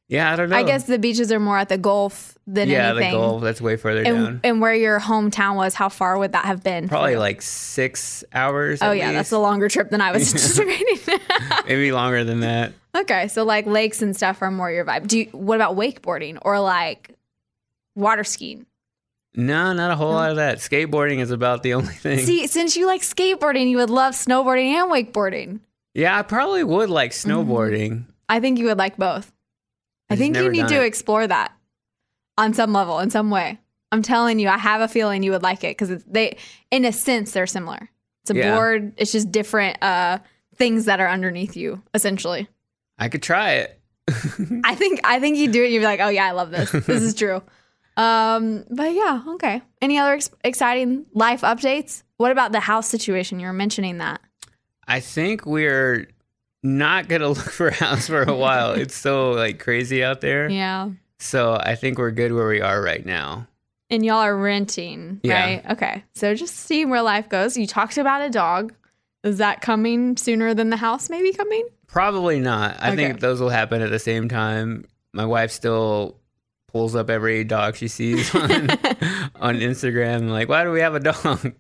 yeah, 0.09 0.33
I 0.33 0.37
don't 0.37 0.49
know. 0.51 0.57
I 0.57 0.63
guess 0.63 0.85
the 0.85 0.99
beaches 0.99 1.31
are 1.31 1.39
more 1.41 1.59
at 1.59 1.69
the 1.69 1.79
Gulf 1.79 2.37
than 2.47 2.69
yeah, 2.69 2.91
anything. 2.91 3.13
the 3.13 3.17
Gulf 3.19 3.43
that's 3.43 3.61
way 3.61 3.77
further 3.77 4.03
And, 4.03 4.17
down. 4.17 4.41
and 4.43 4.61
where 4.61 4.75
your 4.75 4.99
hometown 5.01 5.57
was, 5.57 5.75
how 5.75 5.89
far 5.91 6.19
would 6.19 6.33
that 6.33 6.45
have 6.47 6.63
been? 6.63 6.89
Probably 6.89 7.17
like 7.17 7.43
six 7.43 8.25
hours. 8.33 8.81
Oh 8.83 8.93
yeah, 8.93 9.13
that's 9.13 9.33
a 9.33 9.39
longer 9.39 9.69
trip 9.69 9.91
than 9.91 10.01
I 10.01 10.13
was 10.13 10.33
anticipating. 10.35 10.99
maybe 11.67 11.93
longer 11.93 12.25
than 12.25 12.41
that. 12.41 12.73
okay, 12.97 13.29
so 13.29 13.45
like 13.45 13.67
lakes 13.67 14.01
and 14.03 14.17
stuff 14.17 14.41
are 14.43 14.51
more 14.51 14.71
your 14.71 14.85
vibe. 14.85 15.07
Do 15.07 15.19
you, 15.19 15.25
what 15.33 15.57
about 15.57 15.77
wakeboarding 15.77 16.39
or 16.43 16.59
like 16.59 17.11
water 17.95 18.25
skiing? 18.25 18.65
No, 19.35 19.73
not 19.73 19.91
a 19.91 19.95
whole 19.95 20.13
lot 20.13 20.31
of 20.31 20.37
that. 20.37 20.59
Skateboarding 20.59 21.19
is 21.19 21.31
about 21.31 21.63
the 21.63 21.75
only 21.75 21.93
thing. 21.95 22.19
See, 22.21 22.47
since 22.49 22.77
you 22.77 22.87
like 22.87 23.03
skateboarding, 23.03 23.69
you 23.71 23.77
would 23.77 23.91
love 23.91 24.15
snowboarding 24.15 24.73
and 24.73 24.91
wakeboarding. 24.91 25.61
yeah, 25.95 26.19
I 26.19 26.23
probably 26.23 26.65
would 26.65 26.89
like 26.91 27.13
Mm-hmm. 27.13 27.31
snowboarding. 27.31 28.05
I 28.29 28.41
think 28.41 28.59
you 28.59 28.65
would 28.67 28.79
like 28.79 28.97
both. 28.97 29.31
I 30.11 30.17
think 30.17 30.37
you 30.37 30.51
need 30.51 30.69
to 30.69 30.83
it. 30.83 30.87
explore 30.87 31.27
that 31.27 31.53
on 32.37 32.55
some 32.55 32.73
level, 32.73 32.99
in 33.01 33.11
some 33.11 33.31
way. 33.31 33.59
I'm 33.93 34.03
telling 34.03 34.39
you, 34.39 34.49
I 34.49 34.59
have 34.59 34.81
a 34.81 34.89
feeling 34.89 35.23
you 35.23 35.31
would 35.33 35.43
like 35.43 35.65
it 35.65 35.77
because 35.77 36.03
they, 36.05 36.37
in 36.71 36.85
a 36.85 36.93
sense, 36.93 37.33
they're 37.33 37.47
similar. 37.47 37.89
It's 38.23 38.31
a 38.31 38.35
Yeah. 38.35 38.55
board. 38.55 38.93
It's 38.97 39.13
just 39.13 39.33
different 39.33 39.83
uh, 39.83 40.19
things 40.57 40.85
that 40.87 41.01
are 41.01 41.09
underneath 41.09 41.57
you, 41.57 41.83
essentially. 41.95 42.49
I 42.99 43.09
could 43.09 43.23
try 43.23 43.53
it. 43.53 43.81
I 44.65 44.75
think 44.75 45.01
I 45.05 45.21
think 45.21 45.37
you 45.37 45.49
do 45.51 45.63
it. 45.65 45.71
You'd 45.71 45.81
be 45.81 45.85
like, 45.85 46.01
oh 46.01 46.09
yeah, 46.09 46.27
I 46.27 46.31
love 46.33 46.51
this. 46.51 46.71
This 46.71 47.03
is 47.03 47.15
true. 47.23 47.43
Um, 47.97 48.65
but 48.71 48.93
yeah, 48.95 49.23
okay. 49.35 49.61
Any 49.83 49.99
other 49.99 50.15
ex- 50.15 50.31
exciting 50.45 51.07
life 51.15 51.41
updates? 51.43 52.03
What 52.17 52.31
about 52.33 52.53
the 52.53 52.61
house 52.61 52.89
situation? 52.89 53.41
You 53.41 53.47
were 53.49 53.53
mentioning 53.53 53.99
that. 53.99 54.21
I 54.87 55.01
think 55.01 55.45
we're 55.47 56.09
not 56.63 57.09
gonna 57.09 57.29
look 57.29 57.39
for 57.51 57.69
a 57.69 57.75
house 57.75 58.07
for 58.09 58.23
a 58.23 58.35
while. 58.35 58.73
it's 58.73 58.95
so 58.97 59.31
like 59.33 59.59
crazy 59.59 60.03
out 60.05 60.21
there. 60.21 60.49
Yeah. 60.49 60.91
So 61.19 61.55
I 61.55 61.75
think 61.75 61.99
we're 61.99 62.11
good 62.13 62.33
where 62.33 62.47
we 62.49 62.61
are 62.61 62.81
right 62.83 63.05
now. 63.05 63.47
And 63.91 64.05
y'all 64.05 64.17
are 64.19 64.37
renting, 64.37 65.21
Yeah. 65.23 65.43
right? 65.43 65.71
Okay. 65.71 66.05
So 66.15 66.35
just 66.35 66.55
seeing 66.55 66.91
where 66.91 67.03
life 67.03 67.29
goes. 67.29 67.57
You 67.57 67.67
talked 67.67 67.97
about 67.99 68.21
a 68.23 68.31
dog. 68.31 68.75
Is 69.25 69.39
that 69.39 69.61
coming 69.63 70.17
sooner 70.17 70.55
than 70.55 70.71
the 70.71 70.77
house 70.77 71.09
maybe 71.11 71.33
coming? 71.33 71.67
Probably 71.87 72.39
not. 72.39 72.77
I 72.81 72.89
Okay. 72.89 72.97
think 72.97 73.21
those 73.21 73.41
will 73.41 73.49
happen 73.49 73.81
at 73.83 73.91
the 73.91 73.99
same 73.99 74.29
time. 74.29 74.85
My 75.15 75.25
wife 75.25 75.51
still 75.51 76.19
pulls 76.69 76.95
up 76.95 77.09
every 77.09 77.45
dog 77.45 77.77
she 77.77 77.89
sees 77.89 78.33
on, 78.35 78.51
on 79.37 79.57
Instagram. 79.59 80.29
Like, 80.31 80.49
why 80.51 80.65
do 80.65 80.71
we 80.71 80.81
have 80.81 80.95
a 80.95 81.01
dog? 81.01 81.53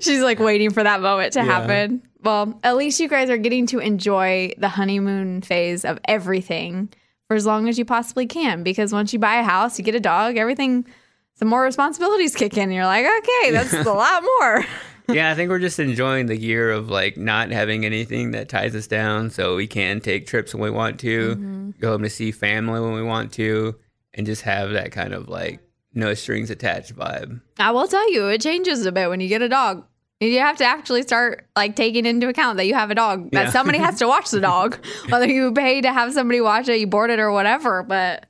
She's 0.00 0.20
like 0.20 0.38
waiting 0.38 0.70
for 0.70 0.82
that 0.82 1.00
moment 1.00 1.32
to 1.32 1.40
Yeah. 1.40 1.44
happen. 1.46 2.02
Well, 2.22 2.58
at 2.64 2.76
least 2.76 2.98
you 3.00 3.08
guys 3.08 3.30
are 3.30 3.36
getting 3.38 3.66
to 3.68 3.78
enjoy 3.78 4.52
the 4.58 4.68
honeymoon 4.68 5.42
phase 5.42 5.84
of 5.84 5.98
everything 6.06 6.88
for 7.28 7.34
as 7.36 7.46
long 7.46 7.68
as 7.68 7.78
you 7.78 7.84
possibly 7.84 8.26
can. 8.26 8.62
Because 8.62 8.92
once 8.92 9.12
you 9.12 9.18
buy 9.18 9.36
a 9.36 9.42
house, 9.44 9.78
you 9.78 9.84
get 9.84 9.94
a 9.94 10.00
dog, 10.00 10.36
everything, 10.36 10.86
some 11.34 11.48
more 11.48 11.62
responsibilities 11.62 12.34
kick 12.34 12.56
in. 12.56 12.64
And 12.64 12.74
you're 12.74 12.86
like, 12.86 13.06
okay, 13.06 13.50
that's 13.52 13.72
a 13.72 13.82
lot 13.92 14.22
more. 14.22 14.64
yeah, 15.08 15.30
I 15.30 15.34
think 15.34 15.48
we're 15.50 15.58
just 15.60 15.78
enjoying 15.78 16.26
the 16.26 16.36
year 16.36 16.70
of 16.70 16.90
like 16.90 17.16
not 17.16 17.50
having 17.50 17.84
anything 17.86 18.32
that 18.32 18.48
ties 18.48 18.74
us 18.74 18.86
down, 18.86 19.30
so 19.30 19.54
we 19.56 19.66
can 19.66 20.00
take 20.00 20.26
trips 20.26 20.52
when 20.54 20.62
we 20.62 20.70
want 20.70 20.98
to, 21.00 21.36
Mm-hmm. 21.36 21.70
go 21.80 21.92
home 21.92 22.02
to 22.02 22.10
see 22.10 22.32
family 22.32 22.80
when 22.80 22.94
we 22.94 23.02
want 23.02 23.32
to, 23.34 23.76
and 24.14 24.26
just 24.26 24.42
have 24.42 24.70
that 24.70 24.90
kind 24.90 25.12
of 25.14 25.28
like 25.28 25.60
no 25.94 26.14
strings 26.14 26.50
attached 26.50 26.94
vibe. 26.96 27.40
I 27.58 27.70
will 27.70 27.86
tell 27.86 28.12
you, 28.12 28.26
it 28.28 28.40
changes 28.40 28.84
a 28.86 28.92
bit 28.92 29.08
when 29.08 29.20
you 29.20 29.28
get 29.28 29.40
a 29.42 29.48
dog. 29.48 29.86
You 30.20 30.38
have 30.40 30.56
to 30.56 30.64
actually 30.64 31.02
start 31.02 31.46
like 31.54 31.76
taking 31.76 32.04
into 32.04 32.28
account 32.28 32.56
that 32.56 32.66
you 32.66 32.74
have 32.74 32.90
a 32.90 32.94
dog, 32.94 33.30
that 33.30 33.44
Yeah. 33.46 33.50
somebody 33.50 33.78
has 33.78 33.98
to 34.00 34.08
watch 34.08 34.30
the 34.30 34.40
dog, 34.40 34.78
whether 35.10 35.26
you 35.28 35.52
pay 35.52 35.80
to 35.80 35.92
have 35.92 36.12
somebody 36.12 36.40
watch 36.40 36.68
it, 36.68 36.80
you 36.80 36.86
board 36.88 37.10
it 37.10 37.20
or 37.20 37.30
whatever. 37.30 37.82
But 37.84 38.26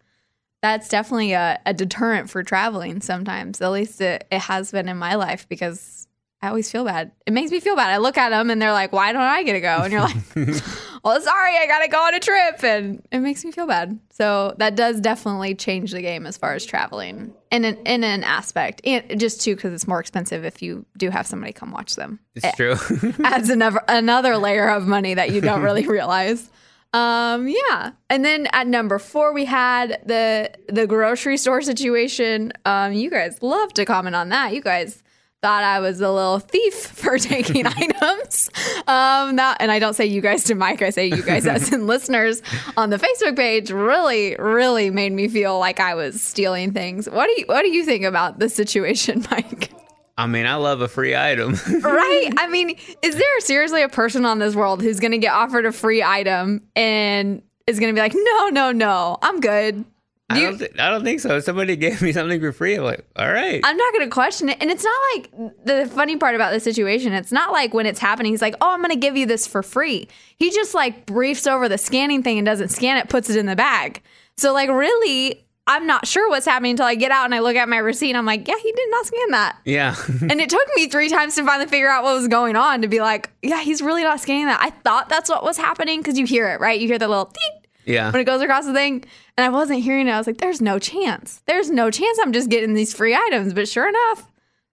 that's 0.60 0.88
definitely 0.88 1.32
a, 1.32 1.58
a 1.64 1.72
deterrent 1.72 2.28
for 2.28 2.42
traveling 2.42 3.00
sometimes. 3.00 3.60
At 3.62 3.70
least 3.72 4.00
it, 4.02 4.26
it 4.30 4.40
has 4.40 4.70
been 4.70 4.88
in 4.88 4.98
my 4.98 5.14
life 5.14 5.48
because 5.48 6.06
I 6.42 6.48
always 6.48 6.70
feel 6.70 6.84
bad. 6.84 7.12
It 7.26 7.32
makes 7.32 7.50
me 7.50 7.58
feel 7.60 7.74
bad. 7.74 7.90
I 7.90 7.96
look 7.96 8.18
at 8.18 8.30
them 8.30 8.50
and 8.50 8.60
they're 8.60 8.72
like, 8.72 8.92
why 8.92 9.12
don't 9.12 9.22
I 9.22 9.42
get 9.42 9.54
to 9.54 9.60
go? 9.60 9.78
And 9.82 9.92
you're 9.92 10.02
like, 10.02 10.16
well, 11.04 11.20
sorry, 11.22 11.56
I 11.56 11.66
got 11.66 11.78
to 11.80 11.88
go 11.88 11.98
on 12.04 12.14
a 12.14 12.20
trip. 12.20 12.62
And 12.64 13.02
it 13.10 13.20
makes 13.20 13.44
me 13.44 13.50
feel 13.50 13.66
bad. 13.66 13.98
So 14.10 14.54
that 14.58 14.74
does 14.76 15.00
definitely 15.00 15.54
change 15.54 15.92
the 15.92 16.02
game 16.02 16.26
as 16.26 16.36
far 16.36 16.52
as 16.52 16.66
traveling 16.66 17.32
in 17.50 17.64
an, 17.64 17.76
in 17.86 18.04
an 18.04 18.24
aspect. 18.24 18.80
And 18.84 19.18
just 19.18 19.40
too, 19.40 19.56
because 19.56 19.72
it's 19.72 19.88
more 19.88 20.00
expensive 20.00 20.44
if 20.44 20.62
you 20.62 20.84
do 20.96 21.10
have 21.10 21.26
somebody 21.26 21.52
come 21.52 21.70
watch 21.70 21.96
them. 21.96 22.18
It's 22.34 22.56
true. 22.56 22.76
adds 23.24 23.50
another 23.50 23.80
another 23.88 24.36
layer 24.36 24.68
of 24.68 24.86
money 24.86 25.14
that 25.14 25.30
you 25.30 25.40
don't 25.40 25.62
really 25.62 25.86
realize. 25.88 26.50
Um, 26.92 27.48
yeah. 27.48 27.92
And 28.08 28.24
then 28.24 28.48
at 28.52 28.66
number 28.66 28.98
four, 28.98 29.32
we 29.32 29.44
had 29.44 30.00
the 30.06 30.50
the 30.68 30.86
grocery 30.86 31.36
store 31.36 31.62
situation. 31.62 32.52
Um, 32.64 32.92
you 32.92 33.10
guys 33.10 33.42
love 33.42 33.72
to 33.74 33.84
comment 33.84 34.16
on 34.16 34.30
that. 34.30 34.54
You 34.54 34.62
guys 34.62 35.02
thought 35.42 35.62
I 35.62 35.78
was 35.80 36.00
a 36.00 36.10
little 36.10 36.38
thief 36.38 36.74
for 36.74 37.18
taking 37.18 37.66
items. 37.66 38.50
Um, 38.86 39.36
that 39.36 39.58
and 39.60 39.70
I 39.70 39.78
don't 39.78 39.94
say 39.94 40.06
you 40.06 40.20
guys 40.20 40.44
to 40.44 40.54
Mike, 40.54 40.82
I 40.82 40.90
say 40.90 41.06
you 41.06 41.22
guys 41.22 41.46
as 41.46 41.72
in 41.72 41.86
listeners 41.86 42.42
on 42.76 42.90
the 42.90 42.96
Facebook 42.96 43.36
page 43.36 43.70
really, 43.70 44.36
really 44.38 44.90
made 44.90 45.12
me 45.12 45.28
feel 45.28 45.58
like 45.58 45.80
I 45.80 45.94
was 45.94 46.20
stealing 46.20 46.72
things. 46.72 47.08
What 47.08 47.26
do 47.26 47.40
you 47.40 47.46
what 47.46 47.62
do 47.62 47.68
you 47.68 47.84
think 47.84 48.04
about 48.04 48.38
the 48.38 48.48
situation, 48.48 49.24
Mike? 49.30 49.70
I 50.16 50.26
mean, 50.26 50.46
I 50.46 50.56
love 50.56 50.80
a 50.80 50.88
free 50.88 51.14
item. 51.14 51.54
right? 51.80 52.30
I 52.38 52.48
mean, 52.48 52.76
is 53.02 53.14
there 53.14 53.40
seriously 53.40 53.82
a 53.82 53.88
person 53.88 54.24
on 54.24 54.40
this 54.40 54.56
world 54.56 54.82
who's 54.82 54.98
going 54.98 55.12
to 55.12 55.18
get 55.18 55.32
offered 55.32 55.64
a 55.64 55.70
free 55.70 56.02
item 56.02 56.62
and 56.74 57.40
is 57.68 57.78
going 57.78 57.94
to 57.94 57.96
be 57.96 58.00
like, 58.00 58.14
no, 58.16 58.48
no, 58.48 58.72
no, 58.72 59.18
I'm 59.22 59.38
good? 59.38 59.84
I 60.30 60.40
don't, 60.42 60.58
th- 60.58 60.78
I 60.78 60.90
don't 60.90 61.04
think 61.04 61.20
so. 61.20 61.40
Somebody 61.40 61.76
gave 61.84 62.02
me 62.02 62.12
something 62.12 62.40
for 62.40 62.52
free, 62.52 62.74
I'm 62.74 62.84
like, 62.84 63.06
all 63.16 63.32
right. 63.32 63.60
I'm 63.64 63.76
not 63.76 63.92
going 63.94 64.04
to 64.06 64.12
question 64.12 64.48
it. 64.50 64.58
And 64.60 64.70
it's 64.70 64.84
not 64.84 65.00
like 65.14 65.64
the 65.64 65.90
funny 65.94 66.16
part 66.16 66.34
about 66.34 66.52
the 66.52 66.60
situation. 66.60 67.12
It's 67.14 67.32
not 67.32 67.52
like 67.52 67.72
when 67.72 67.86
it's 67.86 67.98
happening, 67.98 68.32
he's 68.32 68.42
like, 68.42 68.54
oh, 68.60 68.70
I'm 68.72 68.80
going 68.80 68.90
to 68.90 68.96
give 68.96 69.16
you 69.16 69.24
this 69.26 69.46
for 69.46 69.62
free. 69.62 70.08
He 70.36 70.50
just 70.50 70.74
like 70.74 71.06
briefs 71.06 71.46
over 71.46 71.68
the 71.68 71.78
scanning 71.78 72.22
thing 72.22 72.38
and 72.38 72.44
doesn't 72.44 72.68
scan 72.68 72.98
it, 72.98 73.08
puts 73.08 73.30
it 73.30 73.36
in 73.36 73.46
the 73.46 73.56
bag. 73.56 74.02
So, 74.36 74.52
like, 74.52 74.68
really, 74.68 75.44
I'm 75.66 75.86
not 75.86 76.06
sure 76.06 76.28
what's 76.30 76.46
happening 76.46 76.72
until 76.72 76.86
I 76.86 76.94
get 76.94 77.10
out 77.10 77.24
and 77.26 77.34
I 77.34 77.40
look 77.40 77.56
at 77.56 77.68
my 77.68 77.78
receipt. 77.78 78.14
I'm 78.14 78.24
like, 78.24 78.46
yeah, 78.46 78.54
he 78.62 78.72
did 78.72 78.90
not 78.90 79.06
scan 79.06 79.30
that. 79.32 79.56
yeah. 79.64 79.96
And 80.22 80.40
it 80.40 80.48
took 80.48 80.66
me 80.76 80.88
three 80.88 81.08
times 81.08 81.34
to 81.34 81.44
finally 81.44 81.68
figure 81.68 81.88
out 81.88 82.04
what 82.04 82.14
was 82.14 82.28
going 82.28 82.54
on 82.56 82.82
to 82.82 82.88
be 82.88 83.00
like, 83.00 83.30
yeah, 83.42 83.60
he's 83.62 83.82
really 83.82 84.02
not 84.02 84.20
scanning 84.20 84.46
that. 84.46 84.60
I 84.62 84.70
thought 84.70 85.08
that's 85.08 85.28
what 85.28 85.42
was 85.42 85.56
happening 85.58 86.00
because 86.00 86.18
you 86.18 86.24
hear 86.26 86.48
it, 86.50 86.60
right? 86.60 86.78
You 86.80 86.86
hear 86.86 86.98
the 86.98 87.08
little 87.08 87.26
teet 87.26 87.57
yeah. 87.88 88.10
when 88.10 88.20
it 88.20 88.24
goes 88.24 88.42
across 88.42 88.66
the 88.66 88.72
thing. 88.72 89.04
And 89.36 89.44
I 89.44 89.48
wasn't 89.48 89.80
hearing 89.80 90.08
it. 90.08 90.12
I 90.12 90.18
was 90.18 90.26
like, 90.26 90.38
there's 90.38 90.60
no 90.60 90.78
chance. 90.78 91.42
There's 91.46 91.70
no 91.70 91.90
chance 91.90 92.18
I'm 92.20 92.32
just 92.32 92.50
getting 92.50 92.74
these 92.74 92.94
free 92.94 93.14
items. 93.14 93.54
But 93.54 93.68
sure 93.68 93.88
enough, 93.88 94.30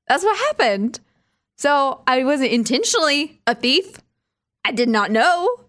that's 0.08 0.24
what 0.24 0.38
happened. 0.38 1.00
So 1.58 2.02
I 2.06 2.24
wasn't 2.24 2.52
intentionally 2.52 3.40
a 3.48 3.56
thief. 3.56 3.98
I 4.66 4.72
did 4.72 4.90
not 4.90 5.12
know. 5.12 5.62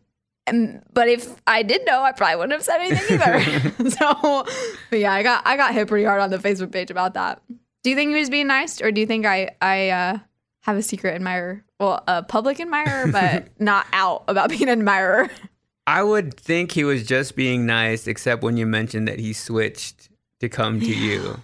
And, 0.47 0.83
but 0.93 1.09
if 1.09 1.41
I 1.47 1.63
did 1.63 1.85
know, 1.87 2.03
I 2.03 2.13
probably 2.13 2.37
wouldn't 2.37 2.53
have 2.53 2.63
said 2.63 2.81
anything 2.81 3.21
either. 3.21 3.91
so, 3.91 4.47
yeah, 4.93 5.13
I 5.13 5.23
got 5.23 5.47
I 5.47 5.57
got 5.57 5.75
hit 5.75 5.89
pretty 5.89 6.05
hard 6.05 6.21
on 6.21 6.31
the 6.31 6.39
Facebook 6.39 6.73
page 6.73 6.91
about 6.91 7.15
that. 7.15 7.43
Do 7.83 7.91
you 7.91 7.97
think 7.97 8.11
he 8.11 8.19
was 8.19 8.31
being 8.31 8.47
nice, 8.47 8.81
or 8.81 8.93
do 8.93 9.01
you 9.01 9.07
think 9.07 9.27
I 9.27 9.57
I 9.61 9.91
uh, 9.91 10.19
have 10.63 10.77
a 10.77 10.83
secret 10.83 11.15
admirer? 11.15 11.65
Well, 11.81 12.03
a 12.07 12.23
public 12.23 12.61
admirer, 12.61 13.11
but 13.11 13.49
not 13.61 13.87
out 13.93 14.25
about 14.29 14.51
being 14.51 14.65
an 14.65 14.71
admirer. 14.71 15.31
I 15.87 16.03
would 16.03 16.35
think 16.35 16.73
he 16.73 16.85
was 16.85 17.07
just 17.07 17.37
being 17.37 17.67
nice, 17.67 18.07
except 18.07 18.43
when 18.43 18.57
you 18.57 18.67
mentioned 18.67 19.09
that 19.09 19.19
he 19.19 19.33
switched 19.33 20.09
to 20.41 20.49
come 20.49 20.81
to 20.81 20.95
you. 20.95 21.41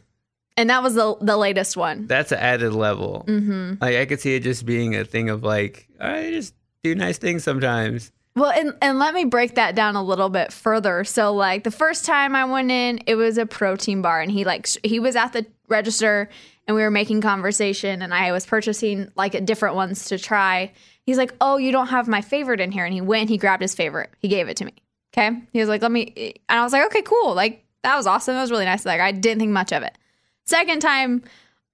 And 0.57 0.69
that 0.69 0.83
was 0.83 0.95
the 0.95 1.17
the 1.21 1.37
latest 1.37 1.77
one. 1.77 2.07
That's 2.07 2.33
an 2.33 2.39
added 2.39 2.75
level. 2.75 3.25
Mm-hmm. 3.27 3.75
Like 3.81 3.97
I 3.97 4.05
could 4.07 4.21
see 4.21 4.35
it 4.35 4.43
just 4.43 4.67
being 4.67 4.95
a 4.95 5.05
thing 5.05 5.31
of 5.31 5.43
like, 5.43 5.89
I 5.99 6.31
just 6.31 6.55
do 6.83 6.95
nice 6.95 7.19
things 7.19 7.45
sometimes. 7.45 8.13
Well, 8.35 8.51
and, 8.51 8.75
and 8.81 8.99
let 8.99 9.13
me 9.13 9.25
break 9.25 9.57
that 9.57 9.75
down 9.75 9.95
a 9.95 10.03
little 10.03 10.31
bit 10.31 10.53
further. 10.53 11.05
So, 11.05 11.35
like 11.35 11.65
the 11.65 11.71
first 11.71 12.07
time 12.07 12.35
I 12.35 12.47
went 12.47 12.71
in, 12.71 13.01
it 13.07 13.15
was 13.15 13.37
a 13.37 13.45
protein 13.45 14.01
bar, 14.03 14.21
and 14.21 14.31
he 14.31 14.45
like 14.45 14.69
he 14.83 14.99
was 14.99 15.17
at 15.17 15.33
the 15.33 15.47
register, 15.69 16.31
and 16.67 16.75
we 16.75 16.83
were 16.83 16.91
making 16.91 17.21
conversation, 17.21 18.01
and 18.01 18.15
I 18.15 18.33
was 18.33 18.47
purchasing 18.47 19.11
like 19.17 19.45
different 19.45 19.75
ones 19.75 20.07
to 20.07 20.19
try. 20.19 20.73
He's 21.05 21.19
like, 21.19 21.35
"Oh, 21.41 21.57
you 21.57 21.73
don't 21.73 21.89
have 21.89 22.09
my 22.09 22.21
favorite 22.21 22.61
in 22.61 22.73
here," 22.73 22.85
and 22.85 22.95
he 22.95 23.01
went, 23.01 23.29
he 23.29 23.39
grabbed 23.39 23.63
his 23.63 23.75
favorite, 23.75 24.11
he 24.19 24.29
gave 24.29 24.49
it 24.49 24.57
to 24.59 24.65
me. 24.65 24.75
Okay, 25.15 25.43
he 25.53 25.61
was 25.61 25.69
like, 25.69 25.83
"Let 25.83 25.93
me," 25.93 26.35
and 26.49 26.61
I 26.61 26.63
was 26.63 26.73
like, 26.73 26.87
"Okay, 26.87 27.03
cool." 27.03 27.35
Like 27.35 27.65
that 27.83 27.97
was 27.97 28.07
awesome. 28.07 28.35
That 28.35 28.43
was 28.43 28.51
really 28.51 28.65
nice. 28.65 28.85
Like 28.85 29.01
I 29.01 29.13
didn't 29.13 29.41
think 29.41 29.53
much 29.53 29.73
of 29.73 29.83
it. 29.83 29.97
Second 30.45 30.81
time, 30.81 31.23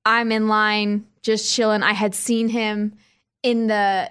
I'm 0.05 0.33
in 0.33 0.49
line 0.49 1.07
just 1.23 1.53
chilling. 1.55 1.83
I 1.83 1.93
had 1.93 2.15
seen 2.15 2.49
him 2.49 2.95
in 3.43 3.67
the 3.67 4.11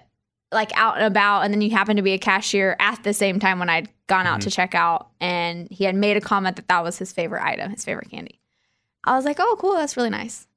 like 0.51 0.71
out 0.77 0.95
and 0.95 1.05
about 1.05 1.41
and 1.41 1.53
then 1.53 1.59
you 1.59 1.69
happen 1.71 1.97
to 1.97 2.01
be 2.01 2.13
a 2.13 2.17
cashier 2.17 2.77
at 2.79 3.03
the 3.03 3.13
same 3.13 3.37
time 3.37 3.59
when 3.59 3.69
I'd 3.69 3.89
gone 4.07 4.25
out 4.25 4.39
to 4.41 4.47
mm-hmm. 4.47 4.55
check 4.55 4.75
out 4.75 5.09
and 5.19 5.67
he 5.69 5.83
had 5.83 5.93
made 5.93 6.15
a 6.15 6.21
comment 6.21 6.55
that 6.55 6.69
that 6.69 6.83
was 6.83 6.97
his 6.97 7.11
favorite 7.11 7.43
item, 7.43 7.71
his 7.71 7.83
favorite 7.83 8.09
candy. 8.09 8.39
I 9.03 9.15
was 9.15 9.25
like, 9.25 9.37
"Oh, 9.39 9.57
cool, 9.59 9.73
that's 9.73 9.97
really 9.97 10.09
nice." 10.09 10.47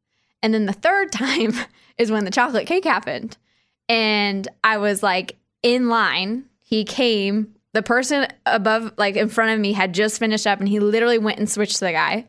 And 0.42 0.54
then 0.54 0.66
the 0.66 0.72
third 0.72 1.12
time 1.12 1.54
is 1.98 2.10
when 2.10 2.24
the 2.24 2.30
chocolate 2.30 2.66
cake 2.66 2.84
happened. 2.84 3.36
And 3.90 4.48
I 4.64 4.78
was 4.78 5.02
like 5.02 5.36
in 5.62 5.88
line. 5.88 6.44
He 6.60 6.84
came, 6.84 7.54
the 7.72 7.82
person 7.82 8.28
above 8.46 8.92
like 8.96 9.16
in 9.16 9.28
front 9.28 9.52
of 9.52 9.60
me 9.60 9.72
had 9.72 9.92
just 9.92 10.18
finished 10.18 10.46
up 10.46 10.60
and 10.60 10.68
he 10.68 10.80
literally 10.80 11.18
went 11.18 11.38
and 11.38 11.50
switched 11.50 11.78
to 11.80 11.84
the 11.84 11.92
guy. 11.92 12.26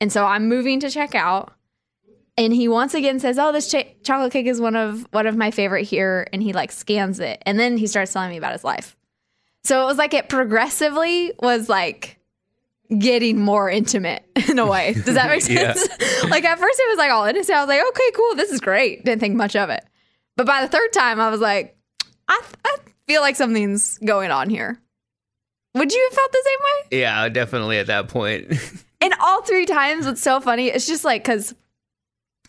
And 0.00 0.12
so 0.12 0.24
I'm 0.24 0.48
moving 0.48 0.80
to 0.80 0.90
check 0.90 1.14
out 1.14 1.54
and 2.38 2.52
he 2.52 2.68
once 2.68 2.94
again 2.94 3.18
says, 3.18 3.36
"Oh, 3.38 3.50
this 3.50 3.70
ch- 3.70 3.86
chocolate 4.04 4.32
cake 4.32 4.46
is 4.46 4.60
one 4.60 4.76
of 4.76 5.06
one 5.10 5.26
of 5.26 5.36
my 5.36 5.50
favorite 5.50 5.82
here," 5.82 6.28
and 6.32 6.40
he 6.40 6.52
like 6.52 6.70
scans 6.70 7.18
it, 7.18 7.42
and 7.44 7.58
then 7.58 7.76
he 7.76 7.88
starts 7.88 8.12
telling 8.12 8.30
me 8.30 8.36
about 8.36 8.52
his 8.52 8.62
life. 8.62 8.96
So 9.64 9.82
it 9.82 9.86
was 9.86 9.98
like 9.98 10.14
it 10.14 10.28
progressively 10.28 11.32
was 11.42 11.68
like 11.68 12.20
getting 12.96 13.40
more 13.40 13.68
intimate 13.68 14.24
in 14.48 14.58
a 14.60 14.66
way. 14.66 14.94
Does 14.94 15.16
that 15.16 15.28
make 15.28 15.42
sense? 15.42 15.88
like 16.30 16.44
at 16.44 16.58
first 16.60 16.78
it 16.78 16.88
was 16.88 16.96
like 16.96 17.10
all 17.10 17.24
innocent. 17.24 17.58
I 17.58 17.60
was 17.60 17.68
like, 17.68 17.82
"Okay, 17.88 18.10
cool, 18.14 18.34
this 18.36 18.52
is 18.52 18.60
great." 18.60 19.04
Didn't 19.04 19.20
think 19.20 19.34
much 19.34 19.56
of 19.56 19.68
it, 19.68 19.84
but 20.38 20.46
by 20.46 20.62
the 20.62 20.68
third 20.68 20.92
time, 20.94 21.20
I 21.20 21.28
was 21.28 21.40
like, 21.40 21.76
"I, 22.28 22.40
I 22.64 22.76
feel 23.06 23.20
like 23.20 23.36
something's 23.36 23.98
going 23.98 24.30
on 24.30 24.48
here." 24.48 24.80
Would 25.74 25.92
you 25.92 26.08
have 26.08 26.16
felt 26.16 26.32
the 26.32 26.42
same 26.44 26.58
way? 26.64 27.00
Yeah, 27.00 27.28
definitely 27.28 27.78
at 27.78 27.88
that 27.88 28.08
point. 28.08 28.52
And 29.00 29.14
all 29.20 29.42
three 29.42 29.64
times, 29.64 30.06
it's 30.06 30.20
so 30.20 30.40
funny, 30.40 30.66
it's 30.68 30.86
just 30.86 31.04
like 31.04 31.22
because 31.22 31.54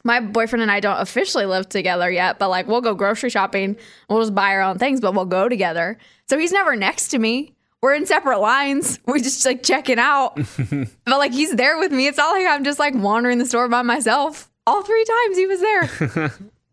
my 0.03 0.19
boyfriend 0.19 0.63
and 0.63 0.71
I 0.71 0.79
don't 0.79 0.99
officially 0.99 1.45
live 1.45 1.69
together 1.69 2.09
yet, 2.09 2.39
but 2.39 2.49
like 2.49 2.67
we'll 2.67 2.81
go 2.81 2.95
grocery 2.95 3.29
shopping, 3.29 3.77
we'll 4.09 4.21
just 4.21 4.33
buy 4.33 4.53
our 4.53 4.61
own 4.61 4.79
things, 4.79 4.99
but 4.99 5.13
we'll 5.13 5.25
go 5.25 5.47
together. 5.47 5.97
So 6.27 6.39
he's 6.39 6.51
never 6.51 6.75
next 6.75 7.09
to 7.09 7.19
me. 7.19 7.53
We're 7.81 7.93
in 7.93 8.05
separate 8.05 8.39
lines. 8.39 8.99
We're 9.05 9.19
just 9.19 9.45
like 9.45 9.63
checking 9.63 9.99
out. 9.99 10.35
but 10.69 10.89
like 11.05 11.33
he's 11.33 11.51
there 11.51 11.77
with 11.77 11.91
me. 11.91 12.07
It's 12.07 12.17
not 12.17 12.31
like 12.31 12.47
I'm 12.47 12.63
just 12.63 12.79
like 12.79 12.95
wandering 12.95 13.37
the 13.37 13.45
store 13.45 13.67
by 13.69 13.83
myself. 13.83 14.49
All 14.65 14.81
three 14.81 15.05
times 15.05 15.37
he 15.37 15.45
was 15.47 15.61
there. 15.61 16.31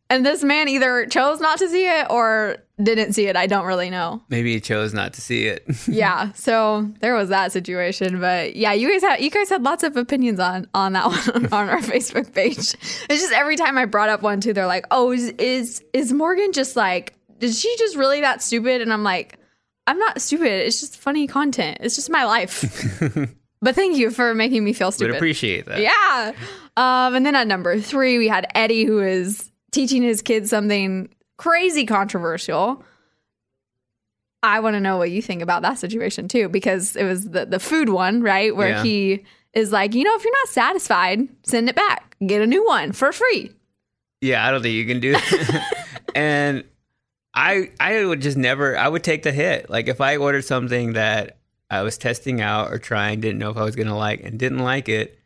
And 0.09 0.25
this 0.25 0.45
man 0.45 0.69
either 0.69 1.07
chose 1.07 1.41
not 1.41 1.59
to 1.59 1.69
see 1.69 1.87
it 1.87 2.07
or 2.11 2.59
didn't 2.83 3.15
see 3.15 3.27
it. 3.27 3.37
I 3.37 3.47
don't 3.47 3.67
really 3.67 3.91
know. 3.91 4.23
Maybe 4.29 4.53
he 4.53 4.61
chose 4.61 4.95
not 4.95 5.15
to 5.15 5.21
see 5.21 5.47
it. 5.47 5.65
yeah. 5.89 6.33
So 6.33 6.89
there 7.01 7.15
was 7.15 7.31
that 7.31 7.51
situation. 7.53 8.21
But 8.21 8.55
yeah, 8.55 8.73
you 8.73 8.91
guys 8.91 9.03
had 9.03 9.21
you 9.21 9.31
guys 9.31 9.49
had 9.49 9.63
lots 9.63 9.83
of 9.83 9.97
opinions 9.97 10.39
on 10.39 10.69
on 10.75 10.93
that 10.93 11.07
one 11.35 11.47
on 11.53 11.69
our 11.69 11.81
Facebook 11.81 12.33
page. 12.33 12.57
It's 12.59 13.09
just 13.09 13.33
every 13.33 13.57
time 13.57 13.79
I 13.79 13.85
brought 13.87 14.09
up 14.09 14.23
one 14.23 14.41
too, 14.41 14.53
they're 14.53 14.67
like, 14.67 14.87
"Oh, 14.91 15.11
is 15.13 15.31
is 15.39 15.83
is 15.93 16.13
Morgan 16.13 16.53
just 16.53 16.77
like? 16.77 17.15
Did 17.39 17.55
she 17.55 17.75
just 17.79 17.97
really 17.97 18.21
that 18.21 18.43
stupid?" 18.43 18.83
And 18.83 18.93
I'm 18.93 19.03
like, 19.03 19.39
"I'm 19.87 19.99
not 19.99 20.21
stupid. 20.21 20.67
It's 20.67 20.81
just 20.81 20.97
funny 20.97 21.27
content. 21.27 21.79
It's 21.81 21.97
just 21.97 22.11
my 22.11 22.25
life." 22.25 22.63
but 23.61 23.75
thank 23.75 23.97
you 23.97 24.11
for 24.11 24.35
making 24.35 24.63
me 24.63 24.73
feel 24.73 24.89
Would 24.89 24.95
stupid. 24.95 25.17
appreciate 25.17 25.67
that. 25.67 25.81
Yeah. 25.81 26.33
Um, 26.77 27.15
and 27.15 27.25
then 27.25 27.35
at 27.35 27.47
number 27.47 27.81
three, 27.81 28.19
we 28.19 28.29
had 28.29 28.47
Eddie, 28.55 28.85
who 28.85 29.01
is 29.01 29.51
teaching 29.77 30.03
his 30.03 30.23
kids 30.23 30.51
something 30.51 31.09
crazy 31.37 31.87
controversial. 31.87 32.83
I 34.43 34.61
want 34.61 34.75
to 34.75 34.81
know 34.81 34.97
what 34.97 35.11
you 35.11 35.23
think 35.23 35.43
about 35.43 35.63
that 35.63 35.79
situation 35.79 36.29
too, 36.29 36.49
because 36.49 36.97
it 36.97 37.05
was 37.05 37.31
the, 37.31 37.47
the 37.47 37.59
food 37.59 37.89
one, 37.89 38.23
right? 38.23 38.55
Where 38.55 38.71
Yeah. 38.71 38.83
he 38.83 39.25
is 39.55 39.73
like, 39.73 39.95
you 39.95 40.05
know, 40.05 40.15
if 40.15 40.25
you're 40.25 40.33
not 40.45 40.49
satisfied, 40.49 41.29
send 41.43 41.69
it 41.69 41.75
back, 41.77 42.17
get 42.27 42.43
a 42.43 42.47
new 42.47 42.65
one 42.67 42.93
for 42.93 43.13
free. 43.13 43.51
Yeah, 44.21 44.47
I 44.47 44.51
don't 44.51 44.63
think 44.63 44.75
you 44.75 44.87
can 44.87 45.01
do 45.01 45.13
that. 45.13 45.85
and 46.15 46.65
I 47.35 47.71
I 47.81 48.05
would 48.05 48.23
just 48.23 48.37
never 48.37 48.77
I 48.79 48.89
would 48.89 49.05
take 49.05 49.23
the 49.25 49.33
hit. 49.33 49.69
Like 49.69 49.89
if 49.89 50.01
I 50.01 50.17
ordered 50.17 50.45
something 50.45 50.95
that 50.95 51.39
I 51.71 51.83
was 51.83 51.99
testing 51.99 52.41
out 52.41 52.73
or 52.73 52.79
trying, 52.79 53.21
didn't 53.21 53.39
know 53.39 53.51
if 53.51 53.57
I 53.57 53.63
was 53.65 53.77
gonna 53.77 53.97
like 53.97 54.23
and 54.23 54.39
didn't 54.39 54.61
like 54.61 54.89
it, 54.89 55.19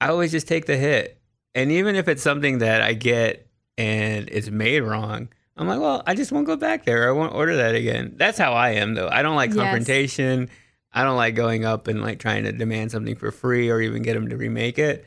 I 0.00 0.08
always 0.08 0.30
just 0.30 0.48
take 0.48 0.66
the 0.66 0.76
hit. 0.76 1.18
And 1.54 1.70
even 1.70 1.96
if 1.96 2.08
it's 2.08 2.22
something 2.22 2.58
that 2.58 2.80
I 2.80 2.94
get 2.94 3.46
and 3.82 4.28
it's 4.30 4.48
made 4.50 4.80
wrong, 4.80 5.28
I'm 5.56 5.66
like, 5.66 5.80
well, 5.80 6.02
I 6.06 6.14
just 6.14 6.30
won't 6.32 6.46
go 6.46 6.56
back 6.56 6.84
there. 6.84 7.08
I 7.08 7.12
won't 7.12 7.34
order 7.34 7.56
that 7.56 7.74
again. 7.74 8.14
That's 8.16 8.38
how 8.38 8.52
I 8.52 8.70
am 8.82 8.94
though. 8.94 9.08
I 9.08 9.22
don't 9.22 9.36
like 9.36 9.50
Yes. 9.50 9.58
confrontation. 9.58 10.48
I 10.92 11.02
don't 11.04 11.16
like 11.16 11.34
going 11.34 11.64
up 11.64 11.88
and 11.88 12.00
like 12.02 12.18
trying 12.18 12.44
to 12.44 12.52
demand 12.52 12.90
something 12.92 13.16
for 13.16 13.30
free 13.32 13.70
or 13.70 13.80
even 13.80 14.02
get 14.02 14.14
them 14.14 14.28
to 14.28 14.36
remake 14.36 14.78
it. 14.78 15.04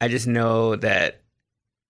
I 0.00 0.08
just 0.08 0.26
know 0.26 0.76
that 0.76 1.20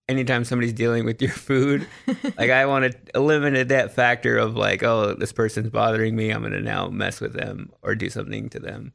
anytime 0.08 0.44
somebody's 0.44 0.72
dealing 0.72 1.04
with 1.04 1.22
your 1.22 1.30
food, 1.30 1.86
like 2.38 2.50
I 2.50 2.66
want 2.66 2.90
to 2.92 2.98
eliminate 3.14 3.68
that 3.68 3.94
factor 3.94 4.36
of 4.36 4.56
like, 4.56 4.82
oh, 4.82 5.14
this 5.14 5.32
person's 5.32 5.70
bothering 5.70 6.14
me. 6.16 6.30
I'm 6.30 6.40
going 6.40 6.52
to 6.52 6.60
now 6.60 6.88
mess 6.88 7.20
with 7.20 7.32
them 7.32 7.70
or 7.82 7.94
do 7.94 8.10
something 8.10 8.48
to 8.50 8.58
them. 8.58 8.92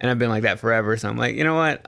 And 0.00 0.10
I've 0.10 0.18
been 0.18 0.30
like 0.30 0.42
that 0.42 0.58
forever. 0.58 0.96
So 0.96 1.08
I'm 1.08 1.16
like, 1.16 1.36
you 1.36 1.44
know 1.44 1.54
what? 1.54 1.86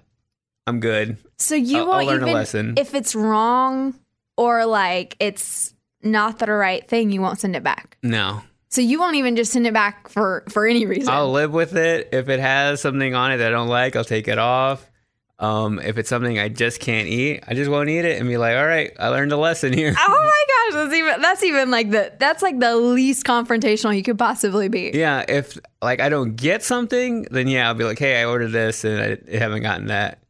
I'm 0.69 0.79
good. 0.81 1.19
So 1.39 1.55
you 1.57 1.79
I'll- 1.79 1.83
I'll 1.93 1.97
won't 1.99 2.07
learn 2.07 2.23
a 2.23 2.33
lesson. 2.33 2.75
if 2.77 2.95
it's 2.95 3.15
wrong 3.15 3.95
or 4.37 4.67
like 4.67 5.17
it's 5.21 5.75
not 6.03 6.39
the 6.39 6.51
right 6.51 6.87
thing, 6.89 7.11
you 7.11 7.21
won't 7.21 7.41
send 7.41 7.57
it 7.57 7.63
back. 7.65 7.97
No, 8.03 8.43
So 8.69 8.81
you 8.81 8.99
won't 9.01 9.17
even 9.17 9.37
just 9.37 9.53
send 9.53 9.67
it 9.67 9.73
back 9.75 10.09
for 10.09 10.45
for 10.49 10.67
any 10.67 10.87
reason. 10.87 11.13
I'll 11.13 11.33
live 11.33 11.53
with 11.53 11.77
it. 11.77 12.11
If 12.13 12.29
it 12.29 12.41
has 12.41 12.81
something 12.81 13.15
on 13.15 13.33
it 13.33 13.39
that 13.39 13.49
I 13.49 13.51
don't 13.51 13.69
like, 13.69 13.97
I'll 13.97 14.05
take 14.05 14.29
it 14.29 14.39
off. 14.39 14.91
Um, 15.39 15.79
if 15.81 15.99
it's 15.99 16.09
something 16.09 16.39
I 16.39 16.49
just 16.49 16.81
can't 16.81 17.09
eat, 17.09 17.43
I 17.47 17.53
just 17.53 17.71
won't 17.71 17.91
eat 17.91 18.07
it 18.07 18.19
and 18.19 18.27
be 18.27 18.39
like, 18.39 18.57
all 18.57 18.65
right, 18.67 18.91
I 18.99 19.09
learned 19.09 19.33
a 19.33 19.37
lesson 19.37 19.73
here. 19.73 19.95
Oh 19.99 20.09
my 20.09 20.73
gosh, 20.73 20.85
that's 20.85 20.95
even 20.95 21.21
that's 21.23 21.43
even 21.43 21.71
like 21.71 21.91
the 21.91 22.13
that's 22.19 22.43
like 22.43 22.59
the 22.59 22.77
least 22.77 23.25
confrontational 23.27 23.95
you 23.97 24.03
could 24.03 24.19
possibly 24.19 24.69
be. 24.69 24.93
Yeah, 24.95 25.25
if 25.29 25.59
like 25.83 26.01
I 26.01 26.09
don't 26.09 26.37
get 26.37 26.63
something, 26.63 27.27
then 27.31 27.49
yeah, 27.49 27.69
I'll 27.69 27.75
be 27.75 27.85
like, 27.85 27.99
hey, 27.99 28.21
I 28.21 28.25
ordered 28.25 28.49
this 28.53 28.85
and 28.85 29.01
I 29.31 29.37
haven't 29.37 29.63
gotten 29.63 29.89
that. 29.89 30.21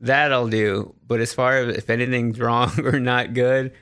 That 0.00 0.32
I'll 0.32 0.48
do. 0.48 0.94
But 1.06 1.20
as 1.20 1.32
far 1.32 1.58
as 1.58 1.76
if 1.76 1.90
anything's 1.90 2.38
wrong 2.40 2.72
or 2.84 3.00
not 3.00 3.34
good, 3.34 3.72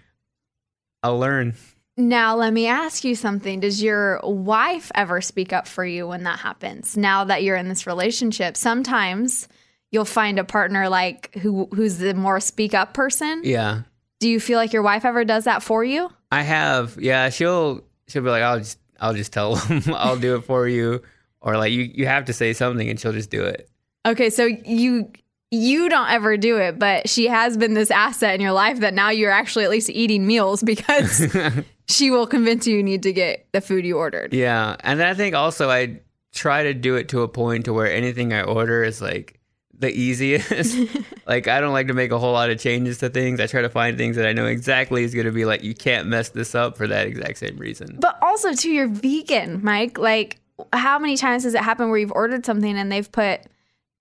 I'll 1.02 1.18
learn. 1.18 1.54
Now 1.96 2.34
let 2.36 2.52
me 2.52 2.66
ask 2.66 3.04
you 3.04 3.14
something. 3.14 3.60
Does 3.60 3.82
your 3.82 4.20
wife 4.24 4.90
ever 4.94 5.20
speak 5.20 5.52
up 5.52 5.68
for 5.68 5.84
you 5.84 6.08
when 6.08 6.24
that 6.24 6.40
happens? 6.40 6.96
Now 6.96 7.24
that 7.24 7.42
you're 7.44 7.56
in 7.56 7.68
this 7.68 7.86
relationship, 7.86 8.56
sometimes 8.56 9.46
you'll 9.92 10.04
find 10.04 10.40
a 10.40 10.44
partner 10.44 10.88
like 10.88 11.32
who 11.36 11.68
who's 11.72 11.98
the 11.98 12.14
more 12.14 12.40
speak 12.40 12.74
up 12.74 12.94
person. 12.94 13.42
Yeah, 13.44 13.82
Do 14.18 14.28
you 14.28 14.40
feel 14.40 14.58
like 14.58 14.72
your 14.72 14.82
wife 14.82 15.04
ever 15.04 15.24
does 15.24 15.44
that 15.44 15.62
for 15.62 15.84
you? 15.84 16.10
I 16.32 16.42
have. 16.42 16.98
Yeah, 17.00 17.28
she'll 17.30 17.84
she'll 18.08 18.22
be 18.22 18.28
like, 18.30 18.42
I'll 18.42 18.58
just 18.58 18.78
I'll 18.98 19.14
just 19.14 19.32
tell 19.32 19.54
them, 19.68 19.82
I'll 19.94 20.18
do 20.18 20.34
it 20.34 20.40
for 20.44 20.66
you, 20.66 21.00
or 21.40 21.56
like 21.56 21.72
you 21.72 21.82
you 21.82 22.06
have 22.06 22.24
to 22.24 22.32
say 22.32 22.54
something 22.54 22.88
and 22.90 22.98
she'll 22.98 23.12
just 23.12 23.30
do 23.30 23.44
it. 23.44 23.68
Okay, 24.04 24.30
so 24.30 24.46
you 24.46 25.12
you 25.54 25.88
don't 25.88 26.10
ever 26.10 26.36
do 26.36 26.58
it, 26.58 26.78
but 26.78 27.08
she 27.08 27.28
has 27.28 27.56
been 27.56 27.74
this 27.74 27.90
asset 27.90 28.34
in 28.34 28.40
your 28.40 28.52
life 28.52 28.80
that 28.80 28.94
now 28.94 29.10
you're 29.10 29.30
actually 29.30 29.64
at 29.64 29.70
least 29.70 29.90
eating 29.90 30.26
meals 30.26 30.62
because 30.64 31.34
she 31.88 32.10
will 32.10 32.26
convince 32.26 32.66
you 32.66 32.76
you 32.76 32.82
need 32.82 33.02
to 33.04 33.12
get 33.12 33.46
the 33.52 33.60
food 33.60 33.84
you 33.84 33.96
ordered. 33.98 34.32
Yeah, 34.34 34.76
and 34.80 35.02
I 35.02 35.14
think 35.14 35.34
also 35.34 35.70
I 35.70 36.00
try 36.32 36.64
to 36.64 36.74
do 36.74 36.96
it 36.96 37.08
to 37.10 37.22
a 37.22 37.28
point 37.28 37.66
to 37.66 37.72
where 37.72 37.90
anything 37.90 38.32
I 38.32 38.42
order 38.42 38.82
is 38.82 39.00
like 39.00 39.40
the 39.78 39.90
easiest. 39.90 40.76
like 41.26 41.48
I 41.48 41.60
don't 41.60 41.72
like 41.72 41.88
to 41.88 41.94
make 41.94 42.10
a 42.10 42.18
whole 42.18 42.32
lot 42.32 42.50
of 42.50 42.58
changes 42.58 42.98
to 42.98 43.08
things. 43.08 43.40
I 43.40 43.46
try 43.46 43.62
to 43.62 43.68
find 43.68 43.96
things 43.96 44.16
that 44.16 44.26
I 44.26 44.32
know 44.32 44.46
exactly 44.46 45.04
is 45.04 45.14
going 45.14 45.26
to 45.26 45.32
be 45.32 45.44
like 45.44 45.62
you 45.62 45.74
can't 45.74 46.08
mess 46.08 46.30
this 46.30 46.54
up 46.54 46.76
for 46.76 46.86
that 46.88 47.06
exact 47.06 47.38
same 47.38 47.56
reason. 47.56 47.98
But 48.00 48.18
also 48.22 48.52
too, 48.52 48.70
you're 48.70 48.88
vegan, 48.88 49.60
Mike. 49.62 49.98
Like, 49.98 50.38
how 50.72 50.98
many 50.98 51.16
times 51.16 51.44
has 51.44 51.54
it 51.54 51.62
happened 51.62 51.90
where 51.90 51.98
you've 51.98 52.12
ordered 52.12 52.46
something 52.46 52.76
and 52.76 52.90
they've 52.90 53.10
put 53.10 53.40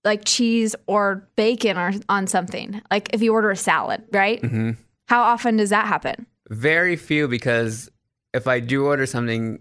like 0.04 0.26
cheese 0.26 0.76
or 0.88 1.28
bacon 1.36 1.78
or 1.78 1.94
on 2.10 2.28
something? 2.28 2.82
Like 2.92 3.10
if 3.14 3.22
you 3.22 3.34
order 3.34 3.52
a 3.52 3.56
salad, 3.58 4.04
right? 4.12 4.40
hmm 4.44 4.72
How 5.08 5.22
often 5.24 5.58
does 5.58 5.70
that 5.70 5.86
happen? 5.88 6.26
Very 6.50 6.96
few 6.96 7.28
because 7.28 7.90
if 8.34 8.48
I 8.48 8.60
do 8.60 8.86
order 8.86 9.06
something, 9.06 9.60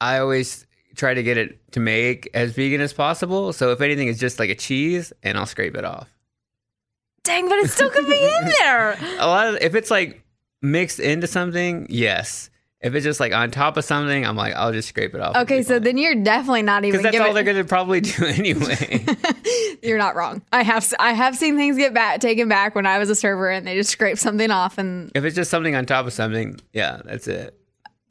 I 0.00 0.18
always 0.18 0.66
try 0.96 1.14
to 1.14 1.22
get 1.22 1.36
it 1.36 1.60
to 1.72 1.80
make 1.80 2.28
as 2.34 2.52
vegan 2.52 2.80
as 2.80 2.92
possible. 2.92 3.52
So 3.52 3.70
if 3.72 3.80
anything, 3.80 4.08
it's 4.08 4.18
just 4.18 4.38
like 4.38 4.50
a 4.50 4.54
cheese, 4.54 5.12
and 5.22 5.36
I'll 5.38 5.46
scrape 5.46 5.76
it 5.76 5.84
off. 5.84 6.08
Dang, 7.24 7.48
but 7.48 7.58
it 7.58 7.70
still 7.70 7.90
could 7.90 8.06
be 8.06 8.12
in 8.18 8.48
there. 8.58 8.96
a 9.18 9.26
lot 9.26 9.48
of 9.48 9.56
if 9.60 9.74
it's 9.74 9.90
like 9.90 10.22
mixed 10.62 10.98
into 11.00 11.26
something, 11.26 11.86
yes. 11.90 12.50
If 12.80 12.94
it's 12.94 13.02
just 13.04 13.18
like 13.18 13.32
on 13.32 13.50
top 13.50 13.76
of 13.76 13.84
something, 13.84 14.24
I'm 14.24 14.36
like, 14.36 14.54
I'll 14.54 14.72
just 14.72 14.88
scrape 14.88 15.12
it 15.14 15.20
off. 15.20 15.34
Okay, 15.34 15.62
so 15.64 15.80
then 15.80 15.98
you're 15.98 16.14
definitely 16.14 16.62
not 16.62 16.84
even 16.84 17.00
because 17.00 17.12
that's 17.12 17.26
all 17.26 17.34
they're 17.34 17.42
gonna 17.42 17.64
probably 17.64 18.00
do 18.00 18.24
anyway. 18.26 19.04
You're 19.82 19.98
not 19.98 20.14
wrong. 20.14 20.42
I 20.52 20.62
have 20.62 20.92
I 21.00 21.12
have 21.12 21.36
seen 21.36 21.56
things 21.56 21.76
get 21.76 21.92
back 21.92 22.20
taken 22.20 22.48
back 22.48 22.74
when 22.76 22.86
I 22.86 22.98
was 22.98 23.10
a 23.10 23.16
server 23.16 23.50
and 23.50 23.66
they 23.66 23.74
just 23.74 23.90
scrape 23.90 24.16
something 24.18 24.50
off 24.52 24.78
and 24.78 25.10
if 25.14 25.24
it's 25.24 25.34
just 25.34 25.50
something 25.50 25.74
on 25.74 25.86
top 25.86 26.06
of 26.06 26.12
something, 26.12 26.60
yeah, 26.72 27.00
that's 27.04 27.26
it. 27.26 27.58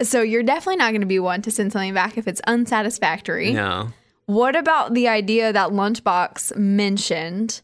so 0.01 0.21
you're 0.21 0.43
definitely 0.43 0.75
not 0.77 0.91
going 0.91 1.01
to 1.01 1.07
be 1.07 1.19
one 1.19 1.41
to 1.43 1.51
send 1.51 1.71
something 1.71 1.93
back 1.93 2.17
if 2.17 2.27
it's 2.27 2.41
unsatisfactory. 2.47 3.53
No, 3.53 3.89
What 4.25 4.55
about 4.57 4.93
the 4.93 5.07
idea 5.07 5.53
that 5.53 5.69
Lunchbox 5.69 6.55
mentioned 6.57 7.61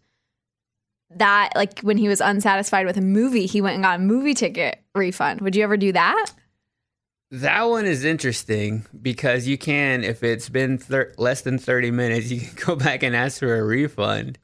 that 1.17 1.49
like 1.55 1.79
when 1.81 1.97
he 1.97 2.07
was 2.07 2.21
unsatisfied 2.21 2.85
with 2.85 2.97
a 2.97 3.01
movie, 3.01 3.45
he 3.45 3.61
went 3.61 3.75
and 3.75 3.83
got 3.83 3.99
a 3.99 4.01
movie 4.01 4.33
ticket 4.33 4.79
refund. 4.95 5.41
Would 5.41 5.55
you 5.55 5.63
ever 5.63 5.77
do 5.77 5.91
that? 5.91 6.27
That 7.33 7.63
one 7.63 7.85
is 7.85 8.05
interesting 8.05 8.85
because 9.01 9.47
you 9.47 9.57
can, 9.57 10.03
if 10.03 10.23
it's 10.23 10.49
been 10.49 10.77
thir- 10.77 11.13
less 11.17 11.41
than 11.41 11.57
thirty 11.57 11.91
minutes, 11.91 12.29
you 12.31 12.41
can 12.41 12.55
go 12.65 12.75
back 12.75 13.03
and 13.03 13.15
ask 13.15 13.39
for 13.39 13.55
a 13.57 13.63
refund. 13.63 14.37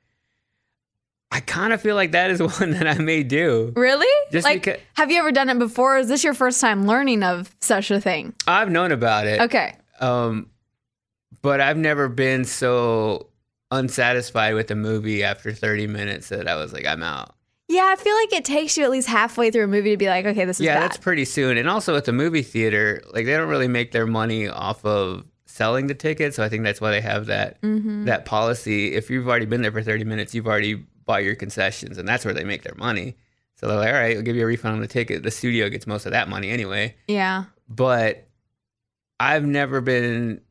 I 1.31 1.41
kind 1.41 1.73
of 1.73 1.81
feel 1.81 1.95
like 1.95 2.13
that 2.13 2.31
is 2.31 2.41
one 2.59 2.71
that 2.71 2.87
I 2.87 2.95
may 2.95 3.21
do. 3.23 3.71
Really? 3.75 4.07
Just 4.31 4.43
like 4.45 4.63
because- 4.63 4.79
have 4.95 5.11
you 5.11 5.19
ever 5.19 5.31
done 5.31 5.49
it 5.49 5.59
before? 5.59 5.97
Is 5.99 6.07
this 6.07 6.23
your 6.23 6.33
first 6.33 6.59
time 6.59 6.87
learning 6.87 7.21
of 7.23 7.55
such 7.61 7.91
a 7.91 8.01
thing? 8.01 8.33
I've 8.47 8.71
known 8.71 8.91
about 8.91 9.27
it. 9.27 9.39
Okay. 9.41 9.75
Um, 9.99 10.49
but 11.41 11.61
I've 11.61 11.77
never 11.77 12.09
been 12.09 12.43
so 12.45 13.27
unsatisfied 13.71 14.55
with 14.55 14.71
a 14.71 14.75
movie 14.75 15.23
after 15.23 15.53
30 15.53 15.85
minutes 15.85 16.29
that 16.29 16.47
I 16.47 16.55
was 16.55 16.73
like, 16.73 16.85
I'm 16.87 17.03
out. 17.03 17.35
Yeah, 17.69 17.85
I 17.87 17.95
feel 17.95 18.15
like 18.15 18.33
it 18.33 18.43
takes 18.45 18.75
you 18.77 18.83
at 18.83 18.89
least 18.91 19.07
halfway 19.07 19.51
through 19.51 19.63
a 19.63 19.67
movie 19.67 19.91
to 19.91 19.97
be 19.97 20.07
like, 20.07 20.25
okay, 20.25 20.43
this 20.43 20.59
is 20.59 20.65
yeah, 20.65 20.75
bad. 20.75 20.83
that's 20.83 20.97
pretty 20.97 21.23
soon. 21.23 21.55
And 21.57 21.69
also 21.69 21.95
at 21.95 22.05
the 22.05 22.11
movie 22.11 22.41
theater, 22.41 23.01
like 23.13 23.25
they 23.25 23.37
don't 23.37 23.47
really 23.47 23.67
make 23.67 23.91
their 23.91 24.07
money 24.07 24.47
off 24.47 24.83
of 24.83 25.23
selling 25.45 25.85
the 25.87 25.93
ticket. 25.93 26.33
So 26.33 26.43
I 26.43 26.49
think 26.49 26.63
that's 26.63 26.81
why 26.81 26.89
they 26.91 27.01
have 27.01 27.27
that 27.27 27.61
Mm-hmm. 27.61 28.05
that 28.05 28.25
policy. 28.25 28.95
If 28.95 29.09
you've 29.11 29.27
already 29.27 29.45
been 29.45 29.61
there 29.61 29.71
for 29.71 29.83
30 29.83 30.03
minutes, 30.03 30.33
you've 30.33 30.47
already 30.47 30.75
bought 31.05 31.23
your 31.23 31.35
concessions, 31.35 31.97
and 31.97 32.07
that's 32.07 32.25
where 32.25 32.33
they 32.33 32.43
make 32.43 32.63
their 32.63 32.75
money. 32.75 33.15
So 33.55 33.67
they're 33.67 33.77
like, 33.77 33.89
all 33.89 33.93
right, 33.99 34.15
we'll 34.15 34.23
give 34.23 34.35
you 34.35 34.43
a 34.43 34.47
refund 34.47 34.75
on 34.75 34.81
the 34.81 34.87
ticket. 34.87 35.21
The 35.23 35.31
studio 35.31 35.69
gets 35.69 35.85
most 35.85 36.05
of 36.05 36.11
that 36.13 36.27
money 36.29 36.49
anyway. 36.49 36.95
yeah. 37.07 37.45
but 37.67 38.25
I've 39.19 39.45
never 39.45 39.81
been 39.81 40.41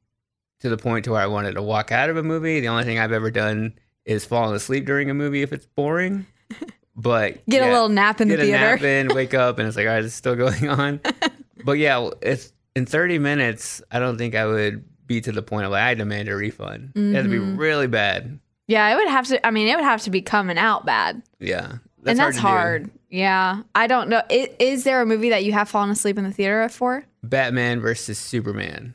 to 0.61 0.69
the 0.69 0.77
point 0.77 1.05
to 1.07 1.13
where 1.13 1.23
I 1.23 1.27
wanted 1.27 1.55
to 1.55 1.63
walk 1.63 1.91
out 1.91 2.11
of 2.11 2.17
a 2.17 2.23
movie. 2.23 2.61
The 2.61 2.69
only 2.69 2.85
thing 2.85 2.99
I've 2.99 3.13
ever 3.13 3.31
done 3.31 3.75
is 4.05 4.25
fallen 4.27 4.55
asleep 4.55 4.85
during 4.85 5.09
a 5.11 5.15
movie 5.15 5.43
if 5.43 5.53
it's 5.53 5.67
boring. 5.67 6.27
but 6.99 7.47
Get 7.47 7.63
a 7.63 7.73
little 7.73 7.89
nap 7.89 8.21
in 8.21 8.29
the 8.29 8.37
theater. 8.37 8.51
nap 8.77 8.83
in, 8.83 9.09
wake 9.15 9.33
up, 9.33 9.59
and 9.59 9.67
it's 9.67 9.77
like, 9.77 9.87
all 9.87 9.95
right, 9.95 10.05
it's 10.05 10.15
still 10.15 10.35
going 10.37 10.69
on. 10.69 11.01
but 11.65 11.79
yeah, 11.79 12.11
it's 12.21 12.53
in 12.77 12.85
30 12.85 13.19
minutes. 13.19 13.81
I 13.91 13.99
don't 14.01 14.19
think 14.19 14.35
I 14.35 14.45
would 14.45 14.85
be 15.07 15.21
to 15.23 15.33
the 15.33 15.43
point 15.43 15.65
of 15.65 15.71
like 15.73 15.83
I 15.83 15.95
demand 15.95 16.29
a 16.29 16.37
refund. 16.37 16.93
It 16.95 17.15
had 17.15 17.25
to 17.25 17.31
be 17.31 17.39
Mm-hmm. 17.39 17.57
really 17.57 17.87
bad. 17.87 18.39
Yeah, 18.67 18.93
it 18.93 18.97
would 18.97 19.09
have 19.09 19.27
to. 19.29 19.47
I 19.47 19.51
mean, 19.51 19.69
it 19.69 19.77
would 19.77 19.85
have 19.85 20.03
to 20.03 20.11
be 20.11 20.21
coming 20.21 20.59
out 20.59 20.85
bad, 20.85 21.23
Yeah, 21.41 21.77
and 22.05 22.19
that's 22.19 22.37
do. 22.37 22.43
hard. 22.43 22.91
Yeah, 23.09 23.63
I 23.75 23.87
don't 23.87 24.11
know. 24.11 24.21
Is, 24.29 24.49
is 24.59 24.85
there 24.85 25.01
a 25.01 25.07
movie 25.07 25.31
that 25.31 25.43
you 25.45 25.53
have 25.55 25.71
fallen 25.71 25.89
asleep 25.89 26.19
in 26.19 26.25
the 26.25 26.33
theater 26.33 26.69
for? 26.69 27.03
Batman 27.23 27.81
versus 27.81 28.19
Superman. 28.19 28.93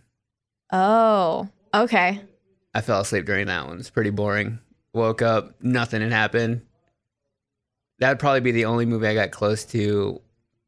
Oh, 0.71 1.49
okay. 1.73 2.21
I 2.75 2.81
fell 2.81 3.01
asleep 3.01 3.25
during 3.25 3.47
that 3.47 3.67
one. 3.67 3.79
It's 3.79 3.89
pretty 3.89 4.09
boring. 4.11 4.59
Woke 4.93 5.21
up, 5.23 5.55
nothing 5.63 6.01
had 6.01 6.11
happened. 6.11 6.61
That'd 8.03 8.19
probably 8.19 8.41
be 8.41 8.51
the 8.51 8.65
only 8.65 8.85
movie 8.85 9.07
I 9.07 9.13
got 9.13 9.31
close 9.31 9.63
to 9.65 10.21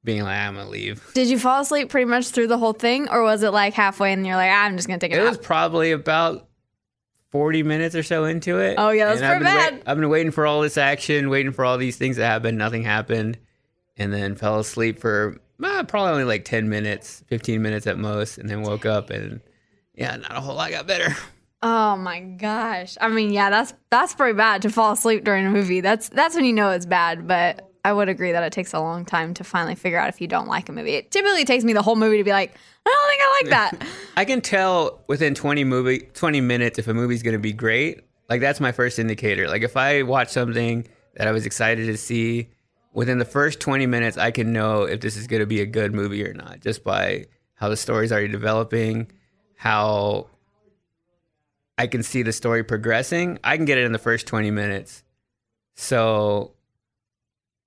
being 0.03 0.23
like, 0.23 0.37
I'm 0.37 0.55
gonna 0.55 0.69
leave. 0.69 1.05
Did 1.13 1.27
you 1.27 1.37
fall 1.37 1.61
asleep 1.61 1.89
pretty 1.89 2.05
much 2.05 2.27
through 2.29 2.47
the 2.47 2.57
whole 2.57 2.73
thing, 2.73 3.09
or 3.09 3.23
was 3.23 3.43
it 3.43 3.51
like 3.51 3.73
halfway 3.73 4.13
and 4.13 4.25
you're 4.25 4.35
like, 4.35 4.51
I'm 4.51 4.75
just 4.77 4.87
gonna 4.87 4.99
take 4.99 5.11
a 5.11 5.15
It 5.15 5.23
nap? 5.23 5.29
was 5.29 5.37
probably 5.39 5.91
about 5.91 6.47
40 7.31 7.63
minutes 7.63 7.95
or 7.95 8.03
so 8.03 8.23
into 8.25 8.59
it. 8.59 8.75
Oh, 8.77 8.91
yeah, 8.91 9.05
that's 9.07 9.21
I've 9.21 9.37
pretty 9.41 9.45
wait- 9.53 9.69
bad. 9.71 9.83
I've 9.85 9.97
been 9.97 10.09
waiting 10.09 10.31
for 10.31 10.45
all 10.45 10.61
this 10.61 10.77
action, 10.77 11.29
waiting 11.29 11.51
for 11.51 11.65
all 11.65 11.77
these 11.77 11.97
things 11.97 12.15
to 12.17 12.23
happen. 12.25 12.55
Nothing 12.57 12.83
happened. 12.83 13.37
And 13.97 14.13
then 14.13 14.35
fell 14.35 14.59
asleep 14.59 14.99
for 14.99 15.37
uh, 15.63 15.83
probably 15.85 16.11
only 16.11 16.23
like 16.25 16.45
10 16.45 16.69
minutes, 16.69 17.23
15 17.27 17.61
minutes 17.61 17.87
at 17.87 17.97
most. 17.97 18.37
And 18.37 18.49
then 18.49 18.61
woke 18.61 18.85
up 18.85 19.09
and 19.09 19.41
yeah, 19.95 20.15
not 20.17 20.31
a 20.35 20.39
whole 20.41 20.55
lot 20.55 20.69
got 20.71 20.85
better. 20.87 21.15
Oh 21.61 21.95
my 21.95 22.19
gosh. 22.19 22.97
I 23.01 23.09
mean, 23.09 23.31
yeah, 23.31 23.49
that's 23.49 23.73
that's 23.89 24.13
pretty 24.13 24.37
bad 24.37 24.61
to 24.63 24.69
fall 24.69 24.91
asleep 24.91 25.23
during 25.23 25.45
a 25.45 25.49
movie. 25.49 25.81
That's 25.81 26.09
that's 26.09 26.35
when 26.35 26.45
you 26.45 26.53
know 26.53 26.69
it's 26.71 26.85
bad, 26.85 27.27
but 27.27 27.71
I 27.83 27.93
would 27.93 28.09
agree 28.09 28.31
that 28.31 28.43
it 28.43 28.51
takes 28.51 28.73
a 28.73 28.79
long 28.79 29.05
time 29.05 29.33
to 29.35 29.43
finally 29.43 29.75
figure 29.75 29.99
out 29.99 30.09
if 30.09 30.19
you 30.19 30.27
don't 30.27 30.47
like 30.47 30.69
a 30.69 30.71
movie. 30.71 30.95
It 30.95 31.11
typically 31.11 31.45
takes 31.45 31.63
me 31.63 31.73
the 31.73 31.81
whole 31.81 31.95
movie 31.95 32.17
to 32.17 32.23
be 32.23 32.31
like, 32.31 32.55
I 32.85 32.89
don't 32.89 33.09
think 33.09 33.21
I 33.21 33.41
like 33.41 33.79
that. 33.79 33.87
I 34.17 34.25
can 34.25 34.41
tell 34.41 35.03
within 35.07 35.35
20 35.35 35.63
movie 35.63 35.99
20 36.13 36.41
minutes 36.41 36.79
if 36.79 36.87
a 36.87 36.93
movie's 36.93 37.23
going 37.23 37.33
to 37.33 37.39
be 37.39 37.53
great. 37.53 38.01
Like 38.29 38.41
that's 38.41 38.59
my 38.59 38.71
first 38.71 38.99
indicator. 38.99 39.47
Like 39.47 39.61
if 39.61 39.77
I 39.77 40.01
watch 40.01 40.29
something 40.29 40.87
that 41.15 41.27
I 41.27 41.31
was 41.31 41.45
excited 41.45 41.85
to 41.85 41.97
see, 41.97 42.49
within 42.93 43.17
the 43.19 43.25
first 43.25 43.59
20 43.59 43.85
minutes 43.85 44.17
I 44.17 44.31
can 44.31 44.53
know 44.53 44.83
if 44.83 45.01
this 45.01 45.17
is 45.17 45.27
going 45.27 45.41
to 45.41 45.45
be 45.45 45.61
a 45.61 45.65
good 45.65 45.93
movie 45.93 46.25
or 46.27 46.33
not 46.33 46.61
just 46.61 46.83
by 46.83 47.25
how 47.55 47.69
the 47.69 47.77
story's 47.77 48.11
already 48.11 48.27
developing, 48.29 49.11
how 49.57 50.27
I 51.77 51.87
can 51.87 52.03
see 52.03 52.21
the 52.21 52.31
story 52.31 52.63
progressing. 52.63 53.39
I 53.43 53.57
can 53.57 53.65
get 53.65 53.77
it 53.77 53.83
in 53.85 53.91
the 53.91 53.99
first 53.99 54.27
20 54.27 54.51
minutes. 54.51 55.03
So 55.75 56.51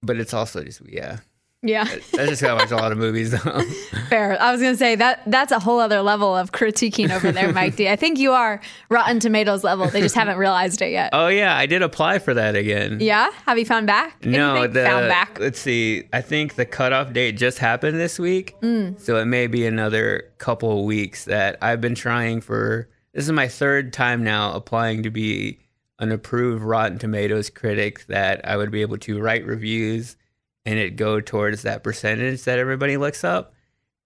but 0.02 0.18
it's 0.18 0.32
also 0.32 0.62
just 0.62 0.80
yeah. 0.88 1.18
yeah. 1.62 1.84
That's 2.12 2.30
just 2.30 2.42
how 2.42 2.50
I 2.50 2.54
watch 2.54 2.70
a 2.70 2.76
lot 2.76 2.92
of 2.92 2.98
movies 2.98 3.32
though. 3.32 3.61
Fair. 4.09 4.40
I 4.40 4.52
was 4.52 4.61
gonna 4.62 4.76
say 4.76 4.94
that 4.94 5.22
that's 5.26 5.50
a 5.52 5.59
whole 5.59 5.80
other 5.80 6.02
level 6.02 6.36
of 6.36 6.52
critiquing 6.52 7.11
over 7.11 7.32
there, 7.32 7.52
Mike 7.52 7.76
D. 7.76 7.88
I 7.88 7.96
think 7.96 8.18
you 8.18 8.32
are 8.32 8.61
Rotten 8.88 9.18
Tomatoes 9.20 9.64
level. 9.64 9.88
They 9.88 10.00
just 10.00 10.14
haven't 10.14 10.38
realized 10.38 10.80
it 10.82 10.92
yet. 10.92 11.11
oh 11.12 11.26
yeah, 11.28 11.56
I 11.56 11.66
did 11.66 11.82
apply 11.82 12.20
for 12.20 12.32
that 12.34 12.54
again. 12.54 12.98
Yeah? 13.00 13.30
Have 13.44 13.59
you 13.59 13.66
found 13.66 13.86
back? 13.88 14.24
No, 14.24 14.66
the, 14.68 14.84
found 14.84 15.09
back. 15.09 15.38
let's 15.40 15.59
see. 15.59 16.04
I 16.12 16.20
think 16.20 16.54
the 16.54 16.64
cutoff 16.64 17.12
date 17.12 17.32
just 17.36 17.59
happened 17.59 17.98
this 17.98 18.18
week, 18.18 18.54
Mm. 18.62 18.98
so 19.00 19.16
it 19.16 19.24
may 19.26 19.48
be 19.48 19.66
another 19.66 20.30
couple 20.38 20.78
of 20.78 20.84
weeks 20.84 21.24
that 21.24 21.59
I've 21.61 21.80
been 21.80 21.94
trying 21.96 22.40
for. 22.40 22.88
This 23.12 23.24
is 23.24 23.32
my 23.32 23.48
third 23.48 23.92
time 23.92 24.22
now 24.22 24.52
applying 24.52 25.02
to 25.02 25.11
be 25.11 25.59
an 25.98 26.12
approved 26.12 26.62
Rotten 26.62 26.98
Tomatoes 26.98 27.50
critic 27.50 28.06
that 28.06 28.46
I 28.48 28.56
would 28.56 28.70
be 28.70 28.82
able 28.82 28.98
to 28.98 29.20
write 29.20 29.46
reviews 29.46 30.16
and 30.64 30.78
it 30.78 30.96
go 30.96 31.20
towards 31.20 31.62
that 31.62 31.82
percentage 31.82 32.44
that 32.44 32.59
everybody 32.59 32.96
looks 32.96 33.24
up. 33.24 33.54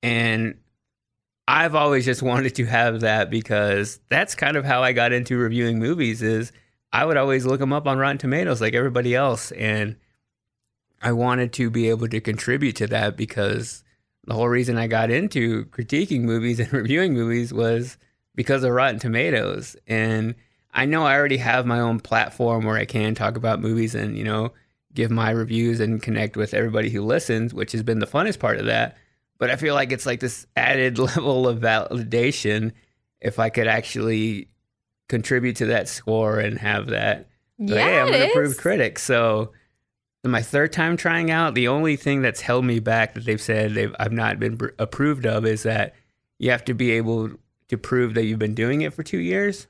And 0.03 0.57
I've 1.49 1.75
always 1.75 2.05
just 2.05 2.23
wanted 2.23 2.55
to 2.55 2.67
have 2.67 3.01
that 3.01 3.31
because 3.31 4.01
that's 4.09 4.35
kind 4.35 4.57
of 4.57 4.65
how 4.65 4.83
I 4.83 4.93
got 4.93 5.13
into 5.13 5.37
reviewing 5.37 5.79
movies 5.79 6.23
is 6.23 6.53
I 6.93 7.05
would 7.05 7.17
always 7.17 7.45
look 7.45 7.61
them 7.61 7.73
up 7.73 7.87
on 7.87 7.99
Rotten 7.99 8.19
Tomatoes 8.19 8.61
like 8.61 8.75
everybody 8.75 9.15
else 9.15 9.51
and 9.53 9.97
I 11.03 11.13
wanted 11.13 11.53
to 11.55 11.69
be 11.69 11.89
able 11.89 12.07
to 12.09 12.21
contribute 12.21 12.77
to 12.77 12.87
that 12.87 13.17
because 13.17 13.83
the 14.25 14.35
whole 14.35 14.49
reason 14.49 14.79
I 14.79 14.87
got 14.87 15.11
into 15.11 15.65
critiquing 15.67 16.21
movies 16.21 16.61
and 16.61 16.73
reviewing 16.73 17.13
movies 17.13 17.53
was 17.53 17.99
because 18.35 18.65
of 18.65 18.73
Rotten 18.73 18.99
Tomatoes 18.99 19.77
and 19.87 20.35
I 20.75 20.87
know 20.87 21.05
I 21.05 21.17
already 21.17 21.37
have 21.37 21.67
my 21.67 21.81
own 21.81 22.01
platform 22.01 22.65
where 22.65 22.77
I 22.77 22.87
can 22.87 23.15
talk 23.15 23.37
about 23.37 23.61
movies 23.61 23.95
and 23.95 24.17
you 24.17 24.25
know 24.25 24.53
give 24.95 25.11
my 25.11 25.31
reviews 25.31 25.81
and 25.81 26.03
connect 26.03 26.37
with 26.37 26.55
everybody 26.55 26.91
who 26.91 27.03
listens, 27.03 27.55
which 27.55 27.73
has 27.73 27.83
been 27.83 27.99
the 27.99 28.07
funnest 28.07 28.39
part 28.39 28.59
of 28.59 28.67
that. 28.67 28.97
But 29.39 29.51
I 29.51 29.57
feel 29.57 29.75
like 29.75 29.91
it's 29.91 30.07
like 30.07 30.21
this 30.21 30.47
added 30.57 30.99
level 30.99 31.49
of 31.49 31.61
validation 31.61 32.73
if 33.21 33.39
I 33.39 33.51
could 33.51 33.67
actually 33.67 34.49
contribute 35.09 35.57
to 35.57 35.67
that 35.67 35.89
score 35.89 36.39
and 36.39 36.59
have 36.59 36.89
that. 36.89 37.29
like, 37.59 37.71
Yeah, 37.71 37.85
hey, 37.85 38.01
I'm 38.01 38.15
an 38.15 38.31
approved 38.31 38.59
critic. 38.59 38.99
So 38.99 39.53
my 40.25 40.43
third 40.43 40.73
time 40.73 40.97
trying 40.97 41.31
out, 41.31 41.55
the 41.55 41.69
only 41.69 41.97
thing 41.97 42.23
that's 42.23 42.41
held 42.41 42.65
me 42.65 42.81
back 42.81 43.15
that 43.15 43.25
they've 43.25 43.41
said 43.41 43.75
they've 43.75 43.95
I've 43.99 44.13
not 44.13 44.39
been 44.39 44.59
approved 44.79 45.27
of 45.27 45.47
is 45.47 45.65
that 45.65 45.95
you 46.39 46.51
have 46.51 46.65
to 46.67 46.75
be 46.75 46.93
able 46.93 47.31
to 47.73 47.79
prove 47.79 48.15
that 48.15 48.25
you've 48.25 48.39
been 48.39 48.55
doing 48.55 48.83
it 48.83 48.93
for 48.93 49.03
two 49.03 49.19
years. 49.19 49.67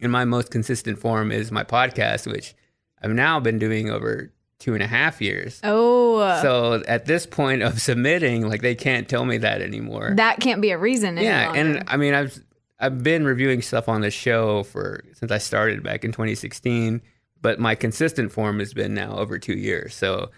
And 0.00 0.12
my 0.12 0.24
most 0.24 0.50
consistent 0.50 0.98
form 0.98 1.32
is 1.32 1.50
my 1.50 1.64
podcast, 1.64 2.30
which 2.30 2.54
I've 3.02 3.10
now 3.10 3.40
been 3.40 3.58
doing 3.58 3.90
over 3.90 4.32
two 4.58 4.74
and 4.74 4.82
a 4.82 4.86
half 4.86 5.20
years. 5.20 5.60
Oh, 5.64 6.40
So 6.42 6.82
at 6.86 7.06
this 7.06 7.24
point 7.26 7.62
of 7.62 7.80
submitting, 7.80 8.48
like 8.48 8.60
they 8.62 8.74
can't 8.74 9.08
tell 9.08 9.24
me 9.24 9.38
that 9.38 9.62
anymore. 9.62 10.12
that 10.16 10.40
can't 10.40 10.60
be 10.60 10.70
a 10.70 10.78
reason. 10.78 11.16
yeah, 11.16 11.52
and 11.52 11.84
I 11.88 11.96
mean 11.96 12.14
I've 12.14 12.38
I've 12.78 13.02
been 13.02 13.24
reviewing 13.24 13.62
stuff 13.62 13.88
on 13.88 14.02
the 14.02 14.10
show 14.10 14.62
for 14.64 15.04
since 15.14 15.32
I 15.32 15.38
started 15.38 15.82
back 15.82 16.04
in 16.04 16.12
2016, 16.12 17.00
but 17.40 17.58
my 17.58 17.74
consistent 17.74 18.30
form 18.30 18.58
has 18.58 18.74
been 18.74 18.92
now 18.92 19.16
over 19.16 19.38
two 19.38 19.54
years. 19.56 19.94
So 19.94 20.30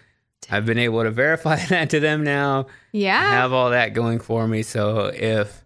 I've 0.49 0.65
been 0.65 0.77
able 0.77 1.03
to 1.03 1.11
verify 1.11 1.57
that 1.69 1.89
to 1.89 1.99
them 1.99 2.23
now. 2.23 2.67
yeah. 2.93 3.19
I 3.19 3.31
have 3.31 3.51
all 3.51 3.71
that 3.71 3.93
going 3.93 4.19
for 4.19 4.47
me. 4.47 4.61
So 4.63 5.07
if 5.13 5.64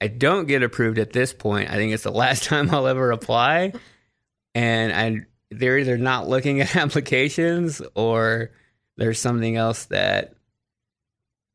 I 0.00 0.08
don't 0.08 0.46
get 0.46 0.62
approved 0.62 0.98
at 0.98 1.12
this 1.12 1.32
point, 1.32 1.70
I 1.70 1.74
think 1.74 1.92
it's 1.92 2.04
the 2.04 2.10
last 2.12 2.44
time 2.44 2.70
I'll 2.70 2.86
ever 2.86 3.10
apply. 3.12 3.72
And 4.54 4.92
I 4.92 5.26
they're 5.50 5.78
either 5.78 5.98
not 5.98 6.28
looking 6.28 6.60
at 6.60 6.76
applications 6.76 7.82
or 7.94 8.50
there's 8.96 9.18
something 9.18 9.56
else 9.56 9.86
that 9.86 10.34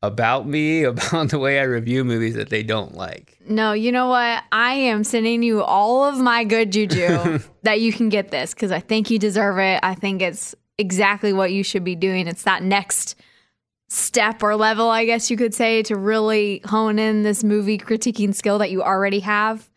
about 0.02 0.48
me, 0.48 0.84
about 0.84 1.30
the 1.30 1.40
way 1.40 1.60
I 1.60 1.64
review 1.64 2.04
movies 2.04 2.36
that 2.36 2.50
they 2.50 2.64
don't 2.64 2.96
like. 2.96 3.38
No, 3.48 3.74
you 3.74 3.92
know 3.92 4.08
what? 4.08 4.44
I 4.52 4.74
am 4.74 5.04
sending 5.04 5.44
you 5.44 5.64
all 5.64 6.06
of 6.06 6.20
my 6.20 6.44
good 6.44 6.72
juju 6.72 7.40
that 7.64 7.82
you 7.82 7.94
can 7.94 8.10
get 8.10 8.32
this 8.32 8.54
because 8.54 8.72
I 8.72 8.80
think 8.80 9.10
you 9.10 9.20
deserve 9.20 9.58
it. 9.60 9.80
I 9.84 9.96
think 9.96 10.22
it's 10.22 10.56
exactly 10.78 11.34
what 11.34 11.52
you 11.52 11.64
should 11.64 11.84
be 11.84 11.96
doing. 11.96 12.28
It's 12.28 12.44
that 12.44 12.64
next 12.64 13.16
step 13.88 14.42
or 14.44 14.56
level, 14.56 14.90
I 14.90 15.06
guess 15.06 15.30
you 15.30 15.38
could 15.38 15.54
say, 15.54 15.84
to 15.84 15.96
really 15.96 16.62
hone 16.66 17.00
in 17.00 17.24
this 17.24 17.44
movie 17.44 17.78
critiquing 17.78 18.34
skill 18.34 18.60
that 18.60 18.72
you 18.72 18.84
already 18.84 19.20
have. 19.20 19.70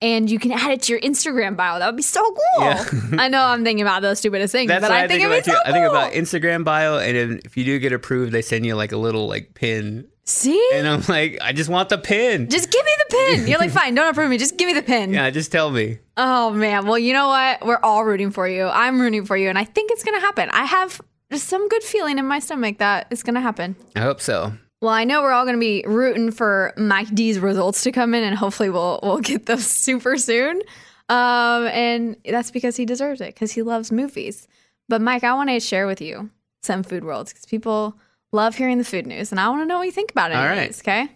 And 0.00 0.30
you 0.30 0.38
can 0.38 0.52
add 0.52 0.70
it 0.70 0.82
to 0.82 0.92
your 0.92 1.00
Instagram 1.00 1.56
bio. 1.56 1.80
That 1.80 1.86
would 1.86 1.96
be 1.96 2.02
so 2.02 2.22
cool. 2.22 2.64
Yeah. 2.64 2.84
I 3.18 3.28
know 3.28 3.42
I'm 3.42 3.64
thinking 3.64 3.82
about 3.82 4.00
the 4.02 4.14
stupidest 4.14 4.52
things, 4.52 4.68
That's 4.68 4.80
but 4.80 4.92
I, 4.92 5.04
I 5.04 5.08
think, 5.08 5.22
think 5.22 5.32
about 5.32 5.44
be 5.44 5.50
so 5.50 5.58
I 5.64 5.72
think 5.72 5.86
about 5.86 6.12
Instagram 6.12 6.64
bio, 6.64 6.98
and 6.98 7.40
if 7.44 7.56
you 7.56 7.64
do 7.64 7.78
get 7.80 7.92
approved, 7.92 8.30
they 8.30 8.42
send 8.42 8.64
you 8.64 8.76
like 8.76 8.92
a 8.92 8.96
little 8.96 9.26
like 9.26 9.54
pin, 9.54 10.06
See? 10.24 10.70
and 10.74 10.86
I'm 10.86 11.02
like, 11.08 11.38
I 11.40 11.52
just 11.52 11.68
want 11.68 11.88
the 11.88 11.98
pin. 11.98 12.48
just 12.48 12.70
give 12.70 12.84
me 12.84 12.92
the 12.98 13.16
pin. 13.16 13.48
You're 13.48 13.58
like, 13.58 13.72
fine, 13.72 13.96
don't 13.96 14.08
approve 14.08 14.30
me. 14.30 14.38
Just 14.38 14.56
give 14.56 14.68
me 14.68 14.74
the 14.74 14.82
pin. 14.82 15.12
yeah, 15.12 15.30
just 15.30 15.50
tell 15.50 15.68
me. 15.68 15.98
Oh 16.16 16.50
man. 16.50 16.86
Well, 16.86 16.98
you 16.98 17.12
know 17.12 17.26
what? 17.26 17.66
We're 17.66 17.80
all 17.82 18.04
rooting 18.04 18.30
for 18.30 18.46
you. 18.46 18.66
I'm 18.66 19.00
rooting 19.00 19.24
for 19.24 19.36
you, 19.36 19.48
and 19.48 19.58
I 19.58 19.64
think 19.64 19.90
it's 19.90 20.04
gonna 20.04 20.20
happen. 20.20 20.48
I 20.50 20.64
have 20.64 21.00
just 21.30 21.48
some 21.48 21.68
good 21.68 21.82
feeling 21.82 22.18
in 22.18 22.26
my 22.26 22.38
stomach 22.38 22.78
that 22.78 23.06
it's 23.10 23.22
gonna 23.22 23.40
happen. 23.40 23.76
I 23.96 24.00
hope 24.00 24.20
so. 24.20 24.52
Well, 24.80 24.92
I 24.92 25.04
know 25.04 25.22
we're 25.22 25.32
all 25.32 25.44
gonna 25.44 25.58
be 25.58 25.84
rooting 25.86 26.30
for 26.30 26.72
Mike 26.76 27.12
D's 27.14 27.38
results 27.38 27.82
to 27.82 27.92
come 27.92 28.14
in, 28.14 28.22
and 28.24 28.36
hopefully 28.36 28.70
we'll 28.70 29.00
we'll 29.02 29.18
get 29.20 29.46
those 29.46 29.66
super 29.86 30.16
soon. 30.16 30.62
Um, 31.08 31.66
and 31.68 32.16
that's 32.24 32.50
because 32.50 32.76
he 32.76 32.84
deserves 32.84 33.20
it 33.20 33.34
because 33.34 33.52
he 33.52 33.62
loves 33.62 33.90
movies. 33.90 34.46
But 34.88 35.00
Mike, 35.00 35.24
I 35.24 35.34
want 35.34 35.50
to 35.50 35.58
share 35.60 35.86
with 35.86 36.00
you 36.00 36.30
some 36.62 36.82
food 36.82 37.04
worlds 37.04 37.32
because 37.32 37.46
people 37.46 37.98
love 38.32 38.54
hearing 38.56 38.78
the 38.78 38.84
food 38.84 39.06
news, 39.06 39.30
and 39.32 39.40
I 39.40 39.48
want 39.48 39.62
to 39.62 39.66
know 39.66 39.78
what 39.78 39.86
you 39.86 39.92
think 39.92 40.10
about 40.10 40.30
it. 40.30 40.36
All 40.36 40.44
anyways, 40.44 40.80
Okay. 40.80 41.08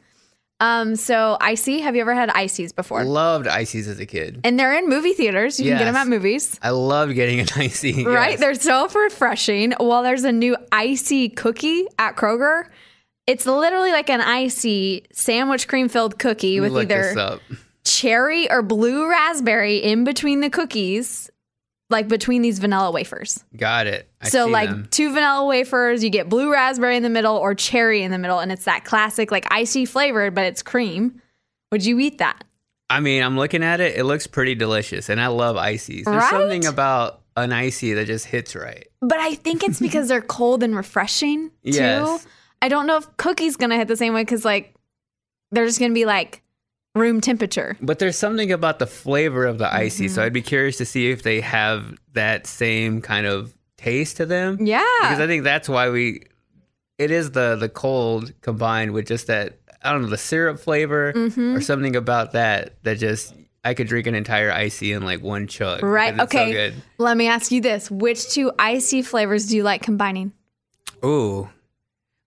Um, 0.62 0.94
so 0.94 1.36
icy. 1.40 1.80
Have 1.80 1.96
you 1.96 2.02
ever 2.02 2.14
had 2.14 2.30
ices 2.30 2.72
before? 2.72 3.02
Loved 3.02 3.48
ices 3.48 3.88
as 3.88 3.98
a 3.98 4.06
kid. 4.06 4.40
and 4.44 4.58
they're 4.58 4.72
in 4.78 4.88
movie 4.88 5.12
theaters. 5.12 5.58
You 5.58 5.70
can 5.70 5.78
get 5.78 5.84
them 5.86 5.96
at 5.96 6.06
movies. 6.06 6.56
I 6.62 6.70
love 6.70 7.12
getting 7.14 7.40
an 7.40 7.48
icy. 7.56 8.04
Right? 8.04 8.38
yes. 8.38 8.40
They're 8.40 8.54
so 8.54 8.86
refreshing. 8.88 9.74
Well, 9.80 10.04
there's 10.04 10.22
a 10.22 10.30
new 10.30 10.56
icy 10.70 11.28
cookie 11.30 11.86
at 11.98 12.16
Kroger. 12.16 12.66
It's 13.26 13.44
literally 13.44 13.90
like 13.90 14.08
an 14.08 14.20
icy 14.20 15.06
sandwich 15.12 15.66
cream 15.66 15.88
filled 15.88 16.20
cookie 16.20 16.60
with 16.60 16.70
look 16.72 16.84
either 16.90 17.40
cherry 17.84 18.48
or 18.48 18.62
blue 18.62 19.10
raspberry 19.10 19.78
in 19.78 20.04
between 20.04 20.40
the 20.40 20.50
cookies. 20.50 21.28
Like 21.92 22.08
between 22.08 22.42
these 22.42 22.58
vanilla 22.58 22.90
wafers. 22.90 23.44
Got 23.56 23.86
it. 23.86 24.08
I 24.20 24.28
so 24.28 24.46
like 24.46 24.68
them. 24.70 24.88
two 24.90 25.12
vanilla 25.12 25.46
wafers, 25.46 26.02
you 26.02 26.10
get 26.10 26.28
blue 26.28 26.50
raspberry 26.52 26.96
in 26.96 27.04
the 27.04 27.08
middle 27.10 27.36
or 27.36 27.54
cherry 27.54 28.02
in 28.02 28.10
the 28.10 28.18
middle, 28.18 28.40
and 28.40 28.50
it's 28.50 28.64
that 28.64 28.84
classic 28.84 29.30
like 29.30 29.46
icy 29.52 29.84
flavored, 29.84 30.34
but 30.34 30.44
it's 30.46 30.62
cream. 30.62 31.22
Would 31.70 31.86
you 31.86 32.00
eat 32.00 32.18
that? 32.18 32.42
I 32.90 33.00
mean, 33.00 33.22
I'm 33.22 33.36
looking 33.38 33.62
at 33.62 33.80
it. 33.80 33.96
It 33.96 34.04
looks 34.04 34.26
pretty 34.26 34.54
delicious, 34.54 35.08
and 35.08 35.20
I 35.20 35.28
love 35.28 35.56
ices. 35.56 36.04
There's 36.04 36.08
Right? 36.16 36.30
something 36.30 36.66
about 36.66 37.20
an 37.36 37.52
icy 37.52 37.94
that 37.94 38.06
just 38.06 38.26
hits 38.26 38.54
right. 38.54 38.86
But 39.00 39.18
I 39.18 39.34
think 39.36 39.62
it's 39.64 39.80
because 39.80 40.08
they're 40.08 40.20
cold 40.38 40.62
and 40.62 40.74
refreshing 40.76 41.48
too. 41.64 41.70
Yes. 41.70 42.26
I 42.60 42.68
don't 42.68 42.86
know 42.86 42.96
if 42.98 43.16
cookies 43.16 43.56
gonna 43.56 43.76
hit 43.76 43.88
the 43.88 43.96
same 43.96 44.12
way 44.14 44.22
because 44.22 44.44
like 44.44 44.74
they're 45.50 45.66
just 45.66 45.78
gonna 45.80 45.94
be 45.94 46.04
like 46.04 46.42
room 46.94 47.20
temperature. 47.20 47.76
But 47.80 47.98
there's 47.98 48.18
something 48.18 48.52
about 48.52 48.78
the 48.78 48.86
flavor 48.86 49.46
of 49.46 49.58
the 49.58 49.72
icy, 49.72 50.06
Mm-hmm. 50.06 50.14
so 50.14 50.22
I'd 50.22 50.32
be 50.32 50.42
curious 50.42 50.76
to 50.78 50.84
see 50.84 51.10
if 51.10 51.22
they 51.22 51.40
have 51.40 51.94
that 52.12 52.46
same 52.46 53.00
kind 53.00 53.26
of 53.26 53.54
taste 53.76 54.18
to 54.18 54.26
them. 54.26 54.58
Yeah. 54.60 54.84
because 55.00 55.20
I 55.20 55.26
think 55.26 55.44
that's 55.44 55.68
why 55.68 55.90
we. 55.90 56.22
It 56.98 57.10
is 57.10 57.32
the 57.32 57.56
the 57.56 57.68
cold 57.68 58.32
combined 58.42 58.92
with 58.92 59.06
just 59.08 59.26
that 59.26 59.58
I 59.82 59.90
don't 59.92 60.02
know 60.02 60.08
the 60.08 60.18
syrup 60.18 60.60
flavor 60.60 61.12
Mm-hmm. 61.12 61.56
or 61.56 61.60
something 61.60 61.96
about 61.96 62.32
that 62.32 62.80
that 62.84 62.98
just 62.98 63.34
I 63.64 63.74
could 63.74 63.88
drink 63.88 64.06
an 64.06 64.14
entire 64.14 64.52
icy 64.52 64.92
in 64.92 65.02
like 65.02 65.22
one 65.22 65.46
chug. 65.48 65.82
Right. 65.82 66.14
so 66.16 66.24
Okay. 66.24 66.52
good. 66.52 66.74
Let 66.98 67.16
me 67.16 67.26
ask 67.28 67.50
you 67.50 67.60
this: 67.60 67.90
Which 67.90 68.28
two 68.30 68.52
icy 68.58 69.02
flavors 69.02 69.46
do 69.46 69.56
you 69.56 69.62
like 69.64 69.82
combining? 69.82 70.32
Ooh, 71.04 71.48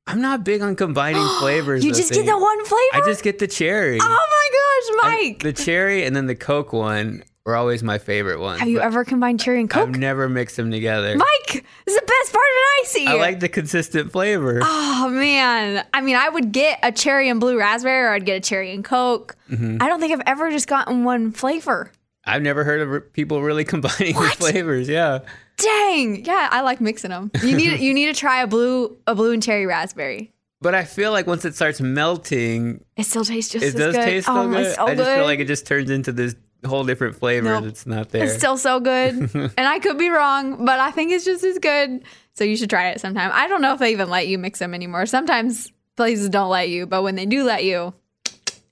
I'm 0.08 0.22
not 0.22 0.44
big 0.44 0.62
on 0.62 0.76
combining 0.76 1.28
flavors. 1.40 1.84
You 1.84 1.92
I 1.92 1.94
just 1.96 2.14
get 2.14 2.26
the 2.26 2.38
one 2.38 2.66
flavor. 2.66 2.90
I 2.94 3.02
just 3.06 3.24
get 3.24 3.40
the 3.40 3.48
cherry. 3.48 3.98
Oh 4.02 4.06
my 4.06 5.00
gosh, 5.02 5.12
I- 5.12 5.26
Mike! 5.30 5.44
the 5.44 5.54
cherry 5.54 6.06
and 6.06 6.16
then 6.16 6.28
the 6.28 6.36
Coke 6.36 6.74
one 6.74 7.24
were 7.46 7.56
always 7.56 7.84
my 7.84 7.98
favorite 8.00 8.40
ones. 8.40 8.60
Have 8.60 8.70
you 8.70 8.80
ever 8.80 9.06
combined 9.06 9.40
cherry 9.40 9.60
and 9.60 9.70
Coke? 9.70 9.90
I've 9.90 9.98
never 9.98 10.28
mixed 10.28 10.56
them 10.58 10.72
together. 10.72 11.16
Mike, 11.16 11.48
this 11.86 11.94
is 11.94 12.00
the 12.00 12.06
best 12.06 12.34
part 12.34 12.44
of 12.44 12.58
an 12.58 12.64
icy. 12.82 13.08
I 13.08 13.14
like 13.16 13.40
the 13.40 13.50
consistent 13.50 14.12
flavor. 14.12 14.60
Oh 14.64 15.10
man, 15.10 15.86
I 15.94 16.02
mean, 16.02 16.16
I 16.16 16.30
would 16.30 16.52
get 16.52 16.80
a 16.82 16.92
cherry 16.92 17.30
and 17.30 17.40
blue 17.40 17.58
raspberry, 17.60 18.04
or 18.06 18.10
I'd 18.14 18.26
get 18.26 18.38
a 18.38 18.40
cherry 18.40 18.74
and 18.74 18.84
Coke. 18.84 19.36
Mm-hmm. 19.50 19.78
I 19.82 19.88
don't 19.88 20.00
think 20.00 20.14
I've 20.14 20.24
ever 20.26 20.50
just 20.52 20.68
gotten 20.68 21.04
one 21.04 21.32
flavor. 21.32 21.92
I've 22.28 22.42
never 22.42 22.64
heard 22.64 22.82
of 22.82 23.14
people 23.14 23.44
really 23.44 23.64
combining 23.66 24.16
the 24.16 24.30
flavors. 24.38 24.90
Yeah. 24.90 25.20
Dang, 25.58 26.26
yeah, 26.26 26.50
I 26.52 26.62
like 26.62 26.82
mixing 26.82 27.10
them. 27.12 27.32
You 27.42 27.56
need 27.56 27.80
you 27.80 27.94
need 27.94 28.14
to 28.14 28.20
try 28.20 28.42
a 28.42 28.48
blue 28.48 28.98
a 29.08 29.16
blue 29.16 29.32
and 29.32 29.42
cherry 29.42 29.66
raspberry. 29.66 30.32
But 30.62 30.74
I 30.74 30.84
feel 30.84 31.12
like 31.12 31.28
once 31.28 31.46
it 31.46 31.56
starts 31.56 31.80
melting, 31.82 32.84
It 32.98 33.04
still 33.06 33.24
tastes 33.26 33.52
just 33.52 33.64
it 33.66 33.78
does 33.78 33.96
good. 33.96 34.04
taste 34.04 34.28
oh, 34.30 34.34
so 34.34 34.42
oh, 34.42 34.52
good. 34.52 34.76
So 34.76 34.84
I 34.84 34.96
just 34.96 34.98
good. 34.98 35.16
feel 35.18 35.26
like 35.26 35.40
it 35.40 35.48
just 35.48 35.68
turns 35.68 35.90
into 35.90 36.12
this 36.12 36.36
whole 36.66 36.84
different 36.84 37.16
flavor 37.18 37.50
Nope. 37.50 37.66
that's 37.66 37.86
not 37.86 38.10
there. 38.10 38.24
It's 38.24 38.36
still 38.36 38.58
so 38.58 38.80
good. 38.80 39.14
and 39.36 39.52
I 39.60 39.80
could 39.80 39.98
be 39.98 40.10
wrong, 40.10 40.66
but 40.66 40.80
I 40.80 40.92
think 40.92 41.12
it's 41.12 41.26
just 41.26 41.44
as 41.44 41.60
good. 41.60 42.04
So 42.34 42.44
you 42.44 42.58
should 42.58 42.70
try 42.70 42.90
it 42.90 43.00
sometime. 43.00 43.30
I 43.34 43.48
don't 43.48 43.62
know 43.62 43.74
if 43.74 43.80
they 43.80 43.92
even 43.92 44.10
let 44.10 44.28
you 44.28 44.38
mix 44.38 44.60
them 44.60 44.74
anymore. 44.74 45.06
Sometimes 45.06 45.72
places 45.96 46.30
don't 46.30 46.50
let 46.50 46.70
you, 46.70 46.86
but 46.88 47.04
when 47.04 47.16
they 47.16 47.26
do 47.26 47.44
let 47.44 47.64
you, 47.64 47.94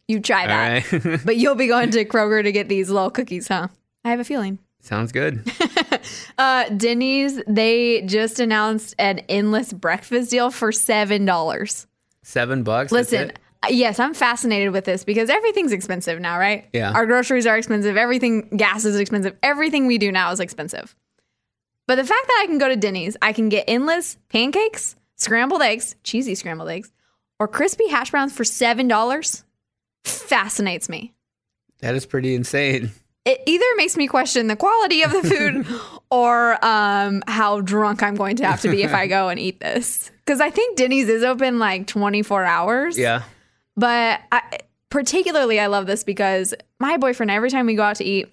you 0.07 0.19
try 0.19 0.47
that. 0.47 0.91
right. 0.91 1.21
But 1.25 1.37
you'll 1.37 1.55
be 1.55 1.67
going 1.67 1.91
to 1.91 2.03
Kroger 2.05 2.43
to 2.43 2.51
get 2.51 2.67
these 2.67 2.89
little 2.89 3.11
cookies, 3.11 3.47
huh? 3.47 3.67
I 4.03 4.09
have 4.09 4.19
a 4.19 4.23
feeling. 4.25 4.57
Sounds 4.81 5.11
good. 5.11 5.45
Uh, 6.37 6.69
Denny's, 6.69 7.41
they 7.47 8.01
just 8.01 8.39
announced 8.39 8.95
an 8.99 9.19
endless 9.29 9.73
breakfast 9.73 10.31
deal 10.31 10.51
for 10.51 10.71
$7. 10.71 11.85
Seven 12.23 12.63
bucks. 12.63 12.91
Listen, 12.91 13.31
yes, 13.69 13.99
I'm 13.99 14.13
fascinated 14.13 14.71
with 14.71 14.85
this 14.85 15.03
because 15.03 15.29
everything's 15.29 15.71
expensive 15.71 16.19
now, 16.19 16.37
right? 16.39 16.67
Yeah. 16.73 16.91
Our 16.91 17.05
groceries 17.05 17.45
are 17.45 17.57
expensive. 17.57 17.97
Everything, 17.97 18.49
gas 18.55 18.85
is 18.85 18.97
expensive. 18.97 19.35
Everything 19.43 19.87
we 19.87 19.97
do 19.97 20.11
now 20.11 20.31
is 20.31 20.39
expensive. 20.39 20.95
But 21.85 21.95
the 21.95 22.05
fact 22.05 22.27
that 22.27 22.39
I 22.43 22.47
can 22.47 22.57
go 22.59 22.69
to 22.69 22.75
Denny's, 22.75 23.17
I 23.21 23.33
can 23.33 23.49
get 23.49 23.65
endless 23.67 24.17
pancakes, 24.29 24.95
scrambled 25.15 25.61
eggs, 25.61 25.95
cheesy 26.03 26.33
scrambled 26.35 26.69
eggs, 26.69 26.91
or 27.39 27.47
crispy 27.47 27.89
hash 27.89 28.11
browns 28.11 28.33
for 28.33 28.43
$7 28.43 29.43
fascinates 30.05 30.87
me. 30.89 31.13
that 31.79 31.95
is 31.95 32.05
pretty 32.05 32.35
insane. 32.35 32.91
It 33.25 33.41
either 33.45 33.65
makes 33.77 33.95
me 33.95 34.07
question 34.07 34.47
the 34.47 34.55
quality 34.55 35.01
of 35.01 35.11
the 35.11 35.23
food 35.23 35.65
or 36.13 36.63
um, 36.63 37.23
how 37.27 37.59
drunk 37.61 38.03
I'm 38.03 38.13
going 38.13 38.35
to 38.35 38.45
have 38.45 38.61
to 38.61 38.69
be 38.69 38.83
if 38.83 38.93
I 38.93 39.07
go 39.17 39.29
and 39.29 39.39
eat 39.39 39.59
this. 39.59 40.11
Because 40.23 40.39
I 40.39 40.51
think 40.51 40.77
Denny's 40.77 41.09
is 41.09 41.23
open 41.23 41.57
like 41.57 41.87
24 41.87 42.45
hours. 42.45 42.99
Yeah. 42.99 43.23
But 43.75 44.21
I, 44.31 44.59
particularly, 44.91 45.59
I 45.59 45.65
love 45.65 45.87
this 45.87 46.03
because 46.03 46.53
my 46.79 46.97
boyfriend, 46.97 47.31
every 47.31 47.49
time 47.49 47.65
we 47.65 47.73
go 47.73 47.81
out 47.81 47.95
to 47.95 48.03
eat, 48.03 48.31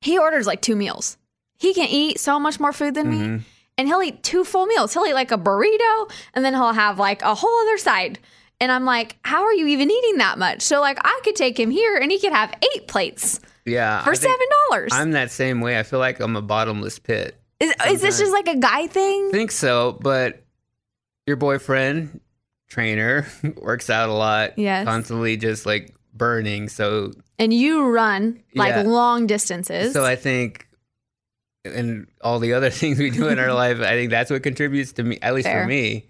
he 0.00 0.18
orders 0.18 0.48
like 0.48 0.60
two 0.60 0.74
meals. 0.74 1.16
He 1.60 1.74
can 1.74 1.88
eat 1.88 2.18
so 2.18 2.40
much 2.40 2.58
more 2.58 2.72
food 2.72 2.94
than 2.94 3.08
me. 3.08 3.44
And 3.78 3.86
he'll 3.86 4.02
eat 4.02 4.24
two 4.24 4.42
full 4.42 4.66
meals. 4.66 4.92
He'll 4.92 5.06
eat 5.06 5.14
like 5.14 5.30
a 5.30 5.38
burrito 5.38 6.10
and 6.34 6.44
then 6.44 6.54
he'll 6.54 6.72
have 6.72 6.98
like 6.98 7.22
a 7.22 7.36
whole 7.36 7.60
other 7.60 7.78
side. 7.78 8.18
And 8.60 8.72
I'm 8.72 8.84
like, 8.84 9.16
how 9.22 9.44
are 9.44 9.52
you 9.52 9.68
even 9.68 9.92
eating 9.92 10.16
that 10.16 10.38
much? 10.38 10.62
So, 10.62 10.80
like, 10.80 10.98
I 11.04 11.20
could 11.22 11.36
take 11.36 11.60
him 11.60 11.70
here 11.70 11.96
and 11.96 12.10
he 12.10 12.18
could 12.18 12.32
have 12.32 12.52
eight 12.74 12.88
plates 12.88 13.38
Yeah. 13.66 14.02
for 14.04 14.12
$7. 14.12 14.88
I'm 14.92 15.12
that 15.12 15.30
same 15.30 15.60
way. 15.60 15.78
I 15.78 15.82
feel 15.82 15.98
like 15.98 16.20
I'm 16.20 16.36
a 16.36 16.42
bottomless 16.42 16.98
pit. 16.98 17.36
Is, 17.60 17.74
is 17.88 18.00
this 18.02 18.18
just 18.18 18.32
like 18.32 18.48
a 18.48 18.56
guy 18.56 18.86
thing? 18.86 19.28
I 19.28 19.30
think 19.32 19.50
so, 19.50 19.98
but 20.00 20.42
your 21.26 21.36
boyfriend, 21.36 22.20
trainer, 22.68 23.26
works 23.56 23.88
out 23.90 24.08
a 24.08 24.12
lot. 24.12 24.58
Yes. 24.58 24.84
Constantly 24.86 25.36
just 25.36 25.66
like 25.66 25.94
burning. 26.14 26.68
So 26.68 27.12
And 27.38 27.52
you 27.52 27.86
run 27.88 28.42
like 28.54 28.74
Yeah. 28.74 28.82
long 28.82 29.26
distances. 29.26 29.92
so 29.92 30.04
I 30.04 30.16
think 30.16 30.66
and 31.64 32.06
all 32.20 32.38
the 32.38 32.52
other 32.52 32.70
things 32.80 32.98
we 32.98 33.10
do 33.10 33.28
in 33.28 33.38
our 33.38 33.52
life, 33.64 33.80
I 33.80 33.90
think 33.92 34.10
that's 34.10 34.30
what 34.30 34.42
contributes 34.42 34.92
to 34.92 35.02
me, 35.02 35.18
at 35.22 35.34
least 35.34 35.48
Fair. 35.48 35.62
for 35.62 35.68
me. 35.68 36.06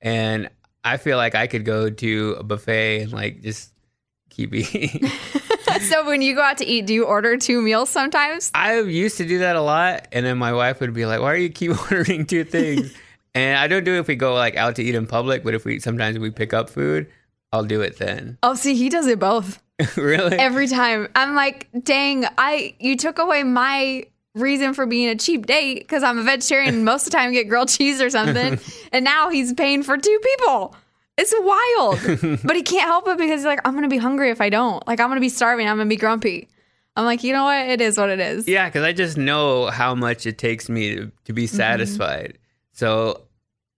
And 0.00 0.48
I 0.84 0.96
feel 0.96 1.16
like 1.16 1.34
I 1.34 1.46
could 1.46 1.64
go 1.64 1.88
to 1.90 2.36
a 2.38 2.42
buffet 2.42 3.02
and 3.02 3.12
like 3.12 3.40
just 3.42 3.72
keep 4.30 4.54
eating. 4.54 5.10
so 5.88 6.06
when 6.06 6.22
you 6.22 6.34
go 6.34 6.42
out 6.42 6.58
to 6.58 6.66
eat, 6.66 6.86
do 6.86 6.94
you 6.94 7.04
order 7.04 7.36
two 7.36 7.60
meals 7.62 7.90
sometimes? 7.90 8.50
I 8.54 8.80
used 8.80 9.16
to 9.18 9.26
do 9.26 9.38
that 9.38 9.56
a 9.56 9.60
lot, 9.60 10.08
and 10.12 10.24
then 10.24 10.38
my 10.38 10.52
wife 10.52 10.80
would 10.80 10.94
be 10.94 11.06
like, 11.06 11.20
"Why 11.20 11.32
are 11.32 11.36
you 11.36 11.50
keep 11.50 11.70
ordering 11.92 12.26
two 12.26 12.44
things?" 12.44 12.94
and 13.34 13.58
I 13.58 13.66
don't 13.66 13.84
do 13.84 13.94
it 13.94 14.00
if 14.00 14.08
we 14.08 14.16
go 14.16 14.34
like 14.34 14.56
out 14.56 14.76
to 14.76 14.82
eat 14.82 14.94
in 14.94 15.06
public, 15.06 15.44
but 15.44 15.54
if 15.54 15.64
we 15.64 15.78
sometimes 15.80 16.18
we 16.18 16.30
pick 16.30 16.52
up 16.52 16.70
food, 16.70 17.10
I'll 17.52 17.64
do 17.64 17.80
it 17.80 17.98
then. 17.98 18.38
Oh, 18.42 18.54
see, 18.54 18.74
he 18.74 18.88
does 18.88 19.06
it 19.06 19.18
both. 19.18 19.62
really? 19.96 20.36
every 20.38 20.68
time. 20.68 21.08
I'm 21.14 21.34
like, 21.34 21.68
dang, 21.82 22.24
I 22.38 22.74
you 22.78 22.96
took 22.96 23.18
away 23.18 23.42
my 23.42 24.06
reason 24.34 24.72
for 24.72 24.86
being 24.86 25.08
a 25.08 25.16
cheap 25.16 25.44
date 25.46 25.80
because 25.80 26.02
I'm 26.02 26.18
a 26.18 26.22
vegetarian 26.22 26.74
and 26.74 26.84
most 26.84 27.06
of 27.06 27.12
the 27.12 27.18
time 27.18 27.32
get 27.32 27.48
grilled 27.48 27.68
cheese 27.68 28.00
or 28.00 28.08
something. 28.10 28.58
and 28.92 29.04
now 29.04 29.28
he's 29.28 29.52
paying 29.52 29.82
for 29.82 29.96
two 29.98 30.20
people. 30.22 30.74
It's 31.18 31.34
wild. 31.36 32.40
but 32.44 32.56
he 32.56 32.62
can't 32.62 32.84
help 32.84 33.06
it 33.08 33.18
because 33.18 33.40
he's 33.40 33.44
like, 33.44 33.60
I'm 33.64 33.74
gonna 33.74 33.88
be 33.88 33.98
hungry 33.98 34.30
if 34.30 34.40
I 34.40 34.48
don't. 34.48 34.86
Like 34.86 35.00
I'm 35.00 35.08
gonna 35.08 35.20
be 35.20 35.28
starving, 35.28 35.68
I'm 35.68 35.76
gonna 35.76 35.88
be 35.88 35.96
grumpy. 35.96 36.48
I'm 36.96 37.04
like, 37.04 37.22
you 37.22 37.32
know 37.32 37.44
what? 37.44 37.68
It 37.68 37.80
is 37.80 37.96
what 37.96 38.10
it 38.10 38.20
is. 38.20 38.46
yeah, 38.46 38.68
because 38.68 38.84
I 38.84 38.92
just 38.92 39.16
know 39.16 39.66
how 39.66 39.94
much 39.94 40.26
it 40.26 40.36
takes 40.36 40.68
me 40.68 40.96
to, 40.96 41.12
to 41.24 41.32
be 41.32 41.46
mm-hmm. 41.46 41.56
satisfied. 41.56 42.38
So 42.72 43.22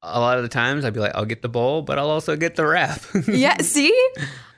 a 0.02 0.20
lot 0.20 0.36
of 0.36 0.43
the 0.43 0.48
times 0.48 0.85
I'd 0.85 0.94
be 0.94 1.01
like, 1.01 1.15
I'll 1.15 1.24
get 1.24 1.43
the 1.43 1.48
bowl, 1.48 1.82
but 1.82 1.98
I'll 1.98 2.11
also 2.11 2.36
get 2.36 2.56
the 2.56 2.66
wrap. 2.66 3.02
yeah, 3.28 3.59
see? 3.59 3.93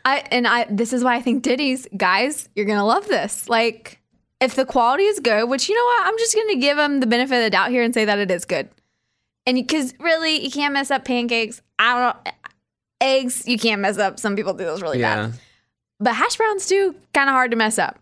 I 0.04 0.22
and 0.30 0.46
I 0.46 0.66
this 0.70 0.92
is 0.92 1.02
why 1.02 1.16
I 1.16 1.22
think 1.22 1.42
Denny's 1.42 1.86
guys, 1.96 2.48
you're 2.54 2.66
gonna 2.66 2.86
love 2.86 3.08
this. 3.08 3.48
Like, 3.48 4.00
if 4.40 4.54
the 4.54 4.64
quality 4.64 5.04
is 5.04 5.20
good, 5.20 5.48
which 5.48 5.68
you 5.68 5.74
know 5.74 5.84
what, 5.84 6.06
I'm 6.06 6.18
just 6.18 6.34
gonna 6.34 6.56
give 6.56 6.78
him 6.78 7.00
the 7.00 7.06
benefit 7.06 7.36
of 7.36 7.42
the 7.42 7.50
doubt 7.50 7.70
here 7.70 7.82
and 7.82 7.92
say 7.92 8.04
that 8.04 8.18
it 8.18 8.30
is 8.30 8.44
good. 8.44 8.68
And 9.46 9.56
because 9.56 9.94
really, 10.00 10.42
you 10.42 10.50
can't 10.50 10.74
mess 10.74 10.90
up 10.90 11.04
pancakes. 11.04 11.62
I 11.78 12.12
don't 12.24 12.34
eggs, 13.00 13.46
you 13.46 13.58
can't 13.58 13.80
mess 13.80 13.98
up. 13.98 14.18
Some 14.18 14.36
people 14.36 14.54
do 14.54 14.64
those 14.64 14.82
really 14.82 15.00
yeah, 15.00 15.28
bad. 15.28 15.38
But 16.00 16.14
hash 16.14 16.36
browns 16.36 16.66
too, 16.66 16.94
kind 17.14 17.28
of 17.28 17.34
hard 17.34 17.50
to 17.52 17.56
mess 17.56 17.78
up. 17.78 17.98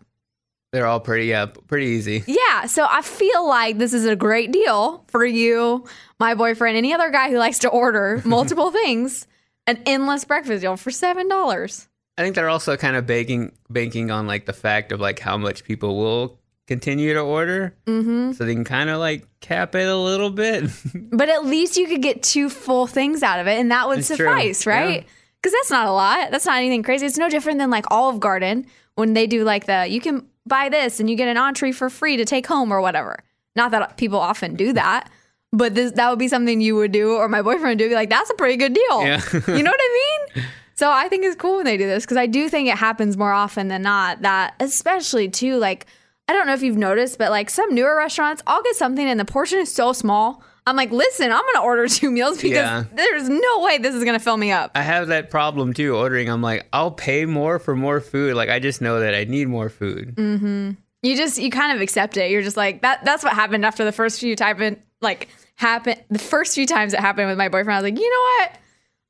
they're 0.71 0.85
all 0.87 0.99
pretty, 0.99 1.27
yeah, 1.27 1.45
pretty 1.45 1.87
easy. 1.87 2.23
Yeah, 2.27 2.65
so 2.65 2.85
I 2.89 3.01
feel 3.01 3.47
like 3.47 3.77
this 3.77 3.93
is 3.93 4.05
a 4.05 4.15
great 4.15 4.51
deal 4.51 5.03
for 5.07 5.25
you, 5.25 5.85
my 6.19 6.35
boyfriend, 6.35 6.75
any 6.77 6.93
other 6.93 7.09
guy 7.11 7.29
who 7.29 7.37
likes 7.37 7.59
to 7.59 7.69
order 7.69 8.21
multiple 8.25 8.71
things. 8.71 9.27
An 9.67 9.81
endless 9.87 10.25
breakfast 10.25 10.61
deal 10.61 10.77
for 10.77 10.91
seven 10.91 11.27
dollars. 11.27 11.87
I 12.17 12.21
think 12.21 12.35
they're 12.35 12.49
also 12.49 12.77
kind 12.77 12.95
of 12.95 13.07
banking 13.07 13.51
banking 13.69 14.11
on 14.11 14.27
like 14.27 14.45
the 14.45 14.53
fact 14.53 14.91
of 14.91 14.99
like 14.99 15.19
how 15.19 15.37
much 15.37 15.63
people 15.63 15.97
will 15.97 16.39
continue 16.67 17.13
to 17.13 17.19
order, 17.19 17.75
mm-hmm. 17.85 18.31
so 18.31 18.45
they 18.45 18.53
can 18.53 18.63
kind 18.63 18.89
of 18.89 18.99
like 18.99 19.27
cap 19.39 19.75
it 19.75 19.87
a 19.87 19.95
little 19.95 20.29
bit. 20.29 20.69
But 21.11 21.29
at 21.29 21.45
least 21.45 21.77
you 21.77 21.87
could 21.87 22.01
get 22.01 22.23
two 22.23 22.49
full 22.49 22.87
things 22.87 23.23
out 23.23 23.39
of 23.39 23.47
it, 23.47 23.57
and 23.57 23.71
that 23.71 23.87
would 23.87 23.99
It's 23.99 24.07
true. 24.07 24.17
suffice, 24.17 24.65
right? 24.65 25.01
Yeah. 25.03 25.09
Because 25.41 25.53
that's 25.53 25.71
not 25.71 25.87
a 25.87 25.91
lot. 25.91 26.31
That's 26.31 26.45
not 26.45 26.57
anything 26.57 26.83
crazy. 26.83 27.05
It's 27.05 27.17
no 27.17 27.29
different 27.29 27.59
than 27.59 27.69
like 27.69 27.85
Olive 27.91 28.19
Garden 28.19 28.65
when 28.95 29.13
they 29.13 29.27
do 29.27 29.43
like 29.43 29.65
the 29.65 29.87
you 29.87 30.01
can 30.01 30.27
buy 30.45 30.69
this 30.69 30.99
and 30.99 31.09
you 31.09 31.15
get 31.15 31.27
an 31.27 31.37
entree 31.37 31.71
for 31.71 31.89
free 31.89 32.17
to 32.17 32.25
take 32.25 32.47
home 32.47 32.71
or 32.71 32.81
whatever. 32.81 33.23
Not 33.55 33.71
that 33.71 33.97
people 33.97 34.19
often 34.19 34.55
do 34.55 34.73
that, 34.73 35.09
but 35.53 35.75
this 35.75 35.93
that 35.93 36.09
would 36.09 36.19
be 36.19 36.27
something 36.27 36.59
you 36.59 36.75
would 36.75 36.91
do, 36.91 37.15
or 37.15 37.29
my 37.29 37.41
boyfriend 37.41 37.69
would 37.69 37.77
do. 37.77 37.89
Be 37.89 37.95
like, 37.95 38.09
that's 38.09 38.29
a 38.29 38.33
pretty 38.33 38.57
good 38.57 38.73
deal. 38.73 39.05
Yeah. 39.05 39.21
you 39.47 39.63
know 39.63 39.71
what 39.71 39.79
I 39.79 40.27
mean? 40.35 40.45
So 40.75 40.91
I 40.91 41.07
think 41.07 41.23
it's 41.23 41.37
cool 41.37 41.57
when 41.57 41.65
they 41.65 41.77
do 41.77 41.85
this 41.85 42.03
because 42.03 42.17
I 42.17 42.25
do 42.25 42.49
think 42.49 42.67
it 42.67 42.77
happens 42.77 43.15
more 43.15 43.31
often 43.31 43.69
than 43.69 43.81
not. 43.81 44.21
That 44.23 44.55
especially 44.59 45.29
too 45.29 45.57
like 45.57 45.85
I 46.27 46.33
don't 46.33 46.47
know 46.47 46.53
if 46.53 46.63
you've 46.63 46.77
noticed, 46.77 47.17
but 47.17 47.29
like 47.31 47.49
some 47.49 47.73
newer 47.73 47.95
restaurants, 47.95 48.41
I'll 48.47 48.63
get 48.63 48.75
something 48.75 49.05
and 49.07 49.19
the 49.19 49.25
portion 49.25 49.59
is 49.59 49.71
so 49.71 49.93
small. 49.93 50.43
I'm 50.67 50.75
like, 50.75 50.91
listen, 50.91 51.31
I'm 51.31 51.43
gonna 51.53 51.63
order 51.63 51.87
two 51.89 52.09
meals 52.09 52.37
because 52.41 52.55
Yeah. 52.57 52.83
there's 52.93 53.29
no 53.29 53.59
way 53.61 53.77
this 53.77 53.93
is 53.93 54.03
gonna 54.03 54.19
fill 54.19 54.37
me 54.37 54.51
up. 54.51 54.71
I 54.73 54.81
have 54.81 55.07
that 55.09 55.29
problem 55.29 55.73
too. 55.73 55.95
Ordering, 55.95 56.29
I'm 56.29 56.41
like, 56.41 56.67
I'll 56.73 56.89
pay 56.91 57.25
more 57.25 57.59
for 57.59 57.75
more 57.75 57.99
food. 58.01 58.35
Like 58.35 58.49
I 58.49 58.59
just 58.59 58.81
know 58.81 58.99
that 59.01 59.13
I 59.13 59.25
need 59.25 59.47
more 59.47 59.69
food. 59.69 60.15
Mm-hmm. 60.15 60.71
you 61.03 61.15
just 61.15 61.37
you 61.37 61.51
kind 61.51 61.75
of 61.75 61.81
accept 61.81 62.17
it. 62.17 62.31
You're 62.31 62.41
just 62.41 62.57
like 62.57 62.81
that. 62.81 63.05
That's 63.05 63.23
what 63.23 63.33
happened 63.33 63.63
after 63.65 63.83
the 63.85 63.91
first 63.91 64.19
few 64.19 64.35
time 64.35 64.77
like 65.01 65.29
happen. 65.55 65.97
The 66.09 66.17
first 66.19 66.55
few 66.55 66.65
times 66.65 66.93
it 66.95 66.99
happened 66.99 67.29
with 67.29 67.37
my 67.37 67.49
boyfriend, 67.49 67.73
I 67.77 67.81
was 67.81 67.83
like, 67.91 67.99
you 68.01 68.09
know 68.09 68.45
what? 68.45 68.59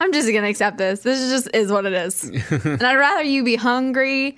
I'm 0.02 0.12
just 0.12 0.28
gonna 0.34 0.50
accept 0.50 0.78
this. 0.78 1.00
This 1.04 1.30
just 1.32 1.56
is 1.56 1.72
what 1.72 1.86
it 1.86 1.94
is. 1.94 2.24
and 2.50 2.84
I'd 2.84 2.98
rather 2.98 3.24
you 3.24 3.46
be 3.46 3.56
hungry 3.56 4.38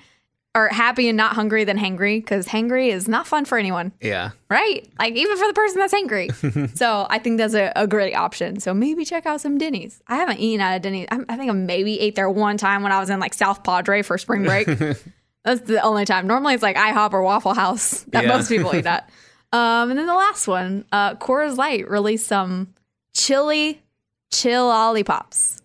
or 0.58 0.68
happy 0.70 1.08
and 1.08 1.16
not 1.16 1.34
hungry 1.34 1.64
than 1.64 1.78
hangry 1.78 2.18
because 2.20 2.48
hangry 2.48 2.88
is 2.90 3.08
not 3.08 3.28
fun 3.28 3.46
for 3.46 3.58
anyone, 3.60 3.92
Yeah. 4.02 4.32
right? 4.50 4.88
Like 4.98 5.14
even 5.14 5.38
for 5.38 5.46
the 5.48 5.54
person 5.54 5.78
that's 5.80 5.94
hangry. 5.94 6.76
so 6.78 7.06
I 7.10 7.20
think 7.20 7.38
that's 7.38 7.54
a, 7.54 7.72
a 7.76 7.86
great 7.86 8.16
option. 8.16 8.60
So 8.60 8.74
maybe 8.74 9.06
check 9.06 9.26
out 9.28 9.40
some 9.40 9.58
Denny's. 9.60 10.02
I 10.08 10.16
haven't 10.16 10.40
eaten 10.40 10.62
at 10.62 10.78
a 10.78 10.80
Denny's. 10.80 11.08
I, 11.12 11.20
I 11.30 11.38
think 11.38 11.52
I 11.52 11.54
maybe 11.54 12.00
ate 12.00 12.16
there 12.16 12.30
one 12.30 12.58
time 12.58 12.82
when 12.82 12.92
I 12.92 13.00
was 13.00 13.10
in 13.12 13.20
like 13.20 13.36
South 13.36 13.64
Padre 13.64 14.02
for 14.02 14.18
spring 14.18 14.44
break. 14.44 14.68
That's 15.46 15.62
the 15.62 15.80
only 15.82 16.06
time. 16.06 16.26
Normally 16.28 16.56
it's 16.56 16.64
like 16.64 16.76
IHOP 16.76 17.14
or 17.14 17.22
Waffle 17.22 17.54
House 17.54 18.02
that 18.10 18.24
Yeah. 18.24 18.30
most 18.36 18.50
people 18.50 18.76
eat 18.76 18.86
at. 18.86 19.10
Um, 19.54 19.90
and 19.92 19.98
then 19.98 20.08
the 20.08 20.14
last 20.14 20.46
one, 20.46 20.84
uh, 20.92 21.16
Coors 21.16 21.56
Light 21.56 21.90
released 21.90 22.28
some 22.28 22.74
chili 23.14 23.82
chill 24.30 24.68
lollipops. 24.68 25.57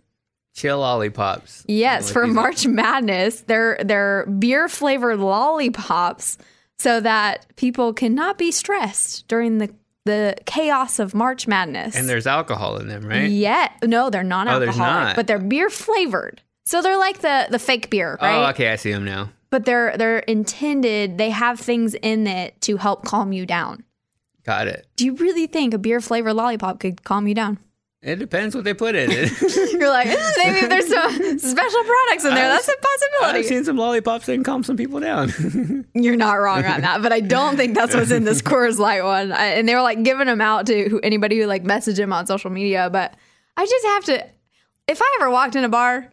Chill 0.55 0.79
lollipops. 0.81 1.65
Yes, 1.67 2.11
for 2.13 2.27
March 2.27 2.67
Madness, 2.67 3.41
they're 3.43 3.79
they're 3.83 4.27
beer 4.27 4.69
flavored 4.69 5.19
lollipops, 5.19 6.39
so 6.79 7.01
that 7.01 7.47
people 7.57 7.93
cannot 7.93 8.39
be 8.39 8.51
stressed 8.51 9.27
during 9.29 9.59
the 9.59 9.75
the 10.05 10.37
chaos 10.47 10.99
of 10.99 11.15
March 11.15 11.47
Madness. 11.47 11.95
And 11.97 12.09
there's 12.09 12.27
alcohol 12.27 12.77
in 12.79 12.89
them, 12.89 13.07
right? 13.07 13.31
yeah, 13.31 13.71
no, 13.85 14.11
they're 14.11 14.23
Oh, 14.23 14.25
non-alcoholic, 14.25 14.67
there's 14.67 14.77
not. 14.79 15.15
but 15.17 15.27
they're 15.29 15.39
beer 15.39 15.71
flavored. 15.71 16.43
So 16.65 16.83
they're 16.83 16.99
like 16.99 17.21
the 17.21 17.47
the 17.51 17.59
fake 17.59 17.89
beer, 17.89 18.19
oh, 18.21 18.25
right? 18.27 18.47
Oh, 18.47 18.51
okay. 18.51 18.69
I 18.73 18.77
see 18.77 18.93
them 18.93 19.05
now. 19.05 19.31
But 19.51 19.65
they're 19.65 19.97
they're 19.97 20.19
intended. 20.21 21.19
They 21.19 21.31
have 21.31 21.61
things 21.61 21.95
in 21.95 22.27
it 22.27 22.61
to 22.63 22.77
help 22.79 23.05
calm 23.05 23.33
you 23.33 23.47
down. 23.47 23.85
Got 24.45 24.67
it. 24.67 24.87
Do 24.97 25.05
you 25.05 25.15
really 25.15 25.47
think 25.47 25.73
a 25.73 25.79
beer 25.79 26.01
flavored 26.01 26.35
lollipop 26.35 26.81
could 26.81 27.05
calm 27.05 27.27
you 27.29 27.35
down? 27.35 27.59
It 28.03 28.19
depends 28.19 28.55
what 28.57 28.65
they 28.65 28.75
put 28.75 28.97
in 28.97 29.11
it. 29.13 29.73
You're 29.73 29.89
like, 29.89 30.09
"Eh, 30.09 30.33
maybe 30.39 30.67
there's 30.67 30.89
some 30.89 31.13
special 31.39 31.85
products 31.85 32.25
in 32.25 32.35
there, 32.35 32.49
that's 32.49 32.69
a 32.69 32.73
I've 33.23 33.47
seen 33.47 33.65
some 33.65 33.77
lollipops 33.77 34.27
that 34.27 34.35
can 34.35 34.45
calm 34.45 34.63
some 34.65 34.77
people 34.77 35.01
down. 35.01 35.87
You're 35.95 36.17
not 36.17 36.35
wrong 36.35 36.65
on 36.65 36.81
that, 36.83 37.03
but 37.03 37.13
I 37.13 37.21
don't 37.21 37.57
think 37.57 37.75
that's 37.75 37.95
what's 37.95 38.11
in 38.11 38.25
this 38.25 38.43
Coors 38.43 38.79
Light 38.79 39.05
one. 39.05 39.33
I, 39.33 39.47
and 39.47 39.69
they 39.69 39.75
were 39.75 39.83
like 39.83 40.03
giving 40.03 40.27
them 40.27 40.41
out 40.41 40.67
to 40.67 40.89
who, 40.89 41.01
anybody 41.01 41.39
who 41.39 41.47
like 41.47 41.65
messaged 41.65 41.99
him 41.99 42.13
on 42.13 42.27
social 42.27 42.51
media. 42.51 42.91
But 42.91 43.15
I 43.57 43.65
just 43.65 43.85
have 43.87 44.05
to, 44.05 44.27
if 44.89 45.01
I 45.01 45.19
ever 45.21 45.31
walked 45.31 45.57
in 45.57 45.65
a 45.65 45.69
bar 45.69 46.11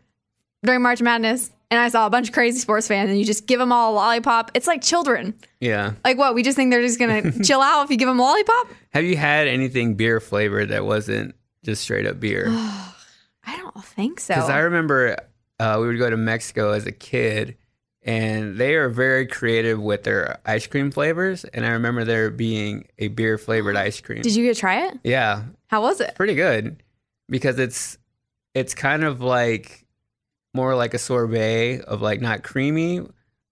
during 0.63 0.81
March 0.81 1.01
Madness 1.01 1.51
and 1.71 1.79
I 1.79 1.89
saw 1.89 2.05
a 2.05 2.09
bunch 2.09 2.29
of 2.29 2.33
crazy 2.33 2.59
sports 2.59 2.87
fans 2.87 3.09
and 3.09 3.19
you 3.19 3.25
just 3.25 3.47
give 3.47 3.59
them 3.59 3.71
all 3.71 3.93
a 3.93 3.95
lollipop, 3.95 4.51
it's 4.53 4.67
like 4.67 4.81
children. 4.81 5.33
yeah. 5.59 5.93
Like 6.05 6.17
what? 6.17 6.35
We 6.35 6.43
just 6.43 6.55
think 6.55 6.71
they're 6.71 6.81
just 6.81 6.99
gonna 6.99 7.43
chill 7.43 7.61
out 7.61 7.83
if 7.83 7.91
you 7.91 7.97
give 7.97 8.07
them 8.07 8.19
a 8.19 8.23
lollipop? 8.23 8.67
Have 8.91 9.03
you 9.03 9.17
had 9.17 9.47
anything 9.47 9.95
beer 9.95 10.19
flavored 10.19 10.69
that 10.69 10.85
wasn't 10.85 11.35
just 11.63 11.81
straight 11.83 12.05
up 12.05 12.19
beer? 12.19 12.45
I 12.49 13.57
don't 13.57 13.83
think 13.83 14.19
so. 14.19 14.33
Because 14.35 14.49
I 14.49 14.59
remember 14.59 15.17
uh, 15.59 15.77
we 15.81 15.87
would 15.87 15.97
go 15.97 16.09
to 16.09 16.17
Mexico 16.17 16.71
as 16.71 16.85
a 16.85 16.91
kid, 16.91 17.57
and 18.03 18.57
they 18.57 18.75
are 18.75 18.89
very 18.89 19.25
creative 19.27 19.81
with 19.81 20.03
their 20.03 20.39
ice 20.45 20.67
cream 20.67 20.91
flavors. 20.91 21.43
And 21.45 21.65
I 21.65 21.69
remember 21.71 22.05
there 22.05 22.29
being 22.29 22.87
a 22.97 23.07
beer 23.09 23.37
flavored 23.37 23.75
ice 23.87 23.99
cream. 24.01 24.21
Did 24.21 24.35
you 24.35 24.45
get 24.45 24.55
to 24.55 24.59
try 24.59 24.87
it? 24.87 24.99
yeah, 25.03 25.43
How 25.67 25.81
was 25.81 25.99
it? 26.01 26.15
pretty 26.15 26.35
good 26.35 26.81
because 27.29 27.59
it's 27.59 27.97
it's 28.55 28.73
kind 28.73 29.03
of 29.03 29.21
like 29.21 29.85
more 30.53 30.75
like 30.75 30.93
a 30.93 30.99
sorbet 30.99 31.81
of 31.81 32.01
like 32.01 32.21
not 32.21 32.43
creamy, 32.43 33.01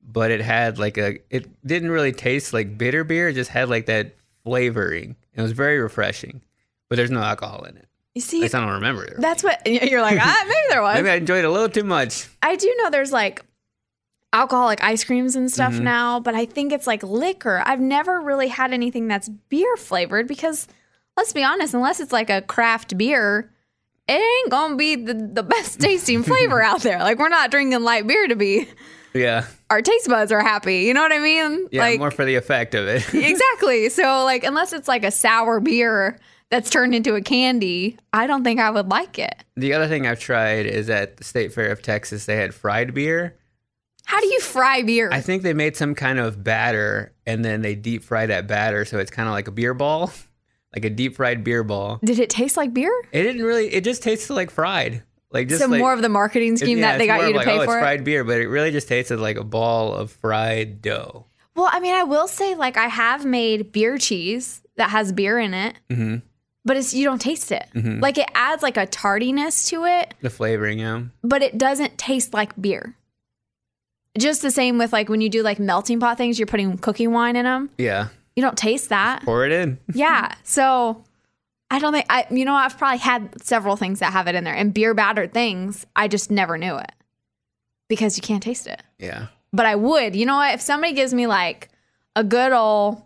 but 0.02 0.32
it 0.32 0.42
had 0.42 0.80
like 0.80 0.98
a 0.98 1.20
it 1.30 1.48
didn't 1.66 1.92
really 1.92 2.12
taste 2.12 2.54
like 2.54 2.78
bitter 2.78 3.04
beer. 3.04 3.30
It 3.30 3.34
just 3.34 3.50
had 3.52 3.70
like 3.70 3.86
that 3.88 4.16
flavoring. 4.44 5.16
It 5.34 5.42
was 5.42 5.52
very 5.52 5.78
refreshing, 5.80 6.42
but 6.90 6.96
there's 6.96 7.12
no 7.12 7.22
alcohol 7.22 7.64
in 7.66 7.78
it. 7.78 7.87
You 8.18 8.22
At 8.22 8.28
see, 8.28 8.42
least 8.42 8.56
I 8.56 8.60
don't 8.62 8.74
remember 8.74 9.04
it. 9.06 9.16
that's 9.20 9.44
what 9.44 9.62
you're 9.68 10.02
like. 10.02 10.20
Ah, 10.22 10.44
maybe 10.48 10.58
there 10.70 10.82
was. 10.82 10.96
Maybe 10.96 11.10
I 11.10 11.16
enjoyed 11.16 11.40
it 11.40 11.46
a 11.48 11.52
little 11.52 11.70
too 11.70 11.84
much. 11.84 12.28
I 12.42 12.56
do 12.56 12.74
know 12.80 12.90
there's 12.90 13.12
like 13.12 13.44
alcoholic 14.34 14.84
ice 14.84 15.04
creams 15.04 15.36
and 15.36 15.52
stuff 15.52 15.74
Mm-hmm. 15.74 15.84
now, 15.84 16.20
but 16.20 16.36
I 16.36 16.46
think 16.46 16.72
it's 16.74 16.88
like 16.88 17.04
liquor. 17.04 17.62
I've 17.66 17.80
never 17.80 18.20
really 18.22 18.48
had 18.50 18.74
anything 18.74 19.08
that's 19.08 19.30
beer 19.30 19.78
flavored 19.78 20.28
because 20.28 20.68
let's 21.16 21.34
be 21.34 21.44
honest, 21.44 21.74
unless 21.74 22.00
it's 22.00 22.12
like 22.14 22.30
a 22.30 22.42
craft 22.42 22.98
beer, 22.98 23.52
it 24.08 24.14
ain't 24.22 24.52
gonna 24.52 24.76
be 24.76 24.96
the, 24.96 25.14
the 25.14 25.44
best 25.44 25.80
tasting 25.80 26.24
flavor 26.24 26.62
out 26.62 26.82
there. 26.82 27.00
Like 27.00 27.20
we're 27.20 27.30
not 27.30 27.52
drinking 27.52 27.82
light 27.84 28.06
beer 28.08 28.28
to 28.28 28.36
be 28.36 28.68
Yeah, 29.14 29.46
our 29.70 29.82
taste 29.82 30.08
buds 30.10 30.32
are 30.32 30.42
happy. 30.42 30.80
You 30.82 30.94
know 30.94 31.02
what 31.02 31.14
I 31.14 31.20
mean? 31.20 31.68
yeah, 31.72 31.82
like 31.82 32.00
more 32.00 32.12
for 32.12 32.26
the 32.26 32.36
effect 32.36 32.76
of 32.76 32.88
it. 32.88 33.14
exactly. 33.14 33.90
So 33.90 34.24
like 34.26 34.44
unless 34.44 34.74
it's 34.74 34.88
like 34.88 35.04
a 35.04 35.12
sour 35.12 35.60
beer 35.60 36.20
that's 36.50 36.70
turned 36.70 36.96
into 36.96 37.16
a 37.16 37.22
candy, 37.22 37.98
I 38.14 38.28
don't 38.28 38.44
think 38.44 38.60
I 38.60 38.70
would 38.70 38.88
like 38.90 39.20
it. 39.20 39.36
the 39.56 39.74
other 39.74 39.88
thing 39.88 40.08
I've 40.08 40.20
tried 40.20 40.66
is 40.66 40.90
at 40.90 41.18
the 41.18 41.24
State 41.24 41.54
Fair 41.54 41.72
of 41.72 41.82
Texas. 41.82 42.26
They 42.26 42.38
had 42.38 42.54
fried 42.54 42.94
beer. 42.94 43.36
How 44.06 44.22
do 44.22 44.28
you 44.28 44.40
fry 44.40 44.84
beer? 44.84 45.10
I 45.12 45.20
think 45.20 45.44
they 45.44 45.54
made 45.54 45.76
some 45.76 45.94
kind 45.94 46.18
of 46.20 46.42
batter 46.44 47.12
and 47.26 47.44
then 47.44 47.62
they 47.62 47.76
deep 47.76 48.04
fry 48.04 48.26
that 48.28 48.48
batter, 48.48 48.86
so 48.86 49.00
it's 49.00 49.12
kind 49.12 49.28
of 49.28 49.34
like 49.34 49.50
a 49.50 49.52
beer 49.52 49.74
ball, 49.74 50.12
like 50.76 50.86
a 50.86 50.90
deep 50.90 51.16
fried 51.18 51.44
beer 51.44 51.64
ball. 51.64 52.00
Did 52.04 52.20
it 52.20 52.30
taste 52.30 52.56
like 52.56 52.74
beer? 52.74 52.94
It 53.12 53.24
didn't 53.24 53.44
really. 53.44 53.68
It 53.74 53.84
just 53.84 54.02
tasted 54.04 54.34
like 54.34 54.50
fried, 54.50 55.04
like 55.32 55.50
just 55.50 55.62
so 55.62 55.68
like, 55.68 55.80
more 55.80 55.92
of 55.92 56.02
the 56.02 56.08
marketing 56.08 56.54
it- 56.54 56.60
scheme 56.60 56.78
yeah, 56.78 56.92
that 56.94 56.98
they 57.00 57.08
got 57.08 57.22
you 57.28 57.34
to 57.34 57.38
like, 57.40 57.46
pay 57.48 57.56
oh, 57.56 57.58
for 57.58 57.64
it's 57.66 57.74
it. 57.74 57.80
fried 57.82 58.04
beer, 58.06 58.24
but 58.24 58.40
it 58.40 58.48
really 58.48 58.72
just 58.72 58.88
tasted 58.88 59.20
like 59.20 59.36
a 59.36 59.44
ball 59.44 59.94
of 59.94 60.12
fried 60.12 60.82
dough. 60.82 61.26
Well, 61.56 61.70
I 61.70 61.82
mean, 61.82 61.94
I 61.96 62.04
will 62.04 62.28
say, 62.30 62.54
like, 62.56 62.78
I 62.78 62.88
have 62.88 63.26
made 63.26 63.72
beer 63.74 63.98
cheese 63.98 64.62
that 64.78 64.92
has 64.92 65.12
beer 65.12 65.38
in 65.40 65.54
it, 65.56 65.76
Mhm. 65.92 66.22
But 66.68 66.78
it's 66.78 66.94
you 66.94 67.06
don't 67.06 67.20
taste 67.22 67.52
it. 67.52 67.66
Mm-hmm. 67.74 68.02
Like, 68.02 68.18
it 68.18 68.30
adds 68.36 68.62
like 68.62 68.78
a 68.78 68.86
tardiness 68.86 69.70
to 69.70 69.86
it, 69.86 70.14
The 70.22 70.30
flavoring, 70.30 70.80
yeah. 70.80 71.04
but 71.24 71.42
it 71.42 71.58
doesn't 71.58 71.98
taste 71.98 72.34
like 72.34 72.60
beer. 72.62 72.96
Just 74.18 74.42
the 74.42 74.52
same 74.52 74.78
with 74.78 74.92
like 74.94 75.10
when 75.10 75.22
you 75.22 75.30
do 75.30 75.42
like 75.44 75.60
melting 75.60 76.00
pot 76.00 76.18
things, 76.18 76.38
you're 76.40 76.48
putting 76.48 76.78
cooking 76.78 77.12
wine 77.12 77.36
in 77.36 77.46
them. 77.46 77.70
Yeah. 77.78 78.08
You 78.36 78.42
don't 78.44 78.58
taste 78.58 78.90
that. 78.90 79.24
Pour 79.24 79.46
it 79.46 79.52
in. 79.52 79.78
yeah. 79.94 80.34
So 80.44 81.04
I 81.72 81.80
don't 81.80 81.94
think 81.94 82.06
I. 82.10 82.26
You 82.32 82.44
know, 82.46 82.54
I've 82.56 82.78
probably 82.78 82.98
had 83.00 83.42
several 83.44 83.76
things 83.76 84.00
that 84.00 84.14
have 84.14 84.28
it 84.28 84.36
in 84.36 84.44
there, 84.44 84.56
and 84.56 84.74
beer 84.74 84.94
battered 84.94 85.34
things. 85.34 85.86
I 85.96 86.08
just 86.08 86.30
never 86.32 86.58
knew 86.58 86.78
it 86.78 86.92
because 87.90 88.18
you 88.18 88.22
can't 88.24 88.42
taste 88.44 88.68
it. 88.68 88.82
Yeah. 89.00 89.28
but 89.54 89.66
I 89.66 89.76
would. 89.76 90.16
You 90.16 90.26
know 90.26 90.36
what? 90.36 90.54
If 90.56 90.62
somebody 90.62 90.94
gives 90.94 91.14
me 91.14 91.28
like 91.28 91.70
a 92.16 92.24
good 92.24 92.52
old 92.54 93.02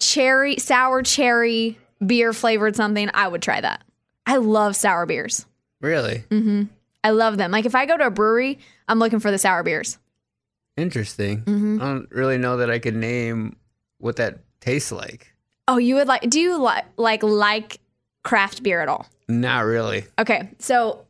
cherry, 0.00 0.56
sour 0.58 1.02
cherry 1.02 1.78
beer 2.04 2.32
flavored 2.32 2.76
something, 2.76 3.10
I 3.14 3.28
would 3.28 3.42
try 3.42 3.60
that. 3.60 3.82
I 4.26 4.36
love 4.36 4.76
sour 4.76 5.06
beers. 5.06 5.46
Really 5.80 6.24
I 7.02 7.10
love 7.10 7.36
them. 7.38 7.50
Like 7.50 7.64
if 7.64 7.74
I 7.74 7.86
go 7.86 7.96
to 7.96 8.06
a 8.06 8.10
brewery, 8.10 8.58
I'm 8.88 8.98
looking 8.98 9.20
for 9.20 9.30
the 9.30 9.38
sour 9.38 9.62
beers. 9.62 9.98
interesting. 10.76 11.42
Mm-hmm. 11.42 11.80
I 11.80 11.84
don't 11.84 12.10
really 12.10 12.38
know 12.38 12.58
that 12.58 12.70
I 12.70 12.78
could 12.78 12.96
name 12.96 13.56
what 13.98 14.16
that 14.16 14.40
tastes 14.60 14.92
like. 14.92 15.32
Oh, 15.68 15.78
you 15.78 15.94
would 15.94 16.08
like? 16.08 16.28
Do 16.28 16.40
you 16.40 16.58
like 16.58 16.84
like 16.96 17.22
like 17.22 17.78
craft 18.24 18.62
beer 18.62 18.80
at 18.80 18.88
all? 18.88 19.06
Not 19.28 19.60
really. 19.64 20.04
Okay, 20.18 20.50
so 20.58 21.06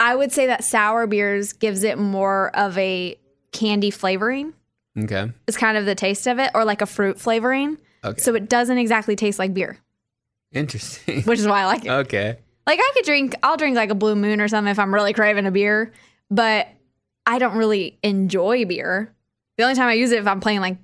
I 0.00 0.14
would 0.14 0.32
say 0.32 0.46
that 0.46 0.64
sour 0.64 1.06
beers 1.06 1.52
gives 1.52 1.82
it 1.82 1.98
more 1.98 2.50
of 2.56 2.76
a 2.78 3.18
candy 3.52 3.90
flavoring. 3.90 4.54
Okay. 4.96 5.30
It's 5.46 5.56
kind 5.56 5.76
of 5.76 5.86
the 5.86 5.94
taste 5.94 6.26
of 6.26 6.38
it, 6.38 6.50
or 6.54 6.64
like 6.64 6.80
a 6.80 6.86
fruit 6.86 7.20
flavoring. 7.20 7.78
Okay. 8.04 8.20
So 8.20 8.34
it 8.34 8.48
doesn't 8.48 8.78
exactly 8.78 9.16
taste 9.16 9.38
like 9.38 9.52
beer, 9.52 9.78
Interesting. 10.54 11.22
which 11.22 11.38
is 11.38 11.46
why 11.46 11.62
I 11.62 11.66
like 11.66 11.84
it. 11.84 11.90
okay. 11.90 12.38
Like 12.66 12.78
I 12.80 12.90
could 12.94 13.04
drink, 13.04 13.34
I'll 13.42 13.56
drink 13.58 13.76
like 13.76 13.90
a 13.90 13.94
Blue 13.94 14.14
Moon 14.16 14.40
or 14.40 14.48
something 14.48 14.70
if 14.70 14.78
I'm 14.78 14.94
really 14.94 15.12
craving 15.12 15.44
a 15.44 15.50
beer, 15.50 15.92
but 16.30 16.68
I 17.26 17.38
don't 17.38 17.56
really 17.56 17.98
enjoy 18.02 18.64
beer. 18.64 19.12
The 19.58 19.64
only 19.64 19.74
time 19.74 19.88
I 19.88 19.92
use 19.94 20.12
it 20.12 20.18
if 20.20 20.26
I'm 20.26 20.40
playing 20.40 20.60
like 20.60 20.78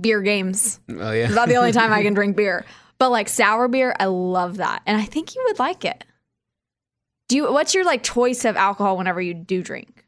beer 0.00 0.22
games. 0.22 0.78
Oh 0.88 1.10
yeah. 1.10 1.24
It's 1.24 1.32
about 1.32 1.48
the 1.48 1.56
only 1.56 1.72
time 1.72 1.92
I 1.92 2.02
can 2.04 2.14
drink 2.14 2.36
beer. 2.36 2.64
But 2.98 3.10
like 3.10 3.28
sour 3.28 3.66
beer, 3.66 3.94
I 3.98 4.04
love 4.06 4.58
that, 4.58 4.82
and 4.86 4.96
I 4.96 5.04
think 5.04 5.34
you 5.34 5.42
would 5.48 5.58
like 5.58 5.84
it. 5.84 6.04
Do 7.28 7.36
you? 7.36 7.52
What's 7.52 7.74
your 7.74 7.84
like 7.84 8.04
choice 8.04 8.44
of 8.44 8.56
alcohol 8.56 8.96
whenever 8.96 9.20
you 9.20 9.34
do 9.34 9.62
drink? 9.62 10.04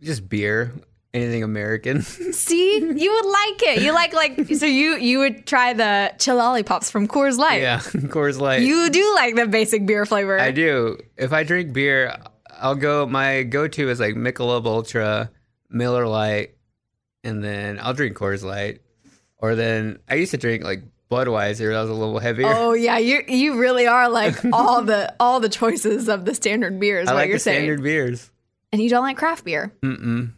Just 0.00 0.28
beer. 0.28 0.72
Anything 1.14 1.42
American. 1.42 2.02
See, 2.32 2.74
you 2.78 3.12
would 3.12 3.26
like 3.26 3.62
it. 3.76 3.82
You 3.82 3.92
like 3.92 4.12
like 4.12 4.46
so 4.54 4.66
you 4.66 4.96
you 4.96 5.18
would 5.20 5.46
try 5.46 5.72
the 5.72 6.12
chill 6.18 6.36
lollipops 6.36 6.90
from 6.90 7.08
Coors 7.08 7.38
Light. 7.38 7.62
yeah. 7.62 7.78
Coors 7.82 8.38
Light. 8.38 8.62
You 8.62 8.90
do 8.90 9.14
like 9.14 9.34
the 9.34 9.46
basic 9.46 9.86
beer 9.86 10.04
flavor. 10.04 10.38
I 10.38 10.50
do. 10.50 10.98
If 11.16 11.32
I 11.32 11.44
drink 11.44 11.72
beer, 11.72 12.14
I'll 12.58 12.74
go. 12.74 13.06
My 13.06 13.42
go-to 13.44 13.88
is 13.88 14.00
like 14.00 14.16
Michelob 14.16 14.66
Ultra, 14.66 15.30
Miller 15.70 16.06
Lite, 16.06 16.54
and 17.24 17.42
then 17.42 17.78
I'll 17.80 17.94
drink 17.94 18.16
Coors 18.16 18.42
Light. 18.44 18.82
Or 19.38 19.54
then 19.54 20.00
I 20.10 20.16
used 20.16 20.32
to 20.32 20.36
drink 20.36 20.62
like 20.62 20.82
Budweiser. 21.10 21.72
That 21.72 21.80
was 21.80 21.90
a 21.90 21.94
little 21.94 22.18
heavier. 22.18 22.48
Oh 22.54 22.74
yeah, 22.74 22.98
you 22.98 23.22
you 23.26 23.58
really 23.58 23.86
are 23.86 24.10
like 24.10 24.36
all 24.52 24.82
the 24.82 25.14
all 25.18 25.40
the 25.40 25.48
choices 25.48 26.08
of 26.10 26.26
the 26.26 26.34
standard 26.34 26.78
beers. 26.78 27.08
I 27.08 27.12
what 27.12 27.20
like 27.20 27.28
you're 27.28 27.36
the 27.36 27.40
saying. 27.40 27.60
standard 27.60 27.82
beers. 27.82 28.30
And 28.72 28.82
you 28.82 28.90
don't 28.90 29.02
like 29.04 29.16
craft 29.16 29.44
beer. 29.44 29.72
Mm-mm. 29.82 30.32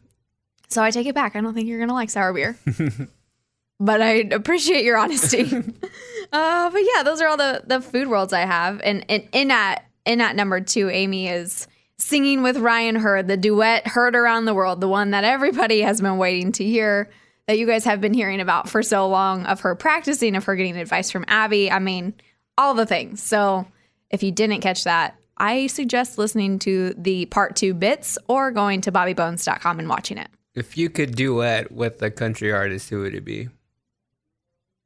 So 0.70 0.82
I 0.82 0.90
take 0.90 1.06
it 1.06 1.14
back. 1.14 1.34
I 1.34 1.40
don't 1.40 1.52
think 1.52 1.68
you're 1.68 1.80
gonna 1.80 1.94
like 1.94 2.10
sour 2.10 2.32
beer. 2.32 2.56
but 3.80 4.00
I 4.00 4.28
appreciate 4.30 4.84
your 4.84 4.96
honesty. 4.96 5.42
uh, 6.32 6.70
but 6.70 6.82
yeah, 6.94 7.02
those 7.02 7.20
are 7.20 7.28
all 7.28 7.36
the 7.36 7.62
the 7.66 7.80
food 7.80 8.08
worlds 8.08 8.32
I 8.32 8.40
have. 8.40 8.80
And, 8.84 9.04
and 9.08 9.28
in 9.32 9.50
at 9.50 9.84
in 10.04 10.20
at 10.20 10.36
number 10.36 10.60
two, 10.60 10.88
Amy 10.88 11.28
is 11.28 11.66
singing 11.98 12.42
with 12.42 12.56
Ryan 12.56 12.96
Hurd, 12.96 13.26
the 13.26 13.36
duet 13.36 13.86
"Heard 13.88 14.14
Around 14.14 14.44
the 14.44 14.54
World," 14.54 14.80
the 14.80 14.88
one 14.88 15.10
that 15.10 15.24
everybody 15.24 15.80
has 15.80 16.00
been 16.00 16.18
waiting 16.18 16.52
to 16.52 16.64
hear. 16.64 17.10
That 17.46 17.58
you 17.58 17.66
guys 17.66 17.84
have 17.84 18.00
been 18.00 18.14
hearing 18.14 18.40
about 18.40 18.68
for 18.68 18.80
so 18.80 19.08
long 19.08 19.44
of 19.46 19.60
her 19.60 19.74
practicing, 19.74 20.36
of 20.36 20.44
her 20.44 20.54
getting 20.54 20.76
advice 20.76 21.10
from 21.10 21.24
Abby. 21.26 21.68
I 21.68 21.80
mean, 21.80 22.14
all 22.56 22.74
the 22.74 22.86
things. 22.86 23.20
So 23.20 23.66
if 24.08 24.22
you 24.22 24.30
didn't 24.30 24.60
catch 24.60 24.84
that, 24.84 25.16
I 25.36 25.66
suggest 25.66 26.16
listening 26.16 26.60
to 26.60 26.94
the 26.96 27.26
part 27.26 27.56
two 27.56 27.74
bits 27.74 28.18
or 28.28 28.52
going 28.52 28.82
to 28.82 28.92
bobbybones.com 28.92 29.80
and 29.80 29.88
watching 29.88 30.18
it. 30.18 30.28
If 30.54 30.76
you 30.76 30.90
could 30.90 31.14
duet 31.14 31.70
with 31.72 32.02
a 32.02 32.10
country 32.10 32.52
artist, 32.52 32.90
who 32.90 33.00
would 33.02 33.14
it 33.14 33.24
be? 33.24 33.48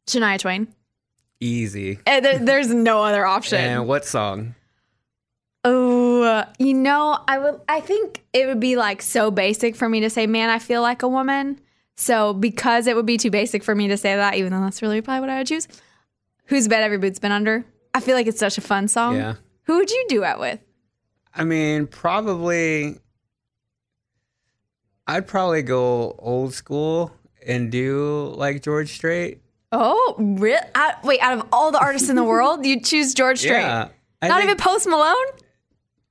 Shania 0.07 0.39
Twain. 0.39 0.69
Easy. 1.41 1.99
Eh, 2.07 2.21
there- 2.21 2.39
there's 2.39 2.69
no 2.73 3.03
other 3.03 3.25
option. 3.27 3.59
And 3.59 3.89
what 3.89 4.05
song? 4.05 4.55
Oh, 5.67 6.45
you 6.59 6.75
know, 6.75 7.19
I 7.27 7.39
would. 7.39 7.61
I 7.69 7.81
think 7.81 8.23
it 8.35 8.47
would 8.47 8.61
be 8.61 8.77
like 8.77 9.01
so 9.01 9.31
basic 9.31 9.75
for 9.77 9.89
me 9.89 10.01
to 10.01 10.11
say, 10.11 10.27
"Man, 10.27 10.51
I 10.51 10.59
feel 10.59 10.83
like 10.83 11.03
a 11.03 11.09
woman." 11.09 11.59
So 11.97 12.35
because 12.35 12.87
it 12.87 12.95
would 12.97 13.07
be 13.07 13.17
too 13.17 13.31
basic 13.31 13.65
for 13.65 13.75
me 13.75 13.89
to 13.89 13.97
say 13.97 14.15
that, 14.15 14.35
even 14.35 14.53
though 14.53 14.61
that's 14.61 14.83
really 14.83 15.01
probably 15.01 15.21
what 15.21 15.31
I 15.31 15.39
would 15.39 15.47
choose. 15.47 15.67
Whose 16.47 16.69
bed 16.69 16.83
every 16.83 16.99
boot's 16.99 17.19
been 17.19 17.33
under? 17.33 17.65
I 17.95 18.01
feel 18.01 18.15
like 18.15 18.27
it's 18.27 18.39
such 18.39 18.59
a 18.59 18.61
fun 18.61 18.89
song. 18.89 19.17
Yeah. 19.17 19.35
Who 19.63 19.77
would 19.79 19.91
you 19.91 20.05
duet 20.09 20.39
with? 20.39 20.61
I 21.35 21.45
mean, 21.45 21.87
probably. 21.87 22.99
I'd 25.07 25.27
probably 25.27 25.63
go 25.63 26.15
old 26.19 26.55
school 26.55 27.13
and 27.47 27.71
do 27.71 28.33
like 28.37 28.63
George 28.63 28.91
Strait. 28.93 29.41
Oh, 29.73 30.15
re- 30.19 30.59
I, 30.75 30.95
wait! 31.03 31.21
Out 31.21 31.39
of 31.39 31.47
all 31.53 31.73
the 31.73 31.79
artists 31.81 32.09
in 32.09 32.17
the 32.17 32.25
world, 32.25 32.65
you 32.65 32.81
choose 32.81 33.13
George 33.13 33.39
Strait. 33.41 33.59
Yeah. 33.61 33.89
I 34.23 34.29
Not 34.29 34.39
think- 34.41 34.51
even 34.51 34.57
Post 34.63 34.87
Malone. 34.87 35.15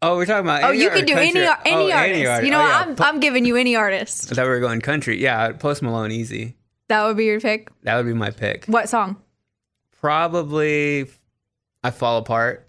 Oh, 0.01 0.17
we're 0.17 0.25
talking 0.25 0.45
about. 0.45 0.63
Oh, 0.63 0.69
any 0.69 0.81
you 0.83 0.89
could 0.89 1.05
do 1.05 1.13
any 1.15 1.31
country- 1.31 1.71
any 1.71 1.91
oh, 1.93 1.95
artist. 1.95 2.43
You 2.43 2.51
know, 2.51 2.59
Oh, 2.59 2.63
what? 2.63 2.69
yeah. 2.99 3.05
I'm 3.05 3.15
I'm 3.15 3.19
giving 3.21 3.45
you 3.45 3.55
any 3.55 3.75
artist. 3.75 4.31
I 4.31 4.35
thought 4.35 4.43
we 4.43 4.49
were 4.49 4.59
going 4.59 4.81
country. 4.81 5.21
Yeah, 5.21 5.53
Post 5.53 5.81
Malone, 5.81 6.11
easy. 6.11 6.55
That 6.89 7.05
would 7.05 7.15
be 7.15 7.23
your 7.25 7.39
pick. 7.39 7.69
That 7.83 7.95
would 7.95 8.05
be 8.05 8.13
my 8.13 8.29
pick. 8.31 8.65
What 8.65 8.89
song? 8.89 9.15
Probably, 10.01 11.07
I 11.81 11.91
Fall 11.91 12.17
Apart. 12.17 12.67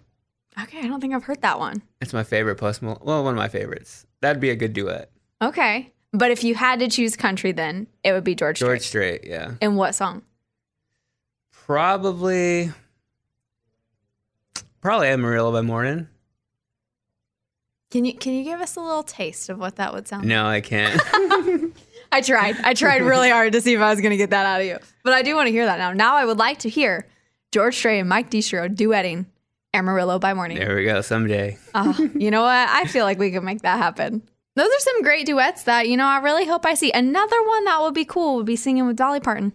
Okay, 0.63 0.79
I 0.79 0.87
don't 0.87 1.01
think 1.01 1.13
I've 1.13 1.25
heard 1.25 1.41
that 1.41 1.59
one. 1.59 1.81
It's 1.99 2.13
my 2.13 2.23
favorite 2.23 2.55
Post 2.55 2.81
Malone. 2.81 2.99
Well, 3.03 3.25
one 3.25 3.33
of 3.33 3.37
my 3.37 3.49
favorites. 3.49 4.05
That'd 4.21 4.39
be 4.39 4.51
a 4.51 4.55
good 4.55 4.71
duet. 4.71 5.11
Okay. 5.41 5.91
But 6.17 6.31
if 6.31 6.43
you 6.43 6.55
had 6.55 6.79
to 6.79 6.87
choose 6.87 7.15
country, 7.15 7.51
then 7.51 7.87
it 8.03 8.13
would 8.13 8.23
be 8.23 8.35
George, 8.35 8.57
Strait. 8.57 8.67
George 8.67 8.81
Strait. 8.81 9.21
Strait, 9.21 9.29
yeah. 9.31 9.55
And 9.61 9.75
what 9.75 9.95
song? 9.95 10.21
Probably, 11.51 12.71
probably 14.81 15.07
Amarillo 15.07 15.51
by 15.51 15.61
Morning. 15.61 16.07
Can 17.91 18.05
you 18.05 18.13
can 18.13 18.33
you 18.33 18.43
give 18.43 18.59
us 18.59 18.75
a 18.75 18.81
little 18.81 19.03
taste 19.03 19.49
of 19.49 19.57
what 19.57 19.77
that 19.77 19.93
would 19.93 20.07
sound? 20.07 20.23
Like? 20.23 20.29
No, 20.29 20.45
I 20.45 20.61
can't. 20.61 21.01
I 22.11 22.21
tried. 22.21 22.57
I 22.63 22.73
tried 22.73 23.01
really 23.01 23.29
hard 23.29 23.53
to 23.53 23.61
see 23.61 23.73
if 23.73 23.81
I 23.81 23.89
was 23.89 24.01
going 24.01 24.11
to 24.11 24.17
get 24.17 24.29
that 24.31 24.45
out 24.45 24.61
of 24.61 24.67
you. 24.67 24.77
But 25.03 25.13
I 25.13 25.21
do 25.21 25.35
want 25.35 25.47
to 25.47 25.51
hear 25.51 25.65
that 25.65 25.77
now. 25.79 25.93
Now 25.93 26.15
I 26.15 26.25
would 26.25 26.37
like 26.37 26.59
to 26.59 26.69
hear 26.69 27.07
George 27.51 27.75
Strait 27.75 27.99
and 27.99 28.09
Mike 28.09 28.29
Deestro 28.29 28.73
duetting 28.73 29.25
Amarillo 29.73 30.19
by 30.19 30.33
Morning. 30.33 30.57
there 30.59 30.75
we 30.75 30.85
go. 30.85 31.01
Someday. 31.01 31.57
Ah, 31.73 31.97
you 32.15 32.31
know 32.31 32.41
what? 32.41 32.69
I 32.69 32.85
feel 32.85 33.05
like 33.05 33.17
we 33.17 33.31
can 33.31 33.43
make 33.45 33.61
that 33.61 33.77
happen. 33.77 34.21
Those 34.55 34.67
are 34.67 34.79
some 34.79 35.01
great 35.01 35.25
duets 35.25 35.63
that, 35.63 35.87
you 35.89 35.97
know, 35.97 36.05
I 36.05 36.19
really 36.19 36.45
hope 36.45 36.65
I 36.65 36.73
see. 36.75 36.91
Another 36.91 37.41
one 37.45 37.65
that 37.65 37.81
would 37.81 37.93
be 37.93 38.05
cool 38.05 38.37
would 38.37 38.45
be 38.45 38.55
singing 38.55 38.87
with 38.87 38.95
Dolly 38.95 39.19
Parton. 39.19 39.51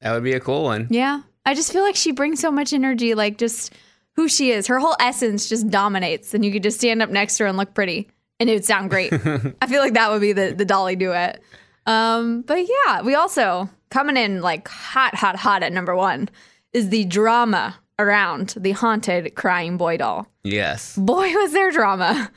That 0.00 0.12
would 0.12 0.24
be 0.24 0.32
a 0.32 0.40
cool 0.40 0.64
one. 0.64 0.86
Yeah. 0.90 1.22
I 1.44 1.54
just 1.54 1.72
feel 1.72 1.82
like 1.82 1.96
she 1.96 2.12
brings 2.12 2.40
so 2.40 2.50
much 2.50 2.72
energy, 2.72 3.14
like 3.14 3.36
just 3.38 3.74
who 4.16 4.28
she 4.28 4.50
is. 4.50 4.66
Her 4.66 4.78
whole 4.78 4.96
essence 5.00 5.48
just 5.48 5.68
dominates, 5.70 6.34
and 6.34 6.44
you 6.44 6.52
could 6.52 6.62
just 6.62 6.78
stand 6.78 7.02
up 7.02 7.10
next 7.10 7.36
to 7.36 7.44
her 7.44 7.48
and 7.48 7.56
look 7.56 7.72
pretty, 7.74 8.08
and 8.40 8.50
it 8.50 8.54
would 8.54 8.64
sound 8.64 8.90
great. 8.90 9.12
I 9.62 9.66
feel 9.66 9.80
like 9.80 9.94
that 9.94 10.10
would 10.10 10.20
be 10.20 10.32
the, 10.32 10.52
the 10.56 10.64
Dolly 10.64 10.96
duet. 10.96 11.40
Um, 11.86 12.42
but 12.42 12.66
yeah, 12.68 13.02
we 13.02 13.14
also 13.14 13.68
coming 13.90 14.16
in 14.16 14.40
like 14.42 14.68
hot, 14.68 15.14
hot, 15.14 15.36
hot 15.36 15.62
at 15.62 15.72
number 15.72 15.94
one 15.96 16.28
is 16.74 16.90
the 16.90 17.04
drama 17.06 17.76
around 17.98 18.54
the 18.58 18.72
haunted 18.72 19.34
crying 19.34 19.76
boy 19.78 19.96
doll 19.96 20.26
Yes. 20.44 20.96
boy 20.96 21.32
was 21.32 21.52
there 21.52 21.70
drama. 21.70 22.30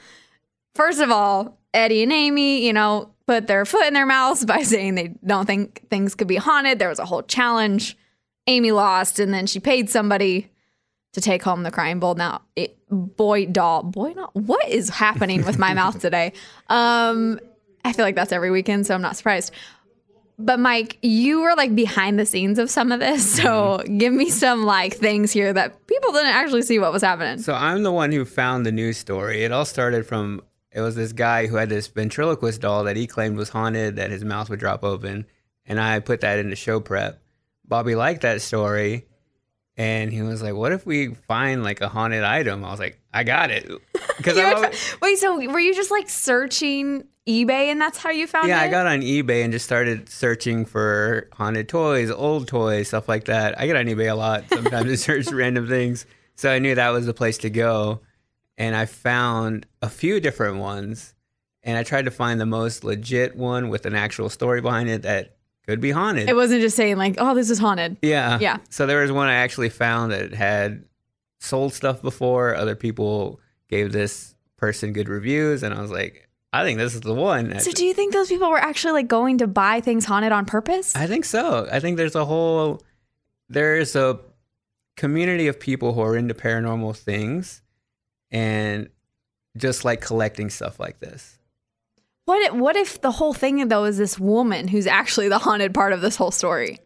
First 0.76 1.02
of 1.02 1.12
all, 1.12 1.58
Eddie 1.74 2.04
and 2.04 2.12
Amy, 2.12 2.66
you 2.66 2.74
know, 2.74 3.10
put 3.28 3.48
their 3.48 3.66
foot 3.66 3.86
in 3.86 3.94
their 3.94 4.06
mouths 4.06 4.46
by 4.54 4.64
saying 4.64 4.96
they 4.96 5.16
don't 5.26 5.46
think 5.46 5.88
things 5.90 6.16
could 6.16 6.28
be 6.28 6.36
haunted. 6.36 6.80
There 6.80 6.90
was 6.90 7.00
a 7.00 7.06
whole 7.06 7.24
challenge. 7.24 7.98
Amy 8.48 8.72
lost, 8.72 9.20
and 9.20 9.34
then 9.34 9.46
she 9.46 9.60
paid 9.60 9.90
somebody 9.90 10.50
to 11.14 11.22
take 11.22 11.44
home 11.44 11.64
the 11.64 11.72
crying 11.72 12.00
bowl. 12.00 12.16
Now, 12.16 12.42
it, 12.56 12.78
boy 12.90 13.46
doll, 13.46 13.84
boy 13.84 14.14
doll. 14.14 14.32
What 14.34 14.68
is 14.68 14.90
happening 14.90 15.46
with 15.46 15.60
my 15.60 15.74
mouth 15.74 16.00
today? 16.02 16.34
Um, 16.68 17.40
I 17.86 17.94
feel 17.94 18.04
like 18.04 18.16
that's 18.16 18.32
every 18.32 18.52
weekend, 18.52 18.88
so 18.88 18.96
I'm 18.96 19.02
not 19.02 19.16
surprised. 19.16 19.54
But 20.40 20.60
Mike, 20.60 20.98
you 21.04 21.42
were 21.42 21.54
like 21.56 21.76
behind 21.76 22.18
the 22.18 22.26
scenes 22.26 22.58
of 22.58 22.70
some 22.72 22.92
of 22.92 23.00
this, 23.00 23.36
so 23.36 23.84
give 23.98 24.12
me 24.12 24.30
some 24.30 24.64
like 24.64 24.96
things 24.96 25.32
here 25.32 25.54
that 25.54 25.86
people 25.86 26.12
didn't 26.14 26.34
actually 26.34 26.64
see 26.64 26.80
what 26.80 26.92
was 26.92 27.04
happening. 27.04 27.40
So 27.40 27.54
I'm 27.54 27.84
the 27.84 27.92
one 27.92 28.12
who 28.12 28.26
found 28.26 28.66
the 28.66 28.72
news 28.72 28.98
story. 28.98 29.44
It 29.44 29.52
all 29.52 29.66
started 29.66 30.08
from 30.08 30.42
it 30.72 30.82
was 30.82 30.96
this 30.96 31.14
guy 31.14 31.48
who 31.48 31.58
had 31.58 31.70
this 31.70 31.88
ventriloquist 31.88 32.62
doll 32.62 32.86
that 32.86 32.96
he 32.96 33.08
claimed 33.08 33.38
was 33.38 33.50
haunted, 33.50 33.98
that 33.98 34.12
his 34.12 34.24
mouth 34.24 34.50
would 34.50 34.60
drop 34.60 34.84
open, 34.84 35.26
and 35.66 35.80
I 35.80 36.00
put 36.00 36.22
that 36.22 36.40
into 36.40 36.56
show 36.56 36.80
prep. 36.80 37.22
Bobby 37.68 37.96
liked 37.96 38.22
that 38.22 38.42
story, 38.42 39.06
and 39.78 40.12
he 40.12 40.22
was 40.22 40.42
like, 40.42 40.54
"What 40.54 40.72
if 40.72 40.86
we 40.86 41.14
find 41.14 41.64
like 41.64 41.82
a 41.82 41.90
haunted 41.90 42.24
item?" 42.24 42.64
I 42.64 42.72
was 42.72 42.80
like, 42.80 43.00
"I 43.14 43.24
got 43.24 43.52
it," 43.52 43.70
because 44.18 44.38
had- 44.38 44.76
wait, 45.02 45.18
so 45.18 45.36
were 45.50 45.60
you 45.60 45.74
just 45.74 45.92
like 45.92 46.10
searching 46.10 47.06
eBay 47.28 47.72
and 47.72 47.80
that's 47.80 47.98
how 47.98 48.10
you 48.10 48.26
found 48.26 48.48
yeah, 48.48 48.58
it? 48.58 48.62
Yeah, 48.62 48.68
I 48.68 48.84
got 48.84 48.88
on 48.88 49.02
eBay 49.02 49.44
and 49.44 49.54
just 49.54 49.66
started 49.66 50.10
searching 50.10 50.66
for 50.66 51.30
haunted 51.34 51.70
toys, 51.70 52.10
old 52.10 52.48
toys, 52.48 52.88
stuff 52.88 53.08
like 53.08 53.26
that. 53.26 53.60
I 53.60 53.68
get 53.68 53.76
on 53.76 53.86
eBay 53.86 54.12
a 54.12 54.16
lot 54.16 54.46
sometimes 54.50 54.86
to 54.86 54.98
search 54.98 55.32
random 55.32 55.68
things. 55.68 56.06
So 56.36 56.52
I 56.52 56.60
knew 56.60 56.74
that 56.76 56.90
was 56.90 57.06
the 57.06 57.14
place 57.14 57.38
to 57.40 57.50
go. 57.50 58.02
And 58.62 58.76
I 58.76 58.86
found 58.86 59.66
a 59.82 59.90
few 59.90 60.20
different 60.20 60.58
ones. 60.58 61.16
And 61.64 61.78
I 61.78 61.84
tried 61.84 62.06
to 62.06 62.12
find 62.12 62.40
the 62.40 62.46
most 62.46 62.84
legit 62.84 63.36
one 63.36 63.70
with 63.70 63.86
an 63.86 63.96
actual 63.96 64.30
story 64.30 64.62
behind 64.62 64.90
it 64.90 65.02
that 65.02 65.38
could 65.66 65.80
be 65.80 65.92
haunted. 65.92 66.30
It 66.30 66.36
wasn't 66.36 66.62
just 66.62 66.76
saying 66.76 66.98
like, 66.98 67.16
"Oh, 67.18 67.36
this 67.36 67.50
is 67.50 67.60
haunted." 67.60 67.98
yeah. 68.02 68.40
Yeah. 68.40 68.58
So 68.70 68.86
there 68.86 69.02
was 69.02 69.12
one 69.12 69.28
I 69.28 69.36
actually 69.36 69.70
found 69.70 70.12
that 70.12 70.34
had 70.34 70.86
sold 71.40 71.74
stuff 71.74 72.02
before. 72.02 72.56
Other 72.56 72.76
people 72.76 73.40
gave 73.68 73.92
this 73.92 74.36
person 74.58 74.94
good 74.94 75.10
reviews. 75.10 75.64
And 75.64 75.74
I 75.74 75.82
was 75.82 75.92
like, 75.92 76.30
I 76.54 76.64
think 76.64 76.78
this 76.78 76.94
is 76.94 77.02
the 77.02 77.14
one. 77.14 77.60
So, 77.60 77.72
do 77.72 77.86
you 77.86 77.94
think 77.94 78.14
those 78.14 78.30
people 78.30 78.50
were 78.50 78.60
actually 78.60 78.94
like 78.94 79.08
going 79.08 79.40
to 79.40 79.48
buy 79.48 79.82
things 79.82 80.06
haunted 80.06 80.32
on 80.32 80.46
purpose? 80.46 80.96
I 80.96 81.08
think 81.08 81.26
so. 81.26 81.68
I 81.72 81.80
think 81.80 81.98
there's 81.98 82.16
a 82.16 82.26
whole 82.26 82.84
there's 83.50 83.96
a 83.96 84.20
community 84.98 85.48
of 85.48 85.60
people 85.60 85.94
who 85.94 86.02
are 86.02 86.16
into 86.16 86.34
paranormal 86.34 86.96
things 86.96 87.61
and 88.32 88.90
just 89.58 89.84
like 89.86 90.02
collecting 90.02 90.50
stuff 90.50 90.80
like 90.80 91.00
this. 91.00 91.38
What 92.26 92.42
if, 92.42 92.54
what 92.54 92.76
if 92.76 93.02
the 93.02 93.12
whole 93.12 93.34
thing 93.34 93.68
though 93.68 93.86
is 93.86 93.98
this 93.98 94.20
woman 94.20 94.68
who's 94.68 94.88
actually 94.88 95.28
the 95.28 95.40
haunted 95.40 95.74
part 95.74 95.94
of 95.94 96.02
this 96.02 96.16
whole 96.16 96.32
story? 96.32 96.80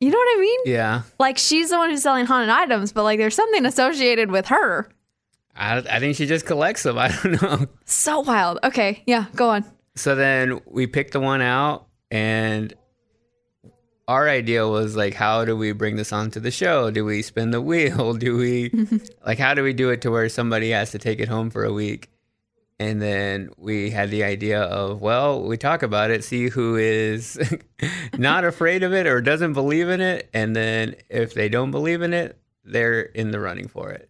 You 0.00 0.10
know 0.10 0.18
what 0.18 0.38
I 0.38 0.40
mean? 0.40 0.60
Yeah. 0.66 1.02
Like 1.18 1.36
she's 1.36 1.70
the 1.70 1.78
one 1.78 1.90
who's 1.90 2.02
selling 2.02 2.26
haunted 2.26 2.48
items, 2.50 2.92
but 2.92 3.02
like 3.02 3.18
there's 3.18 3.34
something 3.34 3.66
associated 3.66 4.30
with 4.30 4.46
her. 4.46 4.88
I, 5.54 5.78
I 5.78 5.98
think 5.98 6.16
she 6.16 6.26
just 6.26 6.46
collects 6.46 6.84
them. 6.84 6.96
I 6.98 7.08
don't 7.08 7.42
know. 7.42 7.66
So 7.84 8.20
wild. 8.20 8.58
Okay, 8.64 9.02
yeah, 9.06 9.26
go 9.34 9.50
on. 9.50 9.64
So 9.96 10.14
then 10.14 10.60
we 10.66 10.86
picked 10.86 11.12
the 11.12 11.20
one 11.20 11.42
out 11.42 11.86
and 12.10 12.72
our 14.10 14.28
idea 14.28 14.66
was 14.66 14.96
like 14.96 15.14
how 15.14 15.44
do 15.44 15.56
we 15.56 15.70
bring 15.70 15.94
this 15.94 16.12
onto 16.12 16.40
the 16.40 16.50
show? 16.50 16.90
Do 16.90 17.04
we 17.04 17.22
spin 17.22 17.52
the 17.52 17.60
wheel? 17.60 18.14
Do 18.26 18.36
we 18.36 18.72
like 19.26 19.38
how 19.38 19.54
do 19.54 19.62
we 19.62 19.72
do 19.72 19.90
it 19.90 20.00
to 20.02 20.10
where 20.10 20.28
somebody 20.28 20.70
has 20.70 20.90
to 20.90 20.98
take 20.98 21.20
it 21.20 21.28
home 21.28 21.48
for 21.48 21.64
a 21.64 21.72
week? 21.72 22.10
And 22.80 23.00
then 23.00 23.50
we 23.56 23.90
had 23.90 24.10
the 24.10 24.24
idea 24.24 24.62
of, 24.62 25.00
well, 25.00 25.42
we 25.42 25.56
talk 25.58 25.82
about 25.82 26.10
it, 26.10 26.24
see 26.24 26.48
who 26.48 26.76
is 26.76 27.38
not 28.18 28.44
afraid 28.44 28.82
of 28.82 28.92
it 28.92 29.06
or 29.06 29.20
doesn't 29.20 29.52
believe 29.52 29.88
in 29.90 30.00
it. 30.00 30.28
And 30.32 30.56
then 30.56 30.96
if 31.08 31.34
they 31.34 31.48
don't 31.48 31.70
believe 31.70 32.02
in 32.02 32.12
it, 32.14 32.38
they're 32.64 33.02
in 33.02 33.30
the 33.30 33.38
running 33.38 33.68
for 33.68 33.90
it. 33.90 34.09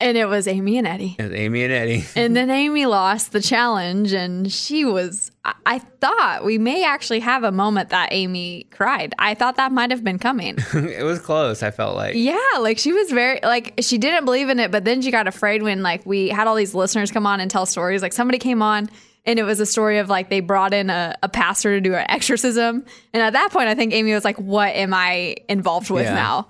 And 0.00 0.16
it 0.16 0.26
was 0.26 0.46
Amy 0.46 0.78
and 0.78 0.86
Eddie. 0.86 1.16
It 1.18 1.22
was 1.24 1.32
Amy 1.32 1.64
and 1.64 1.72
Eddie. 1.72 2.04
And 2.16 2.36
then 2.36 2.50
Amy 2.50 2.86
lost 2.86 3.32
the 3.32 3.40
challenge, 3.40 4.12
and 4.12 4.50
she 4.52 4.84
was. 4.84 5.30
I, 5.44 5.54
I 5.66 5.78
thought 5.78 6.44
we 6.44 6.58
may 6.58 6.84
actually 6.84 7.20
have 7.20 7.42
a 7.44 7.50
moment 7.52 7.90
that 7.90 8.10
Amy 8.12 8.66
cried. 8.70 9.14
I 9.18 9.34
thought 9.34 9.56
that 9.56 9.72
might 9.72 9.90
have 9.90 10.04
been 10.04 10.18
coming. 10.18 10.56
it 10.74 11.02
was 11.04 11.18
close. 11.18 11.62
I 11.62 11.70
felt 11.72 11.96
like. 11.96 12.14
Yeah, 12.14 12.38
like 12.60 12.78
she 12.78 12.92
was 12.92 13.10
very 13.10 13.40
like 13.42 13.74
she 13.80 13.98
didn't 13.98 14.24
believe 14.24 14.48
in 14.48 14.58
it, 14.60 14.70
but 14.70 14.84
then 14.84 15.02
she 15.02 15.10
got 15.10 15.26
afraid 15.26 15.62
when 15.62 15.82
like 15.82 16.06
we 16.06 16.28
had 16.28 16.46
all 16.46 16.54
these 16.54 16.74
listeners 16.74 17.10
come 17.10 17.26
on 17.26 17.40
and 17.40 17.50
tell 17.50 17.66
stories. 17.66 18.00
Like 18.02 18.12
somebody 18.12 18.38
came 18.38 18.62
on 18.62 18.88
and 19.26 19.38
it 19.38 19.42
was 19.42 19.58
a 19.60 19.66
story 19.66 19.98
of 19.98 20.08
like 20.08 20.30
they 20.30 20.40
brought 20.40 20.72
in 20.72 20.90
a, 20.90 21.16
a 21.22 21.28
pastor 21.28 21.74
to 21.74 21.80
do 21.80 21.94
an 21.94 22.06
exorcism, 22.08 22.84
and 23.12 23.22
at 23.22 23.32
that 23.32 23.50
point, 23.50 23.68
I 23.68 23.74
think 23.74 23.92
Amy 23.92 24.14
was 24.14 24.24
like, 24.24 24.36
"What 24.38 24.74
am 24.74 24.94
I 24.94 25.36
involved 25.48 25.90
with 25.90 26.04
Yeah. 26.04 26.14
now?" 26.14 26.48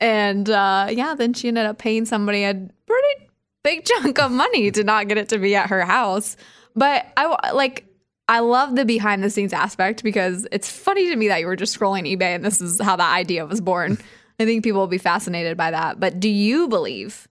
And 0.00 0.48
uh, 0.48 0.88
yeah, 0.90 1.14
then 1.14 1.34
she 1.34 1.48
ended 1.48 1.66
up 1.66 1.78
paying 1.78 2.04
somebody 2.04 2.44
a 2.44 2.54
pretty 2.54 3.28
big 3.62 3.84
chunk 4.02 4.18
of 4.18 4.30
money 4.30 4.70
to 4.70 4.84
not 4.84 5.08
get 5.08 5.18
it 5.18 5.28
to 5.30 5.38
be 5.38 5.54
at 5.56 5.70
her 5.70 5.84
house. 5.84 6.36
But 6.74 7.06
I 7.16 7.52
like. 7.52 7.84
I 8.30 8.40
love 8.40 8.76
the 8.76 8.84
behind 8.84 9.24
the 9.24 9.30
scenes 9.30 9.54
aspect 9.54 10.02
because 10.02 10.46
it's 10.52 10.70
funny 10.70 11.08
to 11.08 11.16
me 11.16 11.28
that 11.28 11.40
you 11.40 11.46
were 11.46 11.56
just 11.56 11.78
scrolling 11.78 12.02
eBay 12.02 12.34
and 12.34 12.44
this 12.44 12.60
is 12.60 12.78
how 12.78 12.94
that 12.94 13.14
idea 13.14 13.46
was 13.46 13.62
born. 13.62 13.96
I 14.38 14.44
think 14.44 14.62
people 14.64 14.80
will 14.80 14.86
be 14.86 14.98
fascinated 14.98 15.56
by 15.56 15.70
that. 15.70 15.98
But 15.98 16.20
do 16.20 16.28
you 16.28 16.68
believe 16.68 17.26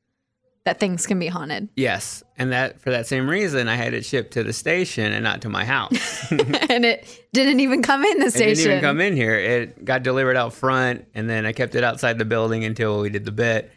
that 0.67 0.81
things 0.81 1.07
can 1.07 1.17
be 1.17 1.27
haunted? 1.27 1.69
Yes, 1.77 2.23
and 2.37 2.51
that 2.51 2.81
for 2.81 2.89
that 2.91 3.07
same 3.07 3.29
reason, 3.29 3.69
I 3.69 3.75
had 3.75 3.93
it 3.93 4.03
shipped 4.05 4.33
to 4.33 4.43
the 4.43 4.51
station 4.51 5.13
and 5.13 5.23
not 5.23 5.41
to 5.43 5.49
my 5.49 5.63
house. 5.63 6.29
and 6.31 6.83
it 6.85 7.25
didn't 7.31 7.61
even 7.61 7.81
come 7.81 8.03
in 8.03 8.19
the 8.19 8.29
station. 8.29 8.49
It 8.51 8.55
didn't 8.55 8.71
even 8.71 8.81
come 8.83 8.99
in 9.01 9.15
here. 9.15 9.35
It 9.35 9.85
got 9.85 10.03
delivered 10.03 10.35
out 10.35 10.53
front, 10.53 11.05
and 11.15 11.29
then 11.29 11.45
I 11.45 11.53
kept 11.53 11.73
it 11.75 11.83
outside 11.85 12.17
the 12.17 12.25
building 12.25 12.65
until 12.65 12.99
we 12.99 13.09
did 13.09 13.23
the 13.23 13.31
bit. 13.31 13.71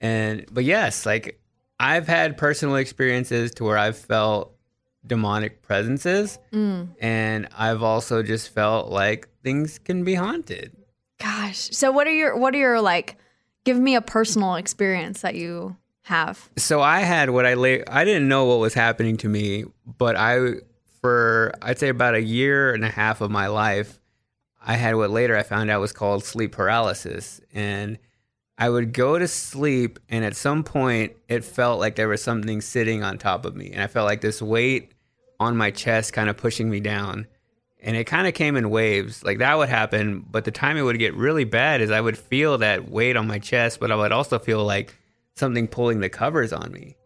And 0.00 0.44
but 0.52 0.64
yes, 0.64 1.06
like 1.06 1.40
I've 1.80 2.06
had 2.06 2.36
personal 2.36 2.76
experiences 2.76 3.50
to 3.52 3.64
where 3.64 3.78
I've 3.78 3.96
felt 3.96 4.52
demonic 5.06 5.62
presences, 5.62 6.38
Mm. 6.52 6.88
and 7.00 7.48
I've 7.56 7.82
also 7.82 8.22
just 8.22 8.50
felt 8.52 8.90
like 8.90 9.28
things 9.42 9.78
can 9.78 10.04
be 10.04 10.14
haunted. 10.14 10.76
Gosh. 11.18 11.70
So 11.72 11.90
what 11.92 12.06
are 12.06 12.12
your 12.12 12.36
what 12.36 12.54
are 12.54 12.58
your 12.58 12.80
like 12.82 13.16
give 13.64 13.78
me 13.78 13.96
a 13.96 14.00
personal 14.02 14.54
experience 14.56 15.22
that 15.22 15.34
you 15.34 15.76
have. 16.06 16.48
So 16.56 16.80
I 16.80 17.00
had 17.00 17.30
what 17.30 17.46
I 17.46 17.54
la- 17.54 17.84
I 17.88 18.04
didn't 18.04 18.28
know 18.28 18.44
what 18.44 18.60
was 18.60 18.74
happening 18.74 19.16
to 19.18 19.28
me, 19.28 19.64
but 19.98 20.14
I 20.16 20.60
for 21.00 21.52
I'd 21.60 21.80
say 21.80 21.88
about 21.88 22.14
a 22.14 22.22
year 22.22 22.72
and 22.72 22.84
a 22.84 22.88
half 22.88 23.20
of 23.20 23.30
my 23.30 23.48
life, 23.48 23.98
I 24.64 24.74
had 24.74 24.94
what 24.94 25.10
later 25.10 25.36
I 25.36 25.42
found 25.42 25.68
out 25.68 25.80
was 25.80 25.92
called 25.92 26.22
sleep 26.22 26.52
paralysis, 26.52 27.40
and 27.52 27.98
I 28.56 28.70
would 28.70 28.92
go 28.92 29.18
to 29.18 29.26
sleep, 29.26 29.98
and 30.08 30.24
at 30.24 30.36
some 30.36 30.62
point, 30.62 31.12
it 31.28 31.44
felt 31.44 31.80
like 31.80 31.96
there 31.96 32.08
was 32.08 32.22
something 32.22 32.60
sitting 32.60 33.02
on 33.02 33.18
top 33.18 33.44
of 33.44 33.56
me, 33.56 33.72
and 33.72 33.82
I 33.82 33.88
felt 33.88 34.06
like 34.06 34.20
this 34.20 34.40
weight 34.40 34.92
on 35.40 35.56
my 35.56 35.72
chest, 35.72 36.12
kind 36.12 36.30
of 36.30 36.36
pushing 36.36 36.70
me 36.70 36.78
down. 36.78 37.26
And 37.82 37.96
it 37.96 38.04
kind 38.04 38.26
of 38.26 38.34
came 38.34 38.56
in 38.56 38.70
waves. 38.70 39.24
Like 39.24 39.38
that 39.38 39.58
would 39.58 39.68
happen, 39.68 40.24
but 40.30 40.44
the 40.44 40.50
time 40.52 40.76
it 40.76 40.82
would 40.82 40.98
get 41.00 41.14
really 41.14 41.44
bad 41.44 41.80
is 41.80 41.90
I 41.90 42.00
would 42.00 42.16
feel 42.16 42.58
that 42.58 42.88
weight 42.88 43.16
on 43.16 43.26
my 43.26 43.38
chest, 43.40 43.80
but 43.80 43.90
I 43.90 43.96
would 43.96 44.12
also 44.12 44.38
feel 44.38 44.64
like 44.64 44.96
something 45.36 45.68
pulling 45.68 46.00
the 46.00 46.08
covers 46.08 46.52
on 46.52 46.72
me. 46.72 46.96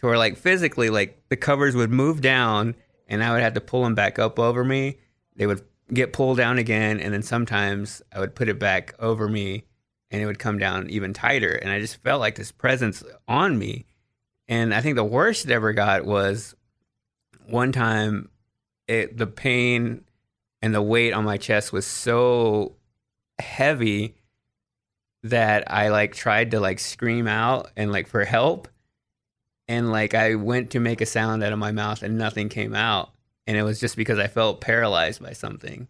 To 0.00 0.06
where 0.06 0.18
like 0.18 0.36
physically, 0.36 0.90
like 0.90 1.22
the 1.28 1.36
covers 1.36 1.74
would 1.74 1.90
move 1.90 2.20
down 2.20 2.76
and 3.08 3.24
I 3.24 3.32
would 3.32 3.42
have 3.42 3.54
to 3.54 3.60
pull 3.60 3.82
them 3.82 3.94
back 3.94 4.18
up 4.18 4.38
over 4.38 4.62
me. 4.62 4.98
They 5.36 5.46
would 5.46 5.62
get 5.92 6.12
pulled 6.12 6.36
down 6.36 6.58
again, 6.58 7.00
and 7.00 7.14
then 7.14 7.22
sometimes 7.22 8.02
I 8.12 8.20
would 8.20 8.34
put 8.34 8.48
it 8.48 8.58
back 8.58 8.94
over 8.98 9.28
me 9.28 9.64
and 10.10 10.22
it 10.22 10.26
would 10.26 10.38
come 10.38 10.58
down 10.58 10.88
even 10.90 11.12
tighter. 11.12 11.52
And 11.52 11.70
I 11.70 11.80
just 11.80 12.02
felt 12.02 12.20
like 12.20 12.34
this 12.34 12.52
presence 12.52 13.02
on 13.26 13.58
me. 13.58 13.86
And 14.46 14.74
I 14.74 14.80
think 14.80 14.96
the 14.96 15.04
worst 15.04 15.44
it 15.44 15.50
ever 15.50 15.72
got 15.72 16.04
was 16.04 16.54
one 17.46 17.72
time 17.72 18.30
it 18.86 19.16
the 19.16 19.26
pain 19.26 20.04
and 20.62 20.74
the 20.74 20.82
weight 20.82 21.12
on 21.12 21.24
my 21.24 21.36
chest 21.36 21.72
was 21.72 21.86
so 21.86 22.76
heavy 23.38 24.16
that 25.24 25.70
I 25.70 25.88
like 25.88 26.14
tried 26.14 26.52
to 26.52 26.60
like 26.60 26.78
scream 26.78 27.26
out 27.26 27.70
and 27.76 27.90
like 27.90 28.06
for 28.06 28.24
help 28.24 28.68
and 29.66 29.90
like 29.90 30.14
I 30.14 30.36
went 30.36 30.70
to 30.70 30.80
make 30.80 31.00
a 31.00 31.06
sound 31.06 31.42
out 31.42 31.52
of 31.52 31.58
my 31.58 31.72
mouth 31.72 32.02
and 32.02 32.16
nothing 32.16 32.48
came 32.48 32.74
out 32.74 33.10
and 33.46 33.56
it 33.56 33.62
was 33.62 33.80
just 33.80 33.96
because 33.96 34.18
I 34.18 34.28
felt 34.28 34.60
paralyzed 34.60 35.22
by 35.22 35.32
something 35.32 35.88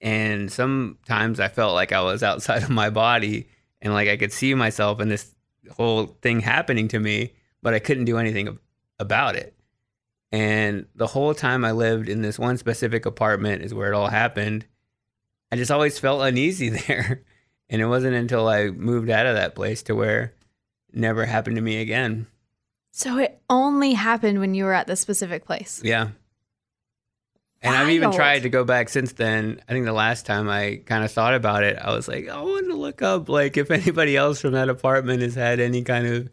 and 0.00 0.50
sometimes 0.50 1.40
I 1.40 1.48
felt 1.48 1.74
like 1.74 1.92
I 1.92 2.02
was 2.02 2.22
outside 2.22 2.62
of 2.62 2.70
my 2.70 2.90
body 2.90 3.48
and 3.80 3.92
like 3.92 4.08
I 4.08 4.16
could 4.16 4.32
see 4.32 4.54
myself 4.54 5.00
and 5.00 5.10
this 5.10 5.34
whole 5.72 6.16
thing 6.22 6.40
happening 6.40 6.88
to 6.88 6.98
me 6.98 7.34
but 7.62 7.74
I 7.74 7.78
couldn't 7.78 8.04
do 8.04 8.18
anything 8.18 8.58
about 8.98 9.36
it 9.36 9.56
and 10.32 10.86
the 10.94 11.06
whole 11.06 11.34
time 11.34 11.64
I 11.64 11.72
lived 11.72 12.08
in 12.08 12.22
this 12.22 12.38
one 12.38 12.58
specific 12.58 13.06
apartment 13.06 13.62
is 13.62 13.72
where 13.72 13.92
it 13.92 13.96
all 13.96 14.08
happened. 14.08 14.66
I 15.52 15.56
just 15.56 15.70
always 15.70 15.98
felt 15.98 16.22
uneasy 16.22 16.68
there. 16.86 17.22
And 17.68 17.82
it 17.82 17.86
wasn't 17.86 18.14
until 18.14 18.48
I 18.48 18.68
moved 18.70 19.10
out 19.10 19.26
of 19.26 19.34
that 19.34 19.54
place 19.54 19.82
to 19.84 19.94
where 19.94 20.32
it 20.92 20.96
never 20.98 21.24
happened 21.24 21.56
to 21.56 21.62
me 21.62 21.80
again. 21.80 22.26
So 22.92 23.18
it 23.18 23.40
only 23.50 23.92
happened 23.92 24.38
when 24.40 24.54
you 24.54 24.64
were 24.64 24.72
at 24.72 24.86
this 24.86 25.00
specific 25.00 25.44
place. 25.44 25.80
Yeah. 25.84 26.08
And 27.62 27.74
I've 27.74 27.90
even 27.90 28.12
tried 28.12 28.42
to 28.44 28.48
go 28.48 28.64
back 28.64 28.88
since 28.88 29.12
then. 29.14 29.60
I 29.68 29.72
think 29.72 29.86
the 29.86 29.92
last 29.92 30.24
time 30.26 30.48
I 30.48 30.80
kind 30.86 31.04
of 31.04 31.10
thought 31.10 31.34
about 31.34 31.64
it, 31.64 31.76
I 31.80 31.92
was 31.92 32.06
like, 32.06 32.28
I 32.28 32.40
want 32.40 32.68
to 32.68 32.74
look 32.76 33.02
up 33.02 33.28
like 33.28 33.56
if 33.56 33.70
anybody 33.72 34.16
else 34.16 34.40
from 34.40 34.52
that 34.52 34.68
apartment 34.68 35.22
has 35.22 35.34
had 35.34 35.58
any 35.58 35.82
kind 35.82 36.06
of 36.06 36.28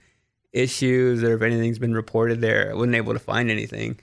issues 0.51 1.23
or 1.23 1.33
if 1.33 1.41
anything's 1.41 1.79
been 1.79 1.95
reported 1.95 2.41
there. 2.41 2.69
I 2.69 2.75
wasn't 2.75 2.95
able 2.95 3.13
to 3.13 3.19
find 3.19 3.49
anything. 3.49 3.99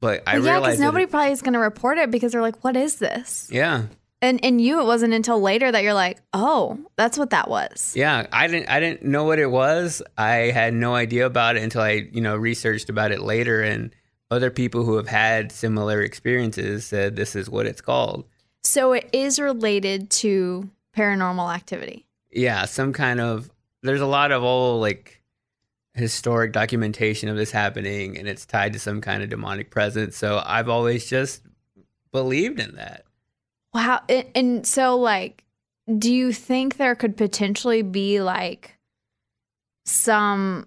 But 0.00 0.22
I 0.26 0.34
Well, 0.34 0.44
yeah, 0.44 0.52
realized 0.52 0.64
because 0.72 0.80
nobody 0.80 1.04
it- 1.04 1.10
probably 1.10 1.32
is 1.32 1.42
going 1.42 1.52
to 1.54 1.58
report 1.58 1.98
it 1.98 2.10
because 2.10 2.32
they're 2.32 2.42
like, 2.42 2.62
"What 2.64 2.76
is 2.76 2.96
this?" 2.96 3.48
yeah. 3.52 3.84
And 4.22 4.42
and 4.44 4.60
you, 4.60 4.80
it 4.80 4.84
wasn't 4.84 5.12
until 5.14 5.40
later 5.40 5.70
that 5.70 5.82
you're 5.82 5.94
like, 5.94 6.22
"Oh, 6.32 6.78
that's 6.96 7.18
what 7.18 7.30
that 7.30 7.50
was." 7.50 7.92
Yeah, 7.96 8.26
I 8.32 8.46
didn't 8.46 8.68
I 8.68 8.78
didn't 8.78 9.02
know 9.02 9.24
what 9.24 9.40
it 9.40 9.50
was. 9.50 10.00
I 10.16 10.52
had 10.52 10.72
no 10.72 10.94
idea 10.94 11.26
about 11.26 11.56
it 11.56 11.62
until 11.62 11.82
I, 11.82 12.08
you 12.12 12.20
know, 12.20 12.36
researched 12.36 12.88
about 12.88 13.10
it 13.10 13.20
later 13.20 13.60
and 13.60 13.92
other 14.30 14.50
people 14.50 14.84
who 14.84 14.96
have 14.96 15.08
had 15.08 15.52
similar 15.52 16.00
experiences 16.00 16.86
said 16.86 17.16
this 17.16 17.36
is 17.36 17.50
what 17.50 17.66
it's 17.66 17.80
called. 17.82 18.24
So 18.62 18.92
it 18.92 19.10
is 19.12 19.40
related 19.40 20.08
to 20.10 20.70
paranormal 20.96 21.52
activity. 21.52 22.06
Yeah, 22.30 22.64
some 22.66 22.92
kind 22.92 23.20
of 23.20 23.50
there's 23.82 24.00
a 24.00 24.06
lot 24.06 24.30
of 24.30 24.44
old 24.44 24.80
like 24.80 25.20
historic 25.94 26.52
documentation 26.52 27.28
of 27.28 27.36
this 27.36 27.50
happening 27.50 28.16
and 28.16 28.26
it's 28.26 28.46
tied 28.46 28.72
to 28.72 28.78
some 28.78 29.00
kind 29.00 29.22
of 29.22 29.28
demonic 29.28 29.70
presence. 29.70 30.16
So 30.16 30.42
I've 30.44 30.68
always 30.68 31.10
just 31.10 31.42
believed 32.12 32.60
in 32.60 32.76
that. 32.76 33.04
Wow. 33.74 34.02
And, 34.08 34.26
and 34.34 34.66
so, 34.66 34.98
like, 34.98 35.44
do 35.98 36.12
you 36.12 36.32
think 36.32 36.76
there 36.76 36.94
could 36.94 37.16
potentially 37.16 37.82
be 37.82 38.20
like 38.20 38.76
some, 39.86 40.66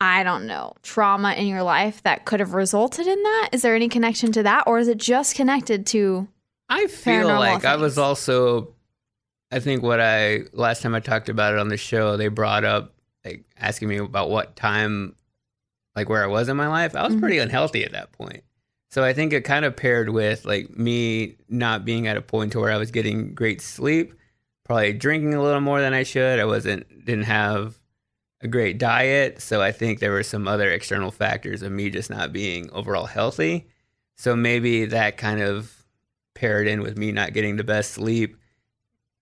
I 0.00 0.22
don't 0.22 0.46
know, 0.46 0.74
trauma 0.82 1.32
in 1.32 1.46
your 1.46 1.62
life 1.62 2.02
that 2.02 2.24
could 2.24 2.40
have 2.40 2.54
resulted 2.54 3.06
in 3.06 3.22
that? 3.22 3.50
Is 3.52 3.62
there 3.62 3.74
any 3.74 3.88
connection 3.88 4.32
to 4.32 4.42
that? 4.42 4.64
Or 4.66 4.78
is 4.78 4.88
it 4.88 4.98
just 4.98 5.34
connected 5.36 5.86
to, 5.88 6.28
I 6.68 6.86
feel 6.86 7.28
like 7.28 7.64
I 7.64 7.76
was 7.76 7.96
also 7.98 8.74
I 9.50 9.60
think 9.60 9.82
what 9.82 10.00
I 10.00 10.40
last 10.52 10.82
time 10.82 10.94
I 10.94 11.00
talked 11.00 11.30
about 11.30 11.54
it 11.54 11.58
on 11.58 11.68
the 11.68 11.78
show, 11.78 12.18
they 12.18 12.28
brought 12.28 12.64
up 12.64 12.94
like 13.24 13.44
asking 13.56 13.88
me 13.88 13.96
about 13.96 14.28
what 14.28 14.54
time 14.56 15.14
like 15.96 16.08
where 16.10 16.22
I 16.22 16.26
was 16.26 16.48
in 16.50 16.56
my 16.58 16.68
life. 16.68 16.94
I 16.94 17.04
was 17.06 17.14
Mhm. 17.16 17.20
pretty 17.20 17.38
unhealthy 17.38 17.84
at 17.84 17.92
that 17.92 18.12
point. 18.12 18.44
So 18.90 19.04
I 19.04 19.12
think 19.12 19.32
it 19.32 19.42
kind 19.42 19.64
of 19.64 19.76
paired 19.76 20.08
with 20.08 20.44
like 20.44 20.76
me 20.76 21.36
not 21.48 21.84
being 21.84 22.06
at 22.06 22.16
a 22.16 22.22
point 22.22 22.52
to 22.52 22.60
where 22.60 22.72
I 22.72 22.78
was 22.78 22.90
getting 22.90 23.34
great 23.34 23.60
sleep, 23.60 24.14
probably 24.64 24.94
drinking 24.94 25.34
a 25.34 25.42
little 25.42 25.60
more 25.60 25.80
than 25.80 25.92
I 25.92 26.04
should. 26.04 26.40
I 26.40 26.44
wasn't 26.46 27.04
didn't 27.04 27.24
have 27.24 27.78
a 28.40 28.48
great 28.48 28.78
diet, 28.78 29.42
so 29.42 29.60
I 29.60 29.72
think 29.72 29.98
there 29.98 30.12
were 30.12 30.22
some 30.22 30.46
other 30.48 30.70
external 30.70 31.10
factors 31.10 31.62
of 31.62 31.72
me 31.72 31.90
just 31.90 32.08
not 32.08 32.32
being 32.32 32.70
overall 32.70 33.06
healthy. 33.06 33.66
So 34.16 34.34
maybe 34.34 34.86
that 34.86 35.16
kind 35.16 35.40
of 35.40 35.72
paired 36.34 36.68
in 36.68 36.80
with 36.82 36.96
me 36.96 37.12
not 37.12 37.32
getting 37.32 37.56
the 37.56 37.64
best 37.64 37.92
sleep, 37.92 38.36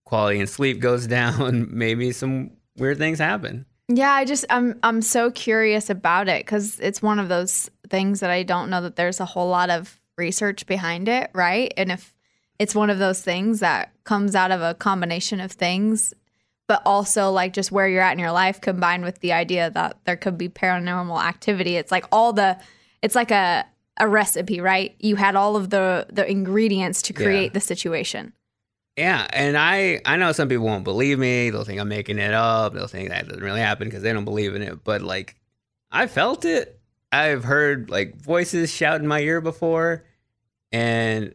quality 0.05 0.39
and 0.39 0.49
sleep 0.49 0.79
goes 0.79 1.07
down, 1.19 1.67
maybe 1.71 2.11
some 2.11 2.51
weird 2.77 2.97
things 2.99 3.19
happen. 3.19 3.65
yeah, 3.89 4.11
I 4.11 4.23
just, 4.23 4.45
I'm, 4.49 4.79
I'm 4.83 5.01
so 5.01 5.31
curious 5.31 5.89
about 5.89 6.27
it 6.29 6.45
because 6.45 6.79
it's 6.79 7.01
one 7.01 7.19
of 7.19 7.27
those 7.27 7.69
things 7.89 8.19
that 8.19 8.29
I 8.29 8.43
don't 8.43 8.69
know 8.69 8.81
that 8.81 8.95
there's 8.95 9.19
a 9.19 9.25
whole 9.25 9.49
lot 9.49 9.69
of 9.69 9.99
research 10.17 10.65
behind 10.65 11.07
it, 11.07 11.29
right? 11.33 11.73
And 11.77 11.91
if 11.91 12.13
it's 12.59 12.73
one 12.75 12.89
of 12.89 12.99
those 12.99 13.21
things 13.21 13.59
that 13.59 13.91
comes 14.03 14.35
out 14.35 14.51
of 14.51 14.61
a 14.61 14.73
combination 14.73 15.39
of 15.39 15.51
things, 15.51 16.13
but 16.67 16.81
also 16.85 17.31
like 17.31 17.53
just 17.53 17.71
where 17.71 17.87
you're 17.87 18.01
at 18.01 18.13
in 18.13 18.19
your 18.19 18.31
life 18.31 18.59
combined 18.59 19.03
with 19.03 19.19
the 19.19 19.31
idea 19.31 19.69
that 19.71 19.97
there 20.05 20.17
could 20.17 20.37
be 20.37 20.49
paranormal 20.49 21.23
activity. 21.23 21.75
It's 21.77 21.91
like 21.91 22.05
all 22.11 22.33
the, 22.33 22.59
it's 23.01 23.15
like 23.15 23.31
a, 23.31 23.65
a 23.99 24.07
recipe, 24.07 24.59
right? 24.59 24.95
You 24.99 25.15
had 25.15 25.35
all 25.35 25.55
of 25.55 25.69
the 25.69 26.05
the 26.11 26.29
ingredients 26.29 27.01
to 27.03 27.13
Yeah. 27.13 27.25
create 27.25 27.53
the 27.53 27.59
situation. 27.59 28.33
Yeah, 28.95 29.27
and 29.31 29.55
I 29.57 30.01
I 30.05 30.17
know 30.17 30.31
some 30.31 30.49
people 30.49 30.65
won't 30.65 30.83
believe 30.83 31.19
me. 31.19 31.49
They'll 31.51 31.63
think 31.63 31.79
I'm 31.79 31.87
making 31.89 32.17
it 32.17 32.33
up. 32.33 32.73
They'll 32.73 32.87
think 32.87 33.09
that 33.09 33.27
doesn't 33.27 33.43
really 33.43 33.59
happen 33.59 33.87
because 33.87 34.01
they 34.03 34.11
don't 34.13 34.25
believe 34.25 34.55
in 34.55 34.61
it. 34.63 34.83
But 34.83 35.01
like, 35.03 35.35
I 35.91 36.07
felt 36.07 36.45
it. 36.45 36.76
I've 37.11 37.43
heard 37.43 37.89
like 37.89 38.15
voices 38.15 38.71
shout 38.71 39.01
in 39.01 39.07
my 39.07 39.21
ear 39.21 39.41
before. 39.41 40.03
And 40.71 41.33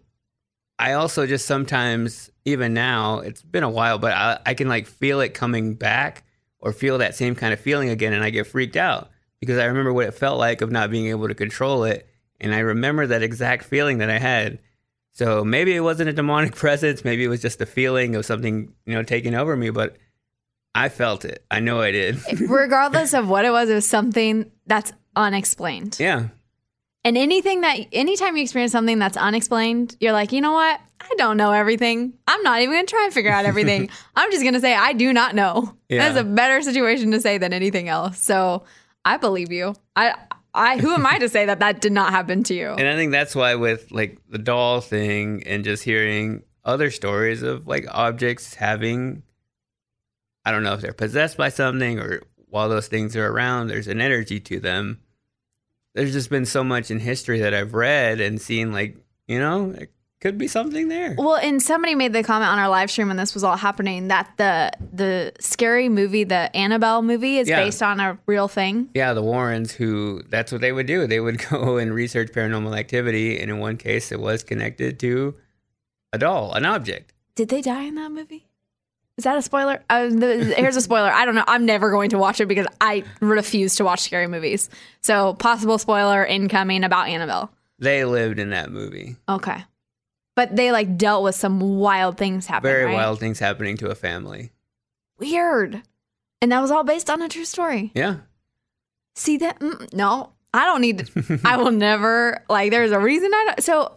I 0.78 0.92
also 0.94 1.26
just 1.26 1.46
sometimes, 1.46 2.30
even 2.44 2.74
now, 2.74 3.20
it's 3.20 3.42
been 3.42 3.62
a 3.62 3.70
while, 3.70 3.98
but 3.98 4.12
I, 4.12 4.38
I 4.44 4.54
can 4.54 4.68
like 4.68 4.86
feel 4.86 5.20
it 5.20 5.34
coming 5.34 5.74
back 5.74 6.24
or 6.58 6.72
feel 6.72 6.98
that 6.98 7.14
same 7.14 7.34
kind 7.34 7.52
of 7.52 7.60
feeling 7.60 7.88
again. 7.88 8.12
And 8.12 8.22
I 8.22 8.30
get 8.30 8.46
freaked 8.46 8.76
out 8.76 9.10
because 9.40 9.58
I 9.58 9.64
remember 9.64 9.92
what 9.92 10.06
it 10.06 10.14
felt 10.14 10.38
like 10.38 10.60
of 10.60 10.70
not 10.70 10.90
being 10.90 11.06
able 11.06 11.28
to 11.28 11.34
control 11.34 11.84
it. 11.84 12.08
And 12.40 12.54
I 12.54 12.60
remember 12.60 13.06
that 13.06 13.22
exact 13.22 13.64
feeling 13.64 13.98
that 13.98 14.10
I 14.10 14.18
had. 14.18 14.58
So 15.12 15.44
maybe 15.44 15.74
it 15.74 15.80
wasn't 15.80 16.08
a 16.10 16.12
demonic 16.12 16.54
presence. 16.56 17.04
Maybe 17.04 17.24
it 17.24 17.28
was 17.28 17.42
just 17.42 17.60
a 17.60 17.66
feeling 17.66 18.14
of 18.14 18.26
something, 18.26 18.72
you 18.84 18.94
know, 18.94 19.02
taking 19.02 19.34
over 19.34 19.56
me. 19.56 19.70
But 19.70 19.96
I 20.74 20.88
felt 20.88 21.24
it. 21.24 21.44
I 21.50 21.60
know 21.60 21.80
I 21.80 21.92
did. 21.92 22.18
Regardless 22.40 23.14
of 23.14 23.28
what 23.28 23.44
it 23.44 23.50
was, 23.50 23.68
it 23.68 23.74
was 23.74 23.88
something 23.88 24.50
that's 24.66 24.92
unexplained. 25.16 25.96
yeah. 25.98 26.28
And 27.04 27.18
anything 27.18 27.62
that, 27.62 27.78
anytime 27.92 28.36
you 28.36 28.44
experience 28.44 28.70
something 28.70 29.00
that's 29.00 29.16
unexplained, 29.16 29.96
you're 29.98 30.12
like, 30.12 30.30
you 30.30 30.40
know 30.40 30.52
what? 30.52 30.80
I 31.00 31.14
don't 31.16 31.36
know 31.36 31.50
everything. 31.50 32.12
I'm 32.28 32.42
not 32.44 32.60
even 32.60 32.74
going 32.74 32.86
to 32.86 32.90
try 32.90 33.04
and 33.04 33.12
figure 33.12 33.32
out 33.32 33.44
everything. 33.44 33.90
I'm 34.16 34.30
just 34.30 34.42
going 34.42 34.54
to 34.54 34.60
say, 34.60 34.72
I 34.72 34.92
do 34.92 35.12
not 35.12 35.34
know. 35.34 35.74
Yeah. 35.88 35.98
That's 35.98 36.20
a 36.20 36.24
better 36.24 36.62
situation 36.62 37.10
to 37.10 37.20
say 37.20 37.38
than 37.38 37.52
anything 37.52 37.88
else. 37.88 38.18
So 38.20 38.62
I 39.04 39.16
believe 39.16 39.50
you. 39.50 39.74
I, 39.96 40.14
I, 40.54 40.78
who 40.78 40.94
am 40.94 41.04
I 41.04 41.18
to 41.18 41.28
say 41.28 41.46
that 41.46 41.58
that 41.58 41.80
did 41.80 41.90
not 41.90 42.10
happen 42.10 42.44
to 42.44 42.54
you? 42.54 42.68
And 42.68 42.86
I 42.86 42.94
think 42.94 43.10
that's 43.10 43.34
why 43.34 43.56
with 43.56 43.90
like 43.90 44.18
the 44.28 44.38
doll 44.38 44.80
thing 44.80 45.42
and 45.44 45.64
just 45.64 45.82
hearing 45.82 46.44
other 46.64 46.92
stories 46.92 47.42
of 47.42 47.66
like 47.66 47.84
objects 47.90 48.54
having 48.54 49.24
I 50.44 50.50
don't 50.50 50.62
know 50.62 50.74
if 50.74 50.80
they're 50.80 50.92
possessed 50.92 51.36
by 51.36 51.48
something 51.50 51.98
or 51.98 52.22
while 52.48 52.68
those 52.68 52.88
things 52.88 53.16
are 53.16 53.26
around, 53.26 53.68
there's 53.68 53.88
an 53.88 54.00
energy 54.00 54.40
to 54.40 54.60
them. 54.60 55.00
There's 55.94 56.12
just 56.12 56.30
been 56.30 56.46
so 56.46 56.64
much 56.64 56.90
in 56.90 57.00
history 57.00 57.40
that 57.40 57.52
I've 57.54 57.74
read 57.74 58.20
and 58.20 58.40
seen 58.40 58.72
like, 58.72 58.96
you 59.26 59.38
know, 59.38 59.70
it 59.72 59.90
could 60.20 60.38
be 60.38 60.46
something 60.48 60.88
there. 60.88 61.14
Well, 61.18 61.34
and 61.36 61.60
somebody 61.60 61.94
made 61.94 62.12
the 62.12 62.22
comment 62.22 62.48
on 62.50 62.58
our 62.58 62.68
live 62.68 62.90
stream 62.90 63.08
when 63.08 63.16
this 63.16 63.34
was 63.34 63.42
all 63.44 63.56
happening 63.56 64.08
that 64.08 64.30
the 64.38 64.70
the 64.92 65.32
scary 65.40 65.88
movie, 65.88 66.24
the 66.24 66.54
Annabelle 66.56 67.02
movie, 67.02 67.38
is 67.38 67.48
Yeah. 67.48 67.62
based 67.62 67.82
on 67.82 67.98
a 68.00 68.18
real 68.26 68.46
thing. 68.48 68.88
Yeah, 68.94 69.12
the 69.14 69.22
Warrens 69.22 69.72
who 69.72 70.22
that's 70.28 70.50
what 70.52 70.60
they 70.60 70.72
would 70.72 70.86
do. 70.86 71.06
They 71.06 71.20
would 71.20 71.38
go 71.50 71.76
and 71.76 71.92
research 71.92 72.30
paranormal 72.32 72.78
activity 72.78 73.38
and 73.40 73.50
in 73.50 73.58
one 73.58 73.76
case 73.76 74.12
it 74.12 74.20
was 74.20 74.42
connected 74.44 74.98
to 75.00 75.34
a 76.12 76.18
doll, 76.18 76.52
an 76.54 76.64
object. 76.64 77.12
Did 77.34 77.48
they 77.48 77.60
die 77.60 77.82
in 77.84 77.94
that 77.96 78.12
movie? 78.12 78.46
Is 79.18 79.24
that 79.24 79.36
a 79.36 79.42
spoiler? 79.42 79.82
Uh, 79.90 80.08
the, 80.08 80.54
here's 80.56 80.76
a 80.76 80.80
spoiler. 80.80 81.12
I 81.12 81.24
don't 81.24 81.34
know. 81.34 81.44
I'm 81.46 81.66
never 81.66 81.90
going 81.90 82.10
to 82.10 82.18
watch 82.18 82.40
it 82.40 82.46
because 82.46 82.66
I 82.80 83.04
refuse 83.20 83.76
to 83.76 83.84
watch 83.84 84.00
scary 84.00 84.26
movies. 84.26 84.70
So, 85.02 85.34
possible 85.34 85.78
spoiler 85.78 86.24
incoming 86.24 86.82
about 86.82 87.08
Annabelle. 87.08 87.52
They 87.78 88.04
lived 88.04 88.38
in 88.38 88.50
that 88.50 88.70
movie. 88.70 89.16
Okay. 89.28 89.64
But 90.34 90.56
they 90.56 90.72
like 90.72 90.96
dealt 90.96 91.24
with 91.24 91.34
some 91.34 91.60
wild 91.60 92.16
things 92.16 92.46
happening. 92.46 92.72
Very 92.72 92.84
right? 92.86 92.94
wild 92.94 93.20
things 93.20 93.38
happening 93.38 93.76
to 93.78 93.90
a 93.90 93.94
family. 93.94 94.50
Weird. 95.18 95.82
And 96.40 96.50
that 96.50 96.60
was 96.60 96.70
all 96.70 96.84
based 96.84 97.10
on 97.10 97.20
a 97.20 97.28
true 97.28 97.44
story. 97.44 97.92
Yeah. 97.94 98.16
See 99.14 99.36
that? 99.38 99.60
Mm, 99.60 99.92
no, 99.92 100.32
I 100.54 100.64
don't 100.64 100.80
need 100.80 101.06
to. 101.06 101.40
I 101.44 101.58
will 101.58 101.70
never, 101.70 102.42
like, 102.48 102.70
there's 102.70 102.92
a 102.92 102.98
reason 102.98 103.32
I 103.32 103.44
don't. 103.46 103.62
So, 103.62 103.92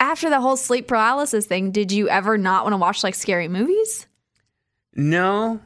after 0.00 0.28
the 0.28 0.40
whole 0.40 0.56
sleep 0.56 0.88
paralysis 0.88 1.46
thing, 1.46 1.70
did 1.70 1.92
you 1.92 2.08
ever 2.08 2.36
not 2.36 2.64
want 2.64 2.74
to 2.74 2.78
watch 2.78 3.04
like 3.04 3.14
scary 3.14 3.48
movies? 3.48 4.06
No, 4.96 5.60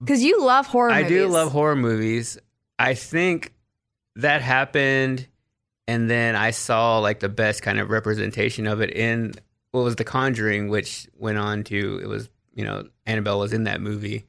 Because 0.00 0.22
you 0.22 0.40
love 0.42 0.66
horror 0.66 0.90
I 0.90 1.02
movies. 1.02 1.18
do 1.18 1.26
love 1.28 1.52
horror 1.52 1.76
movies. 1.76 2.38
I 2.78 2.94
think 2.94 3.52
that 4.16 4.40
happened, 4.42 5.26
and 5.86 6.08
then 6.08 6.36
I 6.36 6.52
saw 6.52 6.98
like 6.98 7.20
the 7.20 7.28
best 7.28 7.62
kind 7.62 7.78
of 7.80 7.90
representation 7.90 8.66
of 8.66 8.80
it 8.80 8.90
in 8.90 9.34
what 9.72 9.82
was 9.82 9.96
The 9.96 10.04
Conjuring, 10.04 10.68
which 10.68 11.08
went 11.16 11.38
on 11.38 11.64
to 11.64 12.00
it 12.02 12.06
was 12.06 12.28
you 12.54 12.64
know 12.64 12.84
Annabelle 13.06 13.38
was 13.40 13.52
in 13.52 13.64
that 13.64 13.80
movie, 13.80 14.26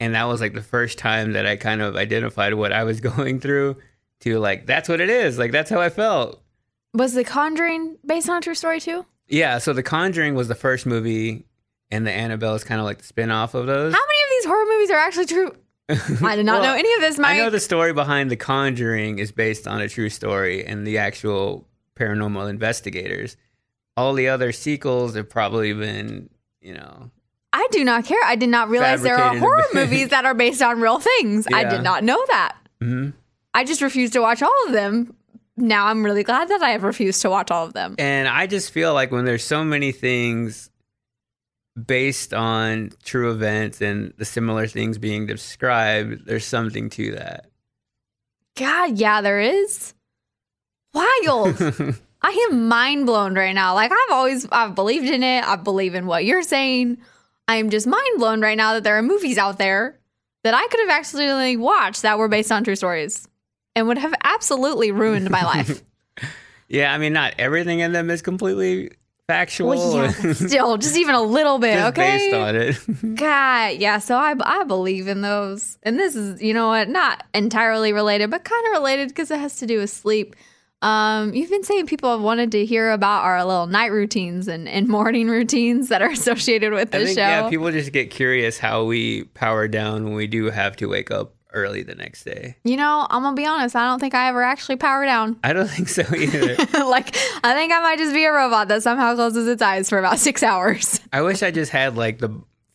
and 0.00 0.14
that 0.14 0.24
was 0.24 0.40
like 0.40 0.54
the 0.54 0.62
first 0.62 0.96
time 0.98 1.32
that 1.32 1.46
I 1.46 1.56
kind 1.56 1.82
of 1.82 1.96
identified 1.96 2.54
what 2.54 2.72
I 2.72 2.84
was 2.84 3.00
going 3.12 3.40
through. 3.40 3.76
To 4.20 4.38
like 4.38 4.64
that's 4.66 4.88
what 4.88 5.00
it 5.00 5.10
is. 5.10 5.38
Like 5.38 5.50
that's 5.52 5.68
how 5.70 5.80
I 5.80 5.90
felt. 5.90 6.40
Was 6.94 7.12
The 7.14 7.24
Conjuring 7.24 7.98
based 8.06 8.28
on 8.28 8.38
a 8.38 8.40
true 8.40 8.54
story 8.54 8.80
too? 8.80 9.04
Yeah. 9.26 9.58
So 9.58 9.72
The 9.72 9.82
Conjuring 9.82 10.34
was 10.36 10.46
the 10.48 10.54
first 10.54 10.86
movie, 10.86 11.44
and 11.90 12.06
the 12.06 12.12
Annabelle 12.12 12.54
is 12.54 12.64
kind 12.64 12.80
of 12.80 12.84
like 12.84 12.98
the 12.98 13.04
spin 13.04 13.30
off 13.30 13.54
of 13.54 13.66
those. 13.66 13.92
How 13.92 14.00
many 14.00 14.22
of 14.22 14.30
these 14.30 14.44
horror 14.46 14.64
movies 14.68 14.90
are 14.90 14.98
actually 14.98 15.26
true? 15.26 15.52
I 16.26 16.34
did 16.36 16.46
not 16.46 16.60
Well, 16.60 16.72
know 16.72 16.78
any 16.78 16.92
of 16.94 17.00
this. 17.00 17.18
Mike. 17.18 17.32
I 17.32 17.38
know 17.38 17.50
the 17.50 17.60
story 17.60 17.92
behind 17.92 18.30
The 18.30 18.36
Conjuring 18.36 19.18
is 19.18 19.32
based 19.32 19.66
on 19.68 19.80
a 19.80 19.88
true 19.88 20.08
story 20.08 20.64
and 20.64 20.86
the 20.86 20.98
actual 20.98 21.66
paranormal 21.96 22.48
investigators. 22.48 23.36
All 23.96 24.14
the 24.14 24.28
other 24.28 24.50
sequels 24.50 25.14
have 25.14 25.28
probably 25.28 25.72
been, 25.74 26.30
you 26.60 26.74
know, 26.74 27.10
I 27.52 27.68
do 27.70 27.84
not 27.84 28.04
care. 28.04 28.18
I 28.24 28.34
did 28.34 28.48
not 28.48 28.68
realize 28.68 29.02
there 29.02 29.16
are 29.16 29.36
horror 29.38 29.62
movies 29.74 30.08
that 30.08 30.24
are 30.24 30.34
based 30.34 30.60
on 30.62 30.80
real 30.80 30.98
things. 30.98 31.46
I 31.52 31.62
did 31.64 31.82
not 31.82 32.02
know 32.02 32.20
that. 32.28 32.56
mhm. 32.82 33.12
I 33.56 33.62
just 33.62 33.80
refused 33.82 34.14
to 34.14 34.20
watch 34.20 34.42
all 34.42 34.52
of 34.66 34.72
them. 34.72 35.14
Now 35.56 35.86
I'm 35.86 36.04
really 36.04 36.24
glad 36.24 36.48
that 36.48 36.60
I 36.62 36.70
have 36.70 36.82
refused 36.82 37.22
to 37.22 37.30
watch 37.30 37.52
all 37.52 37.64
of 37.66 37.72
them. 37.74 37.94
and 38.00 38.26
I 38.26 38.48
just 38.48 38.72
feel 38.72 38.92
like 38.94 39.12
when 39.12 39.24
there's 39.24 39.44
so 39.44 39.62
many 39.62 39.92
things 39.92 40.70
based 41.82 42.32
on 42.32 42.90
true 43.04 43.30
events 43.30 43.80
and 43.80 44.12
the 44.16 44.24
similar 44.24 44.66
things 44.66 44.98
being 44.98 45.26
described, 45.26 46.26
there's 46.26 46.44
something 46.44 46.90
to 46.90 47.12
that. 47.12 47.46
God, 48.56 48.98
yeah, 48.98 49.20
there 49.20 49.40
is. 49.40 49.94
Wild. 50.92 51.56
I 52.22 52.48
am 52.50 52.68
mind 52.68 53.06
blown 53.06 53.34
right 53.34 53.54
now. 53.54 53.74
Like 53.74 53.92
I've 53.92 54.12
always 54.12 54.46
I've 54.50 54.74
believed 54.74 55.08
in 55.08 55.22
it. 55.22 55.44
I 55.44 55.56
believe 55.56 55.94
in 55.94 56.06
what 56.06 56.24
you're 56.24 56.42
saying. 56.42 56.98
I 57.46 57.56
am 57.56 57.68
just 57.68 57.86
mind 57.86 58.18
blown 58.18 58.40
right 58.40 58.56
now 58.56 58.74
that 58.74 58.84
there 58.84 58.96
are 58.96 59.02
movies 59.02 59.36
out 59.36 59.58
there 59.58 59.98
that 60.44 60.54
I 60.54 60.66
could 60.68 60.80
have 60.80 60.90
accidentally 60.90 61.56
watched 61.56 62.02
that 62.02 62.18
were 62.18 62.28
based 62.28 62.50
on 62.50 62.64
true 62.64 62.76
stories 62.76 63.28
and 63.74 63.88
would 63.88 63.98
have 63.98 64.14
absolutely 64.22 64.92
ruined 64.92 65.28
my 65.30 65.42
life. 65.42 65.82
yeah, 66.68 66.94
I 66.94 66.98
mean, 66.98 67.12
not 67.12 67.34
everything 67.38 67.80
in 67.80 67.92
them 67.92 68.08
is 68.08 68.22
completely 68.22 68.92
factual. 69.26 69.70
well, 69.70 69.96
yeah, 69.96 70.10
still, 70.32 70.76
just 70.76 70.96
even 70.96 71.14
a 71.14 71.22
little 71.22 71.58
bit, 71.58 71.74
just 71.74 71.98
okay? 71.98 72.18
based 72.18 72.34
on 72.34 72.56
it. 72.56 73.16
God, 73.16 73.76
yeah. 73.76 73.98
So 73.98 74.16
I 74.16 74.34
I 74.40 74.64
believe 74.64 75.08
in 75.08 75.20
those, 75.20 75.78
and 75.82 75.98
this 75.98 76.14
is 76.16 76.42
you 76.42 76.54
know 76.54 76.68
what, 76.68 76.88
not 76.88 77.24
entirely 77.34 77.92
related, 77.92 78.30
but 78.30 78.44
kind 78.44 78.66
of 78.66 78.72
related 78.72 79.08
because 79.08 79.30
it 79.30 79.38
has 79.38 79.56
to 79.56 79.66
do 79.66 79.78
with 79.78 79.90
sleep. 79.90 80.36
Um, 80.82 81.32
you've 81.32 81.48
been 81.48 81.64
saying 81.64 81.86
people 81.86 82.10
have 82.10 82.20
wanted 82.20 82.52
to 82.52 82.66
hear 82.66 82.90
about 82.90 83.24
our 83.24 83.42
little 83.42 83.66
night 83.66 83.90
routines 83.90 84.48
and, 84.48 84.68
and 84.68 84.86
morning 84.88 85.28
routines 85.28 85.88
that 85.88 86.02
are 86.02 86.10
associated 86.10 86.74
with 86.74 86.90
this 86.90 87.06
think, 87.06 87.18
show. 87.18 87.22
yeah, 87.22 87.48
people 87.48 87.70
just 87.70 87.92
get 87.92 88.10
curious 88.10 88.58
how 88.58 88.84
we 88.84 89.24
power 89.24 89.66
down 89.66 90.04
when 90.04 90.14
we 90.14 90.26
do 90.26 90.50
have 90.50 90.76
to 90.76 90.86
wake 90.86 91.10
up 91.10 91.34
early 91.54 91.82
the 91.82 91.94
next 91.94 92.24
day. 92.24 92.56
you 92.64 92.76
know, 92.76 93.06
I'm 93.08 93.22
gonna 93.22 93.34
be 93.34 93.46
honest. 93.46 93.74
I 93.74 93.88
don't 93.88 94.00
think 94.00 94.14
I 94.14 94.28
ever 94.28 94.42
actually 94.42 94.76
power 94.76 95.04
down. 95.04 95.38
I 95.42 95.52
don't 95.52 95.68
think 95.68 95.88
so 95.88 96.02
either. 96.14 96.56
like, 96.84 97.16
I 97.42 97.54
think 97.54 97.72
I 97.72 97.80
might 97.80 97.98
just 97.98 98.12
be 98.12 98.24
a 98.24 98.32
robot 98.32 98.68
that 98.68 98.82
somehow 98.82 99.14
closes 99.14 99.48
its 99.48 99.62
eyes 99.62 99.88
for 99.88 99.98
about 99.98 100.18
six 100.28 100.42
hours. 100.42 101.00
I 101.12 101.22
wish 101.22 101.42
I 101.42 101.50
just 101.50 101.70
had 101.70 101.96
like 101.96 102.18
the 102.18 102.30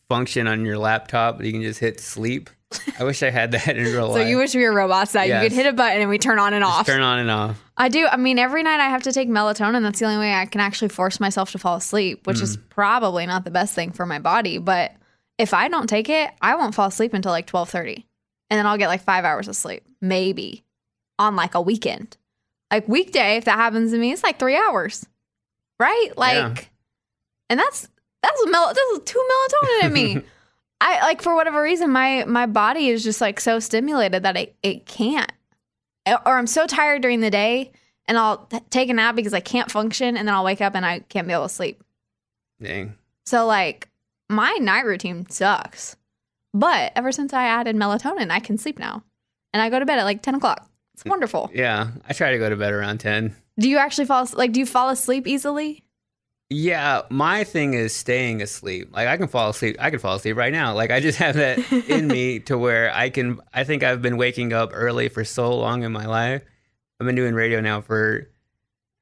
function 0.08 0.48
on 0.48 0.64
your 0.64 0.76
laptop 0.76 1.38
that 1.38 1.46
you 1.46 1.52
can 1.52 1.62
just 1.62 1.78
hit 1.78 2.00
sleep. 2.00 2.50
I 2.98 3.04
wish 3.04 3.22
I 3.22 3.30
had 3.30 3.52
that 3.52 3.76
in 3.76 3.84
real 3.84 4.08
life. 4.08 4.22
So 4.22 4.28
you 4.28 4.36
wish 4.36 4.54
we 4.54 4.64
were 4.64 4.72
robots 4.72 5.12
that 5.12 5.28
you 5.28 5.34
could 5.34 5.52
hit 5.52 5.66
a 5.66 5.72
button 5.72 6.00
and 6.00 6.10
we 6.10 6.18
turn 6.18 6.38
on 6.38 6.52
and 6.54 6.64
Just 6.64 6.80
off. 6.80 6.86
turn 6.86 7.02
on 7.02 7.18
and 7.18 7.30
off. 7.30 7.62
I 7.76 7.88
do. 7.88 8.06
I 8.06 8.16
mean, 8.16 8.38
every 8.38 8.62
night 8.62 8.80
I 8.80 8.88
have 8.88 9.04
to 9.04 9.12
take 9.12 9.28
melatonin. 9.28 9.82
That's 9.82 9.98
the 9.98 10.06
only 10.06 10.18
way 10.18 10.34
I 10.34 10.46
can 10.46 10.60
actually 10.60 10.88
force 10.88 11.18
myself 11.18 11.52
to 11.52 11.58
fall 11.58 11.76
asleep, 11.76 12.26
which 12.26 12.40
is 12.40 12.56
mm. 12.56 12.62
probably 12.68 13.26
not 13.26 13.44
the 13.44 13.50
best 13.50 13.74
thing 13.74 13.90
for 13.90 14.06
my 14.06 14.18
body. 14.18 14.58
But 14.58 14.92
if 15.38 15.54
I 15.54 15.68
don't 15.68 15.88
take 15.88 16.08
it, 16.08 16.30
I 16.40 16.54
won't 16.56 16.74
fall 16.74 16.88
asleep 16.88 17.14
until 17.14 17.32
like 17.32 17.46
twelve 17.46 17.70
thirty, 17.70 18.06
and 18.50 18.58
then 18.58 18.66
I'll 18.66 18.76
get 18.78 18.88
like 18.88 19.02
five 19.02 19.24
hours 19.24 19.48
of 19.48 19.56
sleep, 19.56 19.84
maybe, 20.00 20.64
on 21.18 21.36
like 21.36 21.54
a 21.54 21.60
weekend. 21.60 22.16
Like 22.70 22.86
weekday, 22.88 23.36
if 23.36 23.44
that 23.46 23.56
happens 23.56 23.92
to 23.92 23.98
me, 23.98 24.12
it's 24.12 24.22
like 24.22 24.38
three 24.38 24.56
hours, 24.56 25.06
right? 25.78 26.10
Like, 26.16 26.34
Yeah. 26.34 26.64
and 27.48 27.58
that's 27.60 27.88
that's 28.22 28.42
a 28.42 28.50
mel- 28.50 28.68
that's 28.74 29.10
two 29.10 29.18
melatonin 29.30 29.84
in 29.86 29.92
me. 29.92 30.22
I 30.82 31.00
like 31.02 31.20
for 31.22 31.34
whatever 31.34 31.60
reason, 31.62 31.90
my 31.90 32.24
my 32.26 32.46
body 32.46 32.88
is 32.88 33.02
just 33.04 33.20
like 33.20 33.40
so 33.40 33.58
stimulated 33.60 34.22
that 34.22 34.36
it 34.36 34.56
it 34.62 34.86
can't 34.86 35.30
or 36.06 36.38
I'm 36.38 36.46
so 36.46 36.66
tired 36.66 37.02
during 37.02 37.20
the 37.20 37.30
day 37.30 37.70
and 38.08 38.16
I'll 38.16 38.38
t- 38.46 38.58
take 38.70 38.88
a 38.88 38.94
nap 38.94 39.14
because 39.14 39.34
I 39.34 39.40
can't 39.40 39.70
function 39.70 40.16
and 40.16 40.26
then 40.26 40.34
I'll 40.34 40.42
wake 40.44 40.60
up 40.62 40.74
and 40.74 40.84
I 40.86 41.00
can't 41.00 41.26
be 41.26 41.32
able 41.34 41.44
to 41.48 41.54
sleep. 41.54 41.82
Dang. 42.62 42.94
So 43.26 43.46
like 43.46 43.88
my 44.28 44.52
night 44.60 44.86
routine 44.86 45.28
sucks. 45.28 45.96
But 46.52 46.92
ever 46.96 47.12
since 47.12 47.32
I 47.32 47.44
added 47.44 47.76
melatonin, 47.76 48.30
I 48.30 48.40
can 48.40 48.58
sleep 48.58 48.78
now. 48.78 49.04
And 49.52 49.62
I 49.62 49.70
go 49.70 49.78
to 49.78 49.86
bed 49.86 49.98
at 49.98 50.04
like 50.04 50.22
10 50.22 50.36
o'clock. 50.36 50.70
It's 51.00 51.06
mm. 51.06 51.10
wonderful. 51.10 51.50
Yeah, 51.54 51.88
I 52.08 52.12
try 52.12 52.32
to 52.32 52.38
go 52.38 52.50
to 52.50 52.56
bed 52.56 52.74
around 52.74 52.98
ten. 52.98 53.34
Do 53.58 53.68
you 53.70 53.78
actually 53.78 54.04
fall 54.04 54.28
like 54.34 54.52
do 54.52 54.60
you 54.60 54.66
fall 54.66 54.90
asleep 54.90 55.26
easily? 55.26 55.82
Yeah, 56.50 57.02
my 57.10 57.44
thing 57.44 57.74
is 57.74 57.94
staying 57.94 58.42
asleep. 58.42 58.90
Like 58.92 59.08
I 59.08 59.16
can 59.16 59.28
fall 59.28 59.50
asleep. 59.50 59.76
I 59.78 59.88
can 59.88 59.98
fall 59.98 60.16
asleep 60.16 60.36
right 60.36 60.52
now. 60.52 60.74
Like 60.74 60.90
I 60.90 61.00
just 61.00 61.18
have 61.18 61.36
that 61.36 61.72
in 61.88 62.06
me 62.06 62.40
to 62.40 62.58
where 62.58 62.94
I 62.94 63.08
can. 63.08 63.40
I 63.54 63.64
think 63.64 63.82
I've 63.82 64.02
been 64.02 64.18
waking 64.18 64.52
up 64.52 64.70
early 64.74 65.08
for 65.08 65.24
so 65.24 65.56
long 65.56 65.84
in 65.84 65.92
my 65.92 66.06
life. 66.06 66.42
I've 67.00 67.06
been 67.06 67.16
doing 67.16 67.34
radio 67.34 67.60
now 67.60 67.80
for, 67.80 68.28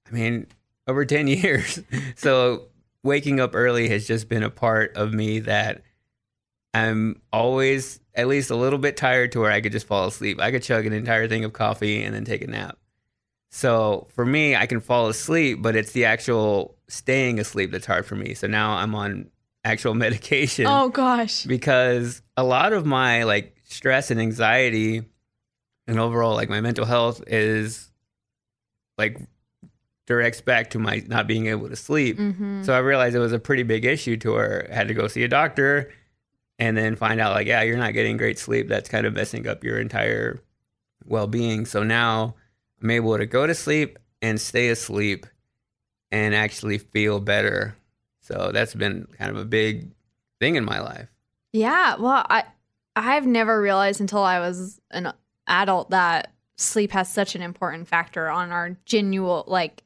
I 0.06 0.10
mean, 0.12 0.46
over 0.86 1.04
ten 1.04 1.26
years. 1.26 1.80
so 2.14 2.66
waking 3.02 3.40
up 3.40 3.54
early 3.54 3.88
has 3.88 4.06
just 4.06 4.28
been 4.28 4.44
a 4.44 4.50
part 4.50 4.96
of 4.96 5.12
me 5.12 5.40
that 5.40 5.82
I'm 6.74 7.20
always 7.32 8.00
at 8.14 8.28
least 8.28 8.50
a 8.50 8.56
little 8.56 8.78
bit 8.78 8.96
tired 8.96 9.32
to 9.32 9.40
where 9.40 9.50
I 9.50 9.60
could 9.60 9.72
just 9.72 9.86
fall 9.86 10.06
asleep. 10.06 10.40
I 10.40 10.50
could 10.50 10.62
chug 10.62 10.86
an 10.86 10.92
entire 10.92 11.28
thing 11.28 11.44
of 11.44 11.52
coffee 11.52 12.02
and 12.02 12.14
then 12.14 12.24
take 12.24 12.42
a 12.42 12.46
nap. 12.46 12.76
So 13.50 14.08
for 14.14 14.26
me, 14.26 14.54
I 14.54 14.66
can 14.66 14.80
fall 14.80 15.08
asleep, 15.08 15.62
but 15.62 15.74
it's 15.76 15.92
the 15.92 16.04
actual 16.04 16.76
staying 16.88 17.38
asleep 17.38 17.70
that's 17.70 17.86
hard 17.86 18.04
for 18.06 18.16
me. 18.16 18.34
So 18.34 18.46
now 18.46 18.72
I'm 18.72 18.94
on 18.94 19.30
actual 19.64 19.94
medication 20.06 20.66
Oh 20.66 20.88
gosh. 20.90 21.44
because 21.44 22.22
a 22.36 22.44
lot 22.44 22.72
of 22.72 22.84
my 22.86 23.22
like 23.24 23.56
stress 23.64 24.10
and 24.10 24.20
anxiety 24.20 25.02
and 25.86 25.98
overall 25.98 26.34
like 26.34 26.48
my 26.48 26.60
mental 26.60 26.84
health 26.84 27.22
is 27.26 27.90
like 28.98 29.18
directs 30.06 30.40
back 30.40 30.70
to 30.70 30.78
my 30.78 31.02
not 31.06 31.26
being 31.26 31.46
able 31.46 31.68
to 31.68 31.76
sleep. 31.76 32.18
Mm-hmm. 32.18 32.62
So 32.62 32.74
I 32.74 32.78
realized 32.78 33.14
it 33.14 33.20
was 33.20 33.32
a 33.32 33.38
pretty 33.38 33.62
big 33.62 33.84
issue 33.84 34.16
to 34.18 34.32
where 34.32 34.68
I 34.70 34.74
had 34.74 34.88
to 34.88 34.94
go 34.94 35.06
see 35.08 35.22
a 35.22 35.28
doctor 35.28 35.90
and 36.58 36.76
then 36.76 36.96
find 36.96 37.20
out 37.20 37.32
like, 37.32 37.46
yeah, 37.46 37.62
you're 37.62 37.76
not 37.76 37.94
getting 37.94 38.16
great 38.16 38.38
sleep. 38.38 38.68
That's 38.68 38.88
kind 38.88 39.06
of 39.06 39.14
messing 39.14 39.46
up 39.46 39.64
your 39.64 39.78
entire 39.78 40.40
well 41.04 41.26
being. 41.26 41.66
So 41.66 41.82
now 41.82 42.34
I'm 42.82 42.90
able 42.90 43.16
to 43.16 43.26
go 43.26 43.46
to 43.46 43.54
sleep 43.54 43.98
and 44.20 44.40
stay 44.40 44.68
asleep 44.68 45.26
and 46.10 46.34
actually 46.34 46.78
feel 46.78 47.20
better. 47.20 47.76
So 48.20 48.50
that's 48.52 48.74
been 48.74 49.06
kind 49.18 49.30
of 49.30 49.36
a 49.36 49.44
big 49.44 49.90
thing 50.40 50.56
in 50.56 50.64
my 50.64 50.80
life. 50.80 51.08
Yeah, 51.52 51.96
well, 51.96 52.26
I 52.28 52.44
I've 52.94 53.26
never 53.26 53.60
realized 53.60 54.00
until 54.00 54.22
I 54.22 54.40
was 54.40 54.80
an 54.90 55.12
adult 55.46 55.90
that 55.90 56.32
sleep 56.56 56.90
has 56.92 57.10
such 57.10 57.34
an 57.34 57.42
important 57.42 57.88
factor 57.88 58.28
on 58.28 58.50
our 58.50 58.76
genuine 58.84 59.44
like 59.46 59.82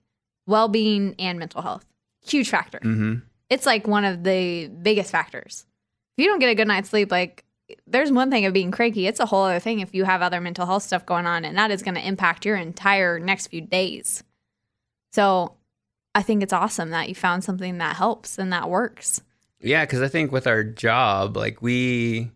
well-being 0.47 1.15
and 1.19 1.39
mental 1.39 1.63
health. 1.63 1.85
Huge 2.25 2.49
factor. 2.49 2.79
Mm-hmm. 2.79 3.17
It's 3.51 3.67
like 3.67 3.87
one 3.87 4.05
of 4.05 4.25
the 4.25 4.69
biggest 4.69 5.11
factors. 5.11 5.67
If 6.17 6.23
you 6.25 6.31
don't 6.31 6.39
get 6.41 6.51
a 6.51 6.55
good 6.55 6.69
night's 6.69 6.91
sleep, 6.91 7.11
like 7.11 7.45
there's 7.87 8.13
one 8.13 8.31
thing 8.31 8.45
of 8.45 8.53
being 8.53 8.71
cranky. 8.71 9.07
It's 9.07 9.21
a 9.21 9.27
whole 9.27 9.45
other 9.45 9.61
thing 9.61 9.81
if 9.81 9.95
you 9.95 10.05
have 10.05 10.21
other 10.23 10.41
mental 10.41 10.67
health 10.67 10.83
stuff 10.83 11.07
going 11.07 11.27
on, 11.27 11.45
and 11.45 11.57
that 11.57 11.71
is 11.71 11.83
going 11.83 11.95
to 11.95 12.07
impact 12.07 12.45
your 12.45 12.57
entire 12.57 13.19
next 13.19 13.47
few 13.49 13.61
days. 13.63 14.23
So, 15.13 15.55
I 16.15 16.23
think 16.23 16.43
it's 16.43 16.53
awesome 16.53 16.91
that 16.91 17.09
you 17.09 17.15
found 17.15 17.43
something 17.45 17.79
that 17.79 17.97
helps 17.97 18.39
and 18.39 18.53
that 18.53 18.69
works. 18.69 19.23
Yeah, 19.61 19.85
because 19.85 20.03
I 20.03 20.09
think 20.09 20.31
with 20.33 20.47
our 20.47 20.63
job, 20.63 21.37
like 21.37 21.63
we 21.63 22.31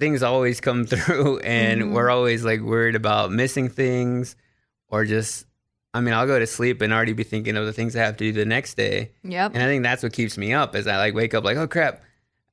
things 0.00 0.22
always 0.22 0.60
come 0.60 0.84
through, 0.86 1.38
and 1.40 1.82
Mhm. 1.82 1.92
we're 1.92 2.10
always 2.10 2.44
like 2.44 2.60
worried 2.60 2.96
about 2.96 3.30
missing 3.30 3.68
things, 3.68 4.34
or 4.88 5.04
just. 5.04 5.46
I 5.92 6.00
mean, 6.00 6.14
I'll 6.14 6.26
go 6.28 6.38
to 6.38 6.46
sleep 6.46 6.82
and 6.82 6.92
already 6.92 7.14
be 7.14 7.24
thinking 7.24 7.56
of 7.56 7.66
the 7.66 7.72
things 7.72 7.96
I 7.96 8.04
have 8.04 8.16
to 8.18 8.24
do 8.24 8.30
the 8.32 8.44
next 8.44 8.74
day, 8.76 9.10
Yep. 9.24 9.52
and 9.54 9.62
I 9.62 9.66
think 9.66 9.82
that's 9.82 10.04
what 10.04 10.12
keeps 10.12 10.38
me 10.38 10.52
up. 10.54 10.76
Is 10.76 10.86
I 10.86 10.96
like 10.98 11.14
wake 11.14 11.34
up 11.34 11.42
like, 11.44 11.56
oh 11.56 11.66
crap, 11.66 12.00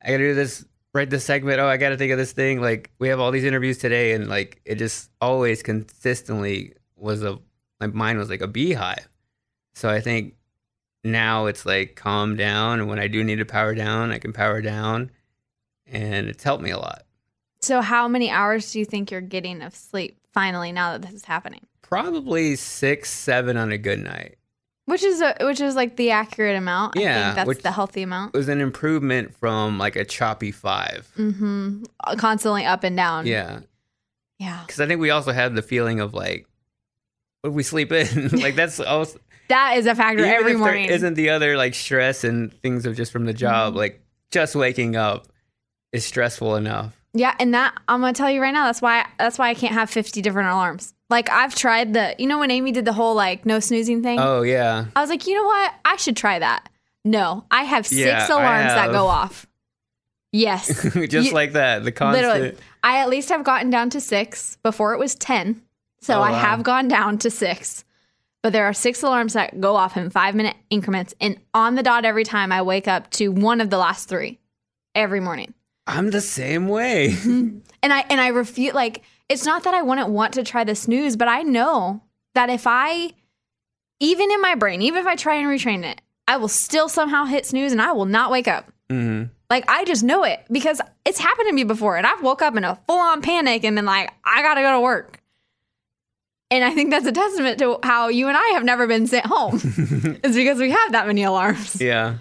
I 0.01 0.11
gotta 0.11 0.17
do 0.19 0.33
this, 0.35 0.65
write 0.93 1.09
this 1.09 1.23
segment. 1.23 1.59
Oh, 1.59 1.67
I 1.67 1.77
gotta 1.77 1.97
think 1.97 2.11
of 2.11 2.17
this 2.17 2.31
thing. 2.31 2.61
Like 2.61 2.91
we 2.99 3.07
have 3.09 3.19
all 3.19 3.31
these 3.31 3.43
interviews 3.43 3.77
today, 3.77 4.13
and 4.13 4.27
like 4.27 4.61
it 4.65 4.75
just 4.75 5.09
always 5.21 5.63
consistently 5.63 6.73
was 6.95 7.23
a 7.23 7.39
like 7.79 7.93
mine 7.93 8.17
was 8.17 8.29
like 8.29 8.41
a 8.41 8.47
beehive. 8.47 9.07
So 9.75 9.89
I 9.89 10.01
think 10.01 10.33
now 11.03 11.45
it's 11.45 11.65
like 11.65 11.95
calm 11.95 12.35
down, 12.35 12.79
and 12.79 12.89
when 12.89 12.99
I 12.99 13.07
do 13.07 13.23
need 13.23 13.37
to 13.37 13.45
power 13.45 13.75
down, 13.75 14.11
I 14.11 14.19
can 14.19 14.33
power 14.33 14.61
down, 14.61 15.11
and 15.85 16.27
it's 16.27 16.43
helped 16.43 16.63
me 16.63 16.71
a 16.71 16.77
lot. 16.77 17.03
So, 17.61 17.81
how 17.81 18.07
many 18.07 18.29
hours 18.29 18.71
do 18.71 18.79
you 18.79 18.85
think 18.85 19.11
you're 19.11 19.21
getting 19.21 19.61
of 19.61 19.75
sleep 19.75 20.17
finally 20.31 20.71
now 20.71 20.93
that 20.93 21.01
this 21.01 21.13
is 21.13 21.25
happening? 21.25 21.65
Probably 21.81 22.55
six, 22.55 23.09
seven 23.09 23.57
on 23.57 23.71
a 23.71 23.77
good 23.77 23.99
night. 23.99 24.36
Which 24.87 25.03
is 25.03 25.19
a, 25.19 25.35
which 25.41 25.59
is 25.59 25.75
like 25.75 25.97
the 25.97 26.11
accurate 26.11 26.55
amount. 26.55 26.97
I 26.97 27.01
Yeah, 27.01 27.33
think 27.35 27.45
that's 27.45 27.61
the 27.61 27.71
healthy 27.71 28.03
amount. 28.03 28.33
It 28.33 28.37
was 28.37 28.47
an 28.47 28.61
improvement 28.61 29.35
from 29.35 29.77
like 29.77 29.97
a 29.97 30.05
choppy 30.05 30.51
five. 30.51 31.11
Mm-hmm. 31.17 31.83
Constantly 32.17 32.65
up 32.65 32.85
and 32.85 32.95
down. 32.95 33.27
Yeah, 33.27 33.59
yeah. 34.39 34.63
because 34.65 34.79
I 34.79 34.87
think 34.87 35.01
we 35.01 35.09
also 35.09 35.33
had 35.33 35.55
the 35.55 35.61
feeling 35.61 35.99
of 35.99 36.13
like, 36.13 36.47
what 37.41 37.49
if 37.49 37.53
we 37.53 37.63
sleep 37.63 37.91
in? 37.91 38.29
like 38.39 38.55
that's 38.55 38.79
also 38.79 39.19
That 39.49 39.75
is 39.77 39.87
a 39.87 39.93
factor 39.93 40.23
every 40.23 40.55
morning. 40.55 40.87
There 40.87 40.95
isn't 40.95 41.15
the 41.15 41.31
other 41.31 41.57
like 41.57 41.75
stress 41.75 42.23
and 42.23 42.53
things 42.61 42.85
of 42.85 42.95
just 42.95 43.11
from 43.11 43.25
the 43.25 43.33
job. 43.33 43.71
Mm-hmm. 43.71 43.79
Like 43.79 44.01
just 44.31 44.55
waking 44.55 44.95
up 44.95 45.27
is 45.91 46.05
stressful 46.05 46.55
enough. 46.55 46.96
Yeah, 47.19 47.35
and 47.39 47.53
that 47.53 47.73
I'm 47.87 48.01
gonna 48.01 48.13
tell 48.13 48.29
you 48.29 48.41
right 48.41 48.53
now. 48.53 48.65
That's 48.65 48.81
why 48.81 49.05
that's 49.17 49.37
why 49.37 49.49
I 49.49 49.53
can't 49.53 49.73
have 49.73 49.89
50 49.89 50.21
different 50.21 50.49
alarms. 50.49 50.93
Like 51.09 51.29
I've 51.29 51.55
tried 51.55 51.93
the, 51.93 52.15
you 52.19 52.27
know, 52.27 52.39
when 52.39 52.51
Amy 52.51 52.71
did 52.71 52.85
the 52.85 52.93
whole 52.93 53.15
like 53.15 53.45
no 53.45 53.59
snoozing 53.59 54.03
thing. 54.03 54.19
Oh 54.19 54.41
yeah, 54.41 54.85
I 54.95 55.01
was 55.01 55.09
like, 55.09 55.25
you 55.27 55.33
know 55.35 55.45
what? 55.45 55.73
I 55.85 55.95
should 55.97 56.17
try 56.17 56.39
that. 56.39 56.69
No, 57.05 57.45
I 57.49 57.63
have 57.63 57.87
six 57.87 57.99
Yeah, 58.01 58.27
alarms 58.27 58.73
that 58.73 58.91
go 58.91 59.07
off. 59.07 59.47
Yes. 60.31 60.67
just 60.93 61.27
You- 61.29 61.31
like 61.33 61.53
that. 61.53 61.83
The 61.83 61.91
constant. 61.91 62.27
Literally, 62.27 62.57
I 62.83 62.97
at 62.99 63.09
least 63.09 63.29
have 63.29 63.43
gotten 63.43 63.69
down 63.69 63.89
to 63.91 64.01
six. 64.01 64.57
Before 64.63 64.93
it 64.93 64.99
was 64.99 65.15
10. 65.15 65.61
So 66.01 66.19
Oh, 66.19 66.21
I 66.21 66.31
wow. 66.31 66.37
have 66.39 66.63
gone 66.63 66.87
down 66.87 67.17
to 67.19 67.29
six. 67.31 67.83
But 68.43 68.53
there 68.53 68.65
are 68.65 68.73
six 68.73 69.01
alarms 69.01 69.33
that 69.33 69.59
go 69.59 69.75
off 69.75 69.97
in 69.97 70.09
five 70.09 70.35
minute 70.35 70.55
increments. 70.69 71.13
And 71.19 71.39
on 71.53 71.75
the 71.75 71.83
dot 71.83 72.05
every 72.05 72.23
time 72.23 72.51
I 72.51 72.61
wake 72.61 72.87
up 72.87 73.09
to 73.11 73.29
one 73.29 73.61
of 73.61 73.69
the 73.69 73.77
last 73.77 74.07
three 74.09 74.39
every 74.93 75.19
morning. 75.19 75.53
I'm 75.87 76.11
the 76.11 76.21
same 76.21 76.67
way. 76.67 77.15
And 77.83 77.93
I 77.93 78.03
and 78.09 78.19
I 78.19 78.29
refute 78.29 78.73
like 78.75 79.03
it's 79.29 79.45
not 79.45 79.63
that 79.63 79.73
I 79.73 79.81
wouldn't 79.83 80.09
want 80.09 80.33
to 80.33 80.43
try 80.43 80.63
the 80.63 80.75
snooze, 80.75 81.15
but 81.15 81.27
I 81.27 81.43
know 81.43 82.01
that 82.33 82.49
if 82.49 82.65
I 82.65 83.11
even 83.99 84.31
in 84.31 84.41
my 84.41 84.55
brain, 84.55 84.81
even 84.81 84.99
if 84.99 85.07
I 85.07 85.15
try 85.15 85.35
and 85.35 85.47
retrain 85.47 85.85
it, 85.85 86.01
I 86.27 86.37
will 86.37 86.47
still 86.49 86.89
somehow 86.89 87.25
hit 87.25 87.45
snooze 87.45 87.71
and 87.71 87.81
I 87.81 87.91
will 87.93 88.05
not 88.05 88.31
wake 88.31 88.47
up. 88.47 88.71
hmm 88.89 89.25
Like 89.49 89.63
I 89.69 89.85
just 89.85 90.03
know 90.03 90.23
it 90.23 90.43
because 90.51 90.81
it's 91.05 91.19
happened 91.19 91.47
to 91.49 91.53
me 91.53 91.63
before, 91.63 91.97
and 91.97 92.05
I've 92.05 92.21
woke 92.23 92.41
up 92.41 92.57
in 92.57 92.63
a 92.63 92.77
full 92.87 92.99
on 92.99 93.21
panic 93.21 93.63
and 93.63 93.75
been 93.75 93.85
like, 93.85 94.11
I 94.25 94.41
gotta 94.41 94.61
go 94.61 94.71
to 94.73 94.81
work. 94.81 95.21
And 96.49 96.63
I 96.63 96.71
think 96.73 96.89
that's 96.91 97.05
a 97.05 97.11
testament 97.11 97.59
to 97.59 97.77
how 97.83 98.07
you 98.07 98.27
and 98.27 98.35
I 98.37 98.47
have 98.53 98.63
never 98.63 98.87
been 98.87 99.05
sent 99.05 99.25
home. 99.27 99.55
it's 100.23 100.35
because 100.35 100.57
we 100.59 100.71
have 100.71 100.93
that 100.93 101.05
many 101.05 101.23
alarms. 101.23 101.79
Yeah. 101.79 102.15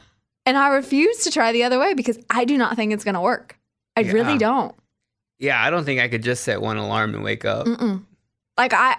And 0.47 0.57
I 0.57 0.69
refuse 0.69 1.19
to 1.25 1.31
try 1.31 1.53
the 1.53 1.65
other 1.65 1.79
way 1.79 1.93
because 1.95 2.19
I 2.31 2.45
do 2.45 2.57
not 2.57 2.77
think 2.77 2.93
it's 2.93 3.05
gonna 3.05 3.21
work. 3.21 3.59
I 3.97 4.01
Yeah. 4.03 4.13
really 4.13 4.39
don't. 4.39 4.75
Yeah, 5.39 5.63
I 5.63 5.69
don't 5.71 5.85
think 5.85 6.01
I 6.01 6.09
could 6.09 6.23
just 6.23 6.45
set 6.45 6.63
one 6.63 6.77
alarm 6.79 7.15
and 7.15 7.23
wake 7.25 7.45
up. 7.45 7.67
Mm-mm. 7.67 8.05
Like 8.57 8.73
I, 8.73 8.97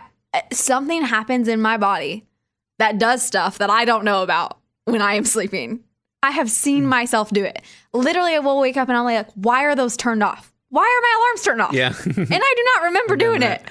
something 0.51 1.01
happens 1.03 1.47
in 1.47 1.61
my 1.61 1.77
body 1.77 2.25
that 2.79 2.99
does 2.99 3.23
stuff 3.25 3.57
that 3.57 3.69
I 3.71 3.85
don't 3.85 4.03
know 4.05 4.21
about 4.21 4.59
when 4.85 5.01
I 5.01 5.13
am 5.13 5.25
sleeping. 5.25 5.79
I 6.21 6.31
have 6.31 6.51
seen 6.51 6.83
Hmm. 6.83 6.89
myself 6.89 7.29
do 7.31 7.43
it. 7.43 7.61
Literally, 7.93 8.35
I 8.35 8.39
will 8.39 8.59
wake 8.59 8.75
up 8.77 8.89
and 8.89 8.97
I'm 8.97 9.05
like, 9.05 9.29
"Why 9.33 9.63
are 9.63 9.75
those 9.75 9.95
turned 9.97 10.21
off? 10.21 10.53
Why 10.69 10.81
are 10.83 11.01
my 11.01 11.15
alarms 11.17 11.41
turned 11.43 11.61
off?" 11.61 11.73
Yeah. 11.73 11.93
and 12.05 12.43
I 12.43 12.53
do 12.57 12.63
not 12.75 12.83
remember 12.83 13.15
doing 13.15 13.39
that. 13.39 13.61
it. 13.61 13.67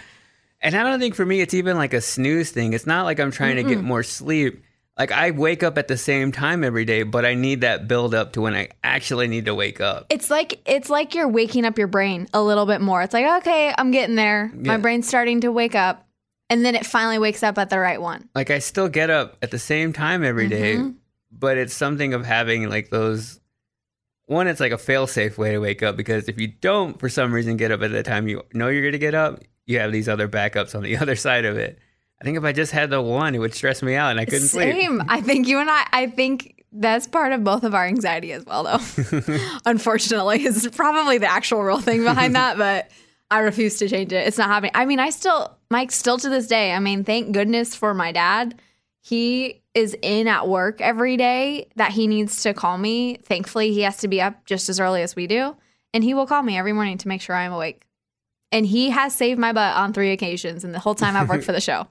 And 0.63 0.75
I 0.75 0.83
don't 0.83 0.99
think 0.99 1.15
for 1.15 1.27
me 1.27 1.41
it's 1.43 1.55
even 1.55 1.77
like 1.77 1.93
a 1.93 2.01
snooze 2.01 2.51
thing. 2.51 2.73
It's 2.73 2.87
not 2.87 3.05
like 3.05 3.21
I'm 3.21 3.31
trying 3.31 3.57
to 3.57 3.63
get 3.63 3.83
more 3.83 4.03
sleep. 4.03 4.63
Like 4.99 5.13
I 5.13 5.31
wake 5.31 5.63
up 5.63 5.77
at 5.77 5.89
the 5.89 5.97
same 5.99 6.33
time 6.33 6.65
every 6.65 6.87
day, 6.87 7.03
but 7.03 7.27
I 7.27 7.35
need 7.35 7.61
that 7.61 7.87
build 7.87 8.15
up 8.15 8.33
to 8.33 8.41
when 8.41 8.55
I 8.55 8.71
actually 8.83 9.29
need 9.29 9.45
to 9.45 9.55
wake 9.55 9.81
up. 9.81 10.07
It's 10.09 10.31
like 10.31 10.61
it's 10.67 10.89
like 10.89 11.15
you're 11.15 11.29
waking 11.29 11.67
up 11.67 11.77
your 11.77 11.87
brain 11.89 12.29
a 12.33 12.43
little 12.43 12.65
bit 12.65 12.81
more. 12.81 13.03
It's 13.03 13.13
like, 13.13 13.43
okay, 13.43 13.75
I'm 13.77 13.91
getting 13.91 14.17
there. 14.17 14.51
My 14.55 14.79
brain's 14.79 15.07
starting 15.07 15.43
to 15.43 15.53
wake 15.53 15.75
up, 15.75 16.07
and 16.49 16.65
then 16.65 16.75
it 16.75 16.87
finally 16.87 17.19
wakes 17.19 17.43
up 17.43 17.59
at 17.59 17.69
the 17.69 17.79
right 17.79 18.01
one. 18.01 18.29
Like 18.35 18.51
I 18.51 18.59
still 18.59 18.89
get 18.89 19.11
up 19.11 19.37
at 19.43 19.51
the 19.51 19.59
same 19.59 19.93
time 19.93 20.25
every 20.25 20.49
day, 20.49 20.77
Mhm. 20.77 20.95
but 21.31 21.59
it's 21.59 21.75
something 21.75 22.15
of 22.15 22.25
having 22.25 22.69
like 22.71 22.89
those 22.89 23.39
one 24.29 24.49
it's 24.49 24.59
like 24.61 24.73
a 24.73 24.79
fail 24.79 25.07
safe 25.07 25.37
way 25.39 25.53
to 25.53 25.59
wake 25.61 25.83
up 25.85 25.97
because 25.97 26.29
if 26.29 26.41
you 26.41 26.49
don't 26.49 26.99
for 26.99 27.09
some 27.09 27.33
reason 27.33 27.57
get 27.57 27.71
up 27.71 27.81
at 27.83 27.93
the 27.93 28.03
time 28.03 28.27
you 28.27 28.43
know 28.55 28.67
you're 28.69 28.83
going 28.83 28.91
to 28.93 28.99
get 28.99 29.15
up, 29.15 29.41
you 29.67 29.79
have 29.79 29.93
these 29.93 30.09
other 30.09 30.27
backups 30.27 30.75
on 30.75 30.83
the 30.83 30.97
other 31.03 31.15
side 31.17 31.45
of 31.45 31.59
it. 31.59 31.79
I 32.21 32.25
think 32.25 32.39
if 32.39 32.45
I 32.45 32.53
just 32.53 32.73
had 32.73 32.91
the 32.91 33.03
one, 33.03 33.35
it 33.35 33.39
would 33.39 33.55
stress 33.55 33.83
me 33.83 33.95
out 33.95 34.11
and 34.11 34.21
I 34.21 34.25
couldn't 34.25 34.49
sleep. 34.49 34.75
Same. 34.75 35.03
I 35.09 35.21
think 35.21 35.47
you 35.47 35.59
and 35.59 35.69
I. 35.69 35.87
I 35.93 36.07
think 36.07 36.65
that's 36.73 37.07
part 37.07 37.33
of 37.33 37.45
both 37.45 37.63
of 37.63 37.75
our 37.75 37.87
anxiety 37.87 38.33
as 38.33 38.45
well, 38.45 38.65
though. 38.65 39.39
Unfortunately, 39.67 40.45
is 40.45 40.69
probably 40.75 41.19
the 41.19 41.31
actual 41.31 41.63
real 41.63 41.81
thing 41.81 42.05
behind 42.05 42.35
that, 42.35 42.57
but 42.59 42.91
I 43.31 43.41
refuse 43.41 43.79
to 43.79 43.89
change 43.89 44.13
it. 44.13 44.27
It's 44.27 44.39
not 44.39 44.49
happening. 44.49 44.73
I 44.75 44.87
mean, 44.87 44.99
I 44.99 45.11
still, 45.11 45.57
Mike, 45.71 45.93
still 45.93 46.19
to 46.19 46.29
this 46.29 46.47
day. 46.47 46.73
I 46.73 46.79
mean, 46.79 47.05
thank 47.05 47.33
goodness 47.33 47.75
for 47.75 47.93
my 47.93 48.13
dad. 48.13 48.61
He 49.01 49.63
is 49.75 49.97
in 50.03 50.27
at 50.27 50.49
work 50.49 50.81
every 50.81 51.17
day 51.17 51.69
that 51.77 51.93
he 51.93 52.07
needs 52.07 52.43
to 52.43 52.55
call 52.55 52.79
me. 52.79 53.17
Thankfully, 53.25 53.73
he 53.73 53.83
has 53.83 53.99
to 53.99 54.09
be 54.09 54.21
up 54.21 54.45
just 54.47 54.69
as 54.69 54.81
early 54.81 55.03
as 55.03 55.15
we 55.15 55.27
do, 55.27 55.57
and 55.93 56.03
he 56.03 56.15
will 56.15 56.27
call 56.27 56.43
me 56.43 56.57
every 56.57 56.73
morning 56.73 56.99
to 56.99 57.09
make 57.09 57.21
sure 57.21 57.37
I'm 57.37 57.53
awake. 57.53 57.83
And 58.53 58.65
he 58.65 58.91
has 58.91 59.15
saved 59.15 59.39
my 59.39 59.53
butt 59.53 59.77
on 59.77 59.93
three 59.93 60.13
occasions 60.13 60.65
in 60.65 60.73
the 60.73 60.79
whole 60.79 60.95
time 60.95 61.17
I've 61.17 61.29
worked 61.29 61.45
for 61.45 61.53
the 61.53 61.61
show. 61.61 61.89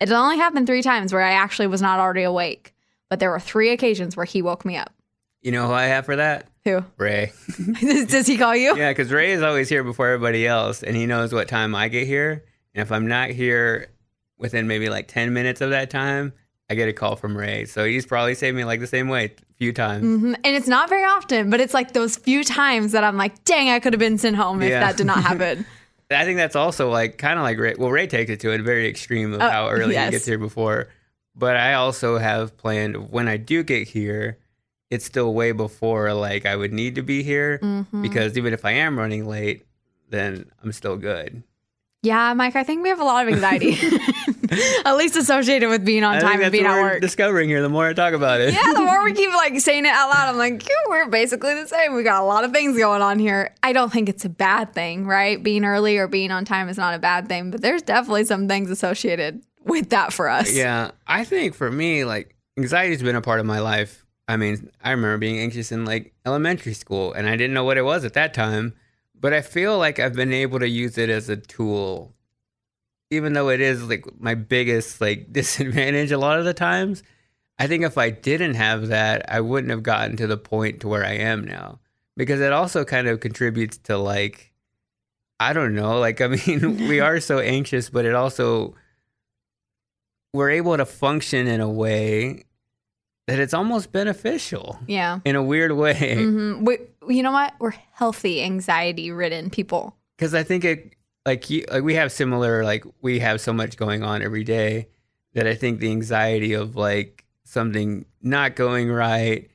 It 0.00 0.10
only 0.12 0.36
happened 0.36 0.66
three 0.66 0.82
times 0.82 1.12
where 1.12 1.22
I 1.22 1.32
actually 1.32 1.66
was 1.66 1.82
not 1.82 1.98
already 1.98 2.22
awake. 2.22 2.74
but 3.10 3.20
there 3.20 3.30
were 3.30 3.40
three 3.40 3.70
occasions 3.70 4.16
where 4.16 4.26
he 4.26 4.42
woke 4.42 4.64
me 4.66 4.76
up. 4.76 4.92
You 5.40 5.50
know 5.50 5.66
who 5.66 5.72
I 5.72 5.84
have 5.84 6.04
for 6.04 6.16
that? 6.16 6.46
Who? 6.64 6.84
Ray. 6.98 7.32
Does 7.80 8.26
he 8.26 8.36
call 8.36 8.54
you? 8.54 8.76
Yeah, 8.76 8.90
because 8.90 9.10
Ray 9.10 9.32
is 9.32 9.42
always 9.42 9.68
here 9.70 9.82
before 9.82 10.08
everybody 10.08 10.46
else, 10.46 10.82
and 10.82 10.94
he 10.94 11.06
knows 11.06 11.32
what 11.32 11.48
time 11.48 11.74
I 11.74 11.88
get 11.88 12.06
here. 12.06 12.44
And 12.74 12.82
if 12.82 12.92
I'm 12.92 13.06
not 13.08 13.30
here 13.30 13.88
within 14.36 14.66
maybe 14.68 14.90
like 14.90 15.08
10 15.08 15.32
minutes 15.32 15.60
of 15.62 15.70
that 15.70 15.88
time, 15.88 16.34
I 16.68 16.74
get 16.74 16.88
a 16.88 16.92
call 16.92 17.16
from 17.16 17.34
Ray. 17.34 17.64
So 17.64 17.86
he's 17.86 18.04
probably 18.04 18.34
saved 18.34 18.54
me 18.56 18.64
like 18.64 18.80
the 18.80 18.86
same 18.86 19.08
way 19.08 19.24
a 19.50 19.54
few 19.54 19.72
times. 19.72 20.04
Mhm. 20.04 20.34
And 20.44 20.54
it's 20.54 20.68
not 20.68 20.90
very 20.90 21.04
often, 21.04 21.48
but 21.48 21.60
it's 21.60 21.72
like 21.72 21.92
those 21.94 22.16
few 22.16 22.44
times 22.44 22.92
that 22.92 23.04
I'm 23.04 23.16
like, 23.16 23.42
dang, 23.44 23.70
I 23.70 23.80
could 23.80 23.94
have 23.94 24.00
been 24.00 24.18
sent 24.18 24.36
home 24.36 24.60
if 24.60 24.68
Yeah. 24.68 24.80
that 24.80 24.98
did 24.98 25.06
not 25.06 25.22
happen. 25.22 25.64
I 26.10 26.24
think 26.24 26.36
that's 26.38 26.56
also 26.56 26.90
like 26.90 27.18
kind 27.18 27.38
of 27.38 27.42
like 27.42 27.58
Ray. 27.58 27.74
Well, 27.78 27.90
Ray 27.90 28.06
takes 28.06 28.30
it 28.30 28.40
to 28.40 28.52
a 28.52 28.58
very 28.58 28.88
extreme 28.88 29.34
of 29.34 29.42
Oh, 29.42 29.48
how 29.48 29.68
early 29.68 29.94
yes. 29.94 30.06
he 30.06 30.10
gets 30.12 30.26
here 30.26 30.38
before. 30.38 30.88
But 31.34 31.56
I 31.56 31.74
also 31.74 32.18
have 32.18 32.56
planned 32.56 33.10
when 33.10 33.28
I 33.28 33.36
do 33.36 33.62
get 33.62 33.86
here, 33.88 34.38
it's 34.90 35.04
still 35.04 35.34
way 35.34 35.52
before 35.52 36.12
like 36.14 36.46
I 36.46 36.56
would 36.56 36.72
need 36.72 36.94
to 36.94 37.02
be 37.02 37.22
here 37.22 37.58
Mhm. 37.62 38.02
because 38.02 38.38
even 38.38 38.52
if 38.54 38.64
I 38.64 38.72
am 38.72 38.98
running 38.98 39.28
late, 39.28 39.66
then 40.08 40.50
I'm 40.64 40.72
still 40.72 40.96
good. 40.96 41.42
Yeah, 42.02 42.32
Mike, 42.34 42.54
I 42.54 42.62
think 42.64 42.82
we 42.82 42.90
have 42.90 43.00
a 43.00 43.04
lot 43.04 43.26
of 43.26 43.32
anxiety, 43.34 43.72
at 44.84 44.96
least 44.96 45.16
associated 45.16 45.68
with 45.68 45.84
being 45.84 46.04
on 46.04 46.16
I 46.16 46.20
time 46.20 46.40
and 46.40 46.52
being 46.52 46.64
at 46.64 46.72
we're 46.72 46.82
work. 46.82 47.00
discovering 47.00 47.48
here. 47.48 47.60
The 47.60 47.68
more 47.68 47.88
I 47.88 47.92
talk 47.92 48.14
about 48.14 48.40
it, 48.40 48.54
yeah, 48.54 48.72
the 48.72 48.82
more 48.82 49.02
we 49.02 49.12
keep 49.14 49.30
like 49.32 49.58
saying 49.60 49.84
it 49.84 49.88
out 49.88 50.08
loud, 50.08 50.28
I'm 50.28 50.38
like, 50.38 50.64
"Yeah, 50.66 50.74
we're 50.88 51.08
basically 51.08 51.54
the 51.54 51.66
same. 51.66 51.94
We 51.94 52.04
got 52.04 52.22
a 52.22 52.24
lot 52.24 52.44
of 52.44 52.52
things 52.52 52.78
going 52.78 53.02
on 53.02 53.18
here. 53.18 53.52
I 53.62 53.72
don't 53.72 53.92
think 53.92 54.08
it's 54.08 54.24
a 54.24 54.28
bad 54.28 54.74
thing, 54.74 55.06
right? 55.06 55.42
Being 55.42 55.64
early 55.64 55.98
or 55.98 56.06
being 56.06 56.30
on 56.30 56.44
time 56.44 56.68
is 56.68 56.76
not 56.76 56.94
a 56.94 56.98
bad 57.00 57.28
thing, 57.28 57.50
but 57.50 57.62
there's 57.62 57.82
definitely 57.82 58.24
some 58.26 58.46
things 58.46 58.70
associated 58.70 59.42
with 59.64 59.90
that 59.90 60.12
for 60.12 60.28
us. 60.28 60.54
Yeah, 60.54 60.92
I 61.06 61.24
think 61.24 61.54
for 61.54 61.70
me, 61.70 62.04
like 62.04 62.36
anxiety's 62.56 63.02
been 63.02 63.16
a 63.16 63.20
part 63.22 63.40
of 63.40 63.46
my 63.46 63.58
life. 63.58 64.04
I 64.28 64.36
mean, 64.36 64.70
I 64.84 64.90
remember 64.92 65.18
being 65.18 65.40
anxious 65.40 65.72
in 65.72 65.84
like 65.84 66.12
elementary 66.24 66.74
school, 66.74 67.12
and 67.12 67.28
I 67.28 67.32
didn't 67.32 67.54
know 67.54 67.64
what 67.64 67.76
it 67.76 67.82
was 67.82 68.04
at 68.04 68.14
that 68.14 68.34
time. 68.34 68.74
But 69.20 69.32
I 69.32 69.40
feel 69.40 69.78
like 69.78 69.98
I've 69.98 70.14
been 70.14 70.32
able 70.32 70.60
to 70.60 70.68
use 70.68 70.96
it 70.96 71.10
as 71.10 71.28
a 71.28 71.36
tool, 71.36 72.14
even 73.10 73.32
though 73.32 73.48
it 73.48 73.60
is 73.60 73.88
like 73.88 74.04
my 74.20 74.34
biggest 74.34 75.00
like 75.00 75.32
disadvantage 75.32 76.12
a 76.12 76.18
lot 76.18 76.38
of 76.38 76.44
the 76.44 76.54
times. 76.54 77.02
I 77.58 77.66
think 77.66 77.82
if 77.82 77.98
I 77.98 78.10
didn't 78.10 78.54
have 78.54 78.88
that, 78.88 79.24
I 79.28 79.40
wouldn't 79.40 79.72
have 79.72 79.82
gotten 79.82 80.16
to 80.18 80.28
the 80.28 80.36
point 80.36 80.80
to 80.80 80.88
where 80.88 81.04
I 81.04 81.14
am 81.14 81.44
now, 81.44 81.80
because 82.16 82.40
it 82.40 82.52
also 82.52 82.84
kind 82.84 83.08
of 83.08 83.18
contributes 83.18 83.78
to 83.78 83.98
like, 83.98 84.52
I 85.40 85.52
don't 85.52 85.74
know, 85.74 85.98
like 85.98 86.20
I 86.20 86.28
mean, 86.46 86.88
we 86.88 87.00
are 87.08 87.18
so 87.18 87.40
anxious, 87.40 87.90
but 87.90 88.04
it 88.04 88.14
also 88.14 88.76
we're 90.32 90.50
able 90.50 90.76
to 90.76 90.84
function 90.84 91.46
in 91.46 91.60
a 91.60 91.68
way 91.68 92.44
that 93.28 93.38
it's 93.38 93.54
almost 93.54 93.92
beneficial 93.92 94.78
Yeah. 94.88 95.20
in 95.24 95.36
a 95.36 95.42
weird 95.42 95.72
way 95.72 96.14
hmm 96.16 96.64
We, 96.64 96.78
you 97.08 97.22
know 97.22 97.32
what? 97.32 97.54
We're 97.60 97.74
healthy, 97.92 98.42
anxiety 98.42 99.10
ridden 99.12 99.50
people. 99.50 99.96
because 100.16 100.34
i 100.34 100.42
think 100.42 100.64
it 100.64 100.94
like 101.26 101.48
you, 101.50 101.64
like 101.70 101.82
we 101.84 101.94
have 101.94 102.10
similar 102.10 102.64
like 102.64 102.84
we 103.02 103.18
have 103.20 103.40
so 103.40 103.52
much 103.52 103.76
going 103.76 104.02
on 104.02 104.22
every 104.22 104.44
day 104.44 104.88
that 105.34 105.46
i 105.46 105.54
think 105.54 105.78
the 105.80 105.90
anxiety 105.90 106.54
of 106.54 106.74
like 106.74 107.24
something 107.44 108.04
not 108.22 108.56
going 108.56 108.90
right 108.90 109.50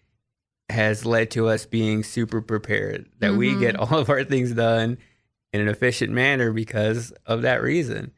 has 0.70 1.06
led 1.06 1.30
to 1.32 1.48
us 1.48 1.66
being 1.66 2.04
super 2.04 2.42
prepared 2.42 3.10
that 3.20 3.36
we 3.36 3.54
Mhm. 3.54 3.60
get 3.60 3.76
all 3.82 3.98
of 3.98 4.10
our 4.10 4.24
things 4.24 4.52
done 4.54 4.98
in 5.52 5.62
an 5.62 5.68
efficient 5.68 6.12
manner 6.12 6.52
because 6.54 7.12
of 7.26 7.42
that 7.44 7.62
reason 7.62 8.12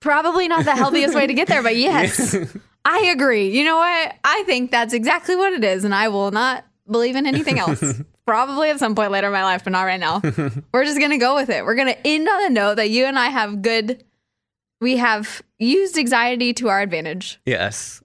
Probably 0.00 0.48
not 0.48 0.64
the 0.66 0.74
healthiest 0.76 1.14
way 1.14 1.26
to 1.26 1.32
get 1.32 1.48
there, 1.48 1.62
but 1.62 1.76
yes, 1.88 2.36
I 2.84 3.06
agree. 3.06 3.48
You 3.56 3.64
know 3.64 3.76
what? 3.76 4.14
I 4.24 4.42
think 4.44 4.70
that's 4.70 4.92
exactly 4.92 5.36
what 5.36 5.52
it 5.52 5.64
is, 5.64 5.84
and 5.84 5.94
I 5.94 6.08
will 6.08 6.30
not 6.30 6.64
believe 6.90 7.16
in 7.16 7.26
anything 7.26 7.58
else. 7.58 7.82
Probably 8.26 8.70
at 8.70 8.78
some 8.78 8.94
point 8.94 9.10
later 9.10 9.26
in 9.28 9.32
my 9.34 9.42
life, 9.42 9.64
but 9.64 9.70
not 9.70 9.82
right 9.84 10.00
now. 10.00 10.20
We're 10.72 10.84
just 10.84 10.98
gonna 11.00 11.18
go 11.18 11.34
with 11.34 11.50
it. 11.50 11.64
We're 11.64 11.74
gonna 11.74 11.96
end 12.04 12.28
on 12.28 12.44
a 12.46 12.50
note 12.50 12.74
that 12.76 12.88
you 12.90 13.04
and 13.04 13.18
I 13.18 13.28
have 13.28 13.60
good. 13.62 14.02
We 14.80 14.96
have 14.98 15.42
used 15.58 15.96
anxiety 15.98 16.52
to 16.54 16.68
our 16.68 16.80
advantage. 16.80 17.38
yes 17.46 18.02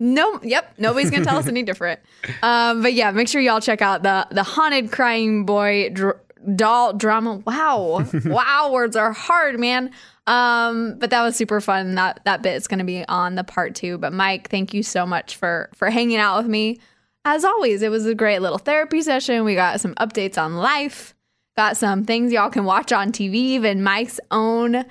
No, 0.00 0.40
yep, 0.42 0.74
nobody's 0.78 1.10
gonna 1.10 1.24
tell 1.24 1.36
us 1.38 1.46
any 1.46 1.62
different. 1.70 2.00
Um, 2.42 2.82
but 2.82 2.94
yeah, 2.94 3.10
make 3.10 3.28
sure 3.28 3.40
y'all 3.40 3.60
check 3.60 3.80
out 3.82 4.02
the 4.02 4.26
the 4.30 4.42
haunted 4.42 4.90
crying 4.92 5.44
boy 5.46 5.90
dr- 5.90 6.20
doll 6.56 6.92
drama. 6.94 7.36
Wow, 7.46 8.04
wow, 8.24 8.70
words 8.72 8.96
are 8.96 9.12
hard, 9.12 9.58
man. 9.60 9.90
Um, 10.26 10.98
but 10.98 11.10
that 11.10 11.22
was 11.22 11.36
super 11.36 11.60
fun. 11.60 11.94
That 11.96 12.20
that 12.24 12.42
bit 12.42 12.54
is 12.54 12.66
gonna 12.66 12.84
be 12.84 13.04
on 13.08 13.34
the 13.34 13.44
part 13.44 13.74
two. 13.74 13.98
But 13.98 14.12
Mike, 14.12 14.48
thank 14.48 14.72
you 14.72 14.82
so 14.82 15.04
much 15.06 15.36
for 15.36 15.70
for 15.74 15.90
hanging 15.90 16.16
out 16.16 16.38
with 16.38 16.46
me. 16.46 16.78
As 17.24 17.44
always, 17.44 17.82
it 17.82 17.90
was 17.90 18.06
a 18.06 18.14
great 18.14 18.40
little 18.40 18.58
therapy 18.58 19.02
session. 19.02 19.44
We 19.44 19.54
got 19.54 19.80
some 19.80 19.94
updates 19.94 20.36
on 20.36 20.56
life, 20.56 21.14
got 21.56 21.76
some 21.76 22.04
things 22.04 22.32
y'all 22.32 22.50
can 22.50 22.64
watch 22.64 22.92
on 22.92 23.12
TV, 23.12 23.34
even 23.34 23.82
Mike's 23.82 24.20
own 24.30 24.84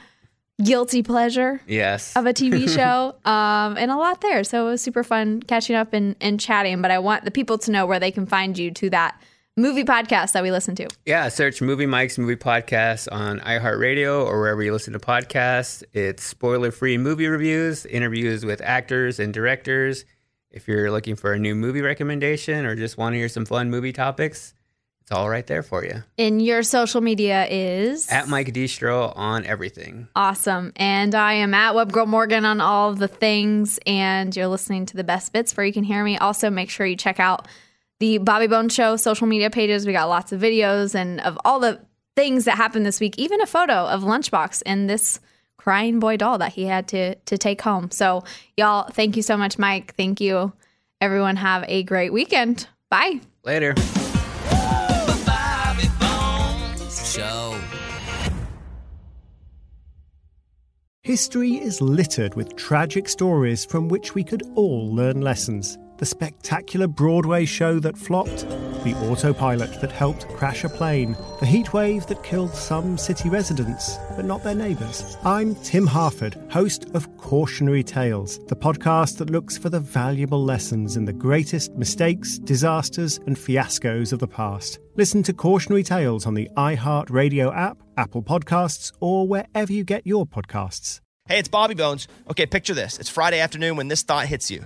guilty 0.64 1.02
pleasure 1.02 1.60
yes 1.68 2.16
of 2.16 2.28
a 2.28 2.34
TV 2.34 2.70
show, 2.76 3.16
um, 3.30 3.78
and 3.78 3.92
a 3.92 3.98
lot 3.98 4.22
there. 4.22 4.44
So 4.44 4.68
it 4.68 4.72
was 4.72 4.82
super 4.82 5.04
fun 5.04 5.42
catching 5.42 5.76
up 5.76 5.94
and, 5.94 6.16
and 6.22 6.40
chatting. 6.40 6.82
But 6.82 6.92
I 6.92 7.00
want 7.00 7.26
the 7.26 7.32
people 7.32 7.58
to 7.60 7.72
know 7.72 7.86
where 7.86 8.00
they 8.00 8.12
can 8.12 8.26
find 8.26 8.58
you 8.58 8.72
to 8.72 8.90
that 8.92 9.20
movie 9.56 9.84
podcast 9.84 10.32
that 10.34 10.44
we 10.44 10.52
listen 10.52 10.76
to. 10.76 10.88
Yeah, 11.06 11.28
search 11.30 11.62
Movie 11.62 11.86
Mike's 11.86 12.18
Movie 12.18 12.36
Podcast 12.36 13.08
on 13.12 13.40
iHeartRadio 13.42 14.26
or 14.26 14.40
wherever 14.40 14.64
you 14.64 14.72
listen 14.74 14.94
to 14.94 15.00
podcasts. 15.00 15.84
It's 15.94 16.24
spoiler 16.24 16.72
free 16.72 16.98
movie 16.98 17.28
reviews, 17.28 17.86
interviews 17.86 18.46
with 18.46 18.62
actors 18.62 19.20
and 19.20 19.34
directors. 19.34 20.06
If 20.50 20.68
you're 20.68 20.92
looking 20.92 21.16
for 21.16 21.34
a 21.34 21.40
new 21.40 21.56
movie 21.56 21.82
recommendation 21.82 22.66
or 22.66 22.76
just 22.76 22.98
want 22.98 23.14
to 23.14 23.18
hear 23.18 23.30
some 23.30 23.46
fun 23.46 23.70
movie 23.70 23.94
topics, 23.94 24.54
it's 25.02 25.12
all 25.12 25.30
right 25.30 25.46
there 25.46 25.64
for 25.64 25.84
you. 25.84 26.04
And 26.18 26.42
your 26.42 26.64
social 26.64 27.02
media 27.02 27.46
is 27.50 28.10
At 28.10 28.28
Mike 28.30 28.54
Deestro 28.54 29.12
on 29.16 29.46
everything. 29.46 30.08
awesome. 30.16 30.72
And 30.78 31.14
I 31.14 31.34
am 31.34 31.54
at 31.54 31.74
WebGirl 31.76 32.08
Morgan 32.08 32.46
on 32.46 32.62
all 32.62 32.90
of 32.92 33.00
the 33.00 33.08
things. 33.08 33.80
And 33.86 34.36
you're 34.36 34.48
listening 34.48 34.86
to 34.88 34.98
the 34.98 35.04
best 35.04 35.34
bits 35.34 35.56
where 35.58 35.66
you 35.66 35.74
can 35.74 35.84
hear 35.84 36.04
me. 36.04 36.18
Also, 36.18 36.50
make 36.50 36.70
sure 36.70 36.86
you 36.86 36.96
check 36.96 37.20
out 37.20 37.48
the 38.04 38.18
Bobby 38.18 38.48
Bones 38.48 38.74
Show 38.74 38.98
social 38.98 39.28
media 39.28 39.50
pages. 39.50 39.88
We 39.88 39.94
got 39.94 40.10
lots 40.10 40.34
of 40.34 40.42
videos 40.42 40.94
and 40.94 41.22
of 41.22 41.40
all 41.46 41.62
the 41.62 41.80
things 42.18 42.44
that 42.44 42.58
happened 42.58 42.86
this 42.86 43.00
week, 43.00 43.18
even 43.18 43.40
a 43.40 43.46
photo 43.46 43.86
of 43.86 44.02
Lunchbox 44.02 44.62
and 44.66 44.90
this 44.90 45.22
crying 45.56 46.02
boy 46.02 46.18
doll 46.18 46.38
that 46.40 46.52
he 46.52 46.66
had 46.66 46.90
to 46.90 47.16
to 47.16 47.38
take 47.38 47.62
home. 47.62 47.92
So, 47.92 48.26
y'all, 48.58 48.90
thank 48.92 49.16
you 49.16 49.22
so 49.22 49.38
much, 49.38 49.58
Mike. 49.58 49.96
Thank 49.96 50.20
you. 50.20 50.52
Everyone 51.00 51.38
have 51.38 51.64
a 51.70 51.84
great 51.84 52.12
weekend. 52.12 52.68
Bye. 52.90 53.22
Later. 53.46 53.74
Show. 56.90 57.58
History 61.04 61.54
is 61.54 61.80
littered 61.80 62.36
with 62.36 62.58
tragic 62.58 63.08
stories 63.08 63.64
from 63.64 63.88
which 63.88 64.14
we 64.14 64.26
could 64.26 64.44
all 64.56 64.94
learn 64.94 65.22
lessons. 65.22 65.78
The 66.04 66.08
spectacular 66.08 66.88
Broadway 66.88 67.46
show 67.46 67.80
that 67.80 67.98
flopped, 67.98 68.42
the 68.84 68.94
autopilot 69.10 69.80
that 69.80 69.94
helped 69.94 70.28
crash 70.36 70.66
a 70.66 70.68
plane, 70.68 71.16
the 71.40 71.46
heat 71.46 71.72
wave 71.72 72.08
that 72.08 72.26
killed 72.26 72.54
some 72.54 72.98
city 72.98 73.30
residents, 73.30 73.98
but 74.18 74.26
not 74.26 74.44
their 74.44 74.54
neighbours. 74.54 75.16
I'm 75.24 75.56
Tim 75.56 75.88
Harford, 75.88 76.38
host 76.50 76.90
of 76.94 77.08
Cautionary 77.16 77.84
Tales, 77.84 78.38
the 78.48 78.56
podcast 78.58 79.18
that 79.20 79.30
looks 79.30 79.58
for 79.58 79.70
the 79.70 79.80
valuable 79.80 80.44
lessons 80.44 80.98
in 80.98 81.06
the 81.06 81.14
greatest 81.14 81.72
mistakes, 81.76 82.38
disasters, 82.38 83.22
and 83.26 83.38
fiascos 83.38 84.12
of 84.12 84.20
the 84.20 84.28
past. 84.28 84.80
Listen 84.98 85.24
to 85.24 85.32
Cautionary 85.32 85.84
Tales 85.84 86.26
on 86.26 86.34
the 86.34 86.50
iHeartRadio 86.58 87.56
app, 87.56 87.82
Apple 87.96 88.24
Podcasts, 88.24 88.92
or 89.00 89.26
wherever 89.26 89.72
you 89.72 89.86
get 89.86 90.06
your 90.06 90.26
podcasts. 90.26 91.00
Hey, 91.30 91.40
it's 91.40 91.48
Bobby 91.48 91.76
Bones. 91.76 92.10
Okay, 92.30 92.46
picture 92.46 92.74
this. 92.74 93.00
It's 93.00 93.08
Friday 93.08 93.40
afternoon 93.40 93.78
when 93.78 93.88
this 93.88 94.02
thought 94.04 94.28
hits 94.28 94.52
you. 94.52 94.66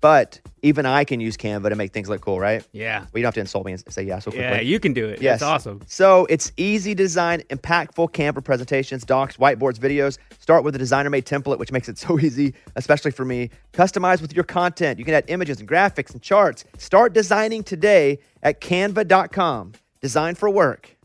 But 0.00 0.40
even 0.62 0.86
I 0.86 1.04
can 1.04 1.20
use 1.20 1.36
Canva 1.36 1.68
to 1.68 1.74
make 1.74 1.92
things 1.92 2.08
look 2.08 2.20
cool, 2.22 2.40
right? 2.40 2.66
Yeah. 2.72 3.00
Well, 3.00 3.08
you 3.14 3.22
don't 3.22 3.28
have 3.28 3.34
to 3.34 3.40
insult 3.40 3.66
me 3.66 3.72
and 3.72 3.92
say 3.92 4.02
yeah 4.02 4.18
so 4.18 4.30
quickly. 4.30 4.46
Yeah, 4.46 4.60
you 4.60 4.80
can 4.80 4.92
do 4.92 5.06
it. 5.06 5.20
Yes. 5.20 5.36
It's 5.36 5.42
awesome. 5.42 5.80
So 5.86 6.26
it's 6.30 6.52
easy 6.56 6.94
design 6.94 7.40
impactful 7.50 8.12
Canva 8.12 8.42
presentations, 8.42 9.04
docs, 9.04 9.36
whiteboards, 9.36 9.78
videos. 9.78 10.18
Start 10.38 10.64
with 10.64 10.74
a 10.74 10.78
designer 10.78 11.10
made 11.10 11.26
template, 11.26 11.58
which 11.58 11.72
makes 11.72 11.88
it 11.88 11.98
so 11.98 12.18
easy, 12.20 12.54
especially 12.76 13.10
for 13.10 13.24
me. 13.24 13.50
Customize 13.72 14.22
with 14.22 14.34
your 14.34 14.44
content. 14.44 14.98
You 14.98 15.04
can 15.04 15.14
add 15.14 15.24
images 15.28 15.60
and 15.60 15.68
graphics 15.68 16.12
and 16.12 16.22
charts. 16.22 16.64
Start 16.78 17.12
designing 17.12 17.62
today 17.62 18.18
at 18.42 18.60
canva.com. 18.60 19.72
Design 20.00 20.34
for 20.34 20.48
work. 20.48 20.96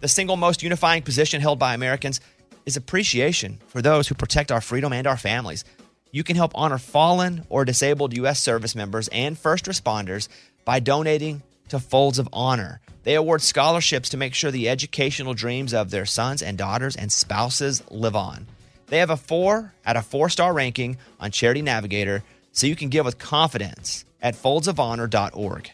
The 0.00 0.08
single 0.08 0.36
most 0.36 0.62
unifying 0.62 1.02
position 1.02 1.42
held 1.42 1.58
by 1.58 1.74
Americans 1.74 2.20
is 2.64 2.76
appreciation 2.76 3.58
for 3.66 3.82
those 3.82 4.08
who 4.08 4.14
protect 4.14 4.50
our 4.50 4.60
freedom 4.60 4.92
and 4.92 5.06
our 5.06 5.16
families 5.16 5.64
you 6.10 6.24
can 6.24 6.36
help 6.36 6.52
honor 6.54 6.78
fallen 6.78 7.44
or 7.48 7.64
disabled 7.64 8.14
U.S. 8.14 8.40
service 8.40 8.74
members 8.74 9.08
and 9.08 9.38
first 9.38 9.66
responders 9.66 10.28
by 10.64 10.80
donating 10.80 11.42
to 11.68 11.78
Folds 11.78 12.18
of 12.18 12.28
Honor. 12.32 12.80
They 13.04 13.14
award 13.14 13.42
scholarships 13.42 14.10
to 14.10 14.16
make 14.16 14.34
sure 14.34 14.50
the 14.50 14.68
educational 14.68 15.34
dreams 15.34 15.72
of 15.72 15.90
their 15.90 16.04
sons 16.04 16.42
and 16.42 16.58
daughters 16.58 16.96
and 16.96 17.10
spouses 17.10 17.82
live 17.90 18.16
on. 18.16 18.46
They 18.88 18.98
have 18.98 19.10
a 19.10 19.16
four 19.16 19.72
out 19.86 19.96
of 19.96 20.04
four 20.04 20.28
star 20.28 20.52
ranking 20.52 20.98
on 21.18 21.30
Charity 21.30 21.62
Navigator, 21.62 22.24
so 22.52 22.66
you 22.66 22.76
can 22.76 22.88
give 22.88 23.06
with 23.06 23.18
confidence 23.18 24.04
at 24.20 24.34
foldsofhonor.org. 24.34 25.70